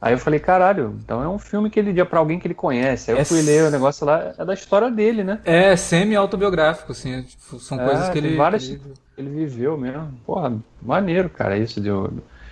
Aí 0.00 0.12
eu 0.12 0.18
falei, 0.18 0.38
caralho, 0.38 0.94
então 1.02 1.22
é 1.22 1.28
um 1.28 1.38
filme 1.38 1.70
que 1.70 1.78
ele 1.80 1.92
dia 1.92 2.04
pra 2.04 2.18
alguém 2.18 2.38
que 2.38 2.46
ele 2.46 2.54
conhece. 2.54 3.10
Aí 3.10 3.16
eu 3.16 3.22
É 3.22 3.24
fui 3.24 3.40
ler 3.42 3.64
o 3.64 3.70
negócio 3.70 4.04
lá, 4.04 4.34
é 4.38 4.44
da 4.44 4.52
história 4.54 4.90
dele, 4.90 5.24
né? 5.24 5.40
é 5.44 5.74
semi-autobiográfico, 5.76 6.92
assim. 6.92 7.14
é, 7.14 7.22
tipo, 7.22 7.58
são 7.58 7.78
É, 7.80 7.84
coisas 7.84 8.08
que 8.10 8.18
ele... 8.18 8.36
várias- 8.36 8.66
que 8.68 8.74
ele- 8.74 8.94
Ele 9.18 9.30
viveu 9.30 9.78
mesmo. 9.78 10.12
Porra, 10.26 10.52
maneiro, 10.82 11.30
cara, 11.30 11.56
isso. 11.56 11.80
De... 11.80 11.88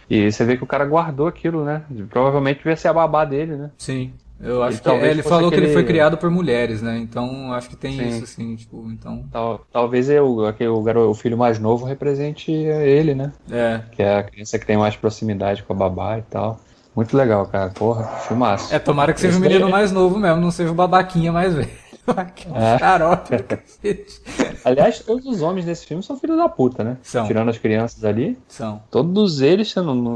E 0.08 0.30
você 0.32 0.44
vê 0.44 0.56
que 0.56 0.64
o 0.64 0.66
cara 0.66 0.84
guardou 0.86 1.26
aquilo, 1.26 1.64
né? 1.64 1.82
Provavelmente 2.10 2.58
devia 2.58 2.76
ser 2.76 2.88
a 2.88 2.92
babá 2.94 3.24
dele, 3.24 3.56
né? 3.56 3.70
Sim. 3.76 4.12
Eu 4.40 4.62
acho 4.62 4.78
que 4.78 4.84
talvez 4.84 5.08
é, 5.08 5.10
ele 5.12 5.22
falou 5.22 5.48
que 5.50 5.56
ele 5.56 5.66
aquele- 5.66 5.74
foi 5.74 5.84
criado 5.84 6.16
por 6.18 6.28
mulheres, 6.30 6.82
né? 6.82 6.98
Então 6.98 7.52
acho 7.52 7.68
que 7.70 7.76
tem 7.76 7.96
Sim. 7.96 8.08
isso, 8.08 8.24
assim, 8.24 8.56
tipo, 8.56 8.84
então. 8.90 9.24
Tal, 9.32 9.64
talvez 9.72 10.10
eu, 10.10 10.44
aquele- 10.46 10.68
o, 10.70 10.82
garo- 10.82 11.08
o 11.10 11.14
filho 11.14 11.38
mais 11.38 11.58
novo 11.58 11.86
represente 11.86 12.50
ele, 12.52 13.14
né? 13.14 13.32
É. 13.50 13.80
Que 13.92 14.02
é 14.02 14.18
a 14.18 14.22
criança 14.22 14.58
que 14.58 14.66
tem 14.66 14.76
mais 14.76 14.96
proximidade 14.96 15.62
com 15.62 15.72
a 15.72 15.76
babá 15.76 16.18
e 16.18 16.22
tal. 16.22 16.58
Muito 16.94 17.16
legal, 17.16 17.46
cara. 17.46 17.70
Porra, 17.70 18.04
filmaço. 18.04 18.72
É, 18.72 18.78
tomara 18.78 19.12
que 19.12 19.20
seja 19.20 19.36
o 19.36 19.40
menino 19.40 19.68
mais 19.68 19.90
novo 19.90 20.16
mesmo, 20.18 20.40
não 20.40 20.50
seja 20.52 20.70
o 20.70 20.74
babaquinha 20.74 21.32
mais 21.32 21.52
velho. 21.54 21.68
Aquele 22.06 22.54
É. 22.56 22.78
xarope 22.78 23.36
do 23.36 23.44
cacete. 23.44 24.22
Aliás, 24.64 25.00
todos 25.00 25.26
os 25.26 25.42
homens 25.42 25.64
desse 25.64 25.86
filme 25.86 26.02
são 26.02 26.16
filhos 26.18 26.36
da 26.36 26.48
puta, 26.48 26.82
né? 26.84 26.96
São. 27.02 27.26
Tirando 27.26 27.48
as 27.48 27.58
crianças 27.58 28.04
ali. 28.04 28.38
São. 28.48 28.82
Todos 28.90 29.40
eles, 29.40 29.74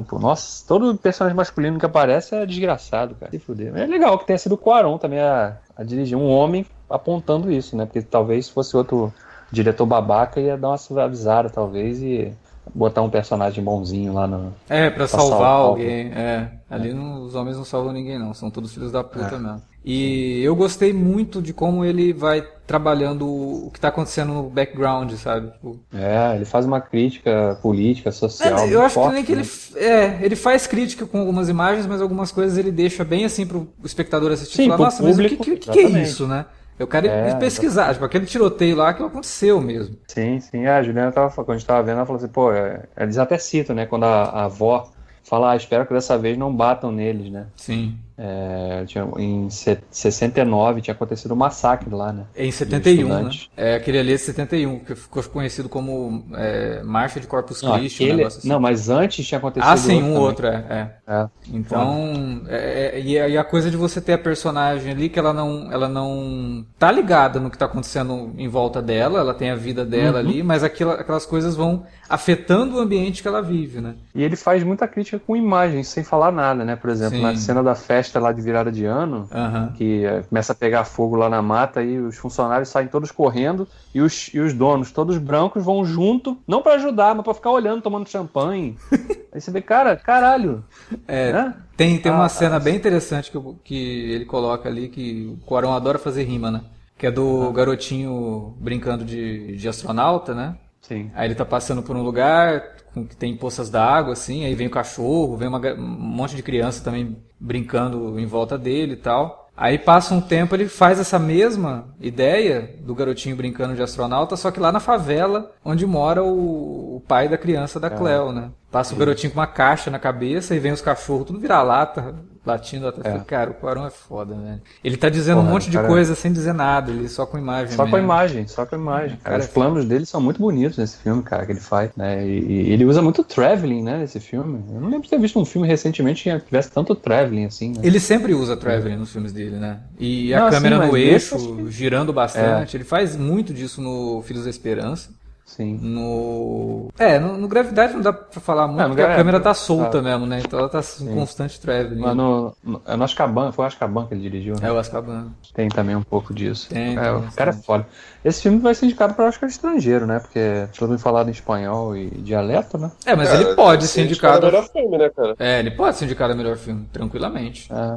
pô, 0.08 0.18
nossa, 0.18 0.66
todo 0.66 0.96
personagem 0.96 1.36
masculino 1.36 1.78
que 1.78 1.86
aparece 1.86 2.34
é 2.34 2.44
desgraçado, 2.46 3.14
cara. 3.14 3.30
Se 3.30 3.38
fuder. 3.38 3.76
É 3.76 3.86
legal 3.86 4.18
que 4.18 4.26
tenha 4.26 4.38
sido 4.38 4.52
o 4.52 4.58
Quaron 4.58 4.98
também 4.98 5.20
a, 5.20 5.56
a 5.76 5.82
dirigir, 5.84 6.16
um 6.16 6.28
homem 6.28 6.64
apontando 6.88 7.50
isso, 7.52 7.76
né? 7.76 7.84
Porque 7.84 8.02
talvez 8.02 8.46
se 8.46 8.52
fosse 8.52 8.76
outro 8.76 9.12
diretor 9.50 9.86
babaca 9.86 10.40
ia 10.40 10.56
dar 10.56 10.68
uma 10.68 10.78
suavizada, 10.78 11.48
talvez, 11.48 12.02
e 12.02 12.32
botar 12.74 13.02
um 13.02 13.10
personagem 13.10 13.62
bonzinho 13.62 14.12
lá 14.12 14.26
no. 14.26 14.52
É, 14.68 14.88
pra 14.90 14.98
Pra 14.98 15.08
salvar 15.08 15.28
salvar 15.30 15.50
alguém. 15.50 16.12
É. 16.12 16.48
Ali 16.70 16.92
não- 16.92 17.22
os 17.22 17.34
homens 17.34 17.56
não 17.56 17.64
salvam 17.64 17.92
ninguém, 17.92 18.18
não. 18.18 18.34
São 18.34 18.50
todos 18.50 18.72
filhos 18.74 18.92
da 18.92 19.02
puta 19.02 19.38
mesmo. 19.38 19.62
E 19.84 20.42
eu 20.42 20.54
gostei 20.54 20.92
muito 20.92 21.40
de 21.40 21.52
como 21.54 21.82
ele 21.84 22.12
vai 22.12 22.42
trabalhando 22.66 23.26
o 23.26 23.70
que 23.72 23.80
tá 23.80 23.88
acontecendo 23.88 24.34
no 24.34 24.42
background, 24.42 25.10
sabe? 25.14 25.50
Tipo, 25.52 25.78
É, 25.94 26.34
ele 26.36 26.44
faz 26.44 26.66
uma 26.66 26.80
crítica 26.80 27.58
política, 27.62 28.12
social. 28.12 28.58
É, 28.58 28.74
eu 28.74 28.82
acho 28.82 28.88
que 28.96 29.00
forte, 29.00 29.14
nem 29.14 29.24
que 29.24 29.34
né? 29.34 29.42
ele. 29.42 29.84
É, 29.86 30.18
ele 30.20 30.36
faz 30.36 30.66
crítica 30.66 31.06
com 31.06 31.20
algumas 31.20 31.48
imagens, 31.48 31.86
mas 31.86 32.02
algumas 32.02 32.30
coisas 32.30 32.58
ele 32.58 32.70
deixa 32.70 33.02
bem 33.04 33.24
assim 33.24 33.46
pro 33.46 33.66
espectador 33.82 34.30
assistir 34.32 34.56
Sim, 34.56 34.64
e 34.64 34.68
falar, 34.68 34.84
nossa, 34.84 35.02
mas 35.02 35.18
o 35.18 35.22
que, 35.22 35.36
público, 35.36 35.60
que, 35.60 35.70
que 35.70 35.88
que 35.88 35.96
é 35.96 36.02
isso, 36.02 36.26
né? 36.26 36.44
Eu 36.78 36.86
quero 36.86 37.06
É, 37.08 37.34
pesquisar, 37.34 37.92
tipo, 37.92 38.04
aquele 38.04 38.26
tiroteio 38.26 38.76
lá 38.76 38.94
que 38.94 39.02
aconteceu 39.02 39.60
mesmo. 39.60 39.98
Sim, 40.06 40.40
sim. 40.40 40.64
É, 40.64 40.70
a 40.70 40.82
Juliana 40.82 41.12
tava, 41.12 41.30
quando 41.34 41.50
a 41.52 41.58
gente 41.58 41.66
tava 41.66 41.82
vendo, 41.82 41.96
ela 41.98 42.06
falou 42.06 42.20
assim, 42.22 42.32
pô, 42.32 42.50
eles 42.96 43.18
até 43.18 43.36
citam, 43.38 43.76
né? 43.76 43.86
Quando 43.86 44.04
a, 44.04 44.24
a 44.24 44.44
avó 44.44 44.90
fala, 45.22 45.52
ah, 45.52 45.56
espero 45.56 45.86
que 45.86 45.92
dessa 45.92 46.16
vez 46.18 46.36
não 46.38 46.54
batam 46.54 46.90
neles, 46.90 47.30
né? 47.30 47.46
Sim. 47.56 47.98
É, 48.20 48.84
tinha, 48.86 49.08
em 49.16 49.48
se- 49.48 49.78
69 49.90 50.80
tinha 50.80 50.92
acontecido 50.92 51.32
um 51.34 51.36
massacre 51.36 51.88
lá, 51.94 52.12
né? 52.12 52.24
Em 52.36 52.50
71, 52.50 53.08
né? 53.08 53.30
É 53.56 53.76
aquele 53.76 53.96
ali 53.98 54.12
é 54.12 54.18
71, 54.18 54.80
que 54.80 54.94
ficou 54.96 55.22
conhecido 55.22 55.68
como 55.68 56.24
é, 56.34 56.82
Marcha 56.82 57.20
de 57.20 57.28
Corpus 57.28 57.62
Não, 57.62 57.78
Christi, 57.78 58.02
um 58.02 58.06
aquele- 58.06 58.16
negócio 58.18 58.38
assim. 58.40 58.48
não, 58.48 58.58
mas 58.58 58.88
antes 58.88 59.24
tinha 59.26 59.38
acontecido 59.38 59.70
Ah, 59.70 59.76
sim, 59.76 60.02
um 60.02 60.16
outro, 60.16 60.46
é. 60.48 60.64
é. 60.68 60.98
É. 61.10 61.26
Então, 61.52 62.42
é, 62.48 62.96
é, 62.96 63.00
e, 63.00 63.18
a, 63.18 63.28
e 63.28 63.38
a 63.38 63.44
coisa 63.44 63.70
de 63.70 63.76
você 63.76 64.00
ter 64.00 64.14
a 64.14 64.18
personagem 64.18 64.92
ali 64.92 65.08
que 65.08 65.18
ela 65.18 65.32
não, 65.32 65.72
ela 65.72 65.88
não 65.88 66.66
tá 66.78 66.90
ligada 66.90 67.38
no 67.38 67.50
que 67.50 67.56
tá 67.56 67.66
acontecendo 67.66 68.32
em 68.36 68.48
volta 68.48 68.82
dela, 68.82 69.20
ela 69.20 69.32
tem 69.32 69.50
a 69.50 69.54
vida 69.54 69.84
dela 69.84 70.20
Uhum. 70.20 70.28
ali, 70.28 70.42
mas 70.42 70.64
aquilo, 70.64 70.90
aquelas 70.90 71.24
coisas 71.24 71.54
vão 71.54 71.84
afetando 72.08 72.76
o 72.76 72.80
ambiente 72.80 73.22
que 73.22 73.28
ela 73.28 73.40
vive, 73.42 73.80
né? 73.80 73.94
E 74.14 74.22
ele 74.22 74.34
faz 74.36 74.62
muita 74.64 74.88
crítica 74.88 75.18
com 75.24 75.36
imagens, 75.36 75.88
sem 75.88 76.02
falar 76.02 76.32
nada, 76.32 76.64
né? 76.64 76.74
Por 76.76 76.90
exemplo, 76.90 77.16
Sim. 77.16 77.22
na 77.22 77.36
cena 77.36 77.62
da 77.62 77.74
festa 77.74 78.07
lá 78.16 78.32
de 78.32 78.40
virada 78.40 78.70
de 78.70 78.84
ano, 78.84 79.28
Aham. 79.32 79.72
que 79.76 80.04
eh, 80.04 80.22
começa 80.28 80.52
a 80.52 80.56
pegar 80.56 80.84
fogo 80.84 81.16
lá 81.16 81.28
na 81.28 81.42
mata 81.42 81.82
e 81.82 81.98
os 81.98 82.16
funcionários 82.16 82.68
saem 82.68 82.88
todos 82.88 83.10
correndo 83.10 83.68
e 83.94 84.00
os, 84.00 84.30
e 84.32 84.40
os 84.40 84.52
donos, 84.54 84.92
todos 84.92 85.18
brancos, 85.18 85.64
vão 85.64 85.84
junto, 85.84 86.38
não 86.46 86.62
pra 86.62 86.74
ajudar, 86.74 87.14
mas 87.14 87.24
pra 87.24 87.34
ficar 87.34 87.50
olhando, 87.50 87.82
tomando 87.82 88.08
champanhe. 88.08 88.76
Aí 89.32 89.40
você 89.40 89.50
vê, 89.50 89.60
cara, 89.60 89.96
caralho. 89.96 90.64
É, 91.06 91.32
né? 91.32 91.54
Tem, 91.76 91.98
tem 92.00 92.10
Ah, 92.10 92.16
uma 92.16 92.28
cena 92.28 92.56
ah, 92.56 92.60
bem 92.60 92.76
interessante 92.76 93.30
que, 93.30 93.38
que 93.62 94.10
ele 94.12 94.24
coloca 94.24 94.68
ali, 94.68 94.88
que 94.88 95.26
o 95.26 95.46
Quarão 95.46 95.72
adora 95.72 95.98
fazer 95.98 96.24
rima, 96.24 96.50
né? 96.50 96.62
Que 96.96 97.06
é 97.06 97.10
do 97.10 97.52
garotinho 97.52 98.56
brincando 98.58 99.04
de, 99.04 99.56
de 99.56 99.68
astronauta, 99.68 100.34
né? 100.34 100.56
Sim. 100.80 101.10
Aí 101.14 101.28
ele 101.28 101.34
tá 101.34 101.44
passando 101.44 101.82
por 101.82 101.94
um 101.96 102.02
lugar 102.02 102.76
que 103.08 103.16
tem 103.16 103.36
poças 103.36 103.70
d'água, 103.70 104.14
assim, 104.14 104.44
aí 104.44 104.54
vem 104.54 104.66
o 104.66 104.70
cachorro, 104.70 105.36
vem 105.36 105.46
uma 105.48 105.58
um 105.74 105.82
monte 105.82 106.34
de 106.34 106.42
criança 106.42 106.82
também 106.82 107.16
brincando 107.38 108.18
em 108.18 108.26
volta 108.26 108.58
dele 108.58 108.94
e 108.94 108.96
tal. 108.96 109.48
Aí 109.56 109.76
passa 109.76 110.14
um 110.14 110.20
tempo, 110.20 110.54
ele 110.54 110.68
faz 110.68 111.00
essa 111.00 111.18
mesma 111.18 111.88
ideia 112.00 112.76
do 112.80 112.94
garotinho 112.94 113.34
brincando 113.34 113.74
de 113.74 113.82
astronauta, 113.82 114.36
só 114.36 114.52
que 114.52 114.60
lá 114.60 114.70
na 114.70 114.78
favela 114.78 115.50
onde 115.64 115.84
mora 115.84 116.22
o, 116.22 116.96
o 116.96 117.02
pai 117.08 117.28
da 117.28 117.36
criança 117.36 117.80
da 117.80 117.90
Cleo, 117.90 118.30
né? 118.30 118.50
Passa 118.70 118.94
o 118.94 118.98
garotinho 118.98 119.32
com 119.32 119.38
uma 119.40 119.46
caixa 119.46 119.90
na 119.90 119.98
cabeça 119.98 120.54
e 120.54 120.58
vem 120.58 120.72
os 120.72 120.82
cachorros 120.82 121.26
tudo 121.26 121.40
virar 121.40 121.62
lata, 121.62 122.14
latindo 122.44 122.86
atrás. 122.86 123.14
É. 123.22 123.24
Cara, 123.24 123.50
o 123.50 123.54
Quarão 123.54 123.86
é 123.86 123.90
foda, 123.90 124.34
velho. 124.34 124.60
Ele 124.84 124.96
tá 124.98 125.08
dizendo 125.08 125.38
um 125.38 125.40
Porra, 125.40 125.52
monte 125.54 125.70
de 125.70 125.76
cara- 125.78 125.88
coisa 125.88 126.14
sem 126.14 126.30
dizer 126.30 126.52
nada, 126.52 126.90
ele 126.90 127.08
só 127.08 127.24
com 127.24 127.38
imagem 127.38 127.70
Só 127.74 127.76
com 127.76 127.82
a 127.82 127.84
mesmo. 127.92 127.98
imagem, 128.04 128.46
só 128.46 128.66
com 128.66 128.74
a 128.74 128.78
imagem. 128.78 129.16
Cara, 129.16 129.36
cara, 129.36 129.40
os 129.42 129.46
planos 129.48 129.86
dele 129.86 130.04
são 130.04 130.20
muito 130.20 130.38
bonitos 130.38 130.76
nesse 130.76 130.98
filme, 130.98 131.22
cara, 131.22 131.46
que 131.46 131.52
ele 131.52 131.60
faz. 131.60 131.90
Né? 131.96 132.26
E, 132.28 132.40
e 132.68 132.70
ele 132.72 132.84
usa 132.84 133.00
muito 133.00 133.24
traveling, 133.24 133.82
né, 133.82 133.96
nesse 134.00 134.20
filme. 134.20 134.62
Eu 134.68 134.80
não 134.82 134.88
lembro 134.90 135.04
de 135.04 135.08
ter 135.08 135.18
visto 135.18 135.40
um 135.40 135.46
filme 135.46 135.66
recentemente 135.66 136.24
que 136.24 136.38
tivesse 136.40 136.70
tanto 136.70 136.94
traveling 136.94 137.46
assim, 137.46 137.70
né? 137.70 137.80
Ele 137.82 137.98
sempre 137.98 138.34
usa 138.34 138.54
traveling 138.54 138.96
nos 138.96 139.10
filmes 139.10 139.32
dele, 139.32 139.56
né? 139.56 139.78
E 139.98 140.34
a 140.34 140.40
Não, 140.44 140.50
câmera 140.50 140.82
sim, 140.82 140.86
no 140.90 140.94
eixo, 140.96 141.56
que- 141.56 141.70
girando 141.70 142.12
bastante. 142.12 142.76
Ele 142.76 142.84
faz 142.84 143.16
muito 143.16 143.54
disso 143.54 143.80
no 143.80 144.20
Filhos 144.26 144.44
da 144.44 144.50
Esperança. 144.50 145.08
Sim. 145.48 145.78
No. 145.82 146.88
É, 146.98 147.18
no, 147.18 147.38
no 147.38 147.48
Gravidade 147.48 147.94
não 147.94 148.02
dá 148.02 148.12
pra 148.12 148.38
falar 148.40 148.68
muito, 148.68 148.82
É, 148.82 148.86
porque 148.86 149.02
a 149.02 149.16
câmera 149.16 149.40
tá 149.40 149.54
solta 149.54 149.92
tá. 149.98 150.02
mesmo, 150.02 150.26
né? 150.26 150.40
Então 150.44 150.58
ela 150.58 150.68
tá 150.68 150.80
em 151.00 151.06
constante 151.14 151.58
traveling. 151.58 152.00
Mas 152.00 152.14
no, 152.14 152.54
no, 152.62 152.82
é 152.86 152.94
no 152.94 153.02
Azkaban, 153.04 153.50
foi 153.50 153.64
o 153.64 153.66
Azkaban 153.66 154.06
que 154.06 154.14
ele 154.14 154.20
dirigiu, 154.20 154.54
né? 154.60 154.68
É 154.68 154.72
o 154.72 154.78
Azkaban. 154.78 155.28
Tem 155.54 155.68
também 155.68 155.96
um 155.96 156.02
pouco 156.02 156.34
disso. 156.34 156.68
Tem, 156.68 156.96
é, 156.96 157.12
o 157.12 157.22
cara 157.34 157.50
é 157.50 157.54
foda. 157.54 157.86
Esse 158.24 158.42
filme 158.42 158.58
vai 158.58 158.74
ser 158.74 158.84
indicado 158.86 159.14
para 159.14 159.24
Oscar 159.26 159.48
estrangeiro, 159.48 160.06
né? 160.06 160.18
Porque 160.20 160.38
é 160.38 160.68
todo 160.78 160.90
mundo 160.90 160.98
falado 161.00 161.28
em 161.28 161.32
espanhol 161.32 161.96
e 161.96 162.08
dialeto, 162.10 162.76
né? 162.76 162.90
É, 163.06 163.16
mas 163.16 163.28
Cara, 163.30 163.40
ele 163.42 163.54
pode 163.54 163.86
ser 163.86 164.04
indicado. 164.04 164.46
é 164.46 164.50
melhor 164.50 164.68
filme, 164.70 164.98
né, 164.98 165.08
cara? 165.08 165.34
É, 165.38 165.58
ele 165.60 165.70
pode 165.70 165.96
ser 165.96 166.04
indicado 166.04 166.32
a 166.34 166.36
melhor 166.36 166.56
filme, 166.56 166.86
tranquilamente. 166.92 167.68
Ah, 167.72 167.96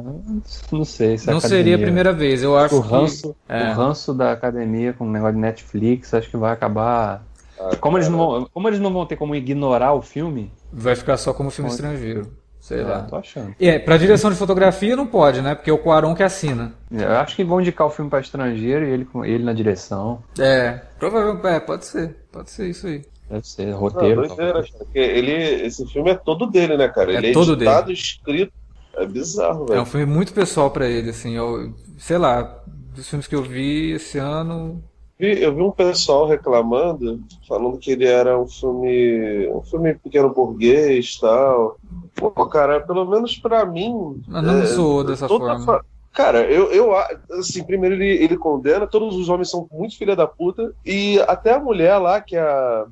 não 0.72 0.84
sei 0.84 1.18
se 1.18 1.26
Não 1.30 1.38
seria 1.38 1.58
a 1.58 1.60
academia- 1.60 1.78
primeira 1.86 2.12
vez, 2.12 2.42
eu 2.42 2.56
acho 2.56 2.74
O 2.76 2.80
ranço, 2.80 3.36
que. 3.46 3.52
É. 3.52 3.70
o 3.70 3.74
ranço 3.74 4.14
da 4.14 4.32
academia 4.32 4.92
com 4.94 5.04
o 5.06 5.10
negócio 5.10 5.34
de 5.34 5.40
Netflix, 5.40 6.14
acho 6.14 6.30
que 6.30 6.36
vai 6.36 6.52
acabar. 6.52 7.22
Ah, 7.70 7.76
Como 7.76 7.96
eles, 7.98 8.08
não 8.08 8.18
vão, 8.18 8.48
como 8.52 8.68
eles 8.68 8.80
não 8.80 8.92
vão 8.92 9.06
ter 9.06 9.16
como 9.16 9.34
ignorar 9.34 9.92
o 9.94 10.02
filme, 10.02 10.50
Vai 10.72 10.96
ficar 10.96 11.16
só 11.16 11.32
como 11.32 11.50
filme 11.50 11.70
Pode. 11.70 11.80
estrangeiro. 11.80 12.32
Sei 12.58 12.80
é, 12.80 12.84
lá. 12.84 13.02
tô 13.02 13.16
achando. 13.16 13.54
E 13.58 13.68
é, 13.68 13.78
pra 13.78 13.96
direção 13.96 14.30
de 14.30 14.36
fotografia 14.36 14.94
não 14.94 15.06
pode, 15.06 15.42
né? 15.42 15.54
Porque 15.54 15.68
é 15.68 15.72
o 15.72 15.78
Quaron 15.78 16.14
que 16.14 16.22
assina. 16.22 16.72
Eu 16.92 17.10
acho 17.16 17.34
que 17.34 17.42
vão 17.42 17.60
indicar 17.60 17.86
o 17.86 17.90
filme 17.90 18.08
para 18.08 18.20
estrangeiro 18.20 18.84
e 18.86 18.90
ele, 18.90 19.04
com- 19.04 19.24
ele 19.24 19.42
na 19.42 19.52
direção. 19.52 20.22
É, 20.38 20.80
provavelmente, 20.98 21.44
é, 21.46 21.58
pode 21.60 21.84
ser. 21.86 22.16
Pode 22.30 22.50
ser 22.50 22.68
isso 22.68 22.86
aí. 22.86 23.02
Deve 23.28 23.46
ser 23.48 23.66
Não, 23.66 23.78
roteiro. 23.78 24.26
doideira, 24.28 24.52
cara, 24.62 24.66
porque 24.78 24.98
ele, 24.98 25.32
esse 25.66 25.84
filme 25.86 26.10
é 26.10 26.14
todo 26.14 26.46
dele, 26.46 26.76
né, 26.76 26.86
cara? 26.88 27.12
É 27.12 27.16
Ele 27.16 27.30
é 27.30 27.32
todo 27.32 27.54
editado, 27.54 27.90
escrito. 27.90 28.52
É 28.94 29.06
bizarro, 29.06 29.64
É 29.64 29.68
velho. 29.70 29.82
um 29.82 29.86
filme 29.86 30.06
muito 30.06 30.32
pessoal 30.32 30.70
pra 30.70 30.86
ele, 30.86 31.10
assim. 31.10 31.34
Eu, 31.34 31.72
sei 31.98 32.18
lá, 32.18 32.62
dos 32.94 33.08
filmes 33.08 33.26
que 33.26 33.34
eu 33.34 33.42
vi 33.42 33.92
esse 33.92 34.18
ano. 34.18 34.84
Vi- 35.22 35.40
Eu 35.40 35.54
vi 35.54 35.62
um 35.62 35.70
pessoal 35.70 36.26
reclamando, 36.26 37.20
falando 37.46 37.78
que 37.78 37.92
ele 37.92 38.04
era 38.06 38.36
um 38.36 38.48
filme, 38.48 39.46
um 39.48 39.62
filme 39.62 39.94
pequeno 39.94 40.30
burguês, 40.34 41.16
tal. 41.20 41.76
Pô, 42.16 42.30
cara, 42.46 42.80
pelo 42.80 43.04
menos 43.04 43.36
pra 43.38 43.64
mim, 43.64 44.20
Mas 44.26 44.42
não 44.42 44.58
é, 44.62 44.66
soou 44.66 45.04
dessa 45.04 45.28
forma. 45.28 45.60
fa- 45.64 45.84
Cara, 46.12 46.42
eu, 46.50 46.70
eu 46.72 46.94
a- 46.94 47.08
assim, 47.38 47.62
primeiro 47.64 47.94
ele, 47.94 48.22
ele 48.24 48.36
condena, 48.36 48.84
todos 48.86 49.14
os 49.16 49.28
homens 49.28 49.48
são 49.48 49.66
muito 49.72 49.96
filha 49.96 50.14
da 50.16 50.26
puta, 50.26 50.72
e 50.84 51.18
até 51.28 51.54
a 51.54 51.60
mulher 51.60 51.96
lá, 51.98 52.20
que 52.20 52.34
é 52.36 52.40
a, 52.40 52.84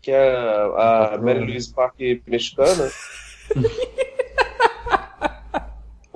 que 0.00 0.10
é 0.12 0.36
a 0.76 1.18
Mary 1.20 1.40
Louise 1.40 1.74
Park 1.74 1.96
mexicana. 2.26 2.88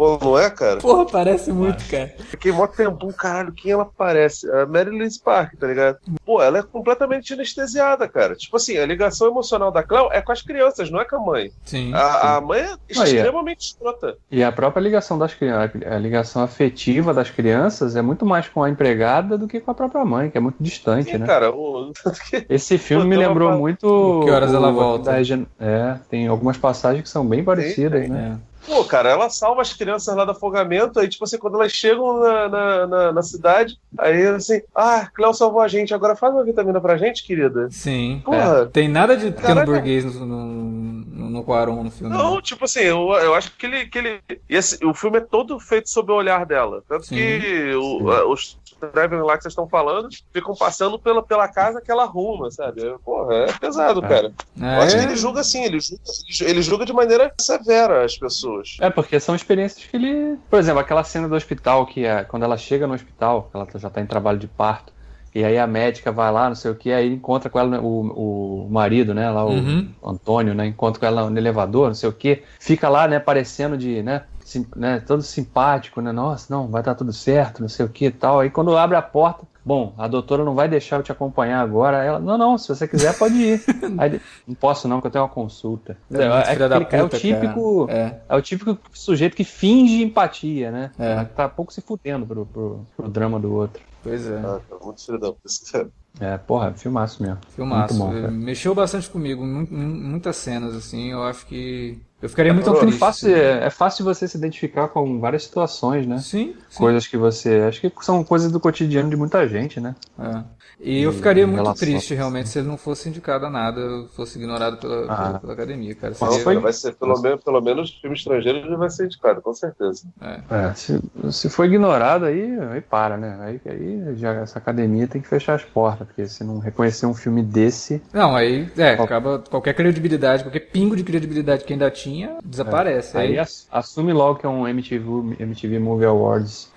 Pô, 0.00 0.18
não 0.18 0.38
é, 0.38 0.48
cara? 0.48 0.78
Porra, 0.78 1.04
parece 1.04 1.52
muito, 1.52 1.84
cara. 1.86 2.10
Fiquei 2.30 2.50
mó 2.50 2.66
tempão, 2.66 3.12
caralho, 3.12 3.52
quem 3.52 3.72
ela 3.72 3.84
parece? 3.84 4.50
A 4.50 4.64
Mary 4.64 4.88
Louise 4.88 5.20
Park, 5.20 5.58
tá 5.58 5.66
ligado? 5.66 5.98
Pô, 6.24 6.40
ela 6.42 6.60
é 6.60 6.62
completamente 6.62 7.34
anestesiada, 7.34 8.08
cara. 8.08 8.34
Tipo 8.34 8.56
assim, 8.56 8.78
a 8.78 8.86
ligação 8.86 9.28
emocional 9.28 9.70
da 9.70 9.82
Cleo 9.82 10.08
é 10.10 10.22
com 10.22 10.32
as 10.32 10.40
crianças, 10.40 10.90
não 10.90 11.02
é 11.02 11.04
com 11.04 11.16
a 11.16 11.20
mãe. 11.20 11.52
Sim. 11.66 11.92
A, 11.92 12.36
a 12.36 12.40
mãe 12.40 12.60
é 12.60 12.72
Aí, 12.98 13.14
extremamente 13.14 13.60
escrota. 13.60 14.16
E 14.30 14.42
a 14.42 14.50
própria 14.50 14.80
ligação 14.80 15.18
das 15.18 15.34
crianças, 15.34 15.82
a 15.86 15.98
ligação 15.98 16.42
afetiva 16.42 17.12
das 17.12 17.28
crianças 17.28 17.94
é 17.94 18.00
muito 18.00 18.24
mais 18.24 18.48
com 18.48 18.62
a 18.62 18.70
empregada 18.70 19.36
do 19.36 19.46
que 19.46 19.60
com 19.60 19.70
a 19.70 19.74
própria 19.74 20.02
mãe, 20.02 20.30
que 20.30 20.38
é 20.38 20.40
muito 20.40 20.56
distante, 20.60 21.10
Sim, 21.10 21.18
né? 21.18 21.26
cara, 21.26 21.50
o... 21.54 21.92
Esse 22.48 22.78
filme 22.78 23.04
me 23.04 23.16
lembrou 23.18 23.52
muito. 23.52 24.22
Que 24.24 24.30
horas 24.30 24.54
ela 24.54 24.72
volta? 24.72 25.12
É, 25.60 25.98
tem 26.08 26.26
algumas 26.26 26.56
passagens 26.56 27.02
que 27.02 27.08
são 27.10 27.26
bem 27.26 27.44
parecidas, 27.44 28.08
né? 28.08 28.38
É. 28.46 28.49
Pô, 28.66 28.84
cara, 28.84 29.10
ela 29.10 29.30
salva 29.30 29.62
as 29.62 29.72
crianças 29.72 30.14
lá 30.14 30.24
do 30.24 30.32
afogamento, 30.32 31.00
aí, 31.00 31.08
tipo 31.08 31.24
assim, 31.24 31.38
quando 31.38 31.54
elas 31.54 31.72
chegam 31.72 32.20
na, 32.20 32.48
na, 32.48 32.86
na, 32.86 33.12
na 33.12 33.22
cidade, 33.22 33.78
aí 33.98 34.26
assim, 34.26 34.60
ah, 34.74 35.08
Cleo 35.14 35.32
salvou 35.32 35.60
a 35.60 35.68
gente, 35.68 35.94
agora 35.94 36.14
faz 36.14 36.32
uma 36.32 36.44
vitamina 36.44 36.80
pra 36.80 36.96
gente, 36.96 37.24
querida. 37.24 37.68
Sim. 37.70 38.20
Porra. 38.24 38.62
É. 38.62 38.66
Tem 38.66 38.88
nada 38.88 39.16
de 39.16 39.30
pequeno 39.30 39.64
burguês 39.64 40.04
no, 40.04 40.26
no, 40.26 40.99
no, 41.28 41.44
Quaron 41.44 41.82
no 41.84 41.90
filme. 41.90 42.14
Não, 42.16 42.36
né? 42.36 42.42
tipo 42.42 42.64
assim, 42.64 42.80
eu, 42.80 43.10
eu 43.12 43.34
acho 43.34 43.50
que 43.56 43.66
ele. 43.66 43.86
Que 43.86 43.98
ele 43.98 44.20
e 44.48 44.56
esse- 44.56 44.84
o 44.84 44.94
filme 44.94 45.18
é 45.18 45.20
todo 45.20 45.58
feito 45.60 45.90
sob 45.90 46.10
o 46.12 46.14
olhar 46.14 46.46
dela. 46.46 46.82
Tanto 46.88 47.06
Sim. 47.06 47.16
que 47.16 47.74
o- 47.74 48.10
a- 48.10 48.26
os 48.26 48.58
driving 48.94 49.16
lá 49.16 49.36
que 49.36 49.42
vocês 49.42 49.52
estão 49.52 49.68
falando 49.68 50.08
ficam 50.32 50.54
passando 50.54 50.98
pela, 50.98 51.22
pela 51.22 51.46
casa 51.48 51.82
que 51.82 51.90
ela 51.90 52.04
arruma, 52.04 52.50
sabe? 52.50 52.80
Porra, 53.04 53.34
é 53.34 53.52
pesado, 53.52 54.02
É. 54.04 54.08
cara. 54.08 54.32
É, 54.60 54.76
Eu 54.78 54.82
acho 54.82 54.96
que 54.96 55.02
ele 55.04 55.16
julga 55.16 55.40
assim, 55.40 55.62
ele 55.64 55.78
julga, 55.80 56.02
ele 56.40 56.62
julga 56.62 56.86
de 56.86 56.92
maneira 56.92 57.30
severa 57.38 58.04
as 58.04 58.16
pessoas. 58.16 58.78
É, 58.80 58.88
porque 58.88 59.20
são 59.20 59.34
experiências 59.34 59.84
que 59.84 59.96
ele. 59.96 60.38
Por 60.48 60.58
exemplo, 60.58 60.80
aquela 60.80 61.04
cena 61.04 61.28
do 61.28 61.34
hospital, 61.34 61.84
que 61.86 62.04
é 62.06 62.24
quando 62.24 62.44
ela 62.44 62.56
chega 62.56 62.86
no 62.86 62.94
hospital, 62.94 63.50
ela 63.52 63.66
já 63.74 63.90
tá 63.90 64.00
em 64.00 64.06
trabalho 64.06 64.38
de 64.38 64.46
parto, 64.48 64.92
e 65.34 65.44
aí 65.44 65.58
a 65.58 65.66
médica 65.66 66.10
vai 66.12 66.30
lá, 66.32 66.48
não 66.48 66.54
sei 66.56 66.70
o 66.70 66.76
que, 66.76 66.92
aí 66.92 67.12
encontra 67.12 67.48
com 67.50 67.58
ela 67.58 67.70
né, 67.70 67.78
o, 67.80 68.66
o 68.66 68.70
marido, 68.70 69.14
né? 69.14 69.30
Lá, 69.30 69.46
o 69.46 69.50
Uhum. 69.50 69.94
Antônio, 70.02 70.54
né? 70.54 70.66
Encontra 70.66 71.00
com 71.00 71.06
ela 71.06 71.28
no 71.30 71.38
elevador, 71.38 71.88
não 71.88 71.94
sei 71.94 72.08
o 72.08 72.12
que, 72.12 72.42
fica 72.58 72.88
lá, 72.88 73.06
né, 73.08 73.18
parecendo 73.20 73.76
de, 73.76 74.02
né? 74.02 74.26
sim- 74.44 74.66
né, 74.76 75.00
todo 75.00 75.22
simpático, 75.22 76.00
né? 76.00 76.12
Nossa, 76.12 76.52
não, 76.54 76.68
vai 76.70 76.82
dar 76.82 76.94
tudo 76.94 77.12
certo, 77.12 77.60
não 77.60 77.68
sei 77.68 77.84
o 77.86 77.88
que 77.88 78.06
e 78.06 78.10
tal. 78.10 78.40
Aí 78.40 78.50
quando 78.50 78.76
abre 78.76 78.96
a 78.96 79.02
porta, 79.02 79.46
bom, 79.70 79.94
a 79.96 80.08
doutora 80.08 80.44
não 80.44 80.52
vai 80.52 80.68
deixar 80.68 80.96
eu 80.96 81.02
te 81.04 81.12
acompanhar 81.12 81.60
agora. 81.60 82.02
Ela, 82.02 82.18
não, 82.18 82.36
não, 82.36 82.58
se 82.58 82.66
você 82.68 82.88
quiser 82.88 83.16
pode 83.16 83.36
ir. 83.36 83.62
Aí, 83.98 84.20
não 84.44 84.54
posso 84.56 84.88
não, 84.88 85.00
que 85.00 85.06
eu 85.06 85.10
tenho 85.12 85.22
uma 85.22 85.30
consulta. 85.30 85.96
É 86.12 86.44
filha 86.44 86.68
da 86.68 86.78
aquele- 86.78 87.00
é 87.00 87.04
o 87.04 87.08
puta, 87.08 87.18
típico. 87.18 87.86
É. 87.88 88.16
é 88.28 88.36
o 88.36 88.42
típico 88.42 88.76
sujeito 88.92 89.36
que 89.36 89.44
finge 89.44 90.02
empatia, 90.02 90.72
né? 90.72 90.90
É. 90.98 91.22
Tá 91.24 91.48
pouco 91.48 91.72
se 91.72 91.80
fudendo 91.80 92.26
pro, 92.26 92.44
pro, 92.46 92.80
pro 92.96 93.08
drama 93.08 93.38
do 93.38 93.54
outro. 93.54 93.80
Pois 94.02 94.28
é. 94.28 94.38
Ah, 94.38 94.60
cara, 94.68 94.84
muito 94.84 95.04
filho 95.06 95.20
da 95.20 95.32
puta. 95.32 95.88
É, 96.18 96.36
porra, 96.38 96.72
filmaço 96.74 97.22
mesmo. 97.22 97.38
Filmaço. 97.54 97.94
Muito 97.94 98.12
bom, 98.20 98.26
É. 98.26 98.30
Mexeu 98.30 98.74
bastante 98.74 99.08
comigo. 99.08 99.44
mu- 99.44 99.66
mu- 99.70 100.08
muitas 100.10 100.36
cenas, 100.36 100.74
assim. 100.74 101.12
Eu 101.12 101.22
acho 101.22 101.46
que. 101.46 101.98
Eu 102.20 102.28
ficaria 102.28 102.52
muito 102.52 102.68
Então, 102.68 102.80
triste. 102.80 102.98
fácil, 102.98 103.34
é, 103.34 103.64
é 103.66 103.70
fácil 103.70 104.04
você 104.04 104.28
se 104.28 104.36
identificar 104.36 104.88
com 104.88 105.18
várias 105.20 105.44
situações, 105.44 106.06
né? 106.06 106.18
Sim, 106.18 106.54
sim. 106.68 106.78
Coisas 106.78 107.06
que 107.06 107.16
você. 107.16 107.60
Acho 107.68 107.80
que 107.80 107.92
são 108.04 108.22
coisas 108.24 108.52
do 108.52 108.60
cotidiano 108.60 109.08
de 109.08 109.16
muita 109.16 109.48
gente, 109.48 109.80
né? 109.80 109.94
É. 110.18 110.42
E 110.82 111.02
eu 111.02 111.12
ficaria 111.12 111.46
muito 111.46 111.60
relação. 111.62 111.86
triste, 111.86 112.14
realmente, 112.14 112.48
se 112.48 112.58
ele 112.58 112.68
não 112.68 112.78
fosse 112.78 113.08
indicado 113.08 113.44
a 113.44 113.50
nada, 113.50 114.06
fosse 114.16 114.38
ignorado 114.38 114.78
pela, 114.78 115.12
Ah. 115.12 115.16
pela, 115.26 115.38
pela 115.40 115.52
academia, 115.52 115.94
cara. 115.94 116.14
Seria- 116.14 116.42
cara, 116.42 116.60
vai 116.60 116.72
ser, 116.72 116.94
pelo, 116.94 117.20
menos, 117.20 117.44
pelo 117.44 117.60
menos 117.60 117.90
filme 118.00 118.16
estrangeiro 118.16 118.58
ele 118.60 118.76
vai 118.76 118.88
ser 118.88 119.04
indicado, 119.04 119.42
com 119.42 119.52
certeza. 119.52 120.04
É, 120.22 120.72
se, 120.74 120.98
se 121.30 121.50
for 121.50 121.66
ignorado, 121.66 122.24
aí, 122.24 122.58
aí 122.72 122.80
para, 122.80 123.18
né? 123.18 123.36
Aí, 123.40 123.60
aí 123.70 124.16
já 124.16 124.32
essa 124.36 124.58
academia 124.58 125.06
tem 125.06 125.20
que 125.20 125.28
fechar 125.28 125.54
as 125.54 125.62
portas, 125.64 126.06
porque 126.06 126.26
se 126.26 126.42
não 126.42 126.58
reconhecer 126.58 127.04
um 127.04 127.14
filme 127.14 127.42
desse. 127.42 128.02
Não, 128.12 128.34
aí, 128.34 128.66
é, 128.78 128.94
acaba 128.94 129.38
qualquer 129.50 129.74
credibilidade, 129.74 130.44
qualquer 130.44 130.60
pingo 130.70 130.96
de 130.96 131.04
credibilidade 131.04 131.64
que 131.64 131.72
ainda 131.74 131.90
tinha, 131.90 132.38
desaparece. 132.42 133.18
Aí 133.18 133.30
Aí, 133.32 133.38
ass- 133.38 133.68
assume 133.70 134.12
logo 134.14 134.38
que 134.38 134.46
é 134.46 134.48
um 134.48 134.66
MTV, 134.66 135.36
MTV 135.38 135.78
Movie 135.78 136.06
Awards 136.06 136.70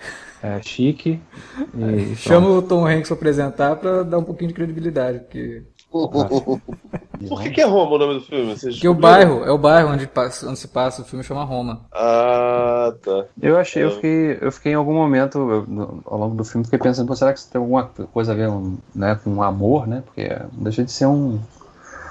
é, 0.44 0.62
chique. 0.62 1.22
E 1.74 2.16
chama 2.18 2.50
o 2.50 2.62
Tom 2.62 2.86
Hanks 2.86 3.08
pra 3.08 3.16
apresentar 3.16 3.78
pra 3.78 4.04
dar 4.04 4.18
um 4.18 4.24
pouquinho 4.24 4.50
de 4.50 4.54
credibilidade, 4.54 5.20
porque... 5.20 5.64
Por 7.30 7.42
que, 7.42 7.52
que 7.52 7.62
é 7.62 7.66
Roma 7.66 7.96
o 7.96 7.98
nome 7.98 8.14
do 8.16 8.22
filme? 8.22 8.58
Vocês 8.58 8.76
Porque 8.76 8.88
o 8.88 8.96
bairro, 8.96 9.46
é 9.46 9.52
o 9.52 9.58
bairro 9.58 9.92
onde, 9.92 10.08
passa, 10.08 10.50
onde 10.50 10.60
se 10.60 10.68
passa 10.68 11.04
o 11.04 11.06
filme, 11.06 11.24
chama 11.24 11.44
Roma. 11.44 11.82
Ah, 11.94 12.94
tá. 13.02 13.26
Eu 13.40 13.58
achei, 13.58 13.84
eu 13.84 13.92
fiquei, 13.92 14.40
eu 14.42 14.52
fiquei 14.52 14.72
em 14.74 14.76
algum 14.76 14.94
momento 14.94 15.38
eu, 15.38 16.02
ao 16.06 16.18
longo 16.18 16.36
do 16.36 16.44
filme 16.44 16.66
fiquei 16.66 16.80
pensando, 16.80 17.08
pô, 17.08 17.16
será 17.16 17.32
que 17.32 17.40
isso 17.40 17.50
tem 17.50 17.62
alguma 17.62 17.84
coisa 18.12 18.34
a 18.34 18.36
ver 18.36 18.50
um, 18.50 18.76
né, 18.94 19.18
com 19.24 19.42
amor, 19.42 19.88
né? 19.88 20.02
Porque 20.04 20.28
não 20.52 20.64
deixa 20.64 20.84
de 20.84 20.92
ser 20.92 21.06
um, 21.06 21.40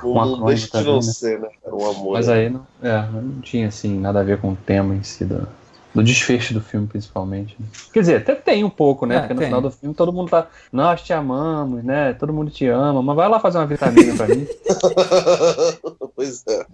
Não, 0.03 0.11
Um 0.11 0.37
não 0.37 0.47
deixa 0.47 0.79
de 0.79 0.87
não 0.87 0.97
né? 0.97 1.03
ser, 1.03 1.41
né? 1.41 1.49
Um 1.67 1.91
amor. 1.91 2.13
mas 2.13 2.29
aí 2.29 2.49
não, 2.49 2.65
é, 2.81 3.03
não 3.13 3.41
tinha 3.41 3.67
assim 3.67 3.99
nada 3.99 4.21
a 4.21 4.25
ver 4.25 4.41
com 4.41 4.53
o 4.53 4.57
tema 4.57 4.95
em 4.95 5.03
si 5.03 5.25
do, 5.25 5.47
do 5.95 6.03
desfecho 6.03 6.55
do 6.55 6.61
filme 6.61 6.87
principalmente. 6.87 7.55
né? 7.61 7.67
Quer 7.93 8.01
dizer, 8.01 8.17
até 8.17 8.35
tem 8.35 8.65
um 8.65 8.71
pouco, 8.71 9.05
né? 9.07 9.17
É, 9.17 9.19
Porque 9.21 9.35
no 9.35 9.41
tem. 9.41 9.49
final 9.49 9.61
do 9.61 9.71
filme 9.71 9.95
todo 9.95 10.13
mundo 10.13 10.31
tá, 10.31 10.47
nós 10.73 11.03
te 11.03 11.13
amamos, 11.13 11.85
né? 11.85 12.13
Todo 12.15 12.33
mundo 12.33 12.51
te 12.51 12.67
ama, 12.67 13.03
mas 13.03 13.17
vai 13.17 13.29
lá 13.29 13.39
fazer 13.41 13.59
uma 13.59 13.67
vitamina 13.67 14.15
pra 14.17 14.29
mim, 14.29 14.47
pois 16.17 16.43
é. 16.49 16.67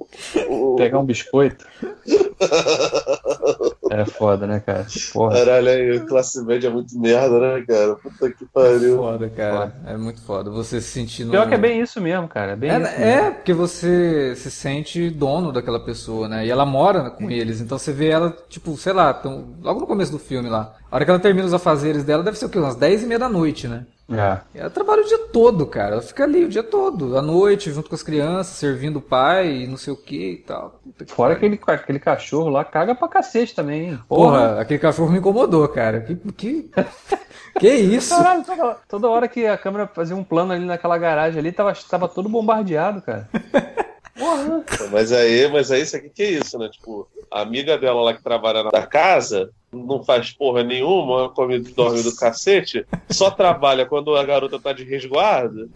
O- 0.48 0.76
pegar 0.76 0.98
um 0.98 1.04
biscoito. 1.04 1.66
É 3.90 4.04
foda, 4.04 4.46
né, 4.46 4.60
cara? 4.60 4.86
Porra. 5.12 5.34
Caralho, 5.38 5.68
aí, 5.68 6.00
classe 6.00 6.44
média 6.44 6.68
é 6.68 6.70
muito 6.70 6.96
merda, 6.98 7.38
né, 7.40 7.64
cara? 7.66 7.94
Puta 7.96 8.30
que 8.30 8.44
pariu. 8.44 8.98
Foda, 8.98 9.28
cara. 9.30 9.72
É 9.86 9.96
muito 9.96 10.20
foda. 10.20 10.50
Você 10.50 10.80
se 10.80 10.88
sentir 10.88 11.24
no... 11.24 11.30
Pior 11.30 11.48
que 11.48 11.54
é 11.54 11.58
bem 11.58 11.80
isso 11.80 11.98
mesmo, 12.00 12.28
cara. 12.28 12.52
É 12.52 12.56
bem 12.56 12.70
É, 12.70 12.74
isso 12.80 12.90
mesmo. 12.90 13.04
é, 13.04 13.30
porque 13.30 13.52
você 13.54 14.34
se 14.36 14.50
sente 14.50 15.08
dono 15.10 15.50
daquela 15.52 15.80
pessoa, 15.80 16.28
né? 16.28 16.46
E 16.46 16.50
ela 16.50 16.66
mora 16.66 17.10
com 17.10 17.30
eles, 17.30 17.60
então 17.62 17.78
você 17.78 17.92
vê 17.92 18.08
ela, 18.08 18.36
tipo, 18.48 18.76
sei 18.76 18.92
lá, 18.92 19.12
tão- 19.14 19.54
logo 19.62 19.80
no 19.80 19.86
começo 19.86 20.12
do 20.12 20.18
filme 20.18 20.48
lá. 20.50 20.74
A 20.90 20.96
hora 20.96 21.04
que 21.04 21.10
ela 21.10 21.20
termina 21.20 21.46
os 21.46 21.54
afazeres 21.54 22.04
dela, 22.04 22.22
deve 22.22 22.38
ser 22.38 22.44
o 22.46 22.48
quê? 22.50 22.58
Umas 22.58 22.76
10 22.76 23.02
e 23.02 23.06
meia 23.06 23.18
da 23.18 23.28
noite, 23.28 23.66
né? 23.66 23.84
É. 24.10 24.40
Ela 24.54 24.70
trabalha 24.70 25.02
o 25.02 25.06
dia 25.06 25.18
todo, 25.28 25.66
cara. 25.66 25.92
Ela 25.92 26.02
fica 26.02 26.24
ali 26.24 26.44
o 26.44 26.48
dia 26.48 26.62
todo, 26.62 27.18
à 27.18 27.20
noite, 27.22 27.70
junto 27.70 27.90
com 27.90 27.94
as 27.94 28.02
crianças, 28.02 28.54
servindo 28.56 28.96
o 28.96 29.02
pai, 29.02 29.66
não 29.68 29.76
sei 29.76 29.92
o 29.92 29.96
que 29.96 30.32
e 30.32 30.36
tal. 30.38 30.80
Que 30.98 31.12
Fora 31.12 31.34
pariu. 31.34 31.54
aquele, 31.58 31.60
aquele 31.78 31.98
cachorro 32.00 32.48
lá, 32.48 32.64
caga 32.64 32.94
pra 32.94 33.06
cacete 33.06 33.54
também. 33.54 33.90
hein? 33.90 33.98
Porra, 34.08 34.60
aquele 34.60 34.78
cachorro 34.78 35.10
me 35.12 35.18
incomodou, 35.18 35.68
cara. 35.68 36.00
Que, 36.00 36.16
que, 36.32 36.70
que 37.60 37.68
isso? 37.68 38.14
Caralho, 38.16 38.44
toda, 38.44 38.76
toda 38.88 39.08
hora 39.08 39.28
que 39.28 39.46
a 39.46 39.58
câmera 39.58 39.86
fazia 39.86 40.16
um 40.16 40.24
plano 40.24 40.52
ali 40.52 40.64
naquela 40.64 40.96
garagem 40.96 41.38
ali, 41.38 41.52
tava, 41.52 41.74
tava 41.90 42.08
todo 42.08 42.30
bombardeado, 42.30 43.02
cara. 43.02 43.28
Mas 44.90 45.12
aí, 45.12 45.48
mas 45.48 45.70
aí, 45.70 45.82
isso 45.82 45.96
aqui 45.96 46.08
que 46.08 46.22
é 46.22 46.30
isso, 46.32 46.58
né? 46.58 46.68
Tipo, 46.68 47.08
a 47.30 47.40
amiga 47.40 47.78
dela 47.78 48.02
lá 48.02 48.14
que 48.14 48.22
trabalha 48.22 48.62
na 48.64 48.86
casa 48.86 49.50
não 49.72 50.02
faz 50.02 50.30
porra 50.30 50.62
nenhuma, 50.62 51.28
come 51.30 51.56
e 51.56 51.60
dorme 51.60 52.02
do 52.02 52.14
cacete, 52.16 52.86
só 53.10 53.30
trabalha 53.30 53.86
quando 53.86 54.16
a 54.16 54.24
garota 54.24 54.58
tá 54.58 54.72
de 54.72 54.84
resguardo. 54.84 55.70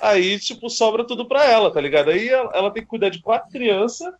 Aí, 0.00 0.38
tipo, 0.38 0.68
sobra 0.68 1.04
tudo 1.04 1.26
pra 1.26 1.44
ela, 1.44 1.70
tá 1.70 1.80
ligado? 1.80 2.10
Aí 2.10 2.28
ela, 2.28 2.50
ela 2.54 2.70
tem 2.70 2.82
que 2.82 2.88
cuidar 2.88 3.08
de 3.08 3.22
quatro 3.22 3.50
crianças. 3.50 4.12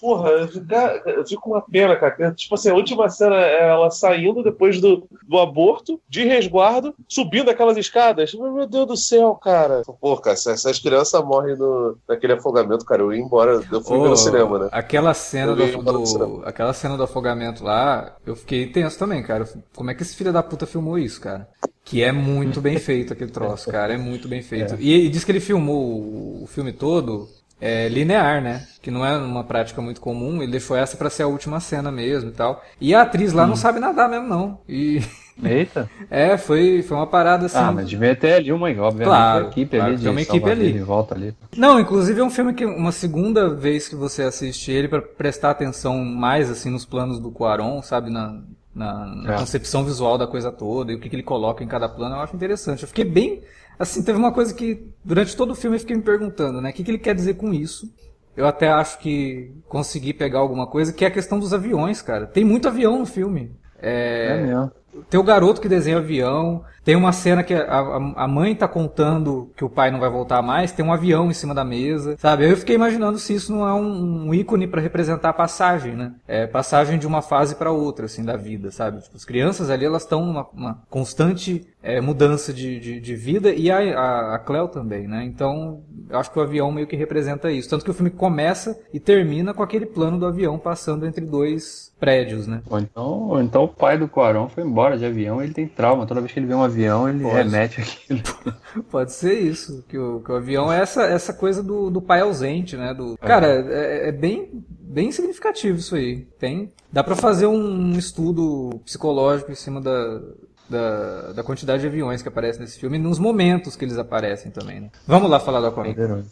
Porra, 0.00 0.30
eu 0.30 1.26
fico, 1.26 1.42
com 1.42 1.50
uma 1.50 1.62
pena, 1.62 1.96
cara. 1.96 2.32
Tipo 2.32 2.54
assim, 2.54 2.70
a 2.70 2.74
última 2.74 3.08
cena 3.08 3.36
é 3.36 3.68
ela 3.68 3.90
saindo 3.90 4.42
depois 4.42 4.80
do, 4.80 5.08
do 5.26 5.38
aborto, 5.38 6.00
de 6.08 6.24
resguardo, 6.24 6.94
subindo 7.08 7.50
aquelas 7.50 7.76
escadas. 7.76 8.34
Meu 8.34 8.66
Deus 8.66 8.86
do 8.86 8.96
céu, 8.96 9.34
cara. 9.34 9.82
Pô, 10.00 10.16
cara, 10.18 10.36
se 10.36 10.50
essas 10.50 10.78
crianças 10.78 11.24
morrem 11.24 11.56
no, 11.56 11.96
naquele 12.08 12.34
afogamento, 12.34 12.84
cara, 12.84 13.02
eu 13.02 13.12
ia 13.12 13.20
embora. 13.20 13.62
Eu 13.70 13.82
fui 13.82 13.98
ver 13.98 14.06
Ô, 14.06 14.10
no 14.10 14.16
cinema, 14.16 14.58
né? 14.58 14.68
Aquela 14.72 15.14
cena 15.14 15.54
do, 15.54 15.82
do 15.82 16.42
aquela 16.44 16.72
cena 16.72 16.96
do 16.96 17.02
afogamento 17.02 17.64
lá, 17.64 18.16
eu 18.26 18.36
fiquei 18.36 18.66
tenso 18.66 18.98
também, 18.98 19.22
cara. 19.22 19.48
Como 19.74 19.90
é 19.90 19.94
que 19.94 20.02
esse 20.02 20.14
filho 20.14 20.32
da 20.32 20.42
puta 20.42 20.66
filmou 20.66 20.98
isso, 20.98 21.20
cara? 21.20 21.48
Que 21.84 22.02
é 22.02 22.12
muito 22.12 22.60
bem 22.60 22.78
feito 22.78 23.12
aquele 23.12 23.30
troço, 23.30 23.70
cara. 23.70 23.94
É 23.94 23.98
muito 23.98 24.28
bem 24.28 24.42
feito. 24.42 24.76
E, 24.78 25.06
e 25.06 25.08
diz 25.08 25.24
que 25.24 25.32
ele 25.32 25.40
filmou 25.40 25.82
o, 25.82 26.44
o 26.44 26.46
filme 26.46 26.72
todo 26.72 27.28
é, 27.64 27.88
linear, 27.88 28.42
né? 28.42 28.66
Que 28.82 28.90
não 28.90 29.06
é 29.06 29.16
uma 29.16 29.44
prática 29.44 29.80
muito 29.80 30.00
comum. 30.00 30.42
Ele 30.42 30.50
deixou 30.50 30.76
essa 30.76 30.96
pra 30.96 31.08
ser 31.08 31.22
a 31.22 31.28
última 31.28 31.60
cena 31.60 31.92
mesmo 31.92 32.30
e 32.30 32.32
tal. 32.32 32.60
E 32.80 32.92
a 32.92 33.02
atriz 33.02 33.32
lá 33.32 33.46
não 33.46 33.54
sabe 33.54 33.78
nadar 33.78 34.08
mesmo, 34.10 34.26
não. 34.26 34.58
E 34.68 35.00
Eita. 35.42 35.88
é, 36.10 36.36
foi, 36.36 36.82
foi 36.82 36.96
uma 36.96 37.06
parada 37.06 37.46
assim. 37.46 37.56
Ah, 37.58 37.70
mas 37.70 37.88
devia 37.88 38.16
ter 38.16 38.32
ali 38.34 38.52
uma, 38.52 38.66
obviamente, 38.68 39.04
Claro, 39.04 39.44
uma 39.44 39.50
equipe 39.52 39.76
claro, 39.76 39.92
ali 39.92 40.02
tem 40.02 40.10
uma 40.10 40.20
equipe 40.20 40.50
ali. 40.50 40.78
volta 40.80 41.14
ali. 41.14 41.34
Não, 41.56 41.78
inclusive 41.78 42.20
é 42.20 42.24
um 42.24 42.30
filme 42.30 42.52
que 42.52 42.64
uma 42.66 42.90
segunda 42.92 43.48
vez 43.54 43.86
que 43.88 43.94
você 43.94 44.24
assiste 44.24 44.72
ele 44.72 44.88
pra 44.88 45.00
prestar 45.00 45.50
atenção 45.50 46.04
mais 46.04 46.50
assim 46.50 46.68
nos 46.70 46.84
planos 46.84 47.20
do 47.20 47.30
Cuarón, 47.30 47.80
sabe, 47.80 48.10
na, 48.10 48.40
na, 48.74 49.06
na 49.06 49.34
É. 49.34 49.38
concepção 49.38 49.84
visual 49.84 50.18
da 50.18 50.26
coisa 50.26 50.50
toda 50.50 50.90
e 50.90 50.96
o 50.96 50.98
que, 51.00 51.08
que 51.08 51.14
ele 51.14 51.22
coloca 51.22 51.62
em 51.62 51.68
cada 51.68 51.88
plano, 51.88 52.16
eu 52.16 52.20
acho 52.20 52.34
interessante. 52.34 52.82
Eu 52.82 52.88
fiquei 52.88 53.04
bem 53.04 53.40
assim, 53.78 54.02
teve 54.02 54.18
uma 54.18 54.32
coisa 54.32 54.54
que 54.54 54.86
durante 55.04 55.36
todo 55.36 55.50
o 55.52 55.54
filme 55.54 55.76
eu 55.76 55.80
fiquei 55.80 55.96
me 55.96 56.02
perguntando, 56.02 56.60
né, 56.60 56.70
o 56.70 56.72
que, 56.72 56.84
que 56.84 56.90
ele 56.90 56.98
quer 56.98 57.14
dizer 57.14 57.34
com 57.34 57.52
isso? 57.52 57.92
Eu 58.36 58.46
até 58.46 58.68
acho 58.68 58.98
que 58.98 59.50
consegui 59.68 60.14
pegar 60.14 60.38
alguma 60.38 60.66
coisa, 60.66 60.92
que 60.92 61.04
é 61.04 61.08
a 61.08 61.10
questão 61.10 61.38
dos 61.38 61.52
aviões, 61.52 62.00
cara. 62.00 62.26
Tem 62.26 62.42
muito 62.42 62.66
avião 62.66 62.98
no 62.98 63.04
filme. 63.04 63.52
É, 63.78 64.42
mesmo. 64.42 64.72
Tem 65.10 65.20
o 65.20 65.22
garoto 65.22 65.60
que 65.60 65.68
desenha 65.68 65.98
avião. 65.98 66.64
Tem 66.84 66.96
uma 66.96 67.12
cena 67.12 67.42
que 67.42 67.54
a, 67.54 67.62
a, 67.62 68.24
a 68.24 68.28
mãe 68.28 68.54
tá 68.54 68.66
contando 68.66 69.50
que 69.56 69.64
o 69.64 69.70
pai 69.70 69.90
não 69.90 70.00
vai 70.00 70.10
voltar 70.10 70.42
mais. 70.42 70.72
Tem 70.72 70.84
um 70.84 70.92
avião 70.92 71.30
em 71.30 71.34
cima 71.34 71.54
da 71.54 71.64
mesa, 71.64 72.16
sabe? 72.18 72.50
Eu 72.50 72.56
fiquei 72.56 72.74
imaginando 72.74 73.18
se 73.18 73.34
isso 73.34 73.52
não 73.52 73.66
é 73.66 73.72
um, 73.72 74.28
um 74.28 74.34
ícone 74.34 74.66
para 74.66 74.80
representar 74.80 75.30
a 75.30 75.34
passagem, 75.34 75.94
né? 75.94 76.14
É 76.26 76.46
passagem 76.46 76.98
de 76.98 77.06
uma 77.06 77.22
fase 77.22 77.54
para 77.54 77.70
outra, 77.70 78.06
assim, 78.06 78.24
da 78.24 78.36
vida, 78.36 78.70
sabe? 78.70 79.00
Tipo, 79.00 79.16
as 79.16 79.24
crianças 79.24 79.70
ali, 79.70 79.84
elas 79.84 80.02
estão 80.02 80.24
numa 80.24 80.48
uma 80.52 80.82
constante 80.90 81.66
é, 81.82 82.00
mudança 82.00 82.52
de, 82.52 82.78
de, 82.78 83.00
de 83.00 83.16
vida 83.16 83.52
e 83.52 83.70
a, 83.70 83.78
a, 83.78 84.34
a 84.36 84.38
Cleo 84.38 84.68
também, 84.68 85.08
né? 85.08 85.24
Então, 85.24 85.82
eu 86.08 86.18
acho 86.18 86.30
que 86.30 86.38
o 86.38 86.42
avião 86.42 86.70
meio 86.70 86.86
que 86.86 86.96
representa 86.96 87.50
isso. 87.50 87.68
Tanto 87.68 87.84
que 87.84 87.90
o 87.90 87.94
filme 87.94 88.10
começa 88.10 88.78
e 88.92 89.00
termina 89.00 89.54
com 89.54 89.62
aquele 89.62 89.86
plano 89.86 90.18
do 90.18 90.26
avião 90.26 90.58
passando 90.58 91.06
entre 91.06 91.24
dois 91.24 91.92
prédios, 91.98 92.46
né? 92.46 92.62
Ou 92.68 92.78
então, 92.78 93.28
ou 93.28 93.40
então 93.40 93.64
o 93.64 93.68
pai 93.68 93.96
do 93.96 94.08
Quarão 94.08 94.48
foi 94.48 94.64
embora 94.64 94.98
de 94.98 95.04
avião 95.04 95.40
ele 95.40 95.54
tem 95.54 95.68
trauma. 95.68 96.06
Toda 96.06 96.20
vez 96.20 96.32
que 96.32 96.38
ele 96.38 96.46
vê 96.46 96.54
um 96.54 96.62
avião, 96.62 96.71
ele 97.08 97.22
Pode. 97.22 97.34
remete 97.34 97.80
aquilo. 97.80 98.22
Pode 98.90 99.12
ser 99.12 99.38
isso, 99.38 99.84
que 99.88 99.98
o, 99.98 100.20
que 100.20 100.32
o 100.32 100.36
avião 100.36 100.72
é 100.72 100.80
essa, 100.80 101.02
essa 101.02 101.32
coisa 101.32 101.62
do, 101.62 101.90
do 101.90 102.00
pai 102.00 102.20
ausente, 102.20 102.76
né? 102.76 102.94
Do, 102.94 103.16
cara, 103.18 103.46
é, 103.46 104.08
é 104.08 104.12
bem, 104.12 104.50
bem 104.80 105.10
significativo 105.12 105.78
isso 105.78 105.94
aí. 105.94 106.24
Tem, 106.38 106.72
dá 106.90 107.02
pra 107.02 107.16
fazer 107.16 107.46
um 107.46 107.92
estudo 107.92 108.80
psicológico 108.84 109.52
em 109.52 109.56
cima 109.56 109.80
da, 109.80 110.20
da, 110.68 111.32
da 111.32 111.42
quantidade 111.42 111.82
de 111.82 111.88
aviões 111.88 112.22
que 112.22 112.28
aparecem 112.28 112.62
nesse 112.62 112.78
filme 112.78 112.96
e 112.96 113.00
nos 113.00 113.18
momentos 113.18 113.76
que 113.76 113.84
eles 113.84 113.98
aparecem 113.98 114.50
também, 114.50 114.80
né? 114.80 114.90
Vamos 115.06 115.30
lá 115.30 115.38
falar 115.38 115.60
do 115.60 115.66
Aquaman. 115.66 116.24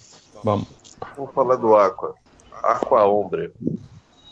Vamos. 0.42 0.68
Vamos 1.16 1.34
falar 1.34 1.56
do 1.56 1.76
Aqua. 1.76 2.14
Aqua 2.62 3.08
Ombre. 3.08 3.52